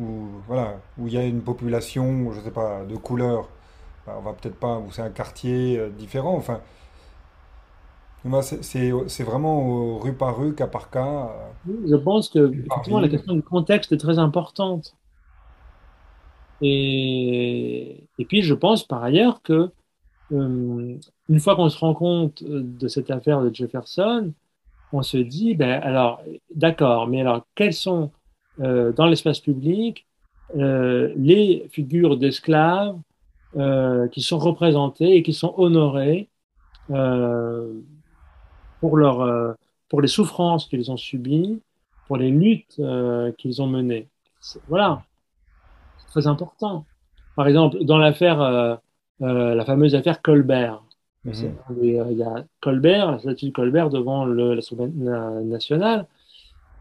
où, 0.00 0.28
voilà, 0.48 0.80
où 0.98 1.08
il 1.08 1.14
y 1.14 1.18
a 1.18 1.24
une 1.26 1.42
population, 1.42 2.32
je 2.32 2.40
sais 2.40 2.52
pas, 2.52 2.84
de 2.84 2.96
couleur, 2.96 3.48
bah, 4.06 4.16
on 4.18 4.22
va 4.22 4.34
peut-être 4.34 4.56
pas, 4.58 4.78
où 4.78 4.90
c'est 4.92 5.02
un 5.02 5.10
quartier 5.10 5.78
euh, 5.78 5.90
différent, 5.90 6.36
enfin, 6.36 6.60
c'est 8.62 9.22
vraiment 9.24 9.58
au 9.66 9.98
rue 9.98 10.12
par 10.14 10.36
rue, 10.38 10.54
cas 10.54 10.66
par 10.66 10.90
cas, 10.90 11.30
euh, 11.30 11.48
Je 11.66 11.96
pense 11.96 12.28
que 12.28 12.56
effectivement 12.66 13.00
la 13.00 13.08
question 13.08 13.34
du 13.34 13.42
contexte 13.42 13.92
est 13.92 13.96
très 13.98 14.18
importante. 14.18 14.96
Et, 16.62 18.04
et 18.18 18.24
puis 18.24 18.42
je 18.42 18.54
pense 18.54 18.84
par 18.84 19.02
ailleurs 19.02 19.42
que 19.42 19.70
euh, 20.32 20.98
une 21.28 21.40
fois 21.40 21.56
qu'on 21.56 21.68
se 21.70 21.78
rend 21.78 21.94
compte 21.94 22.44
de 22.44 22.88
cette 22.88 23.10
affaire 23.10 23.42
de 23.42 23.54
Jefferson, 23.54 24.32
on 24.92 25.02
se 25.02 25.16
dit, 25.16 25.54
ben 25.54 25.80
alors, 25.82 26.22
d'accord, 26.54 27.06
mais 27.06 27.20
alors 27.20 27.46
quelles 27.54 27.72
sont 27.72 28.10
euh, 28.60 28.92
dans 28.92 29.06
l'espace 29.06 29.40
public 29.40 30.06
euh, 30.56 31.12
les 31.16 31.68
figures 31.70 32.16
d'esclaves 32.16 32.98
euh, 33.56 34.08
qui 34.08 34.20
sont 34.20 34.38
représentées 34.38 35.14
et 35.14 35.22
qui 35.22 35.32
sont 35.32 35.54
honorées 35.56 36.28
euh, 36.90 37.72
pour 38.80 38.96
leur, 38.96 39.56
pour 39.88 40.00
les 40.00 40.08
souffrances 40.08 40.66
qu'ils 40.66 40.90
ont 40.90 40.96
subies, 40.96 41.60
pour 42.08 42.16
les 42.16 42.30
luttes 42.30 42.80
qu'ils 43.38 43.62
ont 43.62 43.66
menées. 43.66 44.08
Voilà, 44.68 45.04
très 46.10 46.26
important. 46.26 46.84
Par 47.36 47.46
exemple, 47.46 47.82
dans 47.84 47.98
l'affaire, 47.98 48.40
euh, 48.40 48.76
euh, 49.22 49.54
la 49.54 49.64
fameuse 49.64 49.94
affaire 49.94 50.20
Colbert, 50.20 50.82
Mhm. 51.24 51.32
euh, 51.70 52.06
il 52.10 52.18
y 52.18 52.22
a 52.22 52.44
Colbert, 52.60 53.12
la 53.12 53.18
statue 53.18 53.46
de 53.46 53.52
Colbert 53.52 53.90
devant 53.90 54.24
le- 54.24 54.54
l'Assemblée 54.54 54.88
na- 54.94 55.40
nationale, 55.42 56.06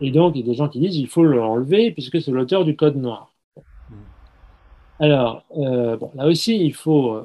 et 0.02 0.12
donc 0.12 0.36
il 0.36 0.42
y 0.42 0.44
a 0.44 0.52
des 0.52 0.56
gens 0.56 0.70
qui 0.70 0.80
disent 0.80 0.98
il 0.98 1.08
faut 1.08 1.24
l'enlever 1.24 1.92
puisque 1.92 2.22
c'est 2.22 2.32
l'auteur 2.32 2.66
du 2.66 2.76
Code 2.76 2.96
noir. 2.96 3.34
Mhm. 3.58 3.98
Alors, 5.00 5.44
euh, 5.58 5.98
bon, 5.98 6.12
là 6.16 6.28
aussi, 6.28 6.66
il 6.66 6.74
faut 6.74 7.22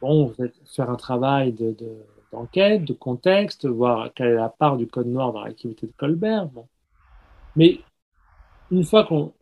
bon, 0.00 0.32
faire 0.66 0.90
un 0.90 0.96
travail 0.96 1.52
de, 1.52 1.72
de- 1.72 2.04
d'enquête, 2.32 2.84
de 2.84 2.92
contexte, 2.92 3.66
voir 3.66 4.12
quelle 4.14 4.28
est 4.28 4.34
la 4.34 4.48
part 4.48 4.76
du 4.76 4.86
Code 4.86 5.08
noir 5.08 5.32
dans 5.32 5.42
l'activité 5.44 5.86
de 5.86 5.92
Colbert. 5.96 6.46
Bon. 6.46 6.66
Mais 7.56 7.80
une 8.70 8.84
fois 8.84 9.04
qu'on 9.04 9.32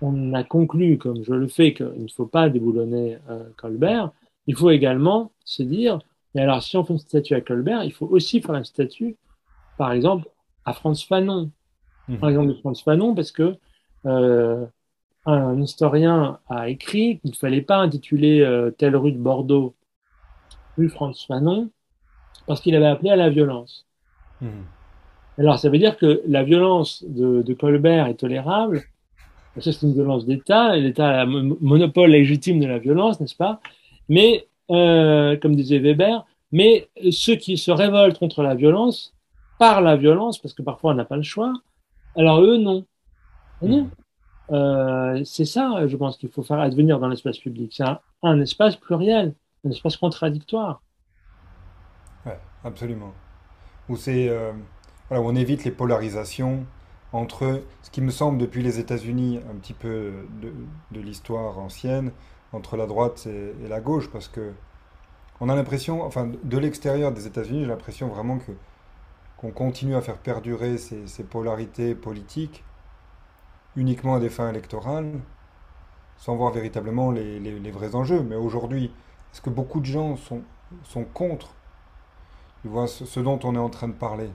on 0.00 0.34
a 0.34 0.44
conclu, 0.44 0.98
comme 0.98 1.22
je 1.24 1.32
le 1.32 1.48
fais, 1.48 1.72
qu'il 1.74 2.02
ne 2.02 2.08
faut 2.08 2.26
pas 2.26 2.48
déboulonner 2.48 3.18
euh, 3.30 3.44
Colbert, 3.56 4.12
il 4.46 4.54
faut 4.56 4.70
également 4.70 5.32
se 5.44 5.62
dire, 5.62 5.98
mais 6.34 6.42
alors 6.42 6.62
si 6.62 6.76
on 6.76 6.84
fait 6.84 6.92
une 6.92 6.98
statue 6.98 7.34
à 7.34 7.40
Colbert, 7.40 7.82
il 7.84 7.92
faut 7.92 8.06
aussi 8.06 8.40
faire 8.40 8.54
une 8.54 8.64
statue, 8.64 9.16
par 9.76 9.92
exemple, 9.92 10.28
à 10.64 10.72
Frantz 10.74 11.02
Fanon. 11.04 11.50
Par 12.06 12.16
Mhm. 12.16 12.28
exemple, 12.28 12.48
de 12.48 12.54
Frantz 12.54 12.82
Fanon, 12.82 13.14
parce 13.14 13.32
que 13.32 13.56
euh, 14.06 14.64
un 15.24 15.60
historien 15.60 16.38
a 16.48 16.68
écrit 16.68 17.18
qu'il 17.20 17.30
ne 17.32 17.36
fallait 17.36 17.62
pas 17.62 17.78
intituler 17.78 18.40
euh, 18.42 18.70
telle 18.70 18.96
rue 18.96 19.12
de 19.12 19.18
Bordeaux 19.18 19.74
rue 20.76 20.88
Frantz 20.88 21.24
Fanon, 21.26 21.70
parce 22.46 22.60
qu'il 22.60 22.76
avait 22.76 22.86
appelé 22.86 23.10
à 23.10 23.16
la 23.16 23.30
violence. 23.30 23.86
Mhm. 24.40 24.64
Alors, 25.38 25.58
ça 25.58 25.68
veut 25.68 25.78
dire 25.78 25.96
que 25.98 26.22
la 26.26 26.44
violence 26.44 27.04
de, 27.04 27.42
de 27.42 27.54
Colbert 27.54 28.06
est 28.06 28.14
tolérable. 28.14 28.84
Ça, 29.60 29.72
c'est 29.72 29.82
une 29.82 29.94
violence 29.94 30.26
d'État, 30.26 30.76
et 30.76 30.80
l'État 30.80 31.08
a 31.08 31.24
le 31.24 31.42
mo- 31.42 31.58
monopole 31.60 32.10
légitime 32.10 32.60
de 32.60 32.66
la 32.66 32.78
violence, 32.78 33.20
n'est-ce 33.20 33.36
pas? 33.36 33.60
Mais 34.08 34.46
comme 34.68 35.54
disait 35.56 35.78
Weber, 35.78 36.24
mais 36.52 36.88
ceux 37.10 37.36
qui 37.36 37.56
se 37.56 37.70
révoltent 37.70 38.18
contre 38.18 38.42
la 38.42 38.54
violence, 38.54 39.14
par 39.58 39.80
la 39.80 39.96
violence, 39.96 40.38
parce 40.38 40.54
que 40.54 40.62
parfois 40.62 40.92
on 40.92 40.94
n'a 40.94 41.04
pas 41.04 41.16
le 41.16 41.22
choix, 41.22 41.52
alors 42.16 42.40
eux, 42.40 42.56
non. 42.56 42.84
Non. 43.62 43.88
Euh, 44.50 45.22
c'est 45.24 45.44
ça, 45.44 45.86
je 45.86 45.96
pense 45.96 46.16
qu'il 46.18 46.28
faut 46.28 46.42
faire 46.42 46.60
advenir 46.60 46.98
dans 46.98 47.08
l'espace 47.08 47.38
public. 47.38 47.72
C'est 47.74 47.84
un, 48.22 48.40
espace 48.40 48.76
pluriel, 48.76 49.34
un 49.64 49.70
espace 49.70 49.96
contradictoire. 49.96 50.82
Ouais, 52.24 52.38
absolument. 52.64 53.12
Où 53.88 53.96
euh, 54.08 54.52
voilà, 55.08 55.22
on 55.24 55.34
évite 55.34 55.64
les 55.64 55.70
polarisations 55.70 56.64
entre 57.16 57.62
ce 57.82 57.90
qui 57.90 58.02
me 58.02 58.10
semble 58.10 58.38
depuis 58.38 58.62
les 58.62 58.78
États-Unis 58.78 59.40
un 59.50 59.54
petit 59.56 59.74
peu 59.74 60.12
de, 60.40 61.00
l'histoire 61.00 61.58
ancienne 61.58 62.12
entre 62.52 62.76
la 62.76 62.86
droite 62.86 63.26
et, 63.26 63.68
la 63.68 63.80
gauche, 63.80 64.10
parce 64.10 64.28
que 64.28 64.52
on 65.40 65.48
a 65.48 65.54
l'impression, 65.54 66.02
enfin 66.02 66.30
de 66.42 66.58
l'extérieur 66.58 67.12
des 67.12 67.26
États-Unis, 67.26 67.62
j'ai 67.62 67.68
l'impression 67.68 68.08
vraiment 68.08 68.38
que 68.38 68.52
qu'on 69.36 69.50
continue 69.50 69.94
à 69.94 70.00
faire 70.00 70.18
perdurer 70.18 70.78
ces, 70.78 71.24
polarités 71.24 71.94
politiques 71.94 72.64
uniquement 73.76 74.14
à 74.14 74.20
des 74.20 74.30
fins 74.30 74.48
électorales, 74.48 75.20
sans 76.16 76.36
voir 76.36 76.52
véritablement 76.52 77.10
les, 77.10 77.70
vrais 77.70 77.94
enjeux. 77.94 78.22
Mais 78.22 78.36
aujourd'hui, 78.36 78.90
est-ce 79.32 79.42
que 79.42 79.50
beaucoup 79.50 79.80
de 79.80 79.86
gens 79.86 80.16
sont, 80.16 80.42
sont 80.84 81.04
contre? 81.04 81.54
Tu 82.62 82.68
vois, 82.68 82.86
ce, 82.88 83.20
dont 83.20 83.38
on 83.44 83.54
est 83.54 83.58
en 83.58 83.68
train 83.70 83.88
de 83.88 83.92
parler? 83.94 84.30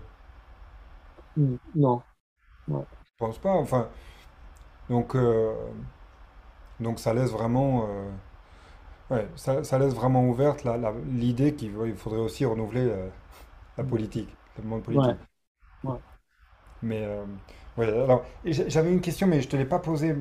Non. 1.75 2.03
Non. 2.67 2.85
Je 3.05 3.11
pense 3.17 3.37
pas. 3.37 3.51
Enfin, 3.51 3.87
donc, 4.89 5.15
euh, 5.15 5.53
donc 6.79 6.99
ça 6.99 7.13
laisse 7.13 7.31
vraiment, 7.31 7.87
euh, 7.87 9.15
ouais, 9.15 9.27
ça, 9.35 9.63
ça, 9.63 9.79
laisse 9.79 9.93
vraiment 9.93 10.27
ouverte 10.27 10.65
l'idée 11.07 11.53
qu'il 11.53 11.71
faudrait 11.95 12.19
aussi 12.19 12.45
renouveler 12.45 12.87
euh, 12.89 13.07
la 13.77 13.83
politique, 13.83 14.29
le 14.57 14.67
monde 14.67 14.83
politique. 14.83 15.17
Ouais. 15.83 15.95
Mais 16.83 17.07
Ouais, 17.77 17.87
alors, 17.87 18.25
j'avais 18.43 18.91
une 18.91 18.99
question, 18.99 19.27
mais 19.27 19.39
je 19.39 19.47
ne 19.47 19.51
te 19.51 19.55
l'ai 19.55 19.65
pas 19.65 19.79
posée. 19.79 20.15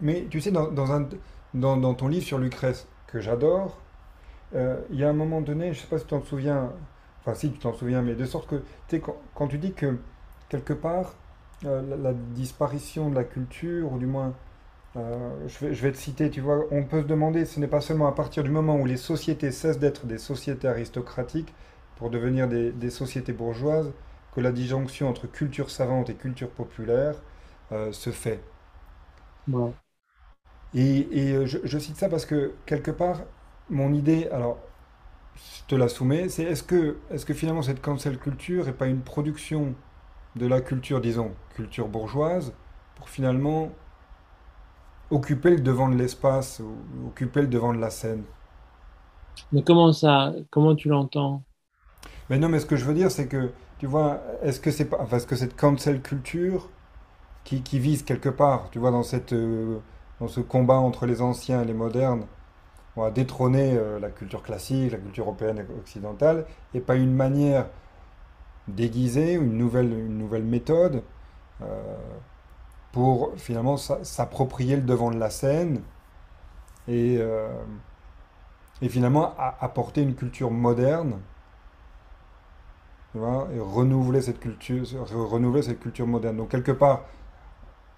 Mais 0.00 0.26
tu 0.30 0.40
sais, 0.40 0.50
dans, 0.50 0.92
un, 0.92 1.08
dans, 1.54 1.76
dans 1.76 1.94
ton 1.94 2.08
livre 2.08 2.24
sur 2.24 2.38
Lucrèce, 2.38 2.88
que 3.06 3.20
j'adore, 3.20 3.78
il 4.54 4.96
y 4.98 5.04
a 5.04 5.10
un 5.10 5.12
moment 5.12 5.42
donné, 5.42 5.74
je 5.74 5.80
ne 5.80 5.82
sais 5.82 5.86
pas 5.88 5.98
si 5.98 6.04
tu 6.04 6.10
t'en 6.10 6.22
souviens, 6.22 6.72
enfin 7.20 7.34
si 7.34 7.52
tu 7.52 7.58
t'en 7.58 7.74
souviens, 7.74 8.00
mais 8.00 8.14
de 8.14 8.24
sorte 8.24 8.48
que, 8.48 8.56
tu 8.56 8.64
sais, 8.88 9.00
quand, 9.00 9.16
quand, 9.34 9.48
tu 9.48 9.58
dis 9.58 9.74
que, 9.74 9.98
quelque 10.48 10.72
part, 10.72 11.14
euh, 11.64 11.96
la, 11.96 12.12
disparition 12.14 13.10
de 13.10 13.14
la 13.14 13.24
culture, 13.24 13.92
ou 13.92 13.98
du 13.98 14.06
moins, 14.06 14.34
euh, 14.96 15.48
je, 15.48 15.66
vais, 15.66 15.74
je 15.74 15.82
vais 15.82 15.92
te 15.92 15.98
citer, 15.98 16.30
tu 16.30 16.40
vois, 16.40 16.64
on 16.70 16.84
peut 16.84 17.02
se 17.02 17.06
demander, 17.06 17.44
ce 17.46 17.60
n'est 17.60 17.68
pas 17.68 17.80
seulement 17.80 18.08
à 18.08 18.12
partir 18.12 18.44
du 18.44 18.50
moment 18.50 18.76
où 18.76 18.86
les 18.86 18.96
sociétés 18.96 19.50
cessent 19.52 19.78
d'être 19.78 20.06
des 20.06 20.18
sociétés 20.18 20.68
aristocratiques 20.68 21.54
pour 21.96 22.10
devenir 22.10 22.48
des, 22.48 22.72
des 22.72 22.90
sociétés 22.90 23.32
bourgeoises, 23.32 23.92
que 24.34 24.40
la 24.40 24.52
disjonction 24.52 25.08
entre 25.08 25.26
culture 25.26 25.70
savante 25.70 26.10
et 26.10 26.14
culture 26.14 26.50
populaire 26.50 27.16
euh, 27.72 27.92
se 27.92 28.10
fait. 28.10 28.40
Et, 30.74 31.06
euh, 31.32 31.46
je, 31.46 31.78
cite 31.78 31.96
ça 31.96 32.08
parce 32.08 32.26
que 32.26 32.52
quelque 32.66 32.90
part, 32.90 33.20
mon 33.70 33.92
idée, 33.92 34.28
alors 34.32 34.58
je 35.36 35.64
te 35.68 35.74
la 35.74 35.88
soumets, 35.88 36.28
c'est 36.28 36.44
est-ce 36.44 36.62
que, 36.62 36.98
est 37.10 37.24
que 37.24 37.34
finalement 37.34 37.62
cette 37.62 37.80
cancel 37.80 38.18
culture 38.18 38.66
n'est 38.66 38.72
pas 38.72 38.86
une 38.86 39.00
production 39.02 39.74
de 40.38 40.46
la 40.46 40.60
culture, 40.60 41.00
disons, 41.00 41.32
culture 41.54 41.88
bourgeoise, 41.88 42.54
pour 42.96 43.08
finalement 43.08 43.70
occuper 45.10 45.50
le 45.50 45.60
devant 45.60 45.88
de 45.88 45.96
l'espace, 45.96 46.62
occuper 47.06 47.42
le 47.42 47.48
devant 47.48 47.72
de 47.72 47.78
la 47.78 47.90
scène. 47.90 48.22
Mais 49.52 49.62
comment 49.62 49.92
ça 49.92 50.32
Comment 50.50 50.74
tu 50.74 50.88
l'entends? 50.88 51.42
Mais 52.30 52.38
non, 52.38 52.48
mais 52.48 52.60
ce 52.60 52.66
que 52.66 52.76
je 52.76 52.84
veux 52.84 52.94
dire, 52.94 53.10
c'est 53.10 53.26
que 53.28 53.50
tu 53.78 53.86
vois, 53.86 54.20
est-ce 54.42 54.60
que 54.60 54.70
c'est 54.70 54.86
pas, 54.86 54.98
enfin, 55.00 55.16
est-ce 55.16 55.26
que 55.26 55.36
cette 55.36 55.56
cancel 55.56 56.02
culture 56.02 56.68
qui, 57.44 57.62
qui, 57.62 57.78
vise 57.78 58.02
quelque 58.02 58.28
part, 58.28 58.70
tu 58.70 58.78
vois, 58.78 58.90
dans 58.90 59.02
cette, 59.02 59.32
euh, 59.32 59.78
dans 60.20 60.28
ce 60.28 60.40
combat 60.40 60.76
entre 60.76 61.06
les 61.06 61.22
anciens 61.22 61.62
et 61.62 61.64
les 61.64 61.74
modernes, 61.74 62.26
à 62.96 63.10
détrôner 63.10 63.76
euh, 63.76 64.00
la 64.00 64.10
culture 64.10 64.42
classique, 64.42 64.92
la 64.92 64.98
culture 64.98 65.24
européenne 65.24 65.58
et 65.58 65.78
occidentale, 65.80 66.46
et 66.74 66.80
pas 66.80 66.96
une 66.96 67.14
manière 67.14 67.66
déguisée, 68.68 69.34
une 69.34 69.56
nouvelle, 69.58 69.92
une 69.92 70.18
nouvelle 70.18 70.44
méthode 70.44 71.04
euh, 71.62 71.96
pour 72.92 73.32
finalement 73.38 73.76
s'approprier 73.76 74.76
le 74.76 74.82
devant 74.82 75.10
de 75.10 75.18
la 75.18 75.30
scène 75.30 75.82
et, 76.86 77.18
et 78.82 78.88
finalement 78.88 79.34
apporter 79.60 80.02
une 80.02 80.14
culture 80.16 80.50
moderne 80.50 81.20
et 83.14 83.60
renouveler 83.60 84.22
cette 84.22 84.40
culture, 84.40 84.84
renouveler 85.10 85.62
cette 85.62 85.80
culture 85.80 86.06
moderne. 86.06 86.36
Donc 86.36 86.50
quelque 86.50 86.72
part, 86.72 87.04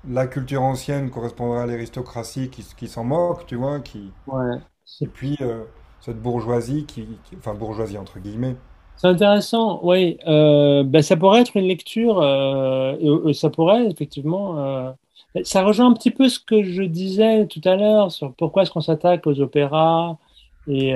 la 0.05 0.27
culture 0.27 0.63
ancienne 0.63 1.11
correspondra 1.11 1.63
à 1.63 1.67
l'aristocratie 1.67 2.51
qui, 2.51 2.65
qui 2.77 2.89
s'en 2.89 3.05
moque, 3.05 3.47
tu 3.47 3.57
vois, 3.57 3.81
qui, 3.81 4.15
ouais. 4.27 4.61
et 5.01 5.09
puis 5.09 5.37
euh, 5.43 5.65
cette 6.01 6.21
bourgeoisie 6.23 6.87
qui, 6.87 7.21
enfin 7.39 7.55
bourgeoisie 7.55 7.99
entre 7.99 8.21
guillemets. 8.21 8.57
C'est 9.01 9.07
intéressant, 9.07 9.81
oui. 9.83 10.19
Euh, 10.27 10.83
ben, 10.83 11.01
ça 11.01 11.17
pourrait 11.17 11.41
être 11.41 11.57
une 11.57 11.67
lecture, 11.67 12.21
euh, 12.21 13.33
ça 13.33 13.49
pourrait 13.49 13.87
effectivement. 13.87 14.95
ça 15.43 15.63
rejoint 15.65 15.87
un 15.87 15.95
petit 15.95 16.11
peu 16.11 16.29
ce 16.29 16.39
que 16.39 16.63
je 16.63 16.83
disais 16.83 17.47
tout 17.47 17.63
à 17.65 17.77
l'heure 17.77 18.13
sur 18.13 18.35
pourquoi 18.35 18.63
est-ce 18.63 18.71
qu'on 18.71 18.83
s'attaque 18.83 19.27
aux 19.27 19.41
opéras 19.41 20.19
et, 20.67 20.95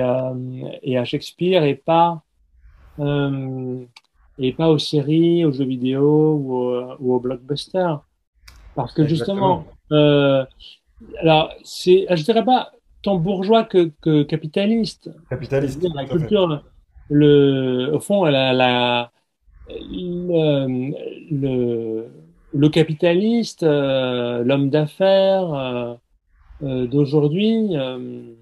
et, 0.83 0.97
à 0.97 1.05
Shakespeare 1.05 1.63
et 1.63 1.75
pas 1.75 2.21
et 4.37 4.53
pas 4.53 4.69
aux 4.69 4.77
séries, 4.77 5.45
aux 5.45 5.51
jeux 5.51 5.65
vidéo 5.65 6.33
ou, 6.35 6.53
au, 6.53 6.95
ou 6.99 7.15
aux 7.15 7.19
blockbusters. 7.19 8.01
Parce 8.75 8.93
que 8.93 9.07
justement, 9.07 9.65
euh, 9.91 10.45
alors 11.19 11.51
c'est, 11.63 12.05
je 12.09 12.23
dirais 12.23 12.43
pas 12.43 12.71
tant 13.01 13.17
bourgeois 13.17 13.63
que, 13.63 13.91
que 14.01 14.23
capitaliste. 14.23 15.09
Capitaliste. 15.29 15.85
La 15.93 16.05
culture, 16.05 16.63
le, 17.09 17.91
au 17.93 17.99
fond, 17.99 18.25
la, 18.25 18.53
la, 18.53 19.11
le, 19.69 20.91
le, 21.31 22.09
le 22.53 22.69
capitaliste, 22.69 23.63
euh, 23.63 24.43
l'homme 24.43 24.69
d'affaires 24.69 25.53
euh, 25.53 25.93
euh 26.63 26.87
d'aujourd'hui. 26.87 27.69
Euh, 27.73 28.33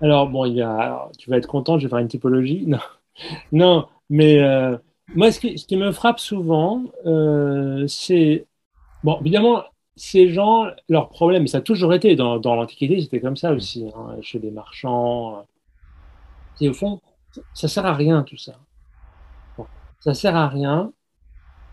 alors 0.00 0.28
bon, 0.28 0.44
il 0.44 0.54
y 0.54 0.62
a, 0.62 1.08
tu 1.18 1.30
vas 1.30 1.38
être 1.38 1.48
content, 1.48 1.78
je 1.78 1.86
vais 1.86 1.90
faire 1.90 1.98
une 1.98 2.08
typologie. 2.08 2.66
Non, 2.66 2.78
non 3.52 3.86
mais 4.10 4.38
moi, 5.14 5.32
ce 5.32 5.40
qui, 5.40 5.58
ce 5.58 5.66
qui, 5.66 5.76
me 5.76 5.90
frappe 5.92 6.20
souvent, 6.20 6.84
c'est, 7.88 8.46
bon, 9.02 9.18
évidemment, 9.20 9.64
ces 9.96 10.28
gens, 10.28 10.66
leur 10.88 11.08
problème, 11.08 11.46
ça 11.46 11.58
a 11.58 11.60
toujours 11.62 11.94
été 11.94 12.14
dans, 12.16 12.38
dans 12.38 12.54
l'Antiquité, 12.54 13.00
c'était 13.00 13.20
comme 13.20 13.36
ça 13.36 13.52
aussi, 13.52 13.86
hein, 13.96 14.16
chez 14.20 14.38
les 14.38 14.50
marchands. 14.50 15.46
Et 16.60 16.68
au 16.68 16.74
fond, 16.74 17.00
ça 17.54 17.68
sert 17.68 17.86
à 17.86 17.94
rien 17.94 18.22
tout 18.22 18.36
ça. 18.36 18.54
Bon, 19.56 19.66
ça 20.00 20.14
sert 20.14 20.36
à 20.36 20.48
rien. 20.48 20.92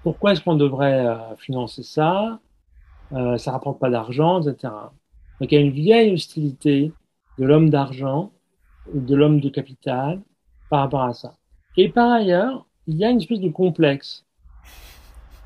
Pourquoi 0.04 0.34
est-ce 0.34 0.42
qu'on 0.42 0.56
devrait 0.56 1.06
euh, 1.06 1.36
financer 1.38 1.84
ça? 1.84 2.40
Euh, 3.14 3.38
Ça 3.38 3.52
rapporte 3.52 3.80
pas 3.80 3.90
d'argent, 3.90 4.42
etc. 4.42 4.74
Donc 5.40 5.52
il 5.52 5.56
y 5.56 5.58
a 5.58 5.62
une 5.62 5.72
vieille 5.72 6.14
hostilité 6.14 6.92
de 7.38 7.46
l'homme 7.46 7.70
d'argent, 7.70 8.32
de 8.94 9.16
l'homme 9.16 9.40
de 9.40 9.50
capital 9.50 10.22
par 10.70 10.82
rapport 10.82 11.04
à 11.04 11.14
ça. 11.14 11.36
Et 11.78 11.90
par 11.90 12.12
ailleurs, 12.12 12.66
il 12.88 12.98
y 12.98 13.06
a 13.06 13.10
une 13.10 13.20
espèce 13.20 13.40
de 13.40 13.50
complexe. 13.50 14.26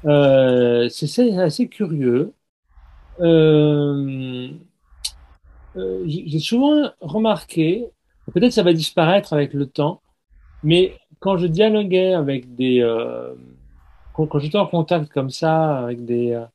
Euh, 0.05 0.89
c'est 0.89 1.37
assez 1.37 1.67
curieux. 1.67 2.33
Euh, 3.19 4.49
euh, 5.75 6.03
J'ai 6.05 6.39
souvent 6.39 6.91
remarqué, 7.01 7.87
peut-être 8.33 8.51
ça 8.53 8.63
va 8.63 8.73
disparaître 8.73 9.33
avec 9.33 9.53
le 9.53 9.65
temps, 9.67 10.01
mais 10.63 10.97
quand 11.19 11.37
je 11.37 11.47
dialoguais 11.47 12.13
avec 12.13 12.55
des, 12.55 12.81
euh, 12.81 13.33
quand, 14.13 14.27
quand 14.27 14.39
j'étais 14.39 14.57
en 14.57 14.67
contact 14.67 15.11
comme 15.11 15.29
ça 15.29 15.77
avec 15.79 16.05
des, 16.05 16.31
euh, 16.33 16.45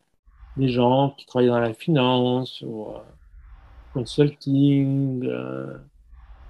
des 0.56 0.68
gens 0.68 1.14
qui 1.16 1.26
travaillaient 1.26 1.50
dans 1.52 1.58
la 1.60 1.74
finance 1.74 2.62
ou 2.62 2.88
euh, 2.88 2.98
consulting, 3.94 5.28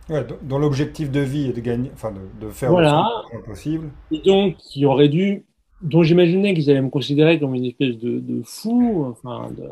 Ouais, 0.08 0.26
dont 0.42 0.58
l'objectif 0.58 1.10
de 1.10 1.20
vie 1.20 1.48
est 1.48 1.52
de 1.52 1.60
gagner, 1.60 1.90
enfin 1.94 2.10
de, 2.10 2.20
de 2.44 2.50
faire 2.50 2.70
voilà. 2.70 3.08
le 3.32 3.38
plus 3.38 3.50
possible. 3.50 3.90
Et 4.10 4.18
donc, 4.18 4.56
qui 4.56 4.84
aurait 4.84 5.08
dû, 5.08 5.44
dont 5.80 6.02
j'imaginais 6.02 6.54
qu'ils 6.54 6.68
allaient 6.70 6.82
me 6.82 6.90
considérer 6.90 7.38
comme 7.38 7.54
une 7.54 7.64
espèce 7.64 7.96
de, 7.98 8.18
de 8.18 8.42
fou, 8.44 9.06
enfin, 9.08 9.50
de... 9.52 9.68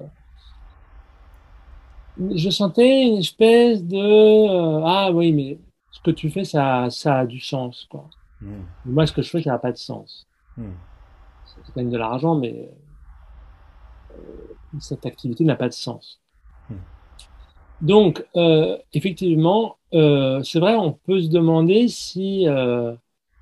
je 2.19 2.51
sentais 2.51 3.03
une 3.03 3.19
espèce 3.19 3.85
de 3.85 3.97
euh, 3.97 4.83
ah 4.85 5.11
oui, 5.13 5.33
mais 5.33 5.59
ce 5.91 6.01
que 6.01 6.11
tu 6.11 6.31
fais, 6.31 6.45
ça, 6.45 6.89
ça 6.91 7.21
a 7.21 7.27
du 7.27 7.41
sens, 7.41 7.87
quoi. 7.91 8.09
Mm. 8.41 8.63
Moi, 8.87 9.07
ce 9.07 9.13
que 9.13 9.23
je 9.23 9.31
fais, 9.31 9.43
ça 9.43 9.51
n'a 9.51 9.59
pas 9.59 9.73
de 9.73 9.79
sens. 9.79 10.27
Mm. 10.57 10.71
Ça 11.45 11.73
gagne 11.77 11.91
de 11.91 11.99
l'argent, 11.99 12.35
mais 12.35 12.71
euh, 14.13 14.79
cette 14.81 15.07
activité 15.07 15.45
n'a 15.45 15.57
pas 15.57 15.69
de 15.69 15.75
sens. 15.75 16.21
Mm. 16.69 16.75
Donc, 17.81 18.27
euh, 18.37 18.77
effectivement, 18.93 19.77
euh, 19.95 20.43
c'est 20.43 20.61
vrai, 20.61 20.77
on 20.77 20.93
peut 20.93 21.21
se 21.21 21.29
demander 21.29 21.89
si 21.89 22.47
euh, 22.47 22.95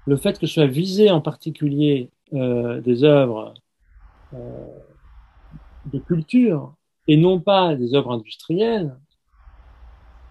le 0.06 0.16
fait 0.16 0.38
que 0.38 0.46
soit 0.46 0.66
visé 0.66 1.10
en 1.10 1.20
particulier 1.20 2.10
des 2.30 3.04
œuvres 3.04 3.54
de 4.32 5.98
culture 5.98 6.74
et 7.08 7.16
non 7.16 7.40
pas 7.40 7.74
des 7.74 7.94
œuvres 7.94 8.12
industrielles 8.12 8.94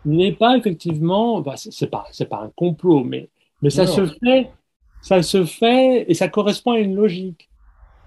n'est 0.06 0.32
pas 0.32 0.56
effectivement, 0.56 1.42
bah, 1.42 1.56
c'est 1.58 1.90
pas, 1.90 2.06
c'est 2.12 2.30
pas 2.30 2.42
un 2.42 2.52
complot, 2.56 3.04
mais, 3.04 3.30
mais 3.62 3.70
ça 3.70 3.86
se 3.86 4.06
fait, 4.06 4.52
ça 5.02 5.22
se 5.22 5.44
fait 5.44 6.10
et 6.10 6.14
ça 6.14 6.30
correspond 6.30 6.72
à 6.72 6.80
une 6.80 6.96
logique. 6.96 7.50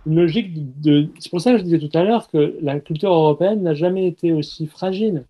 Une 0.07 0.17
logique 0.17 0.81
de, 0.81 1.11
c'est 1.19 1.29
pour 1.29 1.43
ça 1.43 1.53
que 1.53 1.59
je 1.59 1.65
disais 1.65 1.79
tout 1.79 1.91
à 1.93 2.05
l'heure 2.05 2.29
que 2.29 2.57
la 2.63 2.81
culture 2.81 3.13
européenne 3.13 3.63
n'a 3.63 3.75
jamais 3.75 4.07
été 4.07 4.33
aussi 4.33 4.67
fragile 4.67 5.27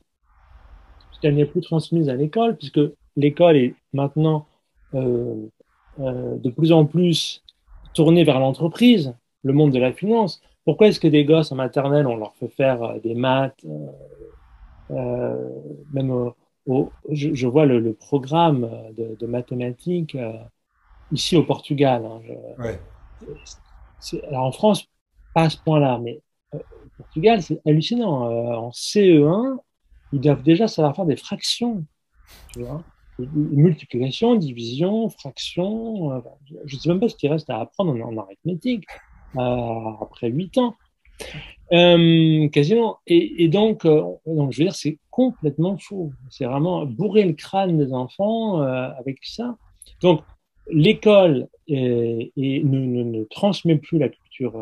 qu'elle 1.21 1.35
n'est 1.35 1.47
plus 1.47 1.61
transmise 1.61 2.09
à 2.09 2.15
l'école, 2.15 2.57
puisque 2.57 2.81
l'école 3.17 3.57
est 3.57 3.75
maintenant 3.93 4.47
euh, 4.95 5.47
euh, 6.01 6.37
de 6.37 6.51
plus 6.51 6.73
en 6.73 6.85
plus 6.87 7.43
tournée 7.95 8.25
vers 8.25 8.41
l'entreprise, 8.41 9.15
le 9.43 9.53
monde 9.53 9.73
de 9.73 9.79
la 9.79 9.93
finance. 9.93 10.41
Pourquoi 10.71 10.87
est-ce 10.87 11.01
que 11.01 11.09
des 11.09 11.25
gosses 11.25 11.51
en 11.51 11.57
maternelle, 11.57 12.07
on 12.07 12.15
leur 12.15 12.33
fait 12.37 12.47
faire 12.47 12.81
euh, 12.81 13.01
des 13.01 13.17
maths, 13.17 13.67
même 14.89 16.31
je, 17.11 17.47
vois 17.49 17.67
le, 17.67 17.93
programme 17.93 18.71
de, 18.97 19.27
mathématiques 19.27 20.17
ici 21.11 21.37
au 21.37 21.43
Portugal. 21.43 22.05
Hein, 22.07 22.77
alors 24.29 24.45
en 24.45 24.53
France, 24.53 24.87
pas 25.35 25.43
à 25.43 25.51
ce 25.51 25.57
point-là, 25.57 25.99
mais 26.01 26.21
au 26.53 26.59
Portugal, 26.99 27.43
c'est 27.43 27.61
hallucinant. 27.67 28.31
en 28.31 28.71
CE1, 28.71 29.57
ils 30.13 30.21
doivent 30.21 30.45
déjà 30.45 30.69
savoir 30.69 30.95
faire 30.95 31.07
des 31.07 31.17
fractions. 31.17 31.85
Tu 32.53 32.63
vois 32.63 32.85
multiplication, 33.27 34.35
division, 34.37 35.09
fraction. 35.09 36.13
Euh, 36.13 36.21
je 36.65 36.77
ne 36.77 36.81
sais 36.81 36.89
même 36.89 37.01
pas 37.01 37.09
ce 37.09 37.17
qu'il 37.17 37.31
reste 37.31 37.51
à 37.51 37.61
apprendre 37.61 37.93
en, 38.05 38.17
arithmétique 38.17 38.87
euh, 39.37 39.91
après 40.01 40.29
8 40.29 40.59
ans. 40.59 40.77
Euh, 41.73 42.49
quasiment. 42.49 42.99
Et, 43.07 43.49
donc, 43.49 43.87
donc, 43.87 44.53
je 44.53 44.59
veux 44.59 44.65
dire, 44.65 44.75
c'est 44.75 44.99
complètement 45.11 45.79
faux. 45.79 46.13
C'est 46.31 46.45
vraiment 46.45 46.85
bourrer 46.85 47.25
le 47.25 47.35
crâne 47.35 47.79
des 47.79 47.93
enfants 47.93 48.61
avec 48.61 49.19
ça. 49.23 49.57
Donc, 50.01 50.23
l'école 50.69 51.47
ne, 51.69 53.25
transmet 53.25 53.77
plus 53.77 53.99
la 53.99 54.09
culture 54.09 54.55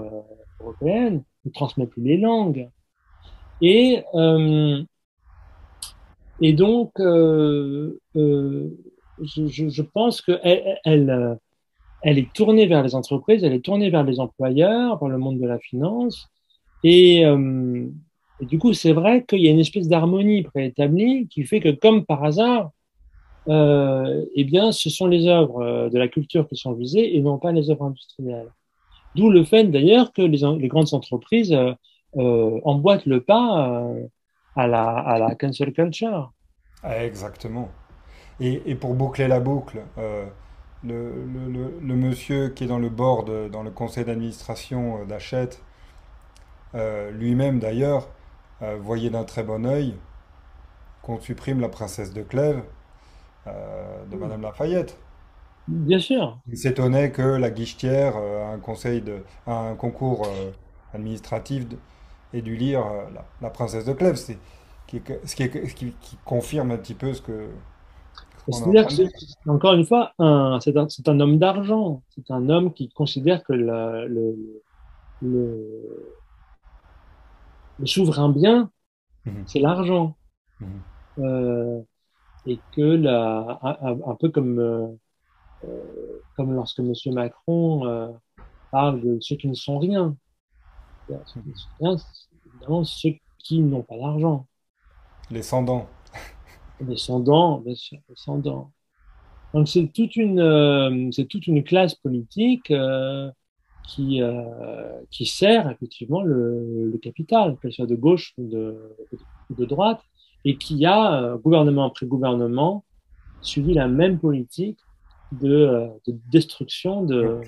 européenne, 0.60 1.22
ne 1.46 1.50
transmet 1.50 1.86
plus 1.86 2.02
les 2.02 2.18
langues. 2.18 2.68
Et 3.62 4.02
et 6.40 6.52
donc, 6.52 6.92
euh, 7.00 7.98
euh, 8.16 8.70
je, 9.20 9.82
pense 9.82 10.22
qu'elle 10.22 10.78
elle, 10.84 11.10
euh, 11.10 11.34
elle 12.02 12.18
est 12.18 12.32
tournée 12.32 12.66
vers 12.66 12.82
les 12.82 12.94
entreprises, 12.94 13.44
elle 13.44 13.52
est 13.52 13.64
tournée 13.64 13.90
vers 13.90 14.04
les 14.04 14.20
employeurs, 14.20 14.98
vers 14.98 15.08
le 15.08 15.18
monde 15.18 15.38
de 15.38 15.46
la 15.46 15.58
finance. 15.58 16.28
Et, 16.84 17.24
euh, 17.26 17.86
et 18.40 18.46
du 18.46 18.58
coup, 18.58 18.72
c'est 18.72 18.92
vrai 18.92 19.24
qu'il 19.24 19.40
y 19.40 19.48
a 19.48 19.50
une 19.50 19.58
espèce 19.58 19.88
d'harmonie 19.88 20.42
préétablie 20.42 21.26
qui 21.28 21.44
fait 21.44 21.60
que, 21.60 21.70
comme 21.70 22.04
par 22.04 22.24
hasard, 22.24 22.70
euh, 23.48 24.24
eh 24.34 24.44
bien, 24.44 24.72
ce 24.72 24.90
sont 24.90 25.06
les 25.06 25.26
œuvres 25.26 25.88
de 25.88 25.98
la 25.98 26.08
culture 26.08 26.46
qui 26.46 26.56
sont 26.56 26.72
visées 26.72 27.16
et 27.16 27.20
non 27.20 27.38
pas 27.38 27.52
les 27.52 27.70
œuvres 27.70 27.86
industrielles. 27.86 28.50
D'où 29.14 29.30
le 29.30 29.44
fait 29.44 29.64
d'ailleurs 29.64 30.12
que 30.12 30.22
les, 30.22 30.68
grandes 30.68 30.92
entreprises 30.92 31.52
euh, 31.52 32.60
emboîtent 32.64 33.06
le 33.06 33.22
pas 33.22 33.84
à 34.54 34.66
la, 34.66 34.84
à 34.84 35.18
la 35.18 35.34
cancel 35.34 35.72
culture. 35.72 36.32
Ah, 36.82 37.04
exactement. 37.04 37.70
Et, 38.40 38.74
pour 38.76 38.94
boucler 38.94 39.26
la 39.26 39.40
boucle, 39.40 39.80
euh, 39.98 40.26
le, 40.84 41.12
le, 41.26 41.78
le, 41.80 41.94
monsieur 41.96 42.48
qui 42.50 42.64
est 42.64 42.66
dans 42.66 42.78
le 42.78 42.88
board, 42.88 43.50
dans 43.50 43.62
le 43.62 43.70
conseil 43.70 44.04
d'administration 44.04 45.02
euh, 45.02 45.04
d'Hachette, 45.04 45.62
euh, 46.74 47.10
lui-même 47.10 47.58
d'ailleurs, 47.58 48.08
voyait 48.80 49.10
d'un 49.10 49.22
très 49.22 49.44
bon 49.44 49.64
œil 49.64 49.94
qu'on 51.02 51.20
supprime 51.20 51.60
la 51.60 51.68
princesse 51.68 52.12
de 52.12 52.22
Clèves 52.22 52.62
de 53.46 54.16
Madame 54.16 54.42
Lafayette. 54.42 54.98
Bien 55.68 55.98
sûr. 56.00 56.38
Il 56.48 56.58
s'étonnait 56.58 57.12
que 57.12 57.22
la 57.22 57.50
guichetière 57.50 58.16
à 58.16 58.52
un 58.52 58.58
conseil 58.58 59.00
de, 59.00 59.22
un 59.46 59.76
concours 59.76 60.26
administratif 60.92 61.66
ait 62.32 62.42
dû 62.42 62.56
lire 62.56 62.84
la, 63.14 63.24
la 63.40 63.50
princesse 63.50 63.84
de 63.84 63.92
Clèves. 63.92 64.18
Qui, 64.86 65.02
ce, 65.24 65.34
qui, 65.36 65.50
qui, 66.00 66.18
confirme 66.24 66.70
un 66.70 66.78
petit 66.78 66.94
peu 66.94 67.12
ce 67.14 67.22
que. 67.22 67.48
C'est-à-dire 68.50 68.86
que, 68.86 69.02
encore 69.50 69.74
une 69.74 69.84
fois, 69.84 70.12
c'est 70.60 70.76
un, 70.76 70.86
un, 71.06 71.20
homme 71.20 71.38
d'argent. 71.38 72.02
C'est 72.10 72.30
un 72.30 72.48
homme 72.48 72.72
qui 72.72 72.88
considère 72.88 73.44
que 73.44 73.52
le, 73.52 74.06
le, 74.08 74.62
le, 77.78 77.86
souverain 77.86 78.30
bien, 78.30 78.70
mhm. 79.26 79.44
c'est 79.46 79.60
l'argent. 79.60 80.16
Mhm. 80.60 80.68
euh, 81.18 81.80
et 82.46 82.58
que, 82.74 82.80
la, 82.80 83.58
un, 83.62 84.14
peu 84.14 84.30
comme, 84.30 84.58
euh, 84.58 84.86
euh, 85.64 86.22
comme 86.36 86.54
lorsque 86.54 86.78
M. 86.78 86.92
Macron 87.12 87.86
euh, 87.86 88.08
parle 88.70 89.02
de 89.02 89.18
ceux 89.20 89.36
qui 89.36 89.48
ne 89.48 89.54
sont 89.54 89.78
rien. 89.78 90.16
Ceux 91.26 91.40
qui 91.40 91.48
ne 91.50 91.54
sont 91.54 91.68
rien, 91.80 91.96
c'est 91.98 92.48
évidemment 92.48 92.84
ceux 92.84 93.10
qui 93.38 93.60
n'ont 93.60 93.82
pas 93.82 93.98
d'argent. 93.98 94.46
Les 95.30 95.42
Sandans. 95.42 95.86
Les 96.86 96.96
Sandans. 96.96 97.62
Donc 99.54 99.68
c'est 99.68 99.86
toute 99.92 100.16
une, 100.16 100.40
euh, 100.40 101.10
c'est 101.12 101.26
toute 101.26 101.46
une 101.46 101.64
classe 101.64 101.94
politique 101.94 102.70
euh, 102.70 103.30
qui, 103.86 104.22
euh, 104.22 104.42
qui 105.10 105.24
sert 105.26 105.70
effectivement 105.70 106.22
le, 106.22 106.90
le 106.92 106.98
capital, 106.98 107.56
qu'elle 107.60 107.72
soit 107.72 107.86
de 107.86 107.96
gauche 107.96 108.34
ou 108.36 108.46
de, 108.46 108.94
de 109.50 109.64
droite, 109.64 110.00
et 110.44 110.58
qui 110.58 110.84
a, 110.84 111.36
gouvernement 111.42 111.86
après 111.86 112.06
gouvernement, 112.06 112.84
suivi 113.40 113.72
la 113.72 113.88
même 113.88 114.18
politique 114.18 114.78
de, 115.32 115.88
de 116.06 116.16
destruction 116.30 117.02
de, 117.02 117.40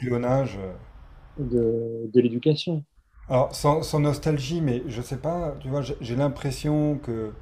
de, 1.38 2.10
de 2.12 2.20
l'éducation. 2.20 2.82
Alors, 3.28 3.54
sans, 3.54 3.82
sans, 3.82 4.00
nostalgie, 4.00 4.60
mais 4.60 4.82
je 4.88 5.02
sais 5.02 5.18
pas, 5.18 5.54
tu 5.60 5.68
vois, 5.68 5.82
j'ai 5.82 6.16
l'impression 6.16 6.98
que 6.98 7.32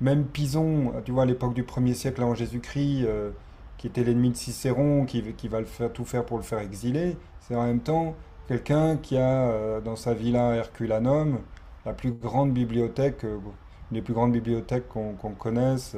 même 0.00 0.24
Pison, 0.26 0.92
tu 1.04 1.12
vois, 1.12 1.22
à 1.22 1.26
l'époque 1.26 1.54
du 1.54 1.62
1er 1.62 1.94
siècle 1.94 2.22
avant 2.22 2.34
Jésus-Christ, 2.34 3.04
euh, 3.06 3.30
qui 3.78 3.86
était 3.86 4.04
l'ennemi 4.04 4.30
de 4.30 4.36
Cicéron, 4.36 5.06
qui, 5.06 5.22
va 5.48 5.62
tout 5.88 6.04
faire 6.04 6.24
pour 6.24 6.36
le 6.36 6.42
faire 6.42 6.58
exiler, 6.58 7.16
c'est 7.40 7.54
en 7.56 7.64
même 7.64 7.80
temps 7.80 8.14
quelqu'un 8.48 8.96
qui 8.96 9.16
a 9.16 9.48
euh, 9.48 9.80
dans 9.80 9.96
sa 9.96 10.14
villa 10.14 10.54
Herculanum 10.54 11.38
la 11.84 11.92
plus 11.92 12.12
grande 12.12 12.52
bibliothèque, 12.52 13.24
euh, 13.24 13.38
une 13.90 13.94
des 13.94 14.02
plus 14.02 14.14
grandes 14.14 14.32
bibliothèques 14.32 14.88
qu'on 14.88 15.14
connaisse 15.14 15.96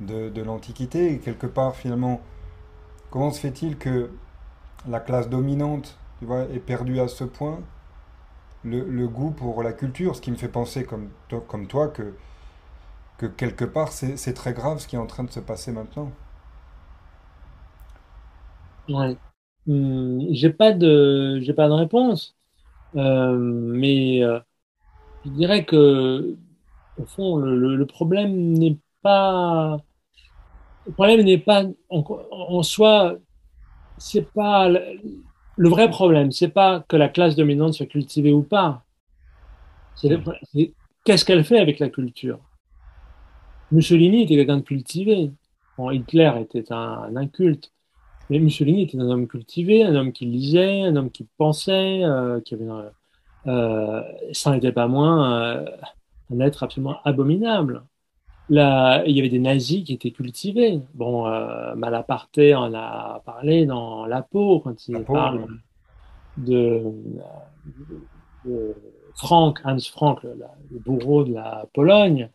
de, 0.00 0.42
l'Antiquité. 0.42 1.12
Et 1.12 1.18
quelque 1.18 1.46
part, 1.46 1.76
finalement, 1.76 2.20
comment 3.10 3.30
se 3.30 3.40
fait-il 3.40 3.76
que 3.76 4.10
la 4.88 5.00
classe 5.00 5.28
dominante 5.28 5.98
tu 6.18 6.24
vois, 6.24 6.46
perdue 6.66 6.98
à 7.00 7.08
ce 7.08 7.24
point? 7.24 7.60
Le, 8.64 9.06
goût 9.06 9.30
pour 9.30 9.62
la 9.62 9.72
culture, 9.72 10.16
ce 10.16 10.20
qui 10.20 10.30
me 10.30 10.36
fait 10.36 10.48
penser 10.48 10.84
comme 10.84 11.66
toi 11.68 11.88
que 11.88 12.14
que 13.18 13.26
quelque 13.26 13.66
part, 13.66 13.92
c'est 13.92 14.32
très 14.32 14.54
grave 14.54 14.78
ce 14.80 14.88
qui 14.88 14.96
est 14.96 14.98
en 14.98 15.06
train 15.06 15.24
de 15.24 15.30
se 15.30 15.40
passer 15.40 15.72
maintenant. 15.72 16.10
Ouais. 18.88 19.16
Hum, 19.66 20.26
j'ai 20.32 20.50
pas 20.50 20.72
de, 20.72 21.40
j'ai 21.42 21.52
pas 21.52 21.68
de 21.68 21.72
réponse, 21.74 22.36
euh, 22.96 23.36
mais 23.38 24.22
euh, 24.24 24.40
je 25.24 25.30
dirais 25.30 25.64
que 25.66 26.38
au 26.96 27.06
fond, 27.06 27.38
le, 27.38 27.76
le 27.76 27.86
problème 27.86 28.54
n'est 28.54 28.78
pas, 29.02 29.78
le 30.86 30.92
problème 30.92 31.20
n'est 31.22 31.38
pas 31.38 31.64
en, 31.90 32.04
en 32.30 32.62
soi, 32.62 33.16
c'est 33.98 34.32
pas 34.32 34.68
le, 34.70 34.80
le, 35.56 35.70
vrai 35.70 35.90
problème, 35.90 36.32
c'est 36.32 36.48
pas 36.50 36.84
que 36.88 36.96
la 36.96 37.08
classe 37.10 37.36
dominante 37.36 37.74
soit 37.74 37.86
cultivée 37.86 38.32
ou 38.32 38.42
pas. 38.44 38.86
C'est 39.94 40.08
qu'est-ce 41.04 41.24
qu'elle 41.26 41.44
fait 41.44 41.58
avec 41.58 41.78
la 41.78 41.90
culture? 41.90 42.47
Mussolini 43.72 44.22
était 44.22 44.36
quelqu'un 44.36 44.58
de 44.58 44.62
cultivé. 44.62 45.30
Bon, 45.76 45.90
Hitler 45.90 46.32
était 46.40 46.72
un, 46.72 47.14
inculte. 47.16 47.72
Mais 48.30 48.38
Mussolini 48.38 48.82
était 48.82 48.98
un 48.98 49.08
homme 49.08 49.26
cultivé, 49.26 49.84
un 49.84 49.94
homme 49.94 50.12
qui 50.12 50.26
lisait, 50.26 50.82
un 50.82 50.96
homme 50.96 51.10
qui 51.10 51.26
pensait, 51.36 52.04
euh, 52.04 52.40
qui 52.40 52.54
avait 52.54 52.66
euh, 53.46 54.02
ça 54.32 54.50
n'était 54.52 54.72
pas 54.72 54.88
moins 54.88 55.40
euh, 55.42 55.66
un 56.32 56.40
être 56.40 56.62
absolument 56.62 56.98
abominable. 57.04 57.84
Là, 58.50 59.04
il 59.06 59.14
y 59.16 59.20
avait 59.20 59.28
des 59.28 59.38
nazis 59.38 59.84
qui 59.84 59.92
étaient 59.92 60.10
cultivés. 60.10 60.80
Bon, 60.94 61.26
euh, 61.26 61.74
Malaparte 61.74 62.38
en 62.38 62.72
a 62.74 63.22
parlé 63.24 63.66
dans 63.66 64.06
La 64.06 64.22
peau 64.22 64.60
quand 64.60 64.88
il 64.88 65.02
parle 65.04 65.46
de, 66.38 66.82
de, 68.44 68.74
Frank, 69.14 69.60
Hans 69.64 69.78
Frank, 69.80 70.22
le, 70.22 70.34
le 70.70 70.78
bourreau 70.78 71.24
de 71.24 71.34
la 71.34 71.66
Pologne. 71.74 72.30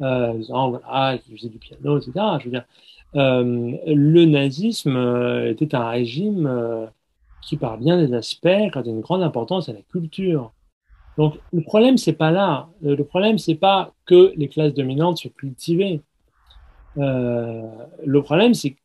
Euh, 0.00 0.34
disant 0.34 0.70
voilà, 0.70 1.18
qu'il 1.18 1.36
faisait 1.36 1.48
du 1.48 1.58
piano, 1.58 1.98
etc. 1.98 2.12
Je 2.40 2.44
veux 2.44 2.50
dire, 2.50 2.64
euh, 3.16 3.76
le 3.86 4.24
nazisme 4.26 4.96
euh, 4.96 5.50
était 5.50 5.74
un 5.74 5.88
régime 5.88 6.46
euh, 6.46 6.86
qui, 7.42 7.56
par 7.56 7.78
bien 7.78 7.96
des 7.96 8.14
aspects, 8.14 8.46
accordait 8.46 8.90
une 8.90 9.00
grande 9.00 9.22
importance 9.22 9.68
à 9.68 9.72
la 9.72 9.82
culture. 9.82 10.52
Donc, 11.16 11.34
le 11.52 11.62
problème, 11.62 11.98
c'est 11.98 12.12
pas 12.12 12.30
là. 12.30 12.68
Le 12.82 13.02
problème, 13.02 13.38
c'est 13.38 13.56
pas 13.56 13.92
que 14.06 14.32
les 14.36 14.48
classes 14.48 14.74
dominantes 14.74 15.18
soient 15.18 15.30
cultivées. 15.36 16.02
Euh, 16.96 17.62
le 18.04 18.22
problème, 18.22 18.54
c'est 18.54 18.76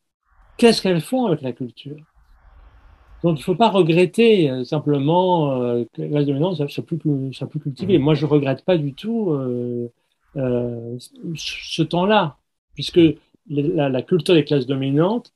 qu'est-ce 0.56 0.82
qu'elles 0.82 1.00
font 1.00 1.26
avec 1.26 1.42
la 1.42 1.52
culture? 1.52 1.96
Donc, 3.22 3.38
il 3.38 3.40
ne 3.40 3.44
faut 3.44 3.54
pas 3.54 3.70
regretter 3.70 4.50
euh, 4.50 4.64
simplement 4.64 5.52
euh, 5.62 5.84
que 5.92 6.02
les 6.02 6.10
classes 6.10 6.26
dominantes 6.26 6.60
ne 6.60 6.66
soient 6.66 6.84
plus, 6.84 6.98
plus 6.98 7.60
cultivées. 7.60 7.98
Moi, 7.98 8.14
je 8.14 8.26
ne 8.26 8.30
regrette 8.30 8.64
pas 8.64 8.76
du 8.76 8.94
tout 8.94 9.32
euh, 10.36 10.96
ce 11.36 11.82
temps-là, 11.82 12.38
puisque 12.74 13.00
la, 13.48 13.88
la, 13.88 14.02
culture 14.02 14.34
des 14.34 14.44
classes 14.44 14.66
dominantes 14.66 15.32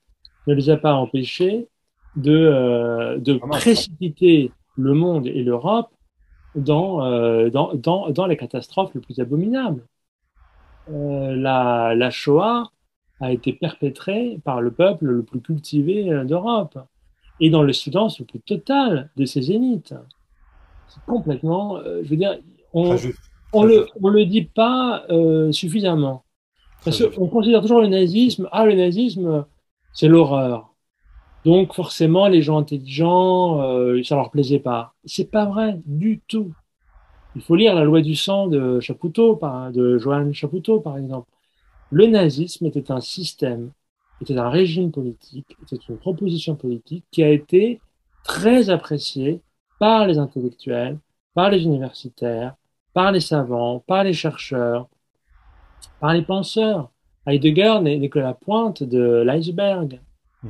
ne 0.46 0.54
les 0.54 0.70
a 0.70 0.76
pas 0.76 0.94
empêchés 0.94 1.68
de, 2.16 2.32
euh, 2.32 3.18
de 3.18 3.34
précipiter 3.34 4.50
le 4.76 4.94
monde 4.94 5.26
et 5.26 5.42
l'Europe 5.42 5.90
dans, 6.54 7.04
euh, 7.04 7.50
dans, 7.50 7.74
dans, 7.74 8.10
dans, 8.10 8.26
les 8.26 8.36
catastrophes 8.36 8.94
les 8.94 9.00
plus 9.00 9.20
abominables. 9.20 9.84
Euh, 10.90 11.36
la, 11.36 11.94
la, 11.94 12.10
Shoah 12.10 12.70
a 13.20 13.32
été 13.32 13.52
perpétrée 13.52 14.40
par 14.44 14.60
le 14.60 14.70
peuple 14.70 15.06
le 15.06 15.22
plus 15.22 15.40
cultivé 15.40 16.10
euh, 16.10 16.24
d'Europe 16.24 16.78
et 17.40 17.50
dans 17.50 17.62
le 17.62 17.72
silence 17.72 18.18
le 18.18 18.24
plus 18.24 18.40
total 18.40 19.10
de 19.16 19.24
ses 19.24 19.42
zéniths. 19.42 19.94
C'est 20.88 21.04
complètement, 21.04 21.76
euh, 21.76 22.00
je 22.02 22.08
veux 22.08 22.16
dire, 22.16 22.38
on, 22.72 22.96
on 23.52 23.64
le, 23.64 23.86
on 24.02 24.08
le 24.08 24.24
dit 24.24 24.42
pas 24.42 25.04
euh, 25.10 25.52
suffisamment. 25.52 26.24
Parce 26.84 27.04
qu'on 27.04 27.28
considère 27.28 27.60
toujours 27.60 27.80
le 27.80 27.88
nazisme, 27.88 28.48
ah 28.52 28.64
le 28.64 28.74
nazisme, 28.74 29.44
c'est 29.92 30.08
l'horreur. 30.08 30.74
Donc 31.44 31.74
forcément, 31.74 32.28
les 32.28 32.42
gens 32.42 32.58
intelligents, 32.58 33.60
euh, 33.62 34.02
ça 34.02 34.16
leur 34.16 34.30
plaisait 34.30 34.58
pas. 34.58 34.94
C'est 35.04 35.30
pas 35.30 35.46
vrai 35.46 35.80
du 35.86 36.20
tout. 36.28 36.52
Il 37.36 37.42
faut 37.42 37.56
lire 37.56 37.74
la 37.74 37.84
loi 37.84 38.00
du 38.00 38.16
sang 38.16 38.48
de 38.48 38.80
Chapoutot, 38.80 39.36
par, 39.36 39.70
de 39.70 39.98
Johann 39.98 40.32
Chapoutot, 40.32 40.80
par 40.80 40.98
exemple. 40.98 41.30
Le 41.90 42.06
nazisme 42.06 42.66
était 42.66 42.90
un 42.90 43.00
système, 43.00 43.70
était 44.20 44.36
un 44.36 44.50
régime 44.50 44.90
politique, 44.90 45.56
était 45.62 45.82
une 45.88 45.98
proposition 45.98 46.54
politique 46.54 47.04
qui 47.10 47.22
a 47.22 47.30
été 47.30 47.80
très 48.24 48.70
appréciée 48.70 49.40
par 49.78 50.06
les 50.06 50.18
intellectuels, 50.18 50.98
par 51.34 51.50
les 51.50 51.62
universitaires, 51.62 52.54
par 52.98 53.12
les 53.12 53.20
savants, 53.20 53.78
par 53.86 54.02
les 54.02 54.12
chercheurs, 54.12 54.88
par 56.00 56.14
les 56.14 56.22
penseurs. 56.22 56.90
Heidegger 57.28 57.78
n'est 57.80 58.08
que 58.08 58.18
la 58.18 58.34
pointe 58.34 58.82
de 58.82 59.22
l'iceberg. 59.24 60.00
Mmh 60.42 60.48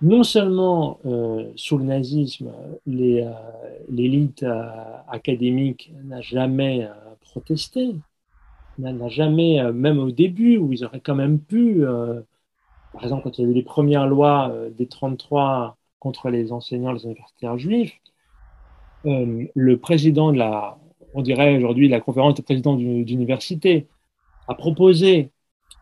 non 0.00 0.22
seulement 0.22 1.00
euh, 1.06 1.50
sous 1.56 1.76
le 1.76 1.82
nazisme, 1.82 2.52
l'élite 2.86 4.44
euh, 4.44 4.62
académique 5.08 5.92
n'a 6.04 6.20
jamais 6.20 6.84
euh, 6.84 6.92
protesté, 7.20 7.96
n'a 8.78 9.08
jamais, 9.08 9.60
euh, 9.60 9.72
même 9.72 9.98
au 9.98 10.12
début, 10.12 10.56
où 10.56 10.72
ils 10.72 10.84
auraient 10.84 11.00
quand 11.00 11.16
même 11.16 11.40
pu, 11.40 11.84
euh, 11.84 12.20
par 12.92 13.02
exemple 13.02 13.24
quand 13.24 13.38
il 13.38 13.42
y 13.42 13.48
a 13.48 13.50
eu 13.50 13.54
les 13.54 13.64
premières 13.64 14.06
lois 14.06 14.54
des 14.70 14.86
33 14.86 15.76
contre 15.98 16.30
les 16.30 16.52
enseignants, 16.52 16.92
les 16.92 17.02
universitaires 17.02 17.58
juifs, 17.58 17.98
le 19.04 19.76
président 19.76 20.32
de 20.32 20.38
la, 20.38 20.78
on 21.14 21.22
dirait 21.22 21.56
aujourd'hui 21.56 21.88
la 21.88 22.00
conférence 22.00 22.34
des 22.34 22.42
présidents 22.42 22.76
d'université, 22.76 23.86
a 24.48 24.54
proposé 24.54 25.30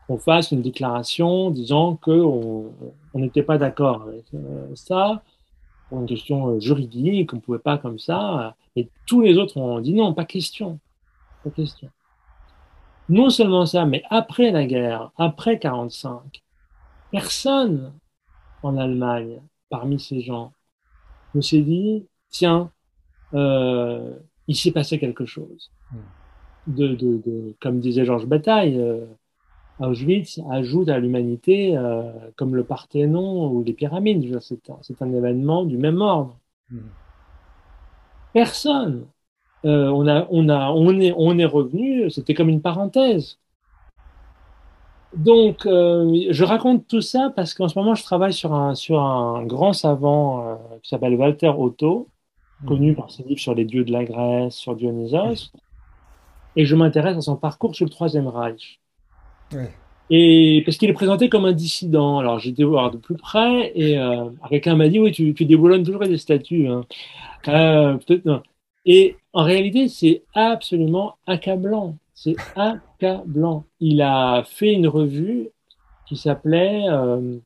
qu'on 0.06 0.18
fasse 0.18 0.52
une 0.52 0.62
déclaration 0.62 1.50
disant 1.50 1.96
qu'on 1.96 2.72
n'était 3.14 3.42
pas 3.42 3.58
d'accord 3.58 4.02
avec 4.02 4.24
euh, 4.34 4.68
ça, 4.74 5.22
pour 5.88 6.00
une 6.00 6.06
question 6.06 6.48
euh, 6.48 6.60
juridique, 6.60 7.32
on 7.32 7.36
ne 7.36 7.40
pouvait 7.40 7.58
pas 7.58 7.78
comme 7.78 7.98
ça. 7.98 8.56
Et 8.74 8.88
tous 9.06 9.20
les 9.20 9.36
autres 9.36 9.56
ont 9.56 9.80
dit 9.80 9.94
non, 9.94 10.14
pas 10.14 10.24
question. 10.24 10.78
Pas 11.44 11.50
question. 11.50 11.90
Non 13.08 13.30
seulement 13.30 13.66
ça, 13.66 13.84
mais 13.86 14.02
après 14.10 14.50
la 14.50 14.66
guerre, 14.66 15.12
après 15.16 15.58
45, 15.58 16.42
personne 17.12 17.92
en 18.62 18.76
Allemagne, 18.76 19.40
parmi 19.70 20.00
ces 20.00 20.20
gens, 20.20 20.52
ne 21.34 21.40
s'est 21.40 21.62
dit, 21.62 22.06
tiens, 22.30 22.70
euh, 23.34 24.12
il 24.48 24.56
s'est 24.56 24.72
passé 24.72 24.98
quelque 24.98 25.26
chose. 25.26 25.70
Hmm. 25.92 26.74
De, 26.74 26.88
de, 26.88 27.22
de, 27.24 27.54
comme 27.60 27.78
disait 27.78 28.04
Georges 28.04 28.26
Bataille, 28.26 28.76
euh, 28.78 29.06
Auschwitz 29.78 30.40
ajoute 30.50 30.88
à 30.88 30.98
l'humanité 30.98 31.76
euh, 31.76 32.10
comme 32.36 32.56
le 32.56 32.64
Parthénon 32.64 33.50
ou 33.52 33.62
les 33.62 33.72
pyramides. 33.72 34.38
C'est 34.40 34.70
un, 34.70 34.78
un, 35.06 35.12
événement 35.12 35.64
du 35.64 35.76
même 35.76 36.00
ordre. 36.00 36.36
Mmh. 36.70 36.78
Personne. 38.32 39.06
Euh, 39.64 39.88
on, 39.88 40.06
a, 40.06 40.26
on, 40.30 40.48
a, 40.48 40.70
on, 40.70 41.00
est, 41.00 41.12
on 41.16 41.38
est 41.38 41.44
revenu, 41.44 42.10
c'était 42.10 42.34
comme 42.34 42.48
une 42.48 42.62
parenthèse. 42.62 43.38
Donc, 45.16 45.66
euh, 45.66 46.26
je 46.30 46.44
raconte 46.44 46.86
tout 46.86 47.00
ça 47.00 47.32
parce 47.34 47.54
qu'en 47.54 47.68
ce 47.68 47.78
moment, 47.78 47.94
je 47.94 48.02
travaille 48.02 48.32
sur 48.32 48.52
un, 48.52 48.74
sur 48.74 49.00
un 49.00 49.44
grand 49.44 49.72
savant 49.72 50.46
euh, 50.46 50.54
qui 50.82 50.90
s'appelle 50.90 51.14
Walter 51.14 51.48
Otto, 51.56 52.08
mmh. 52.62 52.66
connu 52.66 52.94
par 52.94 53.10
ses 53.10 53.22
livres 53.22 53.40
sur 53.40 53.54
les 53.54 53.64
dieux 53.64 53.84
de 53.84 53.92
la 53.92 54.04
Grèce, 54.04 54.54
sur 54.54 54.74
Dionysos, 54.76 55.52
et 56.56 56.64
je 56.64 56.74
m'intéresse 56.74 57.16
à 57.16 57.20
son 57.20 57.36
parcours 57.36 57.74
sur 57.74 57.84
le 57.84 57.90
Troisième 57.90 58.28
Reich. 58.28 58.80
Ouais. 59.52 59.72
Et 60.08 60.62
parce 60.64 60.76
qu'il 60.76 60.88
est 60.88 60.94
présenté 60.94 61.28
comme 61.28 61.44
un 61.44 61.52
dissident. 61.52 62.18
Alors 62.18 62.38
j'ai 62.38 62.50
été 62.50 62.64
voir 62.64 62.90
de 62.90 62.96
plus 62.96 63.16
près 63.16 63.72
et 63.74 63.98
euh, 63.98 64.30
quelqu'un 64.48 64.76
m'a 64.76 64.88
dit 64.88 65.00
oui 65.00 65.10
tu, 65.10 65.34
tu 65.34 65.44
déboulonnes 65.44 65.82
toujours 65.82 66.02
des 66.02 66.18
statues. 66.18 66.68
Hein. 66.68 66.82
Euh, 67.48 67.98
non. 68.24 68.42
Et 68.84 69.16
en 69.32 69.42
réalité 69.42 69.88
c'est 69.88 70.22
absolument 70.34 71.16
accablant. 71.26 71.96
C'est 72.14 72.36
accablant. 72.54 73.64
Il 73.80 74.00
a 74.00 74.44
fait 74.46 74.72
une 74.72 74.86
revue 74.86 75.48
qui 76.06 76.16
s'appelait 76.16 76.84
euh, 76.88 77.38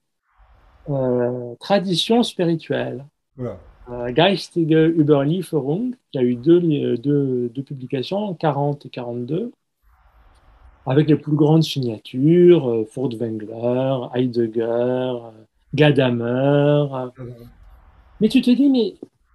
euh, 0.91 1.55
Tradition 1.61 2.23
spirituelle. 2.23 3.07
Voilà. 3.37 3.59
Euh, 3.91 4.13
Geistige 4.13 4.93
Überlieferung, 4.97 5.95
qui 6.13 6.19
a 6.19 6.23
eu 6.23 6.37
deux, 6.37 6.97
deux, 6.97 7.49
deux 7.49 7.63
publications, 7.63 8.35
40 8.35 8.87
et 8.87 8.89
42 8.89 9.53
avec 10.87 11.09
les 11.09 11.17
plus 11.17 11.37
grandes 11.37 11.63
signatures, 11.63 12.69
euh, 12.69 12.85
Furtwängler, 12.85 14.09
Heidegger, 14.15 14.63
euh, 14.63 15.31
Gadamer. 15.75 16.87
Mais 18.21 18.29
tu 18.29 18.41
te 18.43 18.51
dis, 18.51 18.69
mais 18.69 18.95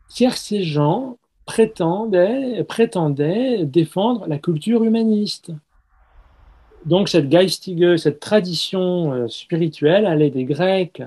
ces 0.10 0.64
gens 0.64 1.18
prétendaient, 1.46 2.64
prétendaient 2.64 3.66
défendre 3.66 4.28
la 4.28 4.38
culture 4.38 4.84
humaniste. 4.84 5.52
Donc 6.86 7.10
cette 7.10 7.30
Geistige, 7.30 7.98
cette 7.98 8.20
tradition 8.20 9.14
euh, 9.14 9.28
spirituelle 9.28 10.06
allait 10.06 10.30
des 10.30 10.46
Grecs 10.46 11.02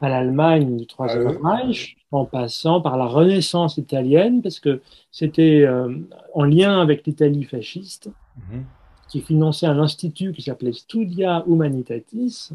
à 0.00 0.08
l'Allemagne 0.08 0.76
du 0.76 0.86
Troisième 0.86 1.38
ah, 1.44 1.56
Reich, 1.56 1.96
en 2.16 2.24
passant 2.24 2.80
par 2.80 2.96
la 2.96 3.06
Renaissance 3.06 3.76
italienne, 3.76 4.42
parce 4.42 4.60
que 4.60 4.80
c'était 5.10 5.62
euh, 5.62 5.94
en 6.34 6.44
lien 6.44 6.80
avec 6.80 7.06
l'Italie 7.06 7.44
fasciste. 7.44 8.10
-hmm 8.38 8.62
qui 9.08 9.20
finançait 9.20 9.66
un 9.66 9.78
institut 9.78 10.32
qui 10.32 10.42
s'appelait 10.42 10.72
Studia 10.72 11.44
Humanitatis 11.46 12.50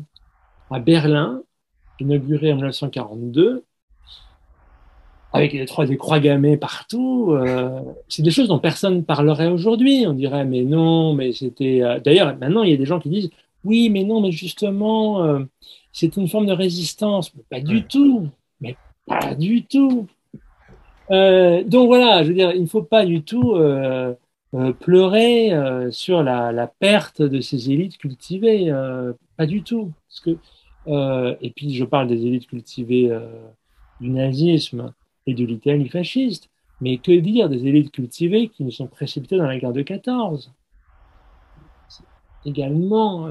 à 0.70 0.80
Berlin, 0.80 1.42
inauguré 2.00 2.52
en 2.52 2.56
1942, 2.56 3.64
avec 5.34 5.54
les 5.54 5.66
trois 5.66 5.86
des 5.86 5.98
croix 5.98 6.20
gammées 6.20 6.58
partout. 6.58 7.32
Euh, 7.32 7.82
c'est 8.10 8.22
des 8.22 8.32
choses 8.32 8.50
dont 8.50 8.60
personne 8.60 9.04
parlerait 9.04 9.48
aujourd'hui. 9.48 10.06
On 10.08 10.14
dirait, 10.14 10.46
mais 10.46 10.64
non, 10.64 11.14
mais 11.14 11.32
c'était. 11.32 11.82
Euh... 11.82 12.00
D'ailleurs, 12.00 12.38
maintenant, 12.38 12.64
il 12.64 12.72
y 12.72 12.74
a 12.74 12.78
des 12.78 12.86
gens 12.86 13.00
qui 13.00 13.10
disent, 13.10 13.30
oui, 13.64 13.90
mais 13.90 14.04
non, 14.04 14.22
mais 14.22 14.32
justement, 14.32 15.40
c'est 15.94 16.18
une 16.18 16.28
forme 16.28 16.48
de 16.48 16.54
résistance. 16.54 17.34
Mais 17.36 17.44
pas 17.50 17.62
du 17.62 17.84
tout. 17.84 18.28
Mais 18.60 18.76
pas 19.20 19.36
du 19.36 19.64
tout. 19.66 20.08
Euh, 21.12 21.64
donc 21.64 21.88
voilà, 21.88 22.24
je 22.24 22.30
veux 22.30 22.34
dire, 22.34 22.52
il 22.54 22.62
ne 22.62 22.68
faut 22.68 22.84
pas 22.84 23.06
du 23.06 23.24
tout 23.24 23.56
euh, 23.56 24.14
euh, 24.54 24.72
pleurer 24.72 25.52
sur 25.92 26.24
la, 26.24 26.52
la, 26.52 26.68
perte 26.68 27.22
de 27.22 27.42
ces 27.42 27.72
élites 27.72 27.98
cultivées. 27.98 28.72
Pas 29.38 29.46
du 29.46 29.64
tout. 29.64 29.92
Parce 30.08 30.20
que, 30.22 31.38
et 31.42 31.52
puis 31.52 31.74
je 31.74 31.86
parle 31.86 32.08
des 32.08 32.26
élites 32.26 32.48
cultivées 32.48 33.12
du 34.00 34.10
nazisme 34.10 34.94
et 35.28 35.34
de 35.34 35.46
l'Italie 35.46 35.90
fasciste. 35.90 36.50
Mais 36.80 36.98
que 36.98 37.12
dire 37.12 37.48
des 37.48 37.68
élites 37.68 37.92
cultivées 37.92 38.48
qui 38.48 38.64
nous 38.64 38.72
sont 38.72 38.88
précipitées 38.88 39.38
dans 39.38 39.46
la 39.46 39.58
guerre 39.60 39.74
de 39.74 39.84
14 39.84 40.52
C'est 41.88 42.04
également 42.46 43.30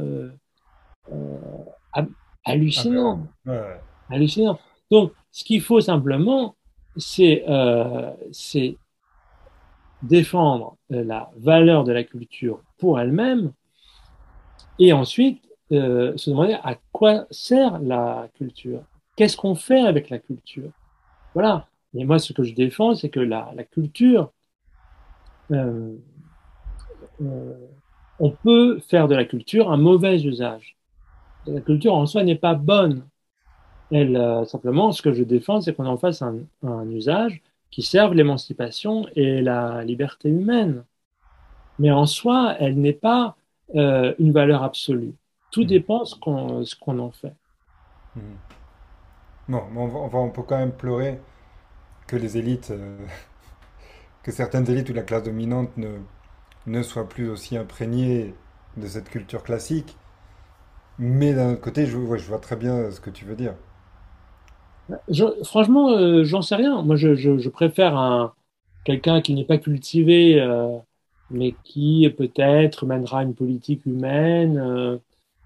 hallucinant. 2.45 3.27
Ah, 3.47 3.51
ouais. 3.51 3.81
Hallucinant. 4.11 4.59
Donc, 4.91 5.13
ce 5.31 5.45
qu'il 5.45 5.61
faut 5.61 5.81
simplement, 5.81 6.57
c'est 6.97 7.45
défendre 10.03 10.77
la 10.89 11.31
valeur 11.37 11.85
de 11.85 11.93
la 11.93 12.05
culture 12.05 12.63
pour 12.79 12.99
elle-même, 12.99 13.53
et 14.79 14.93
ensuite 14.93 15.43
euh, 15.73 16.17
se 16.17 16.31
demander 16.31 16.57
à 16.65 16.77
quoi 16.91 17.27
sert 17.31 17.79
la 17.81 18.29
culture, 18.35 18.83
qu'est-ce 19.15 19.37
qu'on 19.37 19.55
fait 19.55 19.81
avec 19.81 20.11
la 20.11 20.19
culture? 20.19 20.71
Voilà. 21.35 21.67
Et 21.95 22.05
moi, 22.05 22.19
ce 22.19 22.33
que 22.33 22.43
je 22.43 22.55
défends, 22.55 22.95
c'est 22.95 23.11
que 23.11 23.21
la, 23.21 23.53
la 23.55 23.65
culture, 23.65 24.33
euh, 25.51 25.97
euh, 27.21 27.67
on 28.19 28.31
peut 28.31 28.81
faire 28.81 29.07
de 29.07 29.15
la 29.15 29.25
culture 29.25 29.71
un 29.71 29.77
mauvais 29.77 30.21
usage. 30.23 30.77
La 31.47 31.61
culture 31.61 31.95
en 31.95 32.07
soi 32.07 32.23
n'est 32.25 32.37
pas 32.37 32.55
bonne. 32.55 33.07
Elle, 33.91 34.17
euh, 34.17 34.45
simplement, 34.45 34.93
ce 34.93 35.03
que 35.03 35.13
je 35.13 35.25
défends, 35.25 35.61
c'est 35.61 35.75
qu'on 35.75 35.87
en 35.87 35.99
fasse 35.99 36.23
un, 36.23 36.39
un 36.63 36.89
usage 36.91 37.43
qui 37.71 37.83
serve 37.83 38.15
l'émancipation 38.15 39.07
et 39.17 39.43
la 39.43 39.85
liberté 39.85 40.29
humaine. 40.29 40.85
Mais 41.79 41.91
en 41.91 42.07
soi, 42.07 42.57
elle 42.61 42.81
n'est 42.81 42.93
pas 42.95 43.37
euh, 43.77 44.15
une 44.19 44.33
valeur 44.33 44.63
absolue. 44.65 45.15
Tout 45.51 45.65
Mhm. 45.65 45.67
dépend 45.67 46.05
ce 46.05 46.17
qu'on 46.17 46.99
en 47.01 47.13
fait. 47.13 47.35
Non, 49.49 49.65
mais 49.73 49.81
on 49.81 49.89
va, 49.89 49.99
on 49.99 50.09
va- 50.09 50.19
on 50.19 50.31
peut 50.31 50.43
quand 50.43 50.59
même 50.59 50.73
pleurer 50.73 51.19
que 52.09 52.17
les 52.17 52.39
élites, 52.39 52.71
euh, 52.73 52.99
que 54.23 54.33
certaines 54.33 54.69
élites 54.71 54.91
ou 54.91 54.93
la 54.95 55.03
classe 55.03 55.23
dominante 55.23 55.77
ne, 55.77 55.99
ne 56.67 56.83
soient 56.83 57.09
plus 57.09 57.29
aussi 57.31 57.57
imprégnées 57.57 58.35
de 58.77 58.87
cette 58.89 59.11
culture 59.11 59.43
classique. 59.43 59.97
Mais 61.01 61.35
d'un 61.35 61.53
autre 61.53 61.61
côté, 61.63 61.87
je, 61.87 61.97
ouais, 61.97 62.19
je 62.19 62.27
vois 62.29 62.39
très 62.39 62.55
bien 62.57 62.91
ce 62.93 63.01
que 63.01 63.11
tu 63.11 63.25
veux 63.25 63.35
dire. 63.37 63.55
Je- 65.09 65.45
franchement, 65.45 65.91
euh, 65.93 66.25
j'en 66.25 66.43
sais 66.43 66.57
rien. 66.57 66.83
Moi, 66.83 66.97
je, 66.97 67.15
je, 67.15 67.39
je 67.39 67.49
préfère 67.49 67.97
un, 67.97 68.35
quelqu'un 68.85 69.21
qui 69.21 69.35
n'est 69.35 69.45
pas 69.45 69.59
cultivé, 69.59 70.41
euh, 70.41 70.79
mais 71.31 71.53
qui 71.65 72.09
peut-être 72.17 72.87
mènera 72.87 73.23
une 73.23 73.35
politique 73.35 73.87
humaine 73.87 74.59
euh, 74.59 74.99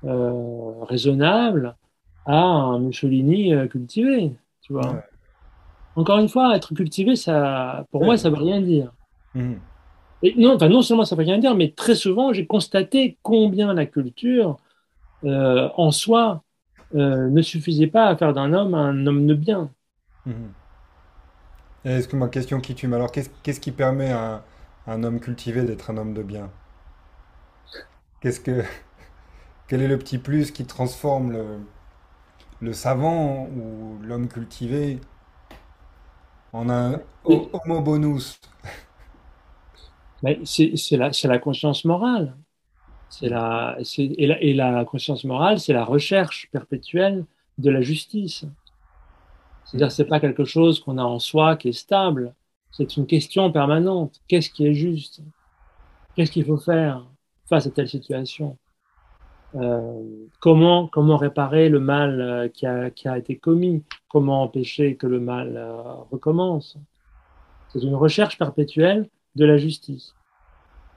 euh, 0.04 0.84
raisonnable, 0.84 1.76
à 2.26 2.36
un 2.42 2.78
Mussolini 2.80 3.54
euh, 3.54 3.66
cultivé. 3.68 4.32
Tu 4.62 4.72
vois. 4.72 4.92
Ouais, 4.92 5.02
Encore 5.96 6.18
une 6.18 6.28
fois, 6.28 6.56
être 6.56 6.74
cultivé, 6.74 7.16
ça, 7.16 7.86
pour 7.90 8.04
moi, 8.04 8.16
ça 8.18 8.30
veut 8.30 8.36
rien 8.36 8.60
dire. 8.60 8.92
Mhm. 9.34 9.60
Et 10.22 10.34
non, 10.36 10.54
enfin, 10.54 10.68
non 10.68 10.82
seulement 10.82 11.04
ça 11.04 11.16
veut 11.16 11.24
rien 11.24 11.38
dire, 11.38 11.54
mais 11.54 11.70
très 11.72 11.94
souvent, 11.94 12.32
j'ai 12.32 12.46
constaté 12.46 13.18
combien 13.22 13.74
la 13.74 13.86
culture, 13.86 14.58
euh, 15.24 15.70
en 15.76 15.92
soi, 15.92 16.43
euh, 16.94 17.30
ne 17.30 17.42
suffisait 17.42 17.86
pas 17.88 18.06
à 18.08 18.16
faire 18.16 18.32
d'un 18.34 18.52
homme 18.52 18.74
un 18.74 19.06
homme 19.06 19.26
de 19.26 19.34
bien. 19.34 19.72
Mhm. 20.26 20.54
Est-ce 21.84 22.08
que 22.08 22.16
ma 22.16 22.28
question 22.28 22.60
qui 22.60 22.74
tue, 22.74 22.88
mais 22.88 22.96
alors 22.96 23.10
qu'est-ce 23.12 23.60
qui 23.60 23.72
permet 23.72 24.10
à 24.10 24.42
un, 24.86 24.92
un 24.92 25.02
homme 25.04 25.20
cultivé 25.20 25.62
d'être 25.62 25.90
un 25.90 25.96
homme 25.96 26.12
de 26.12 26.22
bien? 26.22 26.50
Qu'est-ce 28.20 28.40
que, 28.40 28.62
quel 29.68 29.82
est 29.82 29.88
le 29.88 29.98
petit 29.98 30.18
plus 30.18 30.50
qui 30.52 30.66
transforme 30.66 31.32
le, 31.32 31.60
le 32.60 32.72
savant 32.72 33.46
ou 33.46 33.96
l'homme 34.02 34.26
cultivé 34.28 34.98
en 36.52 36.70
un 36.70 37.00
homo 37.52 37.82
bonus? 37.82 38.40
la, 40.22 40.34
c'est 41.12 41.26
la 41.28 41.38
conscience 41.38 41.84
morale. 41.84 42.36
C'est 43.20 43.28
la, 43.28 43.76
et 43.78 44.54
la, 44.54 44.84
conscience 44.84 45.22
morale, 45.22 45.60
c'est 45.60 45.72
la 45.72 45.84
recherche 45.84 46.48
perpétuelle 46.50 47.24
de 47.58 47.70
la 47.70 47.80
justice. 47.80 48.44
C'est-à-dire, 49.64 49.92
c'est 49.92 50.06
pas 50.06 50.18
quelque 50.18 50.44
chose 50.44 50.80
qu'on 50.80 50.98
a 50.98 51.04
en 51.04 51.20
soi 51.20 51.54
qui 51.54 51.68
est 51.68 51.72
stable. 51.72 52.34
C'est 52.72 52.96
une 52.96 53.06
question 53.06 53.52
permanente. 53.52 54.20
Qu'est-ce 54.26 54.50
qui 54.50 54.66
est 54.66 54.74
juste? 54.74 55.22
Qu'est-ce 56.16 56.32
qu'il 56.32 56.44
faut 56.44 56.56
faire 56.56 57.06
face 57.48 57.68
à 57.68 57.70
telle 57.70 57.88
situation? 57.88 58.56
Euh, 59.54 60.02
comment, 60.40 60.88
comment 60.88 61.16
réparer 61.16 61.68
le 61.68 61.78
mal 61.78 62.20
euh, 62.20 62.48
qui 62.48 62.66
a, 62.66 62.90
qui 62.90 63.06
a 63.06 63.16
été 63.16 63.36
commis? 63.36 63.84
Comment 64.08 64.42
empêcher 64.42 64.96
que 64.96 65.06
le 65.06 65.20
mal 65.20 65.56
euh, 65.56 65.82
recommence? 66.10 66.76
C'est 67.68 67.82
une 67.84 67.94
recherche 67.94 68.38
perpétuelle 68.38 69.08
de 69.36 69.44
la 69.44 69.56
justice. 69.56 70.16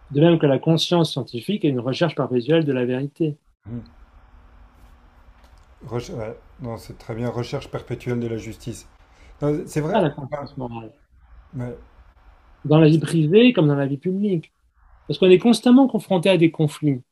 De 0.09 0.19
même 0.19 0.37
que 0.37 0.45
la 0.45 0.59
conscience 0.59 1.13
scientifique 1.13 1.63
est 1.63 1.69
une 1.69 1.79
recherche 1.79 2.13
perpétuelle 2.15 2.65
de 2.65 2.73
la 2.73 2.83
vérité. 2.83 3.37
Reche- 5.85 6.09
ouais, 6.11 6.37
non, 6.61 6.77
c'est 6.77 6.97
très 6.97 7.15
bien, 7.15 7.29
recherche 7.29 7.69
perpétuelle 7.69 8.19
de 8.19 8.27
la 8.27 8.37
justice. 8.37 8.87
C'est 9.65 9.81
Ah, 9.91 9.99
vrai. 9.99 10.01
la 10.01 10.09
enfin, 10.29 10.29
conscience 10.29 10.55
morale. 10.57 10.93
ouais, 11.55 11.77
Dans 12.65 12.77
la 12.79 12.87
vie 12.87 12.99
privée 12.99 13.51
comme 13.51 13.67
dans 13.67 13.73
la 13.75 13.87
vie 13.87 13.97
publique. 13.97 14.53
Parce 15.07 15.19
qu'on 15.19 15.29
est 15.29 15.39
constamment 15.39 15.87
confronté 15.87 16.29
à 16.29 16.37
des 16.37 16.51
conflits, 16.51 17.03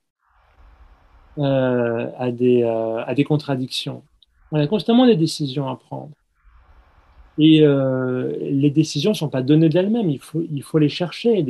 euh, 1.38 2.12
à 2.18 2.32
des, 2.32 2.64
euh, 2.64 3.04
à 3.06 3.14
des 3.16 3.24
contradictions. 3.24 4.06
On 4.52 4.60
a 4.60 4.68
constamment 4.68 5.06
des 5.06 5.16
décisions 5.18 5.68
à 5.70 5.76
prendre. 5.78 6.14
Et 7.38 7.62
euh, 7.64 8.34
les 8.42 8.70
décisions 8.72 9.12
ne 9.12 9.16
sont 9.16 9.30
pas 9.30 9.42
données 9.42 9.70
d'elles-mêmes. 9.70 10.10
Il 10.10 10.20
faut, 10.20 10.42
il 10.50 10.64
faut 10.64 10.78
les 10.80 10.90
chercher, 10.90 11.44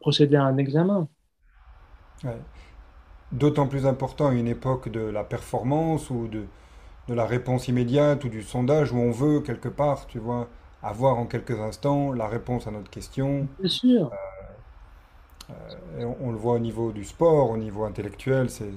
procéder 0.00 0.36
à 0.36 0.44
un 0.44 0.56
examen. 0.58 1.08
ouais. 2.24 2.36
D'autant 3.32 3.68
plus 3.68 3.86
important 3.86 4.28
à 4.28 4.34
une 4.34 4.48
époque 4.48 4.88
de 4.90 5.00
la 5.00 5.24
performance 5.24 6.10
ou 6.10 6.28
de, 6.28 6.44
de 7.08 7.14
la 7.14 7.26
réponse 7.26 7.68
immédiate 7.68 8.24
ou 8.24 8.28
du 8.30 8.42
sondage 8.42 8.92
où 8.92 8.98
on 8.98 9.12
veut 9.12 9.40
quelque 9.42 9.68
part, 9.68 10.06
tu 10.08 10.18
vois, 10.20 10.48
avoir 10.82 11.18
en 11.18 11.26
quelques 11.26 11.58
instants 11.60 12.12
la 12.12 12.28
réponse 12.28 12.66
à 12.68 12.72
notre 12.72 12.90
question. 12.90 13.48
Bien 13.58 13.68
sûr. 13.68 14.18
Et 15.98 16.04
on, 16.04 16.16
on 16.20 16.30
le 16.32 16.36
voit 16.38 16.54
au 16.54 16.58
niveau 16.58 16.92
du 16.92 17.04
sport, 17.04 17.50
au 17.50 17.56
niveau 17.56 17.84
intellectuel, 17.84 18.50
c'est 18.50 18.72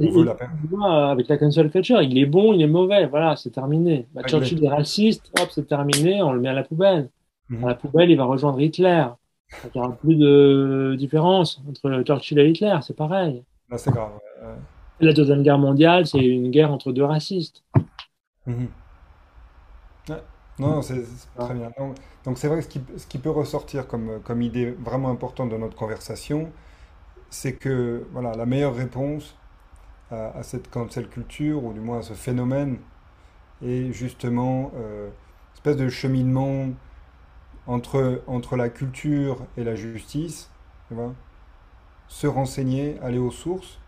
on 0.00 0.06
Et, 0.06 0.06
veut 0.10 0.24
et 0.24 0.24
la 0.24 0.36
vois, 0.68 1.10
avec 1.10 1.28
la 1.28 1.38
cancel 1.38 1.70
culture, 1.70 2.00
il 2.02 2.16
est 2.18 2.26
bon, 2.26 2.52
il 2.52 2.62
est 2.62 2.66
mauvais, 2.68 3.06
voilà, 3.06 3.34
c'est 3.36 3.50
terminé. 3.50 4.08
Bah. 4.12 4.22
Churchill 4.24 4.62
est 4.64 4.68
raciste, 4.68 5.28
hop, 5.34 5.50
c'est 5.50 5.66
terminé, 5.66 6.22
on 6.22 6.32
le 6.32 6.40
met 6.40 6.48
à 6.48 6.52
la 6.52 6.62
poubelle. 6.64 7.10
À 7.62 7.66
Mhm. 7.66 7.68
la 7.68 7.74
poubelle, 7.74 8.10
il 8.10 8.16
va 8.16 8.24
rejoindre 8.24 8.60
Hitler. 8.60 9.06
Il 9.64 9.70
n'y 9.74 9.80
aura 9.80 9.96
plus 9.96 10.16
de 10.16 10.96
différence 10.98 11.60
entre 11.68 12.02
Churchill 12.04 12.38
et 12.40 12.48
Hitler, 12.50 12.78
c'est 12.82 12.96
pareil. 12.96 13.44
Là, 13.70 13.78
c'est 13.78 13.90
grave. 13.92 14.12
ouais. 14.42 14.54
La 15.00 15.12
Deuxième 15.12 15.42
Guerre 15.42 15.58
mondiale, 15.58 16.06
c'est 16.06 16.24
une 16.24 16.52
guerre 16.52 16.70
entre 16.72 16.92
deux 16.92 17.04
racistes. 17.04 17.64
Mhm. 18.46 18.68
Ouais. 20.08 20.22
Non, 20.58 20.68
non, 20.76 20.82
c'est 20.82 21.02
très 21.38 21.54
bien. 21.54 21.70
Donc, 22.24 22.38
c'est 22.38 22.48
vrai 22.48 22.58
que 22.58 22.64
ce 22.64 22.68
qui, 22.68 22.80
ce 22.96 23.06
qui 23.06 23.18
peut 23.18 23.30
ressortir 23.30 23.86
comme, 23.86 24.20
comme 24.24 24.42
idée 24.42 24.72
vraiment 24.72 25.10
importante 25.10 25.50
dans 25.50 25.58
notre 25.58 25.76
conversation, 25.76 26.50
c'est 27.30 27.54
que 27.54 28.06
voilà, 28.12 28.34
la 28.36 28.46
meilleure 28.46 28.74
réponse 28.76 29.36
à, 30.10 30.38
à 30.38 30.42
cette 30.44 30.70
cancel 30.70 31.08
culture, 31.08 31.64
ou 31.64 31.72
du 31.72 31.80
moins 31.80 32.00
à 32.00 32.02
ce 32.02 32.14
phénomène, 32.14 32.78
est 33.62 33.92
justement 33.92 34.72
euh, 34.76 35.08
une 35.08 35.12
espèce 35.54 35.76
de 35.78 35.88
cheminement 35.88 36.68
entre, 37.68 38.22
entre 38.26 38.56
la 38.56 38.70
culture 38.70 39.46
et 39.56 39.62
la 39.62 39.76
justice, 39.76 40.50
se 42.08 42.26
renseigner, 42.26 42.98
aller 43.02 43.18
aux 43.18 43.30
sources, 43.30 43.78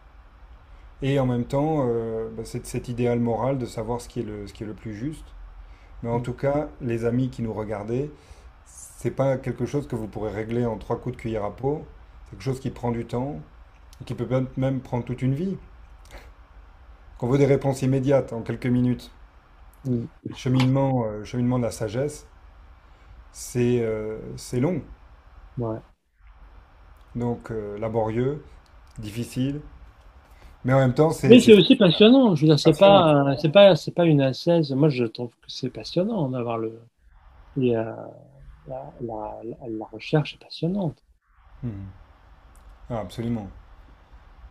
et 1.02 1.18
en 1.18 1.26
même 1.26 1.44
temps, 1.44 1.86
euh, 1.88 2.28
bah, 2.36 2.44
cet, 2.44 2.66
cet 2.66 2.88
idéal 2.88 3.20
moral 3.20 3.58
de 3.58 3.66
savoir 3.66 4.00
ce 4.00 4.08
qui 4.08 4.20
est 4.20 4.22
le, 4.22 4.46
ce 4.46 4.52
qui 4.52 4.64
est 4.64 4.66
le 4.66 4.74
plus 4.74 4.94
juste. 4.94 5.24
Mais 6.02 6.10
en 6.10 6.20
tout 6.20 6.34
cas, 6.34 6.68
les 6.80 7.04
amis 7.06 7.30
qui 7.30 7.42
nous 7.42 7.52
regardaient, 7.54 8.10
c'est 8.66 9.10
pas 9.10 9.38
quelque 9.38 9.66
chose 9.66 9.88
que 9.88 9.96
vous 9.96 10.08
pourrez 10.08 10.30
régler 10.30 10.66
en 10.66 10.76
trois 10.76 10.98
coups 11.00 11.16
de 11.16 11.20
cuillère 11.20 11.44
à 11.44 11.56
peau. 11.56 11.86
C'est 12.24 12.32
quelque 12.32 12.44
chose 12.44 12.60
qui 12.60 12.70
prend 12.70 12.90
du 12.90 13.06
temps 13.06 13.40
et 14.00 14.04
qui 14.04 14.14
peut 14.14 14.28
même 14.56 14.80
prendre 14.80 15.04
toute 15.04 15.22
une 15.22 15.34
vie. 15.34 15.56
Qu'on 17.18 17.28
veut 17.28 17.38
des 17.38 17.46
réponses 17.46 17.82
immédiates 17.82 18.32
en 18.34 18.42
quelques 18.42 18.66
minutes. 18.66 19.10
Mm. 19.86 20.04
Le 20.28 20.34
cheminement, 20.34 21.04
euh, 21.06 21.18
le 21.20 21.24
cheminement 21.24 21.58
de 21.58 21.64
la 21.64 21.70
sagesse, 21.70 22.26
c'est 23.32 23.80
euh, 23.82 24.18
c'est 24.36 24.60
long, 24.60 24.82
Ouais. 25.56 25.80
donc 27.14 27.50
euh, 27.50 27.78
laborieux, 27.78 28.42
difficile, 28.98 29.60
mais 30.64 30.72
en 30.72 30.78
même 30.78 30.94
temps, 30.94 31.10
c'est 31.10 31.28
Mais 31.28 31.40
c'est 31.40 31.54
aussi 31.54 31.76
passionnant. 31.76 32.34
Je 32.34 32.42
veux 32.42 32.48
dire, 32.48 32.58
c'est 32.58 32.74
pas, 32.74 33.36
c'est 33.38 33.50
pas, 33.50 33.76
c'est 33.76 33.92
pas 33.92 34.04
une 34.06 34.20
ascèse. 34.20 34.72
Moi, 34.72 34.88
je 34.88 35.04
trouve 35.04 35.30
que 35.40 35.50
c'est 35.50 35.70
passionnant 35.70 36.28
d'avoir 36.28 36.58
le, 36.58 36.80
et, 37.56 37.76
euh, 37.76 37.84
la, 38.66 38.94
la, 39.00 39.40
la, 39.44 39.68
la 39.68 39.86
recherche 39.86 40.34
est 40.34 40.38
passionnante. 40.38 41.04
Mhm. 41.62 41.92
Ah, 42.90 43.00
absolument. 43.00 43.50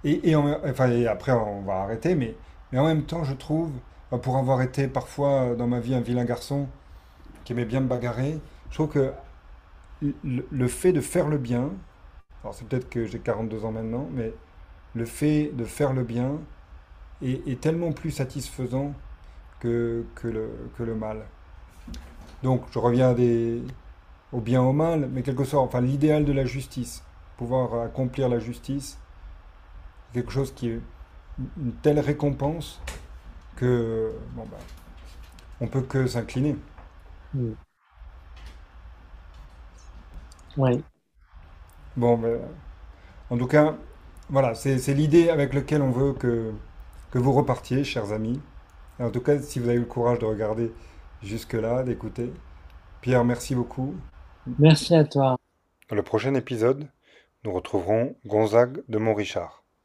Et, 0.04 0.30
et 0.30 0.36
en- 0.36 0.48
enfin, 0.66 0.90
et 0.92 1.08
après, 1.08 1.32
on 1.32 1.62
va 1.62 1.82
arrêter, 1.82 2.16
mais, 2.16 2.36
mais 2.72 2.80
en 2.80 2.86
même 2.86 3.04
temps, 3.04 3.24
je 3.24 3.34
trouve, 3.34 3.72
euh, 4.14 4.18
pour 4.18 4.38
avoir 4.38 4.62
été 4.62 4.88
parfois 4.88 5.52
euh, 5.52 5.56
dans 5.56 5.68
ma 5.68 5.80
vie 5.80 5.94
un 5.96 6.02
vilain 6.02 6.26
garçon 6.26 6.68
qui 7.46 7.54
aimait 7.54 7.66
bien 7.66 7.82
me 7.82 7.88
bagarrer, 7.88 8.40
je 8.70 8.76
trouve 8.76 8.90
que 8.90 9.14
le, 10.24 10.68
fait 10.68 10.94
de 10.94 11.02
faire 11.02 11.28
le 11.28 11.38
bien, 11.38 11.72
alors 12.44 12.54
c'est 12.54 12.68
peut-être 12.68 12.90
que 12.90 13.06
j'ai 13.06 13.20
42 13.20 13.66
ans 13.66 13.72
maintenant, 13.72 14.08
mais 14.12 14.34
le 14.96 15.06
fait 15.06 15.52
de 15.54 15.66
faire 15.66 15.94
le 15.94 16.04
bien 16.04 16.40
est, 17.22 17.60
tellement 17.60 17.92
plus 17.92 18.12
satisfaisant 18.12 18.94
que, 19.60 20.06
que 20.16 20.28
le, 20.28 20.50
que 20.78 20.84
le 20.84 20.96
mal. 20.96 21.26
Donc, 22.44 22.64
je 22.72 22.80
reviens 22.80 23.14
des, 23.14 23.62
au 24.32 24.40
bien 24.40 24.62
au 24.62 24.72
mal, 24.72 25.10
mais 25.12 25.22
quelque 25.22 25.44
sorte, 25.44 25.68
enfin 25.68 25.82
l'idéal 25.82 26.24
de 26.24 26.32
la 26.32 26.46
justice, 26.46 27.04
pouvoir 27.38 27.82
accomplir 27.82 28.30
la 28.30 28.40
justice, 28.40 28.98
quelque 30.14 30.32
chose 30.32 30.54
qui 30.54 30.70
est 30.70 30.80
une 31.58 31.74
telle 31.82 32.00
récompense 32.00 32.82
que 33.56 34.12
bon 34.36 34.46
bah, 34.50 34.58
on 35.62 35.68
peut 35.68 35.82
que 35.82 36.08
s'incliner. 36.08 36.56
Mm. 37.34 37.52
Oui. 40.60 40.84
Bon, 41.96 42.18
ben, 42.18 42.38
en 43.30 43.38
tout 43.38 43.48
cas, 43.48 43.78
voilà, 44.30 44.54
c'est 44.56 44.94
l'idée 44.94 45.30
avec 45.30 45.54
laquelle 45.54 45.82
on 45.82 45.90
veut 45.90 46.12
que, 46.12 46.52
que 47.12 47.18
vous 47.18 47.32
repartiez, 47.32 47.86
chers 47.86 48.12
amis. 48.12 48.42
Et 49.00 49.04
en 49.04 49.10
tout 49.10 49.22
cas, 49.22 49.40
si 49.40 49.60
vous 49.60 49.70
avez 49.70 49.78
eu 49.78 49.82
le 49.82 49.86
courage 49.86 50.20
de 50.20 50.26
regarder 50.26 50.74
jusque-là, 51.24 51.84
d'écouter. 51.84 52.34
Pierre, 53.00 53.24
merci 53.24 53.56
beaucoup. 53.56 53.96
Merci 54.60 54.96
à 54.96 55.06
toi. 55.06 55.38
Dans 55.90 55.96
le 55.96 56.04
prochain 56.04 56.34
épisode, 56.36 56.90
nous 57.46 57.54
retrouverons 57.54 58.18
Gonzague 58.26 58.84
de 58.90 58.98
Montrichard. 58.98 59.64